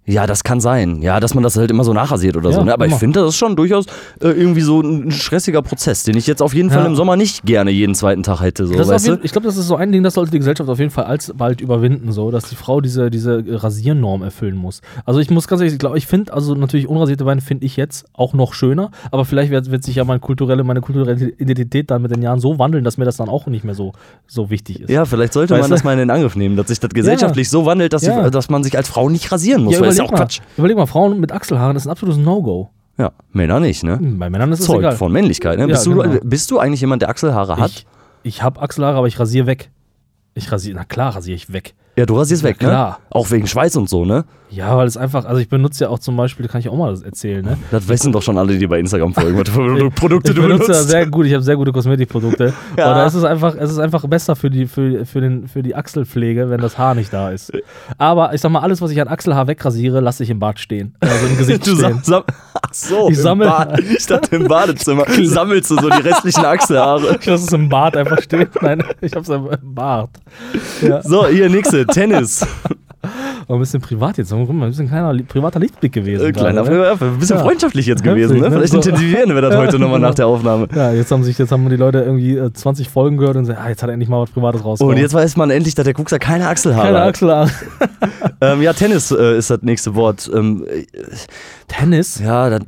Ja, 0.04 0.26
das 0.26 0.42
kann 0.42 0.60
sein. 0.60 1.00
Ja, 1.00 1.20
dass 1.20 1.34
man 1.34 1.44
das 1.44 1.56
halt 1.56 1.70
immer 1.70 1.84
so 1.84 1.92
nachrasiert 1.92 2.36
oder 2.36 2.50
Ja, 2.50 2.56
so. 2.56 2.64
Ne? 2.64 2.72
Aber 2.72 2.86
ich 2.86 2.90
immer. 2.90 2.98
finde, 2.98 3.20
das 3.20 3.30
ist 3.30 3.36
schon 3.36 3.54
durchaus 3.54 3.86
äh, 4.20 4.28
irgendwie 4.30 4.60
so 4.62 4.80
ein 4.80 5.12
stressiger 5.12 5.62
Prozess, 5.62 6.02
den 6.02 6.16
ich 6.16 6.26
jetzt 6.26 6.42
auf 6.42 6.54
jeden 6.54 6.70
Fall 6.70 6.80
Ja. 6.82 6.86
im 6.86 6.96
Sommer 6.96 7.14
nicht 7.16 7.44
gerne 7.46 7.70
jeden 7.70 7.94
zweiten 7.94 8.24
Tag 8.24 8.40
hätte. 8.40 8.66
So, 8.66 8.74
jeden, 8.74 9.20
ich 9.22 9.30
glaube, 9.30 9.46
das 9.46 9.56
ist 9.56 9.68
so 9.68 9.76
ein 9.76 9.92
Ding, 9.92 10.02
das 10.02 10.14
sollte 10.14 10.32
die 10.32 10.38
Gesellschaft 10.38 10.68
auf 10.68 10.80
jeden 10.80 10.90
Fall 10.90 11.04
alsbald 11.04 11.60
überwinden, 11.60 12.10
so, 12.10 12.32
dass 12.32 12.48
die 12.48 12.56
Frau 12.56 12.80
diese, 12.80 13.10
diese 13.10 13.44
Rasiernorm 13.46 14.22
erfüllen 14.24 14.56
muss. 14.56 14.80
Also 15.04 15.20
ich 15.20 15.30
muss 15.30 15.46
ganz 15.46 15.60
ehrlich, 15.60 15.74
ich 15.74 15.78
glaube, 15.78 15.98
ich 15.98 16.08
finde, 16.08 16.32
also 16.32 16.56
natürlich 16.56 16.88
unrasierte 16.88 17.24
Beine 17.24 17.40
finde 17.40 17.64
ich 17.64 17.76
jetzt 17.76 18.04
auch 18.12 18.32
noch 18.34 18.54
schöner, 18.54 18.90
aber 19.12 19.24
vielleicht 19.24 19.52
wird, 19.52 19.70
wird 19.70 19.84
sich 19.84 19.94
ja 19.94 20.04
mein 20.04 20.20
kulturelle, 20.20 20.64
meine 20.64 20.80
kulturelle 20.80 21.28
Identität 21.38 21.92
dann 21.92 22.02
mit 22.02 22.10
den 22.10 22.22
Jahren 22.22 22.40
so 22.40 22.58
wandeln, 22.58 22.82
dass 22.82 22.98
mir 22.98 23.04
das 23.04 23.18
dann 23.18 23.28
auch 23.28 23.46
nicht 23.46 23.62
mehr 23.64 23.74
so, 23.76 23.92
so 24.26 24.50
wichtig 24.50 24.80
ist. 24.80 24.90
Ja, 24.90 25.04
vielleicht 25.04 25.32
sollte 25.32 25.54
Weißt 25.54 25.62
man 25.62 25.70
das 25.70 25.84
mal 25.84 25.96
in 25.96 26.10
Angriff 26.10 26.34
nehmen, 26.34 26.56
dass 26.56 26.66
sich 26.66 26.80
das 26.80 26.90
gesellschaftlich 26.90 27.48
so 27.48 27.66
wandelt, 27.66 27.92
dass, 27.92 28.02
Ja. 28.02 28.24
die, 28.24 28.30
dass 28.32 28.50
man 28.50 28.64
sich 28.64 28.76
als 28.76 28.88
Frau 28.88 29.08
nicht 29.08 29.30
rasieren 29.30 29.62
muss. 29.62 29.74
Ja, 29.74 29.91
ist 29.92 29.98
ja 29.98 30.04
auch 30.04 30.10
mal, 30.10 30.18
Quatsch. 30.18 30.40
überleg 30.56 30.76
mal, 30.76 30.86
Frauen 30.86 31.20
mit 31.20 31.32
Achselhaaren, 31.32 31.74
das 31.74 31.84
ist 31.84 31.86
ein 31.88 31.90
absolutes 31.92 32.18
No-Go. 32.22 32.70
Ja, 32.98 33.12
Männer 33.32 33.58
nicht, 33.60 33.82
ne? 33.84 33.98
Hm, 33.98 34.18
Bei 34.18 34.28
Männern 34.30 34.52
ist 34.52 34.60
es 34.60 34.66
Zeugt 34.66 34.80
egal. 34.80 34.96
von 34.96 35.10
Männlichkeit. 35.12 35.56
Ne? 35.58 35.62
Ja, 35.62 35.66
bist, 35.68 35.86
du, 35.86 35.94
genau. 35.96 36.18
bist 36.22 36.50
du 36.50 36.58
eigentlich 36.58 36.80
jemand, 36.82 37.02
der 37.02 37.08
Achselhaare 37.08 37.56
hat? 37.56 37.70
Ich, 37.70 37.86
ich 38.22 38.42
habe 38.42 38.60
Achselhaare, 38.60 38.98
aber 38.98 39.06
ich 39.06 39.18
rasiere 39.18 39.46
weg. 39.46 39.70
Ich 40.34 40.50
rasiere, 40.52 40.76
na 40.76 40.84
klar 40.84 41.16
rasiere 41.16 41.34
ich 41.36 41.52
weg. 41.52 41.74
ja, 41.96 42.06
du 42.06 42.16
rasierst 42.16 42.42
weg, 42.42 42.56
Ja, 42.60 42.68
klar. 42.68 42.90
ne? 42.90 42.96
Auch 43.10 43.30
wegen 43.30 43.46
Schweiß 43.46 43.76
und 43.76 43.88
so, 43.88 44.04
ne? 44.04 44.24
Ja, 44.54 44.76
weil 44.76 44.86
es 44.86 44.96
einfach, 44.96 45.24
also 45.24 45.40
ich 45.40 45.48
benutze 45.48 45.84
ja 45.84 45.90
auch 45.90 45.98
zum 45.98 46.16
Beispiel, 46.16 46.46
kann 46.46 46.60
ich 46.60 46.68
auch 46.68 46.76
mal 46.76 46.94
erzählen, 47.02 47.42
ne? 47.44 47.56
Das 47.70 47.88
wissen 47.88 48.12
doch 48.12 48.22
schon 48.22 48.36
alle, 48.36 48.58
die 48.58 48.66
bei 48.66 48.78
Instagram 48.78 49.14
folgen, 49.14 49.38
was 49.38 49.48
für 49.48 49.90
Produkte 49.90 50.30
Ich 50.32 50.36
du 50.36 50.42
benutze 50.42 50.64
ja 50.64 50.72
benutzt. 50.72 50.90
sehr 50.90 51.06
gut, 51.06 51.26
ich 51.26 51.32
habe 51.32 51.42
sehr 51.42 51.56
gute 51.56 51.72
Kosmetikprodukte. 51.72 52.52
Ja. 52.76 52.86
Aber 52.86 52.94
da 52.96 53.06
ist 53.06 53.14
es 53.14 53.24
einfach, 53.24 53.54
es 53.58 53.70
ist 53.70 53.78
einfach 53.78 54.06
besser 54.06 54.36
für 54.36 54.50
die, 54.50 54.66
für, 54.66 55.04
für, 55.06 55.20
den, 55.20 55.46
für 55.48 55.62
die 55.62 55.74
Achselpflege, 55.74 56.50
wenn 56.50 56.60
das 56.60 56.76
Haar 56.78 56.94
nicht 56.94 57.12
da 57.12 57.30
ist. 57.30 57.52
Aber 57.98 58.32
ich 58.34 58.40
sag 58.40 58.50
mal, 58.50 58.60
alles, 58.60 58.80
was 58.80 58.90
ich 58.90 59.00
an 59.00 59.08
Achselhaar 59.08 59.46
wegrasiere, 59.46 60.00
lasse 60.00 60.22
ich 60.22 60.30
im 60.30 60.38
Bad 60.38 60.58
stehen. 60.58 60.94
Also 61.00 61.26
im 61.26 61.38
Gesicht 61.38 61.66
Du 61.66 61.76
stehen. 61.76 62.00
sam 62.02 62.22
Ach 62.54 62.74
so, 62.74 63.08
Ich 63.10 63.16
im 63.16 63.22
sammel- 63.22 63.46
Bad. 63.48 63.80
Ich 63.80 64.06
dachte 64.06 64.36
im 64.36 64.48
Badezimmer 64.48 65.04
sammelst 65.22 65.70
du 65.70 65.76
so 65.76 65.88
die 65.90 66.00
restlichen 66.02 66.44
Achselhaare. 66.44 67.16
Ich 67.20 67.26
lasse 67.26 67.44
es 67.46 67.52
im 67.52 67.68
Bad 67.68 67.96
einfach 67.96 68.20
stehen. 68.22 68.48
Nein, 68.60 68.82
ich 69.00 69.14
hab's 69.14 69.28
im 69.28 69.46
im 69.50 69.74
Bart. 69.74 70.10
Ja. 70.82 71.02
So, 71.02 71.26
hier, 71.26 71.48
nächste, 71.48 71.86
Tennis. 71.86 72.46
Aber 73.48 73.56
ein 73.56 73.60
bisschen 73.60 73.80
privat 73.80 74.16
jetzt. 74.18 74.30
Mal, 74.32 74.40
ein 74.48 74.60
bisschen 74.70 74.88
kleiner 74.88 75.14
privater 75.24 75.58
Lichtblick 75.58 75.92
gewesen. 75.92 76.26
Äh, 76.26 76.32
Kleiner 76.32 76.62
ne? 76.62 76.96
Ein 77.00 77.18
bisschen 77.18 77.36
Ja. 77.36 77.42
freundschaftlich 77.42 77.86
jetzt 77.86 78.04
gewesen, 78.04 78.36
ne? 78.36 78.42
ne? 78.42 78.52
Vielleicht 78.52 78.70
So. 78.72 78.76
intensivieren 78.78 79.34
wir 79.34 79.42
das 79.42 79.56
heute 79.56 79.78
nochmal 79.78 79.98
nach 79.98 80.14
der 80.14 80.26
Aufnahme. 80.28 80.68
Ja, 80.74 80.92
jetzt 80.92 81.10
haben 81.10 81.24
sich, 81.24 81.36
jetzt 81.38 81.50
haben 81.50 81.68
die 81.68 81.76
Leute 81.76 81.98
irgendwie 82.00 82.36
äh, 82.36 82.52
20 82.52 82.88
Folgen 82.88 83.16
gehört 83.16 83.36
und 83.36 83.44
sagen, 83.46 83.58
ah, 83.62 83.68
jetzt 83.68 83.82
hat 83.82 83.90
er 83.90 83.94
endlich 83.94 84.08
mal 84.08 84.20
was 84.22 84.30
Privates 84.30 84.64
rausgekommen. 84.64 84.96
Und 84.96 85.02
jetzt 85.02 85.14
weiß 85.14 85.36
man 85.36 85.50
endlich, 85.50 85.74
dass 85.74 85.84
der 85.84 85.94
Kuxer 85.94 86.18
keine 86.20 86.48
Achselhaare 86.48 86.86
keine 86.86 87.00
hat. 87.00 87.08
Achselhaare. 87.08 87.50
Ähm, 88.42 88.60
ja, 88.60 88.72
Tennis 88.72 89.10
äh, 89.12 89.38
ist 89.38 89.50
das 89.50 89.62
nächste 89.62 89.94
Wort. 89.94 90.28
Ähm, 90.34 90.66
äh, 90.68 90.84
Tennis? 91.68 92.18
ja, 92.18 92.50
das, 92.50 92.60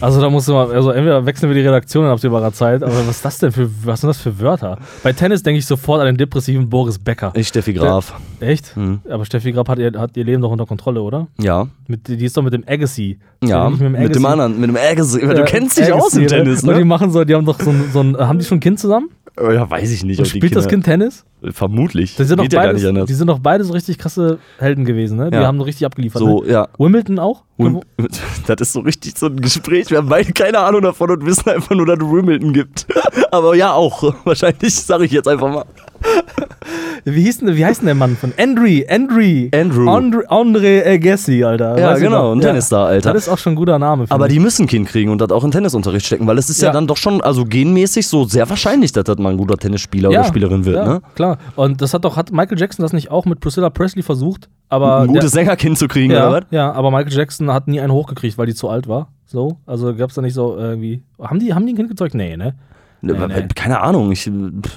Also 0.00 0.20
da 0.20 0.30
musst 0.30 0.48
du 0.48 0.52
mal, 0.52 0.72
also 0.72 0.90
entweder 0.90 1.24
wechseln 1.26 1.50
wir 1.50 1.54
die 1.54 1.66
Redaktion 1.66 2.04
in 2.06 2.10
absehbarer 2.10 2.52
Zeit, 2.52 2.82
aber 2.82 2.94
was 3.06 3.16
ist 3.16 3.24
das 3.24 3.38
denn 3.38 3.52
für, 3.52 3.68
was 3.84 4.00
sind 4.00 4.08
das 4.08 4.18
für 4.18 4.40
Wörter? 4.40 4.78
Bei 5.02 5.12
Tennis 5.12 5.42
denke 5.42 5.58
ich 5.58 5.66
sofort 5.66 6.00
an 6.00 6.06
den 6.06 6.16
depressiven 6.16 6.68
Boris 6.70 6.98
Becker. 6.98 7.32
ich, 7.36 7.48
Steffi 7.48 7.74
Graf. 7.74 8.14
Echt? 8.40 8.74
Hm. 8.76 9.00
Aber 9.10 9.24
Steffi 9.24 9.52
Grab 9.52 9.68
hat 9.68 9.78
ihr, 9.78 9.92
hat 9.98 10.16
ihr 10.16 10.24
Leben 10.24 10.40
doch 10.42 10.50
unter 10.50 10.66
Kontrolle, 10.66 11.02
oder? 11.02 11.28
Ja, 11.38 11.68
Mit, 11.86 12.08
die 12.08 12.24
ist 12.24 12.36
doch 12.36 12.42
mit 12.42 12.54
dem 12.54 12.64
Agassi. 12.66 13.18
ja. 13.44 13.68
Nicht 13.70 13.80
Mit, 13.80 14.14
dem 14.14 14.24
Agassi. 14.24 14.26
anderen, 14.26 14.60
mit 14.60 14.70
dem 14.70 14.76
Agassi. 14.76 15.20
Du 15.20 15.26
Äh, 15.26 15.44
kennst 15.44 15.76
dich 15.78 15.84
Agassi, 15.92 16.00
aus 16.06 16.14
im 16.14 16.22
ne? 16.22 16.26
Tennis, 16.28 16.62
Und 16.64 16.70
die 16.74 16.78
ne? 16.80 16.84
machen 16.86 17.10
so, 17.10 17.22
die 17.24 17.34
haben 17.34 17.44
doch 17.44 17.60
so 17.60 17.70
ein, 17.70 17.90
so 17.92 18.00
ein 18.00 18.16
haben 18.16 18.38
die 18.38 18.44
schon 18.44 18.56
ein 18.56 18.60
Kind 18.60 18.80
zusammen? 18.80 19.10
Ja, 19.40 19.68
weiß 19.70 19.90
ich 19.90 20.04
nicht. 20.04 20.18
Und 20.18 20.26
spielt 20.26 20.54
das 20.54 20.68
Kind 20.68 20.84
Tennis? 20.84 21.24
Vermutlich. 21.52 22.16
Die 22.16 22.24
sind, 22.24 22.38
doch 22.38 22.44
ja 22.44 22.60
beides, 22.60 22.84
anders. 22.84 23.06
die 23.06 23.14
sind 23.14 23.26
doch 23.28 23.38
beide 23.38 23.64
so 23.64 23.72
richtig 23.72 23.96
krasse 23.96 24.38
Helden 24.58 24.84
gewesen, 24.84 25.16
ne? 25.16 25.30
Die 25.30 25.36
Ja. 25.36 25.46
haben 25.46 25.58
so 25.58 25.64
richtig 25.64 25.86
abgeliefert. 25.86 26.20
So, 26.20 26.42
ne? 26.42 26.50
ja. 26.52 26.68
Wimbledon 26.78 27.18
auch? 27.18 27.44
Und 27.56 27.84
das 28.46 28.60
ist 28.60 28.72
so 28.74 28.80
richtig 28.80 29.16
so 29.16 29.26
ein 29.26 29.40
Gespräch. 29.40 29.90
Wir 29.90 29.98
haben 29.98 30.08
beide 30.08 30.32
keine 30.32 30.58
Ahnung 30.58 30.82
davon 30.82 31.10
und 31.10 31.24
wissen 31.24 31.48
einfach 31.48 31.74
nur, 31.74 31.86
dass 31.86 31.98
es 31.98 32.04
Wimbledon 32.04 32.52
gibt. 32.52 32.86
Aber 33.30 33.54
ja, 33.54 33.72
auch. 33.72 34.14
Wahrscheinlich 34.24 34.74
sage 34.74 35.04
ich 35.06 35.12
jetzt 35.12 35.28
einfach 35.28 35.48
mal. 35.50 35.64
Wie, 37.04 37.22
hieß 37.22 37.38
denn, 37.38 37.56
wie 37.56 37.64
heißt 37.64 37.80
denn 37.80 37.86
der 37.86 37.94
Mann 37.94 38.16
von 38.16 38.32
Andrew? 38.38 38.82
Andrew. 38.88 39.48
Andrew. 39.52 39.88
André, 39.88 40.26
André 40.28 40.86
Agassi, 40.86 41.42
Alter. 41.42 41.78
Ja, 41.78 41.90
Weiß 41.92 42.00
genau, 42.00 42.32
ein 42.32 42.40
Tennisstar, 42.40 42.86
Alter. 42.86 43.12
Das 43.12 43.22
ist 43.26 43.28
auch 43.28 43.38
schon 43.38 43.54
ein 43.54 43.56
guter 43.56 43.78
Name. 43.78 44.04
Aber 44.08 44.26
ich. 44.26 44.34
die 44.34 44.38
müssen 44.38 44.64
ein 44.64 44.68
Kind 44.68 44.86
kriegen 44.88 45.10
und 45.10 45.20
das 45.20 45.30
auch 45.30 45.42
in 45.44 45.50
Tennisunterricht 45.50 46.06
stecken, 46.06 46.26
weil 46.26 46.38
es 46.38 46.50
ist 46.50 46.60
ja, 46.60 46.68
Ja. 46.68 46.72
dann 46.72 46.86
doch 46.86 46.96
schon, 46.96 47.20
also 47.22 47.44
genmäßig 47.44 48.06
so 48.06 48.24
sehr 48.24 48.48
wahrscheinlich, 48.48 48.92
dass 48.92 49.04
das 49.04 49.16
mal 49.18 49.30
ein 49.30 49.38
guter 49.38 49.56
Tennisspieler 49.56 50.10
oder 50.10 50.24
Spielerin 50.24 50.64
wird, 50.64 50.76
ja, 50.76 50.84
ne? 50.84 51.02
klar. 51.14 51.38
Und 51.56 51.80
das 51.80 51.94
hat 51.94 52.04
doch, 52.04 52.16
hat 52.16 52.32
Michael 52.32 52.58
Jackson 52.58 52.82
das 52.82 52.92
nicht 52.92 53.10
auch 53.10 53.24
mit 53.24 53.40
Priscilla 53.40 53.70
Presley 53.70 54.02
versucht? 54.02 54.48
Aber 54.68 55.00
Ein 55.00 55.08
gutes 55.08 55.32
der, 55.32 55.40
Sängerkind 55.40 55.78
zu 55.78 55.88
kriegen, 55.88 56.12
ja, 56.12 56.28
oder 56.28 56.36
was? 56.42 56.44
ja, 56.50 56.70
aber 56.72 56.90
Michael 56.90 57.12
Jackson 57.12 57.52
hat 57.52 57.66
nie 57.66 57.80
einen 57.80 57.92
hochgekriegt, 57.92 58.36
weil 58.38 58.46
die 58.46 58.54
zu 58.54 58.68
alt 58.68 58.86
war. 58.88 59.08
So, 59.26 59.58
also 59.66 59.94
gab 59.94 60.10
es 60.10 60.16
da 60.16 60.22
nicht 60.22 60.34
so 60.34 60.56
irgendwie. 60.56 61.02
Haben 61.20 61.38
die, 61.40 61.54
haben 61.54 61.66
die 61.66 61.72
ein 61.72 61.76
Kind 61.76 61.88
gezeugt? 61.88 62.14
Nee, 62.14 62.36
ne? 62.36 62.54
Ne, 63.02 63.14
Nee, 63.14 63.26
nee. 63.26 63.48
Keine 63.54 63.80
Ahnung, 63.80 64.12
ich, 64.12 64.26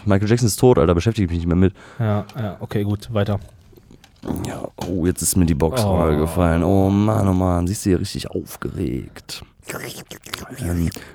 Michael 0.05 0.29
Jackson 0.29 0.47
ist 0.47 0.55
tot, 0.57 0.77
Alter, 0.77 0.95
beschäftige 0.95 1.25
ich 1.25 1.29
mich 1.31 1.39
nicht 1.39 1.47
mehr 1.47 1.55
mit. 1.57 1.73
Ja, 1.99 2.25
ja, 2.37 2.57
okay, 2.59 2.83
gut, 2.83 3.13
weiter. 3.13 3.39
Ja, 4.47 4.63
oh, 4.87 5.05
jetzt 5.05 5.21
ist 5.21 5.35
mir 5.35 5.45
die 5.45 5.53
Box 5.55 5.83
Oh. 5.83 5.89
runtergefallen. 5.97 6.63
Oh 6.63 6.89
Mann, 6.89 7.27
oh 7.27 7.33
Mann, 7.33 7.67
siehst 7.67 7.85
du 7.85 7.89
hier 7.89 7.99
richtig 7.99 8.29
aufgeregt. 8.31 9.43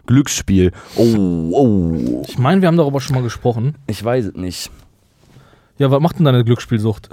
Glücksspiel. 0.07 0.73
Oh, 0.97 1.51
oh. 1.53 2.23
Ich 2.27 2.39
meine, 2.39 2.61
wir 2.61 2.69
haben 2.69 2.77
darüber 2.77 3.01
schon 3.01 3.15
mal 3.15 3.23
gesprochen. 3.23 3.75
Ich 3.87 4.03
weiß 4.05 4.27
es 4.27 4.35
nicht. 4.35 4.71
Ja, 5.79 5.91
was 5.91 6.01
macht 6.01 6.19
denn 6.19 6.25
deine 6.25 6.45
Glücksspielsucht? 6.45 7.09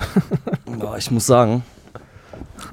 Ja, 0.82 0.98
ich 0.98 1.12
muss 1.12 1.26
sagen, 1.28 1.64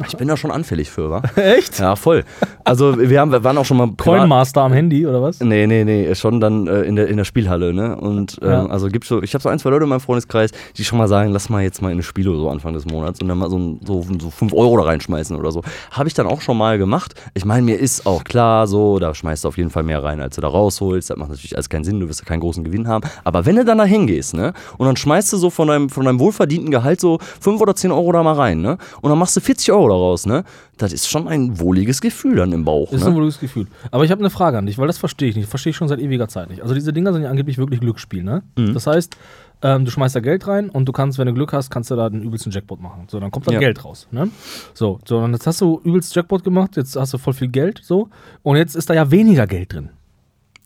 ich 0.07 0.17
bin 0.17 0.27
da 0.29 0.37
schon 0.37 0.51
anfällig 0.51 0.91
für, 0.91 1.11
wa? 1.11 1.23
Echt? 1.37 1.79
Ja, 1.79 1.97
voll. 1.97 2.25
Also 2.73 2.99
wir, 2.99 3.21
haben, 3.21 3.33
wir 3.33 3.45
waren 3.45 3.59
auch 3.59 3.67
schon 3.67 3.77
mal 3.77 3.91
Coinmaster 3.99 4.63
am 4.63 4.73
Handy 4.73 5.07
oder 5.07 5.21
was? 5.21 5.41
Nee, 5.41 5.67
nee, 5.67 5.85
nee, 5.85 6.15
schon 6.15 6.41
dann 6.41 6.67
äh, 6.69 6.81
in, 6.85 6.97
der, 6.97 7.07
in 7.07 7.19
der 7.19 7.25
Spielhalle, 7.25 7.75
ne? 7.75 7.97
Und 7.99 8.39
ähm, 8.41 8.49
Ja. 8.51 8.65
also 8.67 8.89
gibt's 8.89 9.09
so, 9.09 9.23
ich 9.23 9.35
habe 9.35 9.43
so 9.43 9.51
ein, 9.51 9.59
zwei 9.59 9.69
Leute 9.69 9.83
in 9.83 9.91
meinem 9.91 10.01
Freundeskreis, 10.01 10.53
die 10.79 10.83
schon 10.85 10.97
mal 10.99 11.07
sagen, 11.07 11.33
lass 11.33 11.51
mal 11.51 11.63
jetzt 11.63 11.83
mal 11.83 11.89
in 11.89 11.97
eine 11.97 12.03
Spielo 12.03 12.35
so 12.39 12.49
Anfang 12.49 12.73
des 12.73 12.87
Monats 12.87 13.21
und 13.21 13.29
dann 13.29 13.37
mal 13.37 13.51
so, 13.51 13.59
ein- 13.59 13.81
so, 13.85 14.03
so 14.19 14.31
5 14.31 14.55
Euro 14.55 14.79
da 14.79 14.85
reinschmeißen 14.85 15.37
oder 15.37 15.53
so. 15.53 15.61
Habe 15.91 16.09
ich 16.09 16.15
dann 16.15 16.27
auch 16.27 16.41
schon 16.41 16.57
mal 16.57 16.79
gemacht. 16.79 17.13
Ich 17.35 17.45
meine, 17.45 17.61
mir 17.61 17.79
ist 17.79 18.07
auch 18.07 18.25
klar, 18.25 18.67
so, 18.67 18.99
da 18.99 19.15
schmeißt 19.15 19.45
du 19.45 19.49
auf 19.49 19.59
jeden 19.59 19.69
Fall 19.69 19.83
mehr 19.83 20.03
rein, 20.03 20.23
als 20.23 20.37
du 20.37 20.41
da 20.41 20.49
rausholst. 20.49 21.11
Das 21.11 21.19
macht 21.19 21.29
natürlich 21.29 21.55
alles 21.55 21.69
keinen 21.69 21.85
Sinn, 21.85 22.01
du 22.01 22.09
wirst 22.09 22.21
ja 22.21 22.25
keinen 22.27 22.41
großen 22.41 22.65
Gewinn 22.65 22.89
haben. 22.89 23.07
Aber 23.23 23.45
wenn 23.45 23.57
du 23.57 23.67
dann 23.67 23.77
da 23.77 23.85
hingehst, 23.85 24.33
ne? 24.33 24.55
Und 24.79 24.87
dann 24.87 24.97
schmeißt 24.97 25.31
du 25.31 25.37
so 25.37 25.51
von 25.51 25.69
deinem, 25.69 25.91
von 25.91 26.07
deinem 26.07 26.19
wohlverdienten 26.21 26.71
Gehalt 26.71 27.03
so 27.03 27.19
5 27.43 27.61
oder 27.61 27.75
10 27.77 27.93
Euro 27.93 28.13
da 28.13 28.23
mal 28.23 28.33
rein, 28.33 28.63
ne? 28.63 28.79
Und 29.03 29.11
dann 29.11 29.19
machst 29.19 29.37
du 29.37 29.41
40 29.43 29.73
Euro 29.73 29.89
daraus, 29.91 30.25
ne? 30.25 30.45
Das 30.79 30.93
ist 30.95 31.07
schon 31.09 31.29
ein 31.29 31.61
wohliges 31.61 32.01
Gefühl 32.01 32.37
dann 32.37 32.51
im 32.53 32.62
Bauch, 32.65 32.93
Ist 32.93 33.03
ne? 33.03 33.09
ein 33.11 33.15
wohliges 33.15 33.39
Gefühl. 33.39 33.67
Aber 33.91 34.05
ich 34.05 34.11
habe 34.11 34.21
eine 34.21 34.31
Frage 34.31 34.59
an 34.59 34.67
dich, 34.67 34.79
weil 34.79 34.87
das 34.87 34.99
verstehe 34.99 35.29
ich 35.29 35.37
nicht. 35.37 35.49
Verstehe 35.49 35.71
ich 35.71 35.77
schon 35.77 35.89
seit 35.89 36.01
ewiger 36.01 36.29
Zeit 36.29 36.51
nicht. 36.51 36.63
Also 36.63 36.75
diese 36.75 36.93
Dinger 36.93 37.13
sind 37.13 37.23
ja 37.23 37.31
angeblich 37.31 37.59
wirklich 37.59 37.81
Glücksspiel, 37.81 38.23
ne? 38.23 38.43
Mhm. 38.57 38.75
Das 38.75 38.87
heißt, 38.87 39.17
ähm, 39.63 39.85
du 39.85 39.91
schmeißt 39.91 40.17
da 40.17 40.21
Geld 40.21 40.47
rein 40.47 40.69
und 40.71 40.87
du 40.87 40.93
kannst, 40.93 41.19
wenn 41.19 41.27
du 41.27 41.35
Glück 41.35 41.53
hast, 41.53 41.71
kannst 41.71 41.91
du 41.91 41.97
da 41.97 42.11
den 42.11 42.23
übelsten 42.23 42.51
Jackpot 42.53 42.81
machen. 42.81 43.05
So, 43.09 43.21
dann 43.21 43.31
kommt 43.31 43.47
da 43.47 43.53
Ja. 43.53 43.61
Geld 43.61 43.85
raus, 43.85 44.09
ne? 44.11 44.29
So, 44.75 44.99
so, 45.05 45.19
und 45.19 45.33
jetzt 45.33 45.47
hast 45.47 45.61
du 45.61 45.81
übelst 45.85 46.15
Jackpot 46.15 46.43
gemacht, 46.45 46.77
jetzt 46.77 46.97
hast 46.97 47.13
du 47.13 47.19
voll 47.19 47.33
viel 47.35 47.49
Geld, 47.49 47.81
so, 47.83 48.09
und 48.43 48.57
jetzt 48.57 48.75
ist 48.75 48.91
da 48.91 48.95
ja 48.95 49.11
weniger 49.11 49.47
Geld 49.47 49.73
drin. 49.73 49.91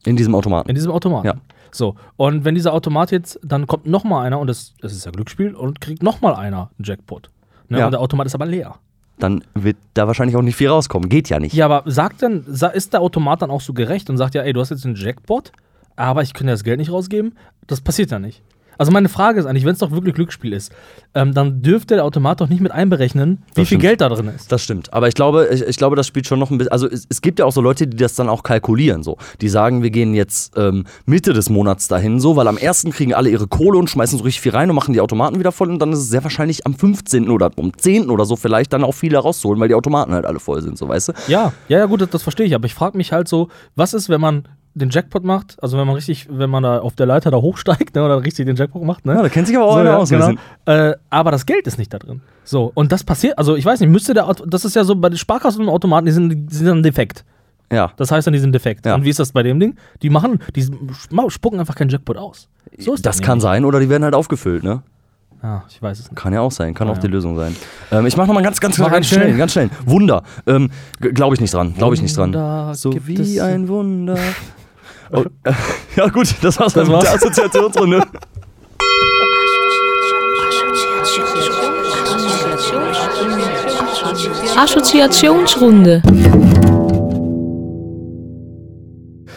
In 0.04 0.16
diesem 0.16 0.34
Automaten. 0.34 0.68
In 0.68 0.74
diesem 0.74 0.92
Automaten. 0.92 1.26
Ja. 1.26 1.34
So, 1.72 1.96
und 2.16 2.44
wenn 2.44 2.54
dieser 2.54 2.72
Automat 2.72 3.10
jetzt, 3.10 3.38
dann 3.42 3.66
kommt 3.66 3.86
noch 3.86 4.04
mal 4.04 4.22
einer, 4.22 4.38
und 4.38 4.46
das, 4.46 4.72
das 4.80 4.92
ist 4.92 5.04
ja 5.04 5.10
Glücksspiel, 5.10 5.54
und 5.54 5.80
kriegt 5.80 6.02
noch 6.02 6.22
mal 6.22 6.34
einer 6.34 6.70
einen 6.78 6.84
Jackpot. 6.84 7.28
Ne? 7.68 7.80
Ja. 7.80 7.86
Und 7.86 7.90
der 7.90 8.00
Automat 8.00 8.26
ist 8.26 8.34
aber 8.34 8.46
leer. 8.46 8.76
Dann 9.18 9.44
wird 9.54 9.76
da 9.94 10.06
wahrscheinlich 10.06 10.36
auch 10.36 10.42
nicht 10.42 10.56
viel 10.56 10.68
rauskommen. 10.68 11.08
Geht 11.08 11.28
ja 11.28 11.38
nicht. 11.38 11.54
Ja, 11.54 11.66
aber 11.66 11.90
sagt 11.90 12.22
dann, 12.22 12.44
ist 12.44 12.92
der 12.92 13.00
Automat 13.00 13.42
dann 13.42 13.50
auch 13.50 13.60
so 13.60 13.72
gerecht 13.72 14.10
und 14.10 14.16
sagt 14.16 14.34
ja, 14.34 14.42
ey, 14.42 14.52
du 14.52 14.60
hast 14.60 14.70
jetzt 14.70 14.84
einen 14.84 14.94
Jackpot, 14.94 15.52
aber 15.96 16.22
ich 16.22 16.34
kann 16.34 16.46
das 16.46 16.64
Geld 16.64 16.78
nicht 16.78 16.92
rausgeben? 16.92 17.34
Das 17.66 17.80
passiert 17.80 18.10
ja 18.10 18.18
nicht. 18.18 18.42
Also 18.78 18.92
meine 18.92 19.08
Frage 19.08 19.40
ist 19.40 19.46
eigentlich, 19.46 19.64
wenn 19.64 19.72
es 19.72 19.78
doch 19.78 19.90
wirklich 19.90 20.14
Glücksspiel 20.14 20.52
ist, 20.52 20.72
ähm, 21.14 21.34
dann 21.34 21.62
dürfte 21.62 21.94
der 21.94 22.04
Automat 22.04 22.40
doch 22.40 22.48
nicht 22.48 22.60
mit 22.60 22.72
einberechnen, 22.72 23.38
wie 23.38 23.44
Das 23.46 23.54
viel 23.54 23.66
stimmt. 23.66 23.82
Geld 23.82 24.00
da 24.00 24.08
drin 24.08 24.28
ist. 24.34 24.50
Das 24.52 24.62
stimmt. 24.62 24.92
Aber 24.92 25.08
ich 25.08 25.14
glaube, 25.14 25.48
ich, 25.52 25.62
ich 25.62 25.76
glaube, 25.76 25.96
das 25.96 26.06
spielt 26.06 26.26
schon 26.26 26.38
noch 26.38 26.50
ein 26.50 26.58
bisschen. 26.58 26.72
Also 26.72 26.88
es, 26.88 27.06
es 27.08 27.20
gibt 27.20 27.38
ja 27.38 27.44
auch 27.44 27.52
so 27.52 27.60
Leute, 27.60 27.86
die 27.86 27.96
das 27.96 28.14
dann 28.14 28.28
auch 28.28 28.42
kalkulieren. 28.42 29.02
So. 29.02 29.16
Die 29.40 29.48
sagen, 29.48 29.82
wir 29.82 29.90
gehen 29.90 30.14
jetzt 30.14 30.56
ähm, 30.56 30.84
Mitte 31.04 31.32
des 31.32 31.48
Monats 31.50 31.88
dahin, 31.88 32.20
so, 32.20 32.36
weil 32.36 32.48
am 32.48 32.56
ersten 32.58 32.90
kriegen 32.90 33.14
alle 33.14 33.30
ihre 33.30 33.46
Kohle 33.46 33.78
und 33.78 33.88
schmeißen 33.90 34.18
so 34.18 34.24
richtig 34.24 34.40
viel 34.42 34.52
rein 34.52 34.68
und 34.70 34.76
machen 34.76 34.92
die 34.92 35.00
Automaten 35.00 35.38
wieder 35.38 35.52
voll. 35.52 35.70
Und 35.70 35.78
dann 35.78 35.92
ist 35.92 36.00
es 36.00 36.08
sehr 36.08 36.22
wahrscheinlich 36.22 36.66
am 36.66 36.74
15. 36.74 37.30
oder 37.30 37.50
am 37.56 37.76
10. 37.76 38.10
oder 38.10 38.24
so 38.24 38.36
vielleicht 38.36 38.72
dann 38.72 38.84
auch 38.84 38.92
viele 38.92 39.18
rauszuholen, 39.18 39.60
weil 39.60 39.68
die 39.68 39.74
Automaten 39.74 40.12
halt 40.12 40.24
alle 40.26 40.40
voll 40.40 40.62
sind, 40.62 40.76
so 40.78 40.88
weißt 40.88 41.08
du? 41.08 41.12
Ja, 41.28 41.52
ja, 41.68 41.78
ja, 41.78 41.86
gut, 41.86 42.00
das, 42.00 42.10
das 42.10 42.22
verstehe 42.22 42.46
ich, 42.46 42.54
aber 42.54 42.66
ich 42.66 42.74
frage 42.74 42.96
mich 42.96 43.12
halt 43.12 43.28
so, 43.28 43.48
was 43.74 43.94
ist, 43.94 44.08
wenn 44.08 44.20
man 44.20 44.44
den 44.78 44.90
Jackpot 44.90 45.24
macht, 45.24 45.56
also 45.62 45.78
wenn 45.78 45.86
man 45.86 45.94
richtig, 45.96 46.28
wenn 46.30 46.50
man 46.50 46.62
da 46.62 46.78
auf 46.80 46.94
der 46.94 47.06
Leiter 47.06 47.30
da 47.30 47.38
hochsteigt, 47.38 47.94
ne, 47.94 48.04
oder 48.04 48.22
richtig 48.22 48.46
den 48.46 48.56
Jackpot 48.56 48.82
macht, 48.84 49.06
ne? 49.06 49.14
Ja, 49.14 49.22
da 49.22 49.28
kennt 49.28 49.46
sich 49.48 49.56
aber 49.56 49.66
auch 49.66 49.72
So, 49.74 49.78
einer 49.80 49.90
ja, 49.90 49.96
aus. 49.96 50.10
genau. 50.10 50.32
äh, 50.66 50.94
aber 51.10 51.30
das 51.30 51.46
Geld 51.46 51.66
ist 51.66 51.78
nicht 51.78 51.92
da 51.94 51.98
drin. 51.98 52.20
So, 52.44 52.70
und 52.74 52.92
das 52.92 53.02
passiert, 53.02 53.38
also 53.38 53.56
ich 53.56 53.64
weiß 53.64 53.80
nicht, 53.80 53.88
müsste 53.88 54.12
der, 54.14 54.30
das 54.46 54.64
ist 54.64 54.76
ja 54.76 54.84
so 54.84 54.94
bei 54.94 55.08
den 55.08 55.16
Sparkassen 55.18 55.62
und 55.62 55.68
Automaten, 55.70 56.06
die 56.06 56.12
sind, 56.12 56.50
die 56.50 56.54
sind 56.54 56.66
dann 56.66 56.82
defekt. 56.82 57.24
Ja. 57.72 57.90
Das 57.96 58.10
heißt 58.12 58.26
dann, 58.26 58.34
die 58.34 58.38
sind 58.38 58.52
defekt. 58.52 58.86
Ja. 58.86 58.94
Und 58.94 59.04
wie 59.04 59.08
ist 59.10 59.18
das 59.18 59.32
bei 59.32 59.42
dem 59.42 59.58
Ding? 59.58 59.76
Die 60.02 60.10
machen, 60.10 60.38
die 60.54 60.64
spucken 61.28 61.58
einfach 61.58 61.74
keinen 61.74 61.88
Jackpot 61.88 62.16
aus. 62.16 62.48
So 62.78 62.94
ist 62.94 63.04
Das 63.04 63.16
das 63.16 63.26
kann 63.26 63.40
sein 63.40 63.64
oder 63.64 63.80
die 63.80 63.88
werden 63.88 64.04
halt 64.04 64.14
aufgefüllt, 64.14 64.62
ne? 64.62 64.82
Ja, 65.42 65.64
ich 65.68 65.80
weiß 65.82 65.98
es 65.98 66.10
nicht. 66.10 66.16
Kann 66.20 66.32
ja 66.32 66.40
auch 66.40 66.50
sein, 66.52 66.74
kann 66.74 66.86
Ja, 66.88 66.92
auch 66.92 66.96
ja. 66.96 67.02
die 67.02 67.08
Lösung 67.08 67.36
sein. 67.36 67.54
Ähm, 67.92 68.06
ich 68.06 68.16
mach 68.16 68.26
nochmal 68.26 68.42
ganz, 68.42 68.60
ganz, 68.60 68.76
ganz 68.76 68.90
ganz 68.90 69.06
schnell, 69.06 69.22
schnell. 69.28 69.36
ganz 69.38 69.52
schnell. 69.52 69.70
Wunder. 69.84 70.22
Ähm, 70.46 70.70
Glaube 71.00 71.34
ich 71.34 71.40
nicht 71.40 71.52
dran. 71.52 71.74
Glaube 71.74 71.94
ich 71.94 72.02
nicht 72.02 72.16
dran. 72.16 72.32
Wunder 72.32 72.74
So 72.74 72.92
wie 73.06 73.40
ein 73.40 73.68
Wunder. 73.68 74.16
Oh, 75.12 75.24
äh, 75.44 75.52
ja 75.96 76.08
gut, 76.08 76.34
das 76.42 76.58
war's 76.58 76.72
Das 76.72 76.74
dann 76.74 76.84
mit 76.84 76.92
war's. 76.94 77.04
der 77.04 77.14
Assoziationsrunde. 77.14 78.02
Assoziationsrunde. 84.56 86.02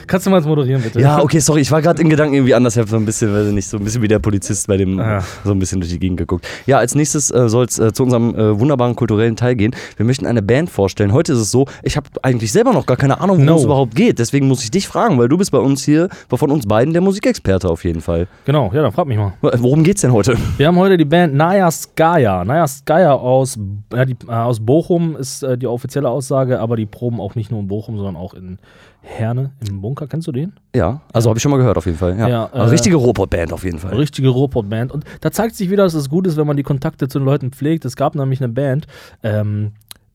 Kannst 0.09 0.25
du 0.25 0.31
mal 0.31 0.41
moderieren, 0.41 0.81
bitte? 0.81 0.99
Ja, 0.99 1.21
okay, 1.21 1.37
sorry, 1.37 1.61
ich 1.61 1.71
war 1.71 1.83
gerade 1.83 2.01
in 2.01 2.09
Gedanken 2.09 2.33
irgendwie 2.33 2.55
anders. 2.55 2.75
Ich 2.75 2.79
habe 2.79 2.89
so 2.89 2.95
ein 2.95 3.05
bisschen, 3.05 3.31
weiß 3.31 3.47
ich 3.47 3.53
nicht, 3.53 3.67
so 3.67 3.77
ein 3.77 3.83
bisschen 3.83 4.01
wie 4.01 4.07
der 4.07 4.17
Polizist 4.17 4.65
bei 4.65 4.75
dem, 4.75 4.99
Ah. 4.99 5.23
so 5.45 5.51
ein 5.51 5.59
bisschen 5.59 5.79
durch 5.81 5.91
die 5.91 5.99
Gegend 5.99 6.17
geguckt. 6.17 6.47
Ja, 6.65 6.79
als 6.79 6.95
nächstes 6.95 7.29
äh, 7.29 7.47
soll 7.47 7.65
es 7.65 7.77
äh, 7.77 7.93
zu 7.93 8.01
unserem 8.03 8.33
äh, 8.33 8.59
wunderbaren 8.59 8.95
kulturellen 8.95 9.35
Teil 9.35 9.55
gehen. 9.55 9.75
Wir 9.97 10.05
möchten 10.07 10.25
eine 10.25 10.41
Band 10.41 10.71
vorstellen. 10.71 11.13
Heute 11.13 11.33
ist 11.33 11.39
es 11.39 11.51
so, 11.51 11.67
ich 11.83 11.95
habe 11.95 12.07
eigentlich 12.23 12.51
selber 12.51 12.73
noch 12.73 12.87
gar 12.87 12.97
keine 12.97 13.21
Ahnung, 13.21 13.37
worum 13.37 13.45
No. 13.45 13.55
es 13.57 13.63
überhaupt 13.65 13.93
geht. 13.93 14.17
Deswegen 14.17 14.47
muss 14.47 14.63
ich 14.63 14.71
dich 14.71 14.87
fragen, 14.87 15.19
weil 15.19 15.29
du 15.29 15.37
bist 15.37 15.51
bei 15.51 15.59
uns 15.59 15.83
hier, 15.83 16.09
von 16.27 16.49
uns 16.49 16.65
beiden 16.65 16.91
der 16.93 17.03
Musikexperte 17.03 17.69
auf 17.69 17.83
jeden 17.85 18.01
Fall. 18.01 18.27
Genau, 18.45 18.71
ja, 18.73 18.81
dann 18.81 18.91
frag 18.91 19.05
mich 19.05 19.17
mal. 19.19 19.33
Worum 19.41 19.83
geht's 19.83 20.01
denn 20.01 20.11
heute? 20.11 20.35
Wir 20.57 20.65
haben 20.67 20.77
heute 20.77 20.97
die 20.97 21.05
Band 21.05 21.35
Naya 21.35 21.69
Skaya. 21.69 22.43
Naya 22.43 22.67
Skaya 22.67 23.13
aus, 23.13 23.59
ja, 23.93 24.05
die, 24.05 24.15
äh, 24.27 24.31
aus 24.31 24.59
Bochum 24.59 25.15
ist 25.17 25.43
äh, 25.43 25.55
die 25.55 25.67
offizielle 25.67 26.09
Aussage, 26.09 26.59
aber 26.59 26.77
die 26.77 26.87
proben 26.87 27.21
auch 27.21 27.35
nicht 27.35 27.51
nur 27.51 27.59
in 27.59 27.67
Bochum, 27.67 27.95
sondern 27.97 28.15
auch 28.15 28.33
in 28.33 28.57
Herne 29.01 29.51
im 29.67 29.81
Bunker. 29.81 30.07
Kennst 30.07 30.27
du 30.27 30.31
den? 30.31 30.53
Ja, 30.75 31.01
also 31.13 31.29
habe 31.29 31.37
ich 31.37 31.43
schon 31.43 31.51
mal 31.51 31.57
gehört 31.57 31.77
auf 31.77 31.85
jeden 31.85 31.97
Fall. 31.97 32.17
Ja, 32.17 32.27
Ja, 32.27 32.43
Aber 32.45 32.65
äh, 32.65 32.69
richtige 32.69 32.95
Robot-Band 32.97 33.53
auf 33.53 33.63
jeden 33.63 33.79
Fall. 33.79 33.95
Richtige 33.95 34.29
Ruhrpott-Band. 34.29 34.91
Und 34.91 35.05
da 35.21 35.31
zeigt 35.31 35.55
sich 35.55 35.69
wieder, 35.69 35.83
dass 35.83 35.93
es 35.93 36.09
gut 36.09 36.27
ist, 36.27 36.37
wenn 36.37 36.47
man 36.47 36.57
die 36.57 36.63
Kontakte 36.63 37.07
zu 37.07 37.19
den 37.19 37.25
Leuten 37.25 37.51
pflegt. 37.51 37.85
Es 37.85 37.95
gab 37.95 38.15
nämlich 38.15 38.41
eine 38.41 38.49
Band, 38.49 38.87
ähm, 39.23 39.71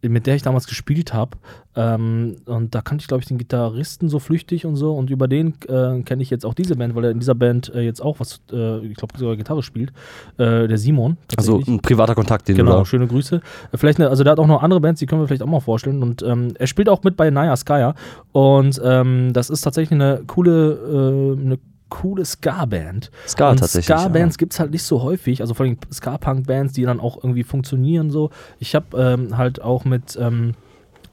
mit 0.09 0.27
der 0.27 0.35
ich 0.37 0.43
damals 0.43 0.67
gespielt 0.67 1.13
habe. 1.13 1.37
Ähm, 1.77 2.37
und 2.47 2.75
da 2.75 2.83
kannte 2.83 3.03
ich, 3.03 3.09
glaube 3.09 3.23
ich, 3.23 3.29
den 3.29 3.39
Gitarristen 3.39 4.09
so 4.09 4.19
flüchtig 4.19 4.67
und 4.67 4.77
so. 4.77 4.95
Und 4.95 5.11
über 5.11 5.29
den 5.29 5.55
äh, 5.69 6.03
kenne 6.03 6.23
ich 6.23 6.31
jetzt 6.31 6.47
auch 6.47 6.55
diese 6.55 6.77
Band, 6.77 6.95
weil 6.95 7.05
er 7.05 7.11
in 7.11 7.19
dieser 7.19 7.35
Band 7.35 7.75
äh, 7.75 7.81
jetzt 7.81 8.01
auch 8.01 8.21
was, 8.21 8.41
äh, 8.53 8.79
ich 8.87 8.97
glaube, 8.97 9.19
sogar 9.19 9.37
Gitarre 9.37 9.63
spielt. 9.63 9.91
Äh, 10.39 10.69
der 10.69 10.79
Simon. 10.79 11.17
Also 11.37 11.61
ein 11.67 11.81
privater 11.81 12.15
Kontakt, 12.15 12.49
den 12.49 12.57
Genau, 12.57 12.85
schöne 12.85 13.07
Grüße. 13.07 13.41
Äh, 13.73 13.77
Vielleicht 13.77 13.99
eine, 13.99 14.09
also 14.09 14.25
der 14.25 14.33
hat 14.33 14.39
auch 14.39 14.47
noch 14.47 14.63
andere 14.63 14.81
Bands, 14.81 15.01
die 15.01 15.07
können 15.07 15.21
wir 15.21 15.27
vielleicht 15.27 15.43
auch 15.43 15.47
mal 15.47 15.61
vorstellen. 15.61 16.03
Und 16.03 16.23
ähm, 16.23 16.55
er 16.59 16.67
spielt 16.67 16.89
auch 16.89 17.03
mit 17.03 17.17
bei 17.17 17.31
Naya 17.31 17.57
Skaya. 17.57 17.95
Und 18.33 18.81
ähm, 18.85 19.33
das 19.33 19.51
ist 19.51 19.63
tatsächlich 19.63 19.93
eine 19.93 20.23
coole, 20.27 21.37
äh, 21.39 21.41
eine 21.41 21.59
coole 21.95 22.24
Ska-Band. 22.24 23.11
Ska 23.26 23.51
und 23.51 23.61
tatsächlich. 23.61 23.97
Ska-Bands 23.97 24.36
gibt 24.36 24.53
es 24.53 24.61
halt 24.61 24.72
nicht 24.72 24.82
so 24.82 25.03
häufig, 25.03 25.40
also 25.40 25.55
vor 25.55 25.64
allem 25.64 25.78
Ska-Punk-Bands, 25.92 26.74
die 26.74 26.82
dann 26.82 26.99
auch 26.99 27.22
irgendwie 27.22 27.45
funktionieren 27.45 28.11
so. 28.11 28.30
Ich 28.59 28.74
habe 28.74 29.01
ähm, 29.01 29.36
halt 29.38 29.62
auch 29.62 29.84
mit, 29.84 30.18
ähm, 30.20 30.55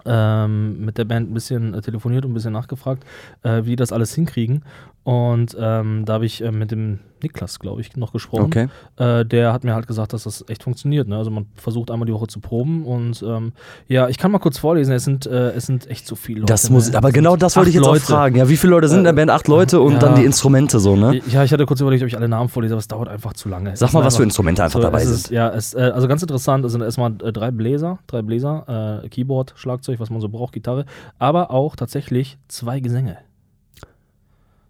ähm, 0.06 0.84
mit 0.84 0.98
der 0.98 1.06
Band 1.06 1.30
ein 1.30 1.34
bisschen 1.36 1.76
äh, 1.76 1.82
telefoniert 1.82 2.26
und 2.26 2.32
ein 2.32 2.34
bisschen 2.34 2.54
nachgefragt, 2.54 3.06
äh, 3.44 3.64
wie 3.64 3.72
die 3.72 3.76
das 3.76 3.92
alles 3.92 4.16
hinkriegen. 4.16 4.64
Und 5.04 5.58
ähm, 5.60 6.04
da 6.06 6.14
habe 6.14 6.26
ich 6.28 6.44
äh, 6.44 6.52
mit 6.52 6.70
dem 6.70 7.00
Niklas, 7.24 7.60
glaube 7.60 7.82
ich, 7.82 7.96
noch 7.98 8.14
gesprochen. 8.14 8.46
Okay. 8.46 8.68
Äh, 8.98 9.26
der 9.26 9.52
hat 9.54 9.64
mir 9.64 9.74
halt 9.74 9.88
gesagt, 9.88 10.14
dass 10.14 10.24
das 10.24 10.46
echt 10.48 10.64
funktioniert. 10.64 11.08
Ne? 11.08 11.18
Also 11.18 11.32
man 11.32 11.48
versucht 11.56 11.90
einmal 11.92 12.06
die 12.06 12.14
Woche 12.14 12.28
zu 12.28 12.40
proben 12.40 12.86
und 12.86 13.24
ähm, 13.24 13.54
ja, 13.88 14.10
ich 14.10 14.18
kann 14.20 14.32
mal 14.32 14.40
kurz 14.40 14.58
vorlesen. 14.60 14.94
Es 14.94 15.04
sind, 15.04 15.26
äh, 15.26 15.52
es 15.52 15.66
sind 15.66 15.90
echt 15.90 16.06
so 16.08 16.16
viele 16.16 16.42
Leute. 16.42 16.54
Das 16.54 16.70
muss, 16.70 16.92
ne? 16.92 16.98
aber 16.98 17.10
Es 17.10 17.14
genau 17.16 17.36
das 17.36 17.56
wollte 17.56 17.70
ich 17.70 17.76
jetzt 17.76 17.86
auch 17.88 17.94
Leute. 17.94 18.06
fragen. 18.06 18.36
Ja, 18.36 18.48
wie 18.50 18.58
viele 18.58 18.72
Leute 18.72 18.88
sind 18.90 19.00
in 19.00 19.04
der 19.06 19.14
Band? 19.14 19.32
Acht 19.32 19.48
Leute 19.48 19.82
und 19.82 19.94
Ja. 19.94 20.00
dann 20.00 20.16
die 20.16 20.26
Instrumente 20.26 20.80
so, 20.80 20.96
ne? 20.96 21.20
Ja, 21.30 21.44
ich 21.44 21.52
hatte 21.52 21.66
kurz 21.66 21.82
überlegt, 21.82 22.04
ob 22.04 22.08
ich 22.08 22.18
alle 22.18 22.28
Namen 22.30 22.50
vorlese, 22.50 22.74
aber 22.76 22.80
es 22.80 22.88
dauert 22.88 23.08
einfach 23.10 23.34
zu 23.34 23.50
lange. 23.50 23.76
Sag 23.76 23.94
mal, 23.94 24.04
was 24.04 24.18
für 24.18 24.24
Instrumente 24.24 24.64
einfach 24.64 24.80
so, 24.80 24.84
dabei 24.84 25.02
ist, 25.04 25.24
sind. 25.26 25.36
Ja, 25.36 25.50
es, 25.50 25.74
äh, 25.74 25.92
also 25.94 26.08
ganz 26.08 26.22
interessant, 26.22 26.64
es 26.66 26.72
sind 26.74 26.82
erstmal 26.82 27.14
äh, 27.24 27.32
drei 27.32 27.50
Bläser, 27.52 27.98
drei 28.08 28.22
Bläser, 28.22 29.02
äh, 29.04 29.10
Keyboard, 29.10 29.54
Schlagzeug, 29.56 30.00
was 30.00 30.10
man 30.12 30.22
so 30.22 30.30
braucht, 30.30 30.54
Gitarre, 30.54 30.86
aber 31.18 31.50
auch 31.52 31.76
tatsächlich 31.76 32.38
zwei 32.48 32.80
Gesänge. 32.80 33.18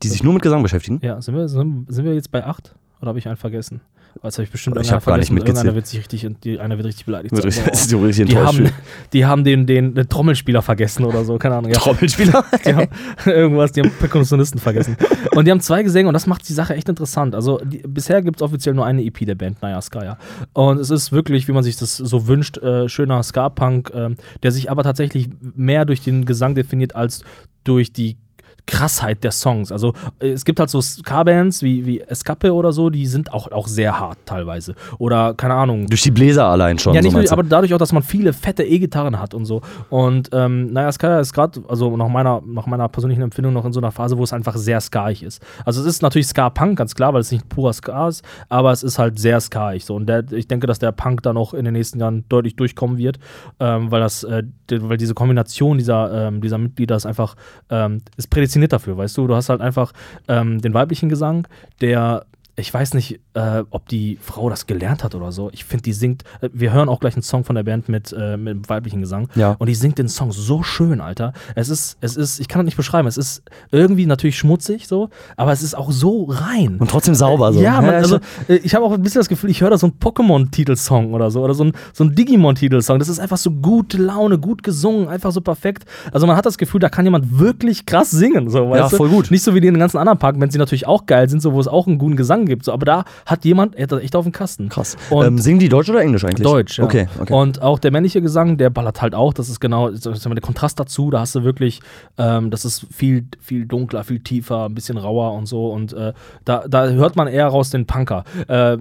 Die 0.04 0.08
sich 0.10 0.24
nur 0.24 0.34
mit 0.34 0.42
Gesang 0.42 0.62
beschäftigen? 0.64 1.00
Ja, 1.04 1.22
sind 1.22 1.36
wir, 1.36 1.48
sind, 1.48 1.86
sind 1.94 2.06
wir 2.06 2.14
jetzt 2.14 2.32
bei 2.32 2.46
acht? 2.46 2.74
Oder 3.02 3.10
habe 3.10 3.20
ich 3.20 3.28
einen 3.28 3.38
vergessen? 3.38 3.82
Jetzt 4.24 4.38
habe 4.38 4.44
ich 4.44 4.52
bestimmt 4.52 4.76
Ich 4.76 4.80
irgendeinen 4.82 5.00
hab 5.00 5.06
gar 5.06 5.18
nicht 5.18 5.32
mitgezählt. 5.32 5.74
wird 5.74 5.88
sich 5.88 6.00
richtig, 6.00 6.28
die, 6.44 6.60
einer 6.60 6.76
wird 6.78 6.86
richtig 6.86 7.06
beleidigt 7.06 7.34
Wird 7.34 7.46
richtig- 7.46 7.68
ist 7.72 7.90
so 7.90 8.02
richtig 8.02 8.28
Die 8.28 8.38
haben, 8.38 8.70
die 9.14 9.26
haben 9.26 9.44
den, 9.46 9.66
den, 9.66 9.96
den 9.96 10.10
Trommelspieler 10.10 10.62
vergessen 10.62 11.06
oder 11.06 11.24
so, 11.24 11.38
keine 11.38 11.56
Ahnung. 11.56 11.72
Ja. 11.72 11.80
Trommelspieler? 11.80 12.44
Die 12.66 12.74
haben 12.76 12.88
irgendwas, 13.26 13.72
die 13.72 13.82
haben 13.82 13.92
Perkussionisten 14.00 14.60
vergessen. 14.60 14.98
Und 15.34 15.46
die 15.48 15.52
haben 15.52 15.62
zwei 15.62 15.82
Gesänge 15.82 16.10
und 16.10 16.14
das 16.14 16.28
macht 16.28 16.48
die 16.50 16.54
Sache 16.54 16.76
echt 16.76 16.90
interessant. 16.90 17.36
Also 17.36 17.60
die, 17.64 17.78
bisher 17.88 18.22
gibt 18.22 18.36
es 18.36 18.42
offiziell 18.42 18.76
nur 18.76 18.86
eine 18.86 19.02
EP 19.02 19.26
der 19.26 19.36
Band, 19.36 19.62
naja, 19.62 19.82
Skaya. 19.82 20.18
Und 20.52 20.78
es 20.80 20.90
ist 20.90 21.14
wirklich, 21.14 21.48
wie 21.48 21.54
man 21.54 21.64
sich 21.64 21.78
das 21.78 21.96
so 21.96 22.28
wünscht, 22.28 22.58
äh, 22.58 22.90
schöner 22.90 23.24
Ska-Punk, 23.24 23.92
ähm, 23.96 24.16
der 24.44 24.52
sich 24.52 24.70
aber 24.70 24.84
tatsächlich 24.84 25.30
mehr 25.56 25.86
durch 25.86 26.02
den 26.02 26.26
Gesang 26.26 26.54
definiert 26.54 26.96
als 26.98 27.24
durch 27.64 27.94
die 27.94 28.18
Krassheit 28.66 29.24
der 29.24 29.32
Songs. 29.32 29.72
Also 29.72 29.94
äh, 30.20 30.30
es 30.30 30.46
gibt 30.46 30.60
halt 30.60 30.70
so 30.70 30.82
Ska-Bands 30.82 31.64
wie, 31.64 31.86
wie 31.86 32.02
Escape 32.02 32.54
oder 32.54 32.72
so, 32.72 32.90
die 32.90 33.06
sind 33.06 33.34
auch, 33.34 33.52
auch 33.52 33.68
sehr 33.68 34.00
hart 34.00 34.20
teilweise. 34.26 34.76
Oder 34.98 35.34
keine 35.34 35.56
Ahnung. 35.56 35.88
Durch 35.88 36.02
die 36.02 36.12
Bläser 36.12 36.46
allein 36.46 36.80
schon. 36.80 36.94
Ja, 36.94 37.02
so 37.02 37.08
nicht 37.08 37.14
nur, 37.14 37.20
meinst 37.20 37.32
du? 37.32 37.34
aber 37.34 37.44
dadurch 37.44 37.74
auch, 37.74 37.78
dass 37.78 37.92
man 37.92 38.04
viele 38.04 38.34
fette 38.34 38.64
E-Gitarren 38.64 39.20
hat 39.20 39.34
und 39.34 39.46
so. 39.46 39.62
Und 39.90 40.30
ähm, 40.34 40.72
naja, 40.72 40.92
Ska 40.92 41.20
ist 41.20 41.34
gerade, 41.34 41.62
also 41.68 41.96
nach 41.98 42.08
meiner, 42.08 42.42
nach 42.46 42.66
meiner 42.66 42.88
persönlichen 42.88 43.22
Empfindung 43.22 43.54
noch 43.54 43.66
in 43.66 43.74
so 43.74 43.80
einer 43.80 43.92
Phase, 43.92 44.18
wo 44.18 44.24
es 44.24 44.34
einfach 44.34 44.56
sehr 44.56 44.80
skaig 44.80 45.24
ist. 45.24 45.42
Also 45.66 45.82
es 45.82 45.88
ist 45.88 46.02
natürlich 46.02 46.28
Ska-Punk, 46.28 46.78
ganz 46.78 46.96
klar, 46.96 47.14
weil 47.14 47.22
es 47.22 47.32
nicht 47.32 47.50
purer 47.50 47.74
Ska 47.74 48.08
ist, 48.08 48.24
aber 48.50 48.72
es 48.72 48.84
ist 48.84 49.00
halt 49.00 49.20
sehr 49.20 49.40
skaig. 49.40 49.84
So. 49.84 49.96
Und 49.96 50.08
der, 50.08 50.32
ich 50.32 50.48
denke, 50.48 50.68
dass 50.68 50.80
der 50.80 50.92
Punk 50.92 51.24
da 51.24 51.34
noch 51.34 51.54
in 51.54 51.66
den 51.66 51.74
nächsten 51.74 52.00
Jahren 52.00 52.26
deutlich 52.30 52.56
durchkommen 52.56 52.98
wird, 52.98 53.20
ähm, 53.60 53.92
weil 53.92 54.02
das, 54.02 54.24
äh, 54.24 54.44
weil 54.70 54.98
diese 54.98 55.14
Kombination 55.14 55.78
dieser, 55.78 56.28
ähm, 56.28 56.42
dieser 56.42 56.58
Mitglieder 56.58 56.96
ist 56.96 57.06
einfach, 57.06 57.36
ähm, 57.70 58.02
ist 58.18 58.30
prädestiniert 58.30 58.51
dafür, 58.74 58.98
weißt 58.98 59.18
du? 59.18 59.28
Du 59.28 59.36
hast 59.36 59.50
halt 59.50 59.62
einfach 59.62 59.94
ähm, 60.28 60.62
den 60.62 60.74
weiblichen 60.74 61.10
Gesang, 61.10 61.48
der 61.82 62.26
ich 62.62 62.74
weiß 62.74 62.94
nicht, 62.94 63.20
äh, 63.34 63.64
ob 63.70 63.88
die 63.90 64.18
Frau 64.22 64.50
das 64.50 64.68
gelernt 64.68 65.04
hat 65.04 65.16
oder 65.16 65.32
so. 65.32 65.50
Ich 65.52 65.66
finde, 65.66 65.84
die 65.84 65.94
singt. 65.94 66.24
Äh, 66.42 66.50
wir 66.54 66.72
hören 66.72 66.88
auch 66.90 67.00
gleich 67.00 67.16
einen 67.16 67.24
Song 67.24 67.44
von 67.44 67.56
der 67.56 67.64
Band 67.64 67.90
mit, 67.90 68.16
äh, 68.18 68.38
mit 68.38 68.70
weiblichen 68.70 69.02
Gesang. 69.02 69.28
Ja. 69.36 69.56
Und 69.60 69.68
die 69.68 69.76
singt 69.76 69.98
den 69.98 70.08
Song 70.08 70.32
so 70.32 70.64
schön, 70.64 71.02
Alter. 71.02 71.34
Es 71.56 71.70
ist, 71.70 71.98
es 72.02 72.16
ist, 72.16 72.40
ich 72.40 72.48
kann 72.48 72.60
das 72.60 72.66
nicht 72.66 72.78
beschreiben. 72.78 73.08
Es 73.08 73.18
ist 73.18 73.44
irgendwie 73.72 74.06
natürlich 74.06 74.38
schmutzig 74.38 74.88
so, 74.88 75.10
aber 75.36 75.52
es 75.52 75.62
ist 75.64 75.76
auch 75.76 75.92
so 75.92 76.26
rein. 76.30 76.78
Und 76.80 76.90
trotzdem 76.90 77.16
sauber 77.16 77.52
so. 77.54 77.60
Ja, 77.62 77.82
man, 77.82 77.96
also 77.96 78.20
ich- 78.48 78.66
äh, 78.66 78.70
habe 78.76 78.86
auch 78.86 78.94
ein 78.94 79.02
bisschen 79.02 79.20
das 79.20 79.30
Gefühl, 79.30 79.50
ich 79.50 79.62
höre 79.62 79.70
da 79.72 79.78
so 79.78 79.88
einen 79.88 80.00
Pokémon-Titelsong 80.00 81.14
oder 81.14 81.32
so 81.32 81.42
oder 81.44 81.54
so 81.54 81.64
ein, 81.66 81.74
so 81.94 82.04
ein 82.04 82.16
Digimon-Titelsong. 82.16 83.00
Das 83.00 83.10
ist 83.10 83.20
einfach 83.20 83.38
so 83.38 83.52
gute 83.52 83.98
Laune, 83.98 84.38
gut 84.38 84.64
gesungen, 84.64 85.08
einfach 85.08 85.32
so 85.32 85.42
perfekt. 85.42 85.86
Also 86.12 86.28
man 86.28 86.36
hat 86.36 86.46
das 86.46 86.58
Gefühl, 86.58 86.80
da 86.80 86.90
kann 86.90 87.06
jemand 87.06 87.40
wirklich 87.40 87.86
krass 87.86 88.12
singen. 88.12 88.50
So, 88.50 88.70
weißt 88.70 88.94
du? 88.94 88.98
voll 88.98 89.10
gut. 89.10 89.32
Nicht 89.32 89.44
so 89.44 89.54
wie 89.56 89.62
die 89.62 89.68
in 89.68 89.74
den 89.76 89.80
ganzen 89.80 89.98
anderen 89.98 90.20
Parkbands, 90.20 90.54
die 90.54 90.60
natürlich 90.60 90.88
auch 90.88 91.06
geil 91.06 91.30
sind, 91.30 91.42
so 91.42 91.54
wo 91.54 91.60
es 91.60 91.68
auch 91.68 91.88
einen 91.88 91.98
guten 91.98 92.16
Gesang 92.16 92.46
gibt. 92.46 92.51
So, 92.62 92.72
aber 92.72 92.86
da 92.86 93.06
hat 93.26 93.46
jemand, 93.46 93.76
er 93.76 93.84
hat 93.84 93.92
das 93.92 94.02
echt 94.02 94.16
auf 94.16 94.26
dem 94.26 94.32
Kasten. 94.32 94.70
Krass. 94.70 94.98
Und 95.10 95.26
ähm, 95.26 95.38
singen 95.38 95.60
die 95.60 95.70
Deutsch 95.70 95.90
oder 95.90 96.02
Englisch 96.02 96.24
eigentlich? 96.24 96.44
Deutsch, 96.44 96.78
ja. 96.78 96.84
Okay, 96.84 97.08
okay. 97.20 97.34
Und 97.34 97.62
auch 97.62 97.80
der 97.80 97.92
männliche 97.92 98.22
Gesang, 98.22 98.58
der 98.58 98.70
ballert 98.70 99.02
halt 99.02 99.16
auch. 99.16 99.34
Das 99.34 99.50
ist 99.50 99.60
genau, 99.60 99.90
ich 99.90 100.06
mal, 100.06 100.36
der 100.36 100.42
Kontrast 100.42 100.80
dazu. 100.80 101.10
Da 101.10 101.20
hast 101.20 101.36
du 101.36 101.44
wirklich, 101.44 101.82
ähm, 102.18 102.50
das 102.52 102.66
ist 102.66 102.86
viel, 102.92 103.26
viel 103.40 103.66
dunkler, 103.66 104.04
viel 104.04 104.20
tiefer, 104.20 104.66
ein 104.66 104.76
bisschen 104.76 104.98
rauer 104.98 105.34
und 105.34 105.46
so. 105.46 105.72
Und 105.72 105.94
äh, 105.94 106.14
da, 106.46 106.66
da 106.68 106.90
hört 106.90 107.16
man 107.16 107.28
eher 107.28 107.48
raus 107.48 107.70
den 107.70 107.86
Punker. 107.86 108.24
Äh, 108.48 108.78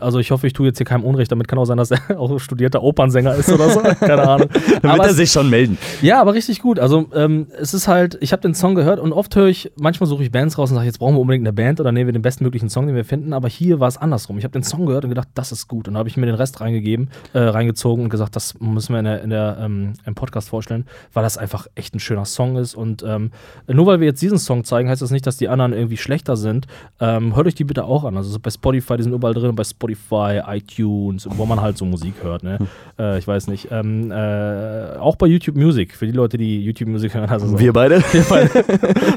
also 0.00 0.18
ich 0.18 0.30
hoffe, 0.30 0.46
ich 0.46 0.52
tue 0.52 0.66
jetzt 0.66 0.78
hier 0.78 0.86
keinem 0.86 1.04
Unrecht. 1.04 1.30
Damit 1.32 1.48
kann 1.48 1.58
auch 1.58 1.64
sein, 1.64 1.76
dass 1.76 1.90
er 1.90 2.00
auch 2.18 2.38
studierter 2.38 2.82
Opernsänger 2.82 3.34
ist 3.34 3.50
oder 3.50 3.70
so. 3.70 3.80
Keine 4.00 4.28
Ahnung. 4.28 4.48
Dann 4.82 4.96
wird 4.96 5.06
er 5.06 5.14
sich 5.14 5.30
schon 5.30 5.50
melden. 5.50 5.78
ja, 6.02 6.20
aber 6.20 6.34
richtig 6.34 6.60
gut. 6.60 6.78
Also 6.78 7.06
ähm, 7.14 7.48
es 7.58 7.74
ist 7.74 7.88
halt, 7.88 8.18
ich 8.20 8.32
habe 8.32 8.42
den 8.42 8.54
Song 8.54 8.74
gehört 8.74 9.00
und 9.00 9.12
oft 9.12 9.34
höre 9.36 9.48
ich, 9.48 9.72
manchmal 9.76 10.08
suche 10.08 10.22
ich 10.22 10.30
Bands 10.30 10.58
raus 10.58 10.70
und 10.70 10.76
sage, 10.76 10.86
jetzt 10.86 10.98
brauchen 10.98 11.14
wir 11.14 11.20
unbedingt 11.20 11.46
eine 11.46 11.52
Band 11.52 11.80
oder 11.80 11.92
nehmen 11.92 12.06
wir 12.06 12.12
den 12.12 12.22
bestmöglichen 12.22 12.68
Song, 12.68 12.86
den 12.86 12.96
wir 12.96 13.04
finden. 13.04 13.32
Aber 13.32 13.48
hier 13.48 13.80
war 13.80 13.88
es 13.88 13.96
andersrum. 13.96 14.38
Ich 14.38 14.44
habe 14.44 14.52
den 14.52 14.62
Song 14.62 14.86
gehört 14.86 15.04
und 15.04 15.10
gedacht, 15.10 15.28
das 15.34 15.52
ist 15.52 15.68
gut. 15.68 15.88
Und 15.88 15.94
da 15.94 15.98
habe 15.98 16.08
ich 16.08 16.16
mir 16.16 16.26
den 16.26 16.34
Rest 16.34 16.60
reingegeben, 16.60 17.10
äh, 17.32 17.40
reingezogen 17.40 18.04
und 18.04 18.10
gesagt, 18.10 18.36
das 18.36 18.58
müssen 18.60 18.92
wir 18.92 18.98
in 19.00 19.04
der, 19.04 19.22
in 19.22 19.30
der, 19.30 19.58
ähm, 19.60 19.92
im 20.04 20.14
Podcast 20.14 20.48
vorstellen, 20.48 20.86
weil 21.12 21.22
das 21.22 21.38
einfach 21.38 21.66
echt 21.74 21.94
ein 21.94 22.00
schöner 22.00 22.24
Song 22.24 22.56
ist. 22.56 22.74
Und 22.74 23.02
ähm, 23.06 23.30
nur 23.66 23.86
weil 23.86 24.00
wir 24.00 24.06
jetzt 24.06 24.22
diesen 24.22 24.38
Song 24.38 24.64
zeigen, 24.64 24.88
heißt 24.88 25.02
das 25.02 25.10
nicht, 25.10 25.26
dass 25.26 25.36
die 25.36 25.48
anderen 25.48 25.72
irgendwie 25.72 25.96
schlechter 25.96 26.36
sind. 26.36 26.66
Ähm, 27.00 27.36
hört 27.36 27.46
euch 27.46 27.54
die 27.54 27.64
bitte 27.64 27.84
auch 27.84 28.04
an. 28.04 28.16
Also 28.16 28.30
so 28.30 28.38
bei 28.38 28.50
Spotify, 28.50 28.96
die 28.96 29.04
sind 29.04 29.12
überall 29.12 29.34
drin, 29.34 29.54
bei 29.54 29.64
Spotify, 29.64 29.89
iTunes, 29.96 31.28
wo 31.30 31.46
man 31.46 31.60
halt 31.60 31.76
so 31.78 31.84
Musik 31.84 32.14
hört. 32.22 32.42
Ne? 32.42 32.58
Äh, 32.98 33.18
ich 33.18 33.26
weiß 33.26 33.46
nicht. 33.46 33.68
Ähm, 33.70 34.10
äh, 34.10 34.96
auch 34.98 35.16
bei 35.16 35.26
YouTube 35.26 35.56
Music, 35.56 35.94
für 35.94 36.04
die 36.06 36.12
Leute, 36.12 36.36
die 36.36 36.62
YouTube 36.62 36.88
Music 36.88 37.14
hören. 37.14 37.30
Also 37.30 37.46
so. 37.48 37.58
Wir 37.58 37.72
beide. 37.72 38.02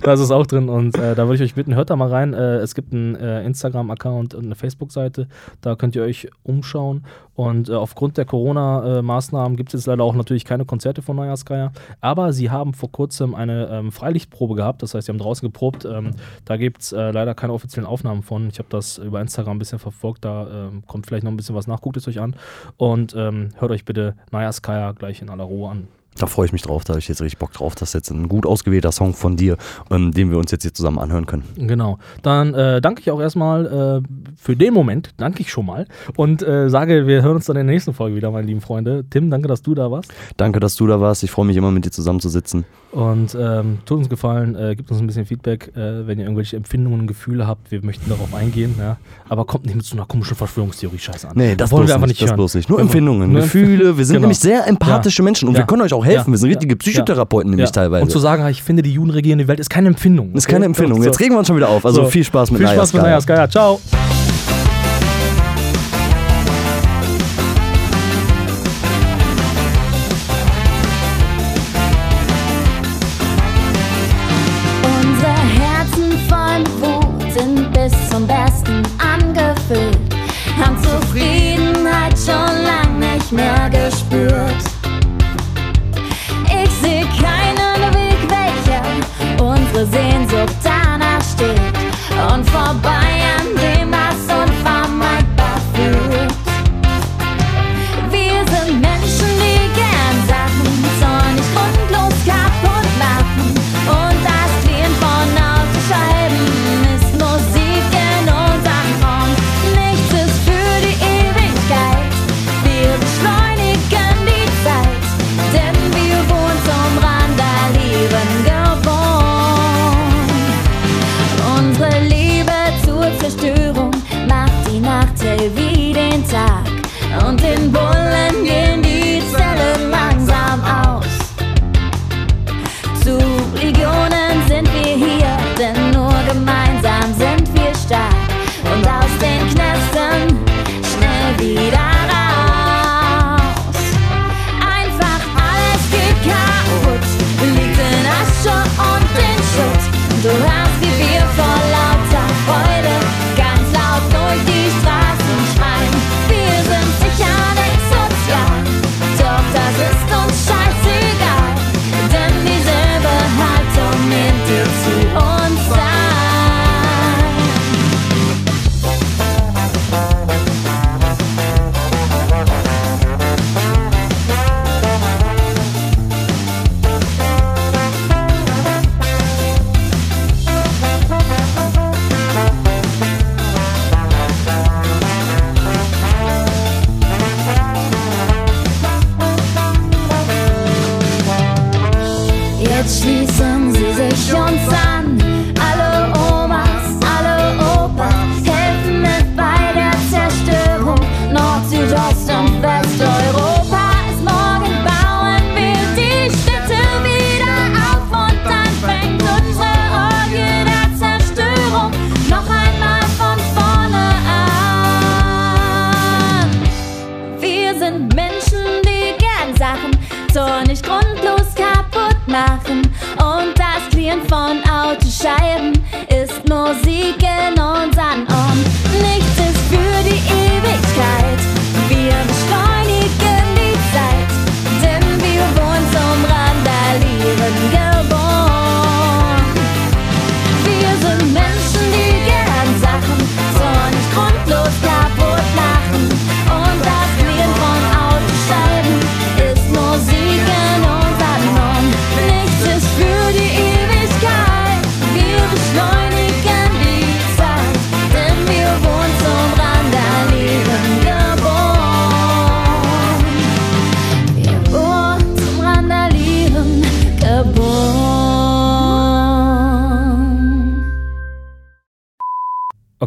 da 0.01 0.13
ist 0.13 0.21
es 0.21 0.31
auch 0.31 0.47
drin 0.47 0.69
und 0.69 0.97
äh, 0.97 1.15
da 1.15 1.27
würde 1.27 1.35
ich 1.35 1.41
euch 1.41 1.55
bitten, 1.55 1.75
hört 1.75 1.89
da 1.89 1.97
mal 1.97 2.07
rein. 2.07 2.33
Äh, 2.33 2.57
es 2.59 2.75
gibt 2.75 2.93
einen 2.93 3.15
äh, 3.15 3.43
Instagram-Account 3.43 4.35
und 4.35 4.45
eine 4.45 4.55
Facebook-Seite, 4.55 5.27
da 5.59 5.75
könnt 5.75 5.97
ihr 5.97 6.03
euch 6.03 6.29
umschauen. 6.43 7.03
Und 7.35 7.69
äh, 7.69 7.73
aufgrund 7.73 8.17
der 8.17 8.25
Corona-Maßnahmen 8.25 9.57
gibt 9.57 9.73
es 9.73 9.81
jetzt 9.81 9.87
leider 9.87 10.03
auch 10.03 10.13
natürlich 10.13 10.45
keine 10.45 10.65
Konzerte 10.65 11.01
von 11.01 11.15
Neujahrskaya. 11.15 11.71
Aber 12.01 12.33
sie 12.33 12.51
haben 12.51 12.73
vor 12.73 12.91
kurzem 12.91 13.33
eine 13.33 13.67
ähm, 13.69 13.91
Freilichtprobe 13.91 14.55
gehabt, 14.55 14.83
das 14.83 14.93
heißt, 14.93 15.07
sie 15.07 15.11
haben 15.11 15.19
draußen 15.19 15.45
geprobt. 15.45 15.85
Ähm, 15.85 16.11
da 16.45 16.57
gibt 16.57 16.81
es 16.81 16.91
äh, 16.91 17.11
leider 17.11 17.33
keine 17.33 17.53
offiziellen 17.53 17.87
Aufnahmen 17.87 18.21
von. 18.21 18.49
Ich 18.49 18.59
habe 18.59 18.69
das 18.69 18.97
über 18.97 19.21
Instagram 19.21 19.57
ein 19.57 19.59
bisschen 19.59 19.79
verfolgt, 19.79 20.25
da 20.25 20.67
ähm, 20.67 20.83
kommt 20.85 21.07
vielleicht 21.07 21.23
noch 21.23 21.31
ein 21.31 21.37
bisschen 21.37 21.55
was 21.55 21.67
nach, 21.67 21.81
guckt 21.81 21.97
es 21.97 22.07
euch 22.07 22.19
an. 22.19 22.35
Und 22.77 23.15
ähm, 23.15 23.49
hört 23.57 23.71
euch 23.71 23.85
bitte 23.85 24.15
Neujahrskaya 24.31 24.91
gleich 24.91 25.21
in 25.21 25.29
aller 25.29 25.45
Ruhe 25.45 25.69
an. 25.69 25.87
Da 26.19 26.27
freue 26.27 26.45
ich 26.45 26.51
mich 26.53 26.61
drauf, 26.61 26.83
da 26.83 26.93
habe 26.93 26.99
ich 26.99 27.07
jetzt 27.07 27.21
richtig 27.21 27.39
Bock 27.39 27.51
drauf. 27.53 27.75
Das 27.75 27.89
ist 27.89 27.93
jetzt 27.93 28.11
ein 28.11 28.29
gut 28.29 28.45
ausgewählter 28.45 28.91
Song 28.91 29.13
von 29.13 29.35
dir, 29.35 29.57
ähm, 29.89 30.11
den 30.11 30.29
wir 30.31 30.37
uns 30.37 30.51
jetzt 30.51 30.61
hier 30.63 30.73
zusammen 30.73 30.99
anhören 30.99 31.25
können. 31.25 31.43
Genau. 31.55 31.97
Dann 32.21 32.53
äh, 32.53 32.81
danke 32.81 33.01
ich 33.01 33.09
auch 33.11 33.19
erstmal 33.19 34.03
äh, 34.03 34.33
für 34.37 34.55
den 34.55 34.73
Moment, 34.73 35.09
danke 35.17 35.41
ich 35.41 35.51
schon 35.51 35.65
mal 35.65 35.87
und 36.15 36.43
äh, 36.43 36.69
sage, 36.69 37.07
wir 37.07 37.21
hören 37.23 37.35
uns 37.37 37.45
dann 37.45 37.57
in 37.57 37.65
der 37.65 37.73
nächsten 37.73 37.93
Folge 37.93 38.15
wieder, 38.15 38.29
meine 38.31 38.45
lieben 38.47 38.61
Freunde. 38.61 39.03
Tim, 39.09 39.29
danke, 39.29 39.47
dass 39.47 39.61
du 39.61 39.73
da 39.73 39.89
warst. 39.91 40.13
Danke, 40.37 40.59
dass 40.59 40.75
du 40.75 40.85
da 40.87 41.01
warst. 41.01 41.23
Ich 41.23 41.31
freue 41.31 41.45
mich 41.45 41.57
immer, 41.57 41.71
mit 41.71 41.85
dir 41.85 41.91
zusammenzusitzen. 41.91 42.65
Und 42.91 43.35
ähm, 43.39 43.79
tut 43.85 43.97
uns 43.97 44.09
gefallen, 44.09 44.55
äh, 44.55 44.75
gibt 44.75 44.91
uns 44.91 44.99
ein 44.99 45.07
bisschen 45.07 45.25
Feedback, 45.25 45.71
äh, 45.75 46.05
wenn 46.05 46.19
ihr 46.19 46.25
irgendwelche 46.25 46.57
Empfindungen 46.57 47.07
Gefühle 47.07 47.47
habt. 47.47 47.71
Wir 47.71 47.83
möchten 47.83 48.07
darauf 48.09 48.33
eingehen, 48.35 48.75
ja. 48.77 48.97
Aber 49.29 49.45
kommt 49.45 49.65
nicht 49.65 49.75
mit 49.75 49.83
so 49.85 49.95
einer 49.95 50.05
komischen 50.05 50.35
Verschwörungstheorie-Scheiße 50.37 51.27
an. 51.29 51.33
Nee, 51.35 51.55
das 51.55 51.71
wollen 51.71 51.81
bloß 51.81 51.89
wir 51.89 51.95
einfach 51.95 52.07
nicht, 52.07 52.15
nicht 52.17 52.21
das 52.21 52.29
hören. 52.29 52.35
bloß 52.37 52.55
nicht. 52.55 52.69
Nur 52.69 52.77
wollen- 52.77 52.87
Empfindungen, 52.87 53.31
nur 53.31 53.41
Gefühle. 53.41 53.97
Wir 53.97 54.05
sind 54.05 54.13
Genau. 54.17 54.25
nämlich 54.27 54.39
sehr 54.39 54.67
empathische 54.67 55.23
Menschen 55.23 55.47
und 55.49 55.55
Ja. 55.55 55.61
wir 55.61 55.65
können 55.65 55.81
euch 55.81 55.93
auch 55.93 56.02
helfen. 56.03 56.27
Ja. 56.27 56.31
Wir 56.33 56.37
sind 56.37 56.49
richtige. 56.49 56.75
Psychotherapeuten 56.75 57.49
nämlich 57.49 57.71
teilweise. 57.71 58.03
Und 58.03 58.09
zu 58.11 58.19
sagen, 58.19 58.45
ich 58.47 58.63
finde, 58.63 58.83
die 58.83 58.91
Juden 58.91 59.11
regieren 59.11 59.39
die 59.39 59.47
Welt, 59.47 59.59
ist 59.59 59.69
keine 59.69 59.87
Empfindung. 59.87 60.31
ist 60.33 60.47
keine? 60.47 60.65
Empfindung. 60.65 61.03
Jetzt 61.03 61.19
regen 61.19 61.33
wir 61.33 61.39
uns 61.39 61.47
schon 61.47 61.57
wieder 61.57 61.69
auf. 61.69 61.85
Also 61.85 62.03
So. 62.03 62.09
viel 62.09 62.23
Spaß 62.23 62.51
mit 62.51 62.59
Viel 62.59 62.67
Spaß 62.67 62.93
mit 62.93 63.01
Naya 63.01 63.19
Naya 63.19 63.21
Skya. 63.21 63.49
Ciao. 63.49 63.79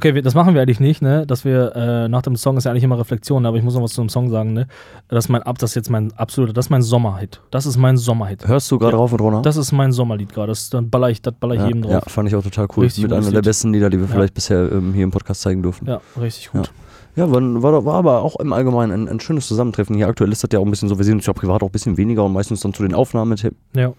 Okay, 0.07 0.15
wir, 0.15 0.23
das 0.23 0.35
machen 0.35 0.55
wir 0.55 0.63
eigentlich 0.63 0.79
nicht, 0.79 1.03
ne? 1.03 1.27
Dass 1.27 1.45
wir 1.45 1.75
äh, 1.75 2.09
nach 2.09 2.23
dem 2.23 2.37
Song 2.37 2.57
ist 2.57 2.63
ja 2.65 2.71
eigentlich 2.71 2.85
immer 2.85 2.97
Reflexion, 2.97 3.45
aber 3.45 3.57
ich 3.57 3.65
muss 3.65 3.75
noch 3.75 3.83
was 3.83 3.91
zu 3.93 4.01
dem 4.01 4.09
Song 4.09 4.31
sagen, 4.31 4.53
ne? 4.53 4.69
Das 5.09 5.25
ist 5.25 5.29
mein 5.29 5.43
Ab, 5.43 5.59
das 5.59 5.71
ist 5.71 5.75
jetzt 5.75 5.91
mein 5.91 6.13
absoluter, 6.13 6.53
das 6.53 6.67
ist 6.67 6.71
mein 6.71 6.83
Sommerhit. 6.83 7.41
Das 7.51 7.67
ist 7.67 7.77
mein 7.77 7.97
Sommerhit. 7.97 8.47
Hörst 8.47 8.71
du 8.71 8.79
gerade 8.79 8.93
Ja. 8.93 8.99
rauf 8.99 9.13
und 9.13 9.21
runter? 9.21 9.43
Das 9.43 9.57
ist 9.57 9.73
mein 9.73 9.91
Sommerlied 9.91 10.33
gerade. 10.33 10.53
Das 10.53 10.71
dann 10.71 10.91
baller 10.91 11.11
ich, 11.11 11.23
das 11.23 11.35
baller 11.35 11.55
ich 11.55 11.61
ja, 11.61 11.67
jedem 11.67 11.83
ja, 11.83 11.99
drauf. 11.99 12.13
fand 12.13 12.29
ich 12.29 12.37
auch 12.37 12.43
total 12.45 12.69
cool. 12.77 12.85
Richtig 12.85 13.03
Mit 13.03 13.13
einer 13.13 13.33
der 13.33 13.43
besten 13.43 13.73
Lieder, 13.73 13.91
die 13.91 13.99
wir 13.99 14.07
Ja. 14.07 14.13
vielleicht 14.13 14.35
bisher 14.35 14.71
ähm, 14.71 14.93
hier 14.95 15.03
im 15.03 15.11
Podcast 15.11 15.41
zeigen 15.41 15.65
durften. 15.65 15.87
Ja, 15.87 16.01
richtig 16.21 16.53
gut. 16.53 16.71
Ja, 17.17 17.29
war, 17.29 17.85
war, 17.85 17.95
aber 17.95 18.23
auch 18.23 18.37
im 18.39 18.53
Allgemeinen 18.53 18.93
ein, 18.93 19.09
ein 19.09 19.19
schönes 19.19 19.49
Zusammentreffen. 19.49 19.97
Hier 19.97 20.07
aktuell 20.07 20.31
ist 20.31 20.45
das 20.45 20.51
ja 20.53 20.61
auch 20.61 20.65
ein 20.65 20.71
bisschen 20.71 20.89
so, 20.89 20.99
wir 20.99 21.05
sehen 21.05 21.15
uns 21.15 21.27
ja 21.27 21.33
privat 21.33 21.63
auch 21.63 21.69
ein 21.69 21.73
bisschen 21.73 21.97
weniger 21.97 22.23
und 22.25 22.33
meistens 22.33 22.61
dann 22.61 22.75
zu 22.75 22.83
den 22.85 22.95
Aufnahmete 22.95 23.55
Ja. 23.75 23.93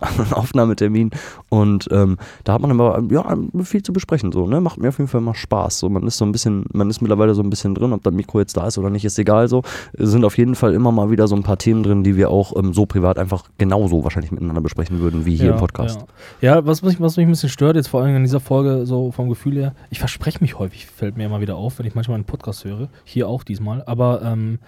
Aufnahmetermin. 0.30 1.10
Und 1.48 1.88
ähm, 1.90 2.18
da 2.44 2.54
hat 2.54 2.62
man 2.62 2.70
aber 2.70 3.02
ja, 3.10 3.36
viel 3.62 3.82
zu 3.82 3.92
besprechen. 3.92 4.32
So, 4.32 4.46
ne? 4.46 4.60
Macht 4.60 4.78
mir 4.78 4.88
auf 4.88 4.98
jeden 4.98 5.08
Fall 5.08 5.20
immer 5.20 5.34
Spaß. 5.34 5.78
So, 5.78 5.88
man 5.88 6.06
ist 6.06 6.18
so 6.18 6.24
ein 6.24 6.32
bisschen, 6.32 6.64
man 6.72 6.90
ist 6.90 7.00
mittlerweile 7.00 7.34
so 7.34 7.42
ein 7.42 7.50
bisschen 7.50 7.74
drin, 7.74 7.92
ob 7.92 8.02
das 8.02 8.12
Mikro 8.12 8.40
jetzt 8.40 8.56
da 8.56 8.66
ist 8.66 8.78
oder 8.78 8.90
nicht, 8.90 9.04
ist 9.04 9.18
egal 9.18 9.48
so. 9.48 9.62
Es 9.92 10.10
sind 10.10 10.24
auf 10.24 10.36
jeden 10.38 10.54
Fall 10.54 10.74
immer 10.74 10.92
mal 10.92 11.10
wieder 11.10 11.28
so 11.28 11.36
ein 11.36 11.42
paar 11.42 11.58
Themen 11.58 11.82
drin, 11.82 12.04
die 12.04 12.16
wir 12.16 12.30
auch 12.30 12.56
ähm, 12.56 12.72
so 12.72 12.86
privat 12.86 13.18
einfach 13.18 13.44
genauso 13.58 14.04
wahrscheinlich 14.04 14.32
miteinander 14.32 14.60
besprechen 14.60 15.00
würden, 15.00 15.26
wie 15.26 15.36
hier 15.36 15.46
ja, 15.46 15.52
im 15.52 15.58
Podcast. 15.58 16.04
Ja, 16.40 16.56
ja 16.56 16.66
was, 16.66 16.82
mich, 16.82 17.00
was 17.00 17.16
mich 17.16 17.26
ein 17.26 17.30
bisschen 17.30 17.48
stört, 17.48 17.76
jetzt 17.76 17.88
vor 17.88 18.02
allem 18.02 18.16
in 18.16 18.24
dieser 18.24 18.40
Folge, 18.40 18.86
so 18.86 19.12
vom 19.12 19.28
Gefühl 19.28 19.54
her, 19.54 19.74
ich 19.90 19.98
verspreche 19.98 20.38
mich 20.40 20.58
häufig, 20.58 20.86
fällt 20.86 21.16
mir 21.16 21.26
immer 21.26 21.40
wieder 21.40 21.56
auf, 21.56 21.78
wenn 21.78 21.86
ich 21.86 21.94
manchmal 21.94 22.16
einen 22.16 22.24
Podcast 22.24 22.64
höre. 22.64 22.88
Hier 23.04 23.28
auch 23.28 23.44
diesmal. 23.44 23.82
Aber 23.86 24.22
ähm, 24.22 24.58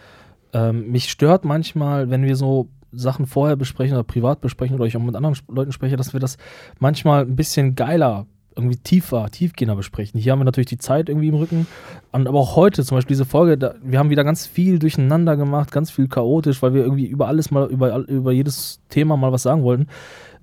ähm, 0.52 0.90
mich 0.90 1.10
stört 1.10 1.44
manchmal, 1.44 2.10
wenn 2.10 2.22
wir 2.22 2.36
so 2.36 2.68
Sachen 2.98 3.26
vorher 3.26 3.56
besprechen 3.56 3.94
oder 3.94 4.04
privat 4.04 4.40
besprechen 4.40 4.76
oder 4.76 4.86
ich 4.86 4.96
auch 4.96 5.02
mit 5.02 5.16
anderen 5.16 5.36
Leuten 5.48 5.72
spreche, 5.72 5.96
dass 5.96 6.12
wir 6.12 6.20
das 6.20 6.36
manchmal 6.78 7.22
ein 7.22 7.36
bisschen 7.36 7.74
geiler, 7.74 8.26
irgendwie 8.56 8.76
tiefer, 8.76 9.28
tiefgehender 9.30 9.76
besprechen. 9.76 10.18
Hier 10.18 10.32
haben 10.32 10.40
wir 10.40 10.44
natürlich 10.44 10.68
die 10.68 10.78
Zeit 10.78 11.08
irgendwie 11.08 11.28
im 11.28 11.34
Rücken. 11.34 11.66
Aber 12.10 12.38
auch 12.38 12.56
heute, 12.56 12.82
zum 12.84 12.96
Beispiel 12.96 13.14
diese 13.14 13.26
Folge, 13.26 13.58
da, 13.58 13.74
wir 13.82 13.98
haben 13.98 14.08
wieder 14.08 14.24
ganz 14.24 14.46
viel 14.46 14.78
durcheinander 14.78 15.36
gemacht, 15.36 15.70
ganz 15.70 15.90
viel 15.90 16.08
chaotisch, 16.08 16.62
weil 16.62 16.72
wir 16.72 16.82
irgendwie 16.82 17.06
über 17.06 17.28
alles 17.28 17.50
mal, 17.50 17.68
über, 17.68 17.96
über 18.08 18.32
jedes 18.32 18.80
Thema 18.88 19.16
mal 19.18 19.30
was 19.30 19.42
sagen 19.42 19.62
wollten. 19.62 19.88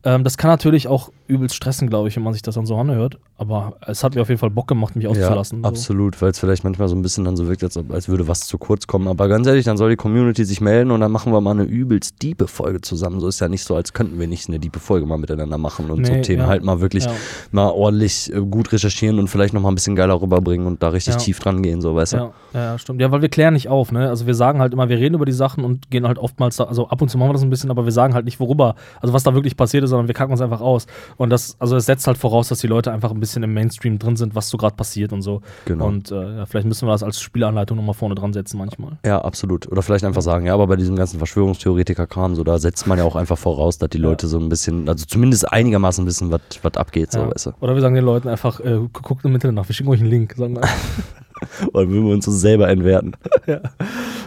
Ähm, 0.05 0.23
das 0.25 0.37
kann 0.37 0.49
natürlich 0.51 0.87
auch 0.89 1.11
übelst 1.27 1.55
stressen, 1.55 1.89
glaube 1.89 2.09
ich, 2.09 2.15
wenn 2.17 2.23
man 2.23 2.33
sich 2.33 2.41
das 2.41 2.55
dann 2.55 2.65
so 2.65 2.75
anhört. 2.75 3.17
Aber 3.37 3.73
es 3.87 4.03
hat 4.03 4.15
mir 4.15 4.21
auf 4.21 4.27
jeden 4.29 4.39
Fall 4.39 4.49
Bock 4.49 4.67
gemacht, 4.67 4.95
mich 4.95 5.05
Ja, 5.05 5.09
auszulassen. 5.11 5.61
so. 5.63 5.67
absolut, 5.67 6.21
weil 6.21 6.31
es 6.31 6.39
vielleicht 6.39 6.63
manchmal 6.63 6.87
so 6.89 6.95
ein 6.95 7.01
bisschen 7.01 7.23
dann 7.23 7.35
so 7.37 7.47
wirkt, 7.47 7.63
als, 7.63 7.77
als 7.89 8.07
würde 8.09 8.27
was 8.27 8.41
zu 8.41 8.57
kurz 8.57 8.85
kommen. 8.85 9.07
Aber 9.07 9.27
ganz 9.29 9.47
ehrlich, 9.47 9.63
dann 9.65 9.77
soll 9.77 9.89
die 9.89 9.95
Community 9.95 10.43
sich 10.45 10.59
melden 10.61 10.91
und 10.91 10.99
dann 10.99 11.11
machen 11.11 11.31
wir 11.33 11.39
mal 11.41 11.51
eine 11.51 11.63
übelst 11.63 12.21
diepe 12.21 12.47
Folge 12.47 12.81
zusammen. 12.81 13.19
So 13.21 13.27
ist 13.29 13.39
ja 13.39 13.47
nicht 13.47 13.63
so, 13.63 13.75
als 13.75 13.93
könnten 13.93 14.19
wir 14.19 14.27
nicht 14.27 14.49
eine 14.49 14.59
diepe 14.59 14.79
Folge 14.79 15.05
mal 15.05 15.17
miteinander 15.17 15.57
machen 15.57 15.89
und 15.89 16.05
so 16.05 16.11
Nee, 16.13 16.21
Themen 16.21 16.41
ja. 16.43 16.47
halt 16.47 16.63
mal 16.63 16.81
wirklich 16.81 17.05
Ja. 17.05 17.11
mal 17.51 17.69
ordentlich 17.69 18.31
äh, 18.33 18.39
gut 18.41 18.71
recherchieren 18.73 19.19
und 19.19 19.29
vielleicht 19.29 19.53
noch 19.53 19.61
mal 19.61 19.69
ein 19.71 19.75
bisschen 19.75 19.95
geiler 19.95 20.21
rüberbringen 20.21 20.67
und 20.67 20.83
da 20.83 20.89
richtig 20.89 21.13
Ja. 21.15 21.19
tief 21.19 21.39
dran 21.39 21.63
gehen, 21.63 21.81
so 21.81 21.95
weißt 21.95 22.13
du. 22.13 22.17
Ja, 22.17 22.31
ja, 22.53 22.77
stimmt. 22.77 23.01
Ja, 23.01 23.09
weil 23.11 23.21
wir 23.21 23.29
klären 23.29 23.53
nicht 23.53 23.69
auf, 23.69 23.91
ne? 23.93 24.09
Also 24.09 24.27
wir 24.27 24.35
sagen 24.35 24.59
halt 24.59 24.73
immer, 24.73 24.89
wir 24.89 24.97
reden 24.97 25.15
über 25.15 25.25
die 25.25 25.31
Sachen 25.31 25.63
und 25.63 25.89
gehen 25.89 26.05
halt 26.07 26.17
oftmals 26.19 26.57
da, 26.57 26.65
also 26.65 26.89
ab 26.89 27.01
und 27.01 27.09
zu 27.09 27.17
machen 27.17 27.29
wir 27.29 27.33
das 27.33 27.43
ein 27.43 27.49
bisschen, 27.49 27.71
aber 27.71 27.85
wir 27.85 27.91
sagen 27.93 28.13
halt 28.13 28.25
nicht, 28.25 28.39
worüber, 28.39 28.75
also 29.01 29.13
was 29.13 29.23
da 29.23 29.33
wirklich 29.33 29.55
passiert 29.57 29.83
ist, 29.83 29.92
sondern 29.93 30.07
wir 30.07 30.13
kacken 30.15 30.31
uns 30.31 30.41
einfach 30.41 30.61
aus. 30.61 30.87
Und 31.17 31.29
das, 31.29 31.55
also 31.59 31.75
es 31.77 31.85
setzt 31.85 32.05
halt 32.07 32.17
voraus, 32.17 32.49
dass 32.49 32.59
die 32.59 32.67
Leute 32.67 32.91
einfach 32.91 33.11
ein 33.11 33.19
bisschen 33.19 33.43
im 33.43 33.53
Mainstream 33.53 33.99
drin 33.99 34.15
sind, 34.15 34.35
was 34.35 34.49
so 34.49 34.57
gerade 34.57 34.75
passiert 34.75 35.13
und 35.13 35.21
so. 35.21 35.41
Genau. 35.65 35.85
Und 35.87 36.11
äh, 36.11 36.37
ja, 36.37 36.45
vielleicht 36.45 36.67
müssen 36.67 36.87
wir 36.87 36.91
das 36.91 37.03
als 37.03 37.19
Spielanleitung 37.21 37.77
nochmal 37.77 37.93
vorne 37.93 38.15
dran 38.15 38.33
setzen 38.33 38.57
manchmal. 38.57 38.97
Ja, 39.05 39.21
absolut. 39.21 39.71
Oder 39.71 39.81
vielleicht 39.81 40.03
einfach 40.05 40.21
sagen, 40.21 40.45
ja, 40.45 40.53
aber 40.53 40.67
bei 40.67 40.75
diesem 40.75 40.95
ganzen 40.95 41.17
Verschwörungstheoretiker-Kram, 41.19 42.35
so 42.35 42.43
da 42.43 42.57
setzt 42.57 42.87
man 42.87 42.97
ja 42.97 43.03
auch 43.03 43.15
einfach 43.15 43.37
voraus, 43.37 43.77
dass 43.77 43.89
die 43.89 43.97
Ja. 43.99 44.09
Leute 44.09 44.27
so 44.27 44.39
ein 44.39 44.49
bisschen, 44.49 44.89
also 44.89 45.05
zumindest 45.05 45.51
einigermaßen 45.51 46.05
wissen, 46.05 46.31
was 46.31 46.77
abgeht, 46.77 47.11
so 47.11 47.19
Ja. 47.19 47.31
weißt 47.31 47.45
du. 47.47 47.51
Oder 47.61 47.75
wir 47.75 47.81
sagen 47.81 47.95
den 47.95 48.05
Leuten 48.05 48.27
einfach, 48.27 48.59
äh, 48.59 48.77
gu- 48.91 49.01
guckt 49.01 49.25
im 49.25 49.33
Internet 49.35 49.55
nach, 49.55 49.67
wir 49.69 49.73
schicken 49.75 49.89
euch 49.89 49.99
einen 50.01 50.09
Link. 50.09 50.33
Sagen 50.35 50.55
wir. 50.55 50.61
Oder 51.73 51.89
würden 51.89 52.05
wir 52.07 52.13
uns 52.13 52.25
so 52.25 52.31
selber 52.31 52.69
entwerten. 52.69 53.13
ja. 53.47 53.59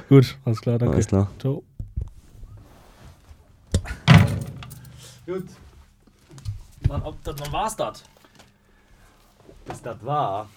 Gut, 0.09 0.37
alles 0.45 0.61
klar, 0.61 0.79
danke. 0.79 0.95
Alles 0.95 1.07
klar. 1.09 1.29
Ciao. 1.39 1.63
Gut. 5.27 5.49
Dann, 6.89 7.03
dann 7.25 7.53
war's 7.53 7.77
das. 7.77 8.05
Ist 9.67 9.85
das 9.85 10.05
wahr? 10.05 10.49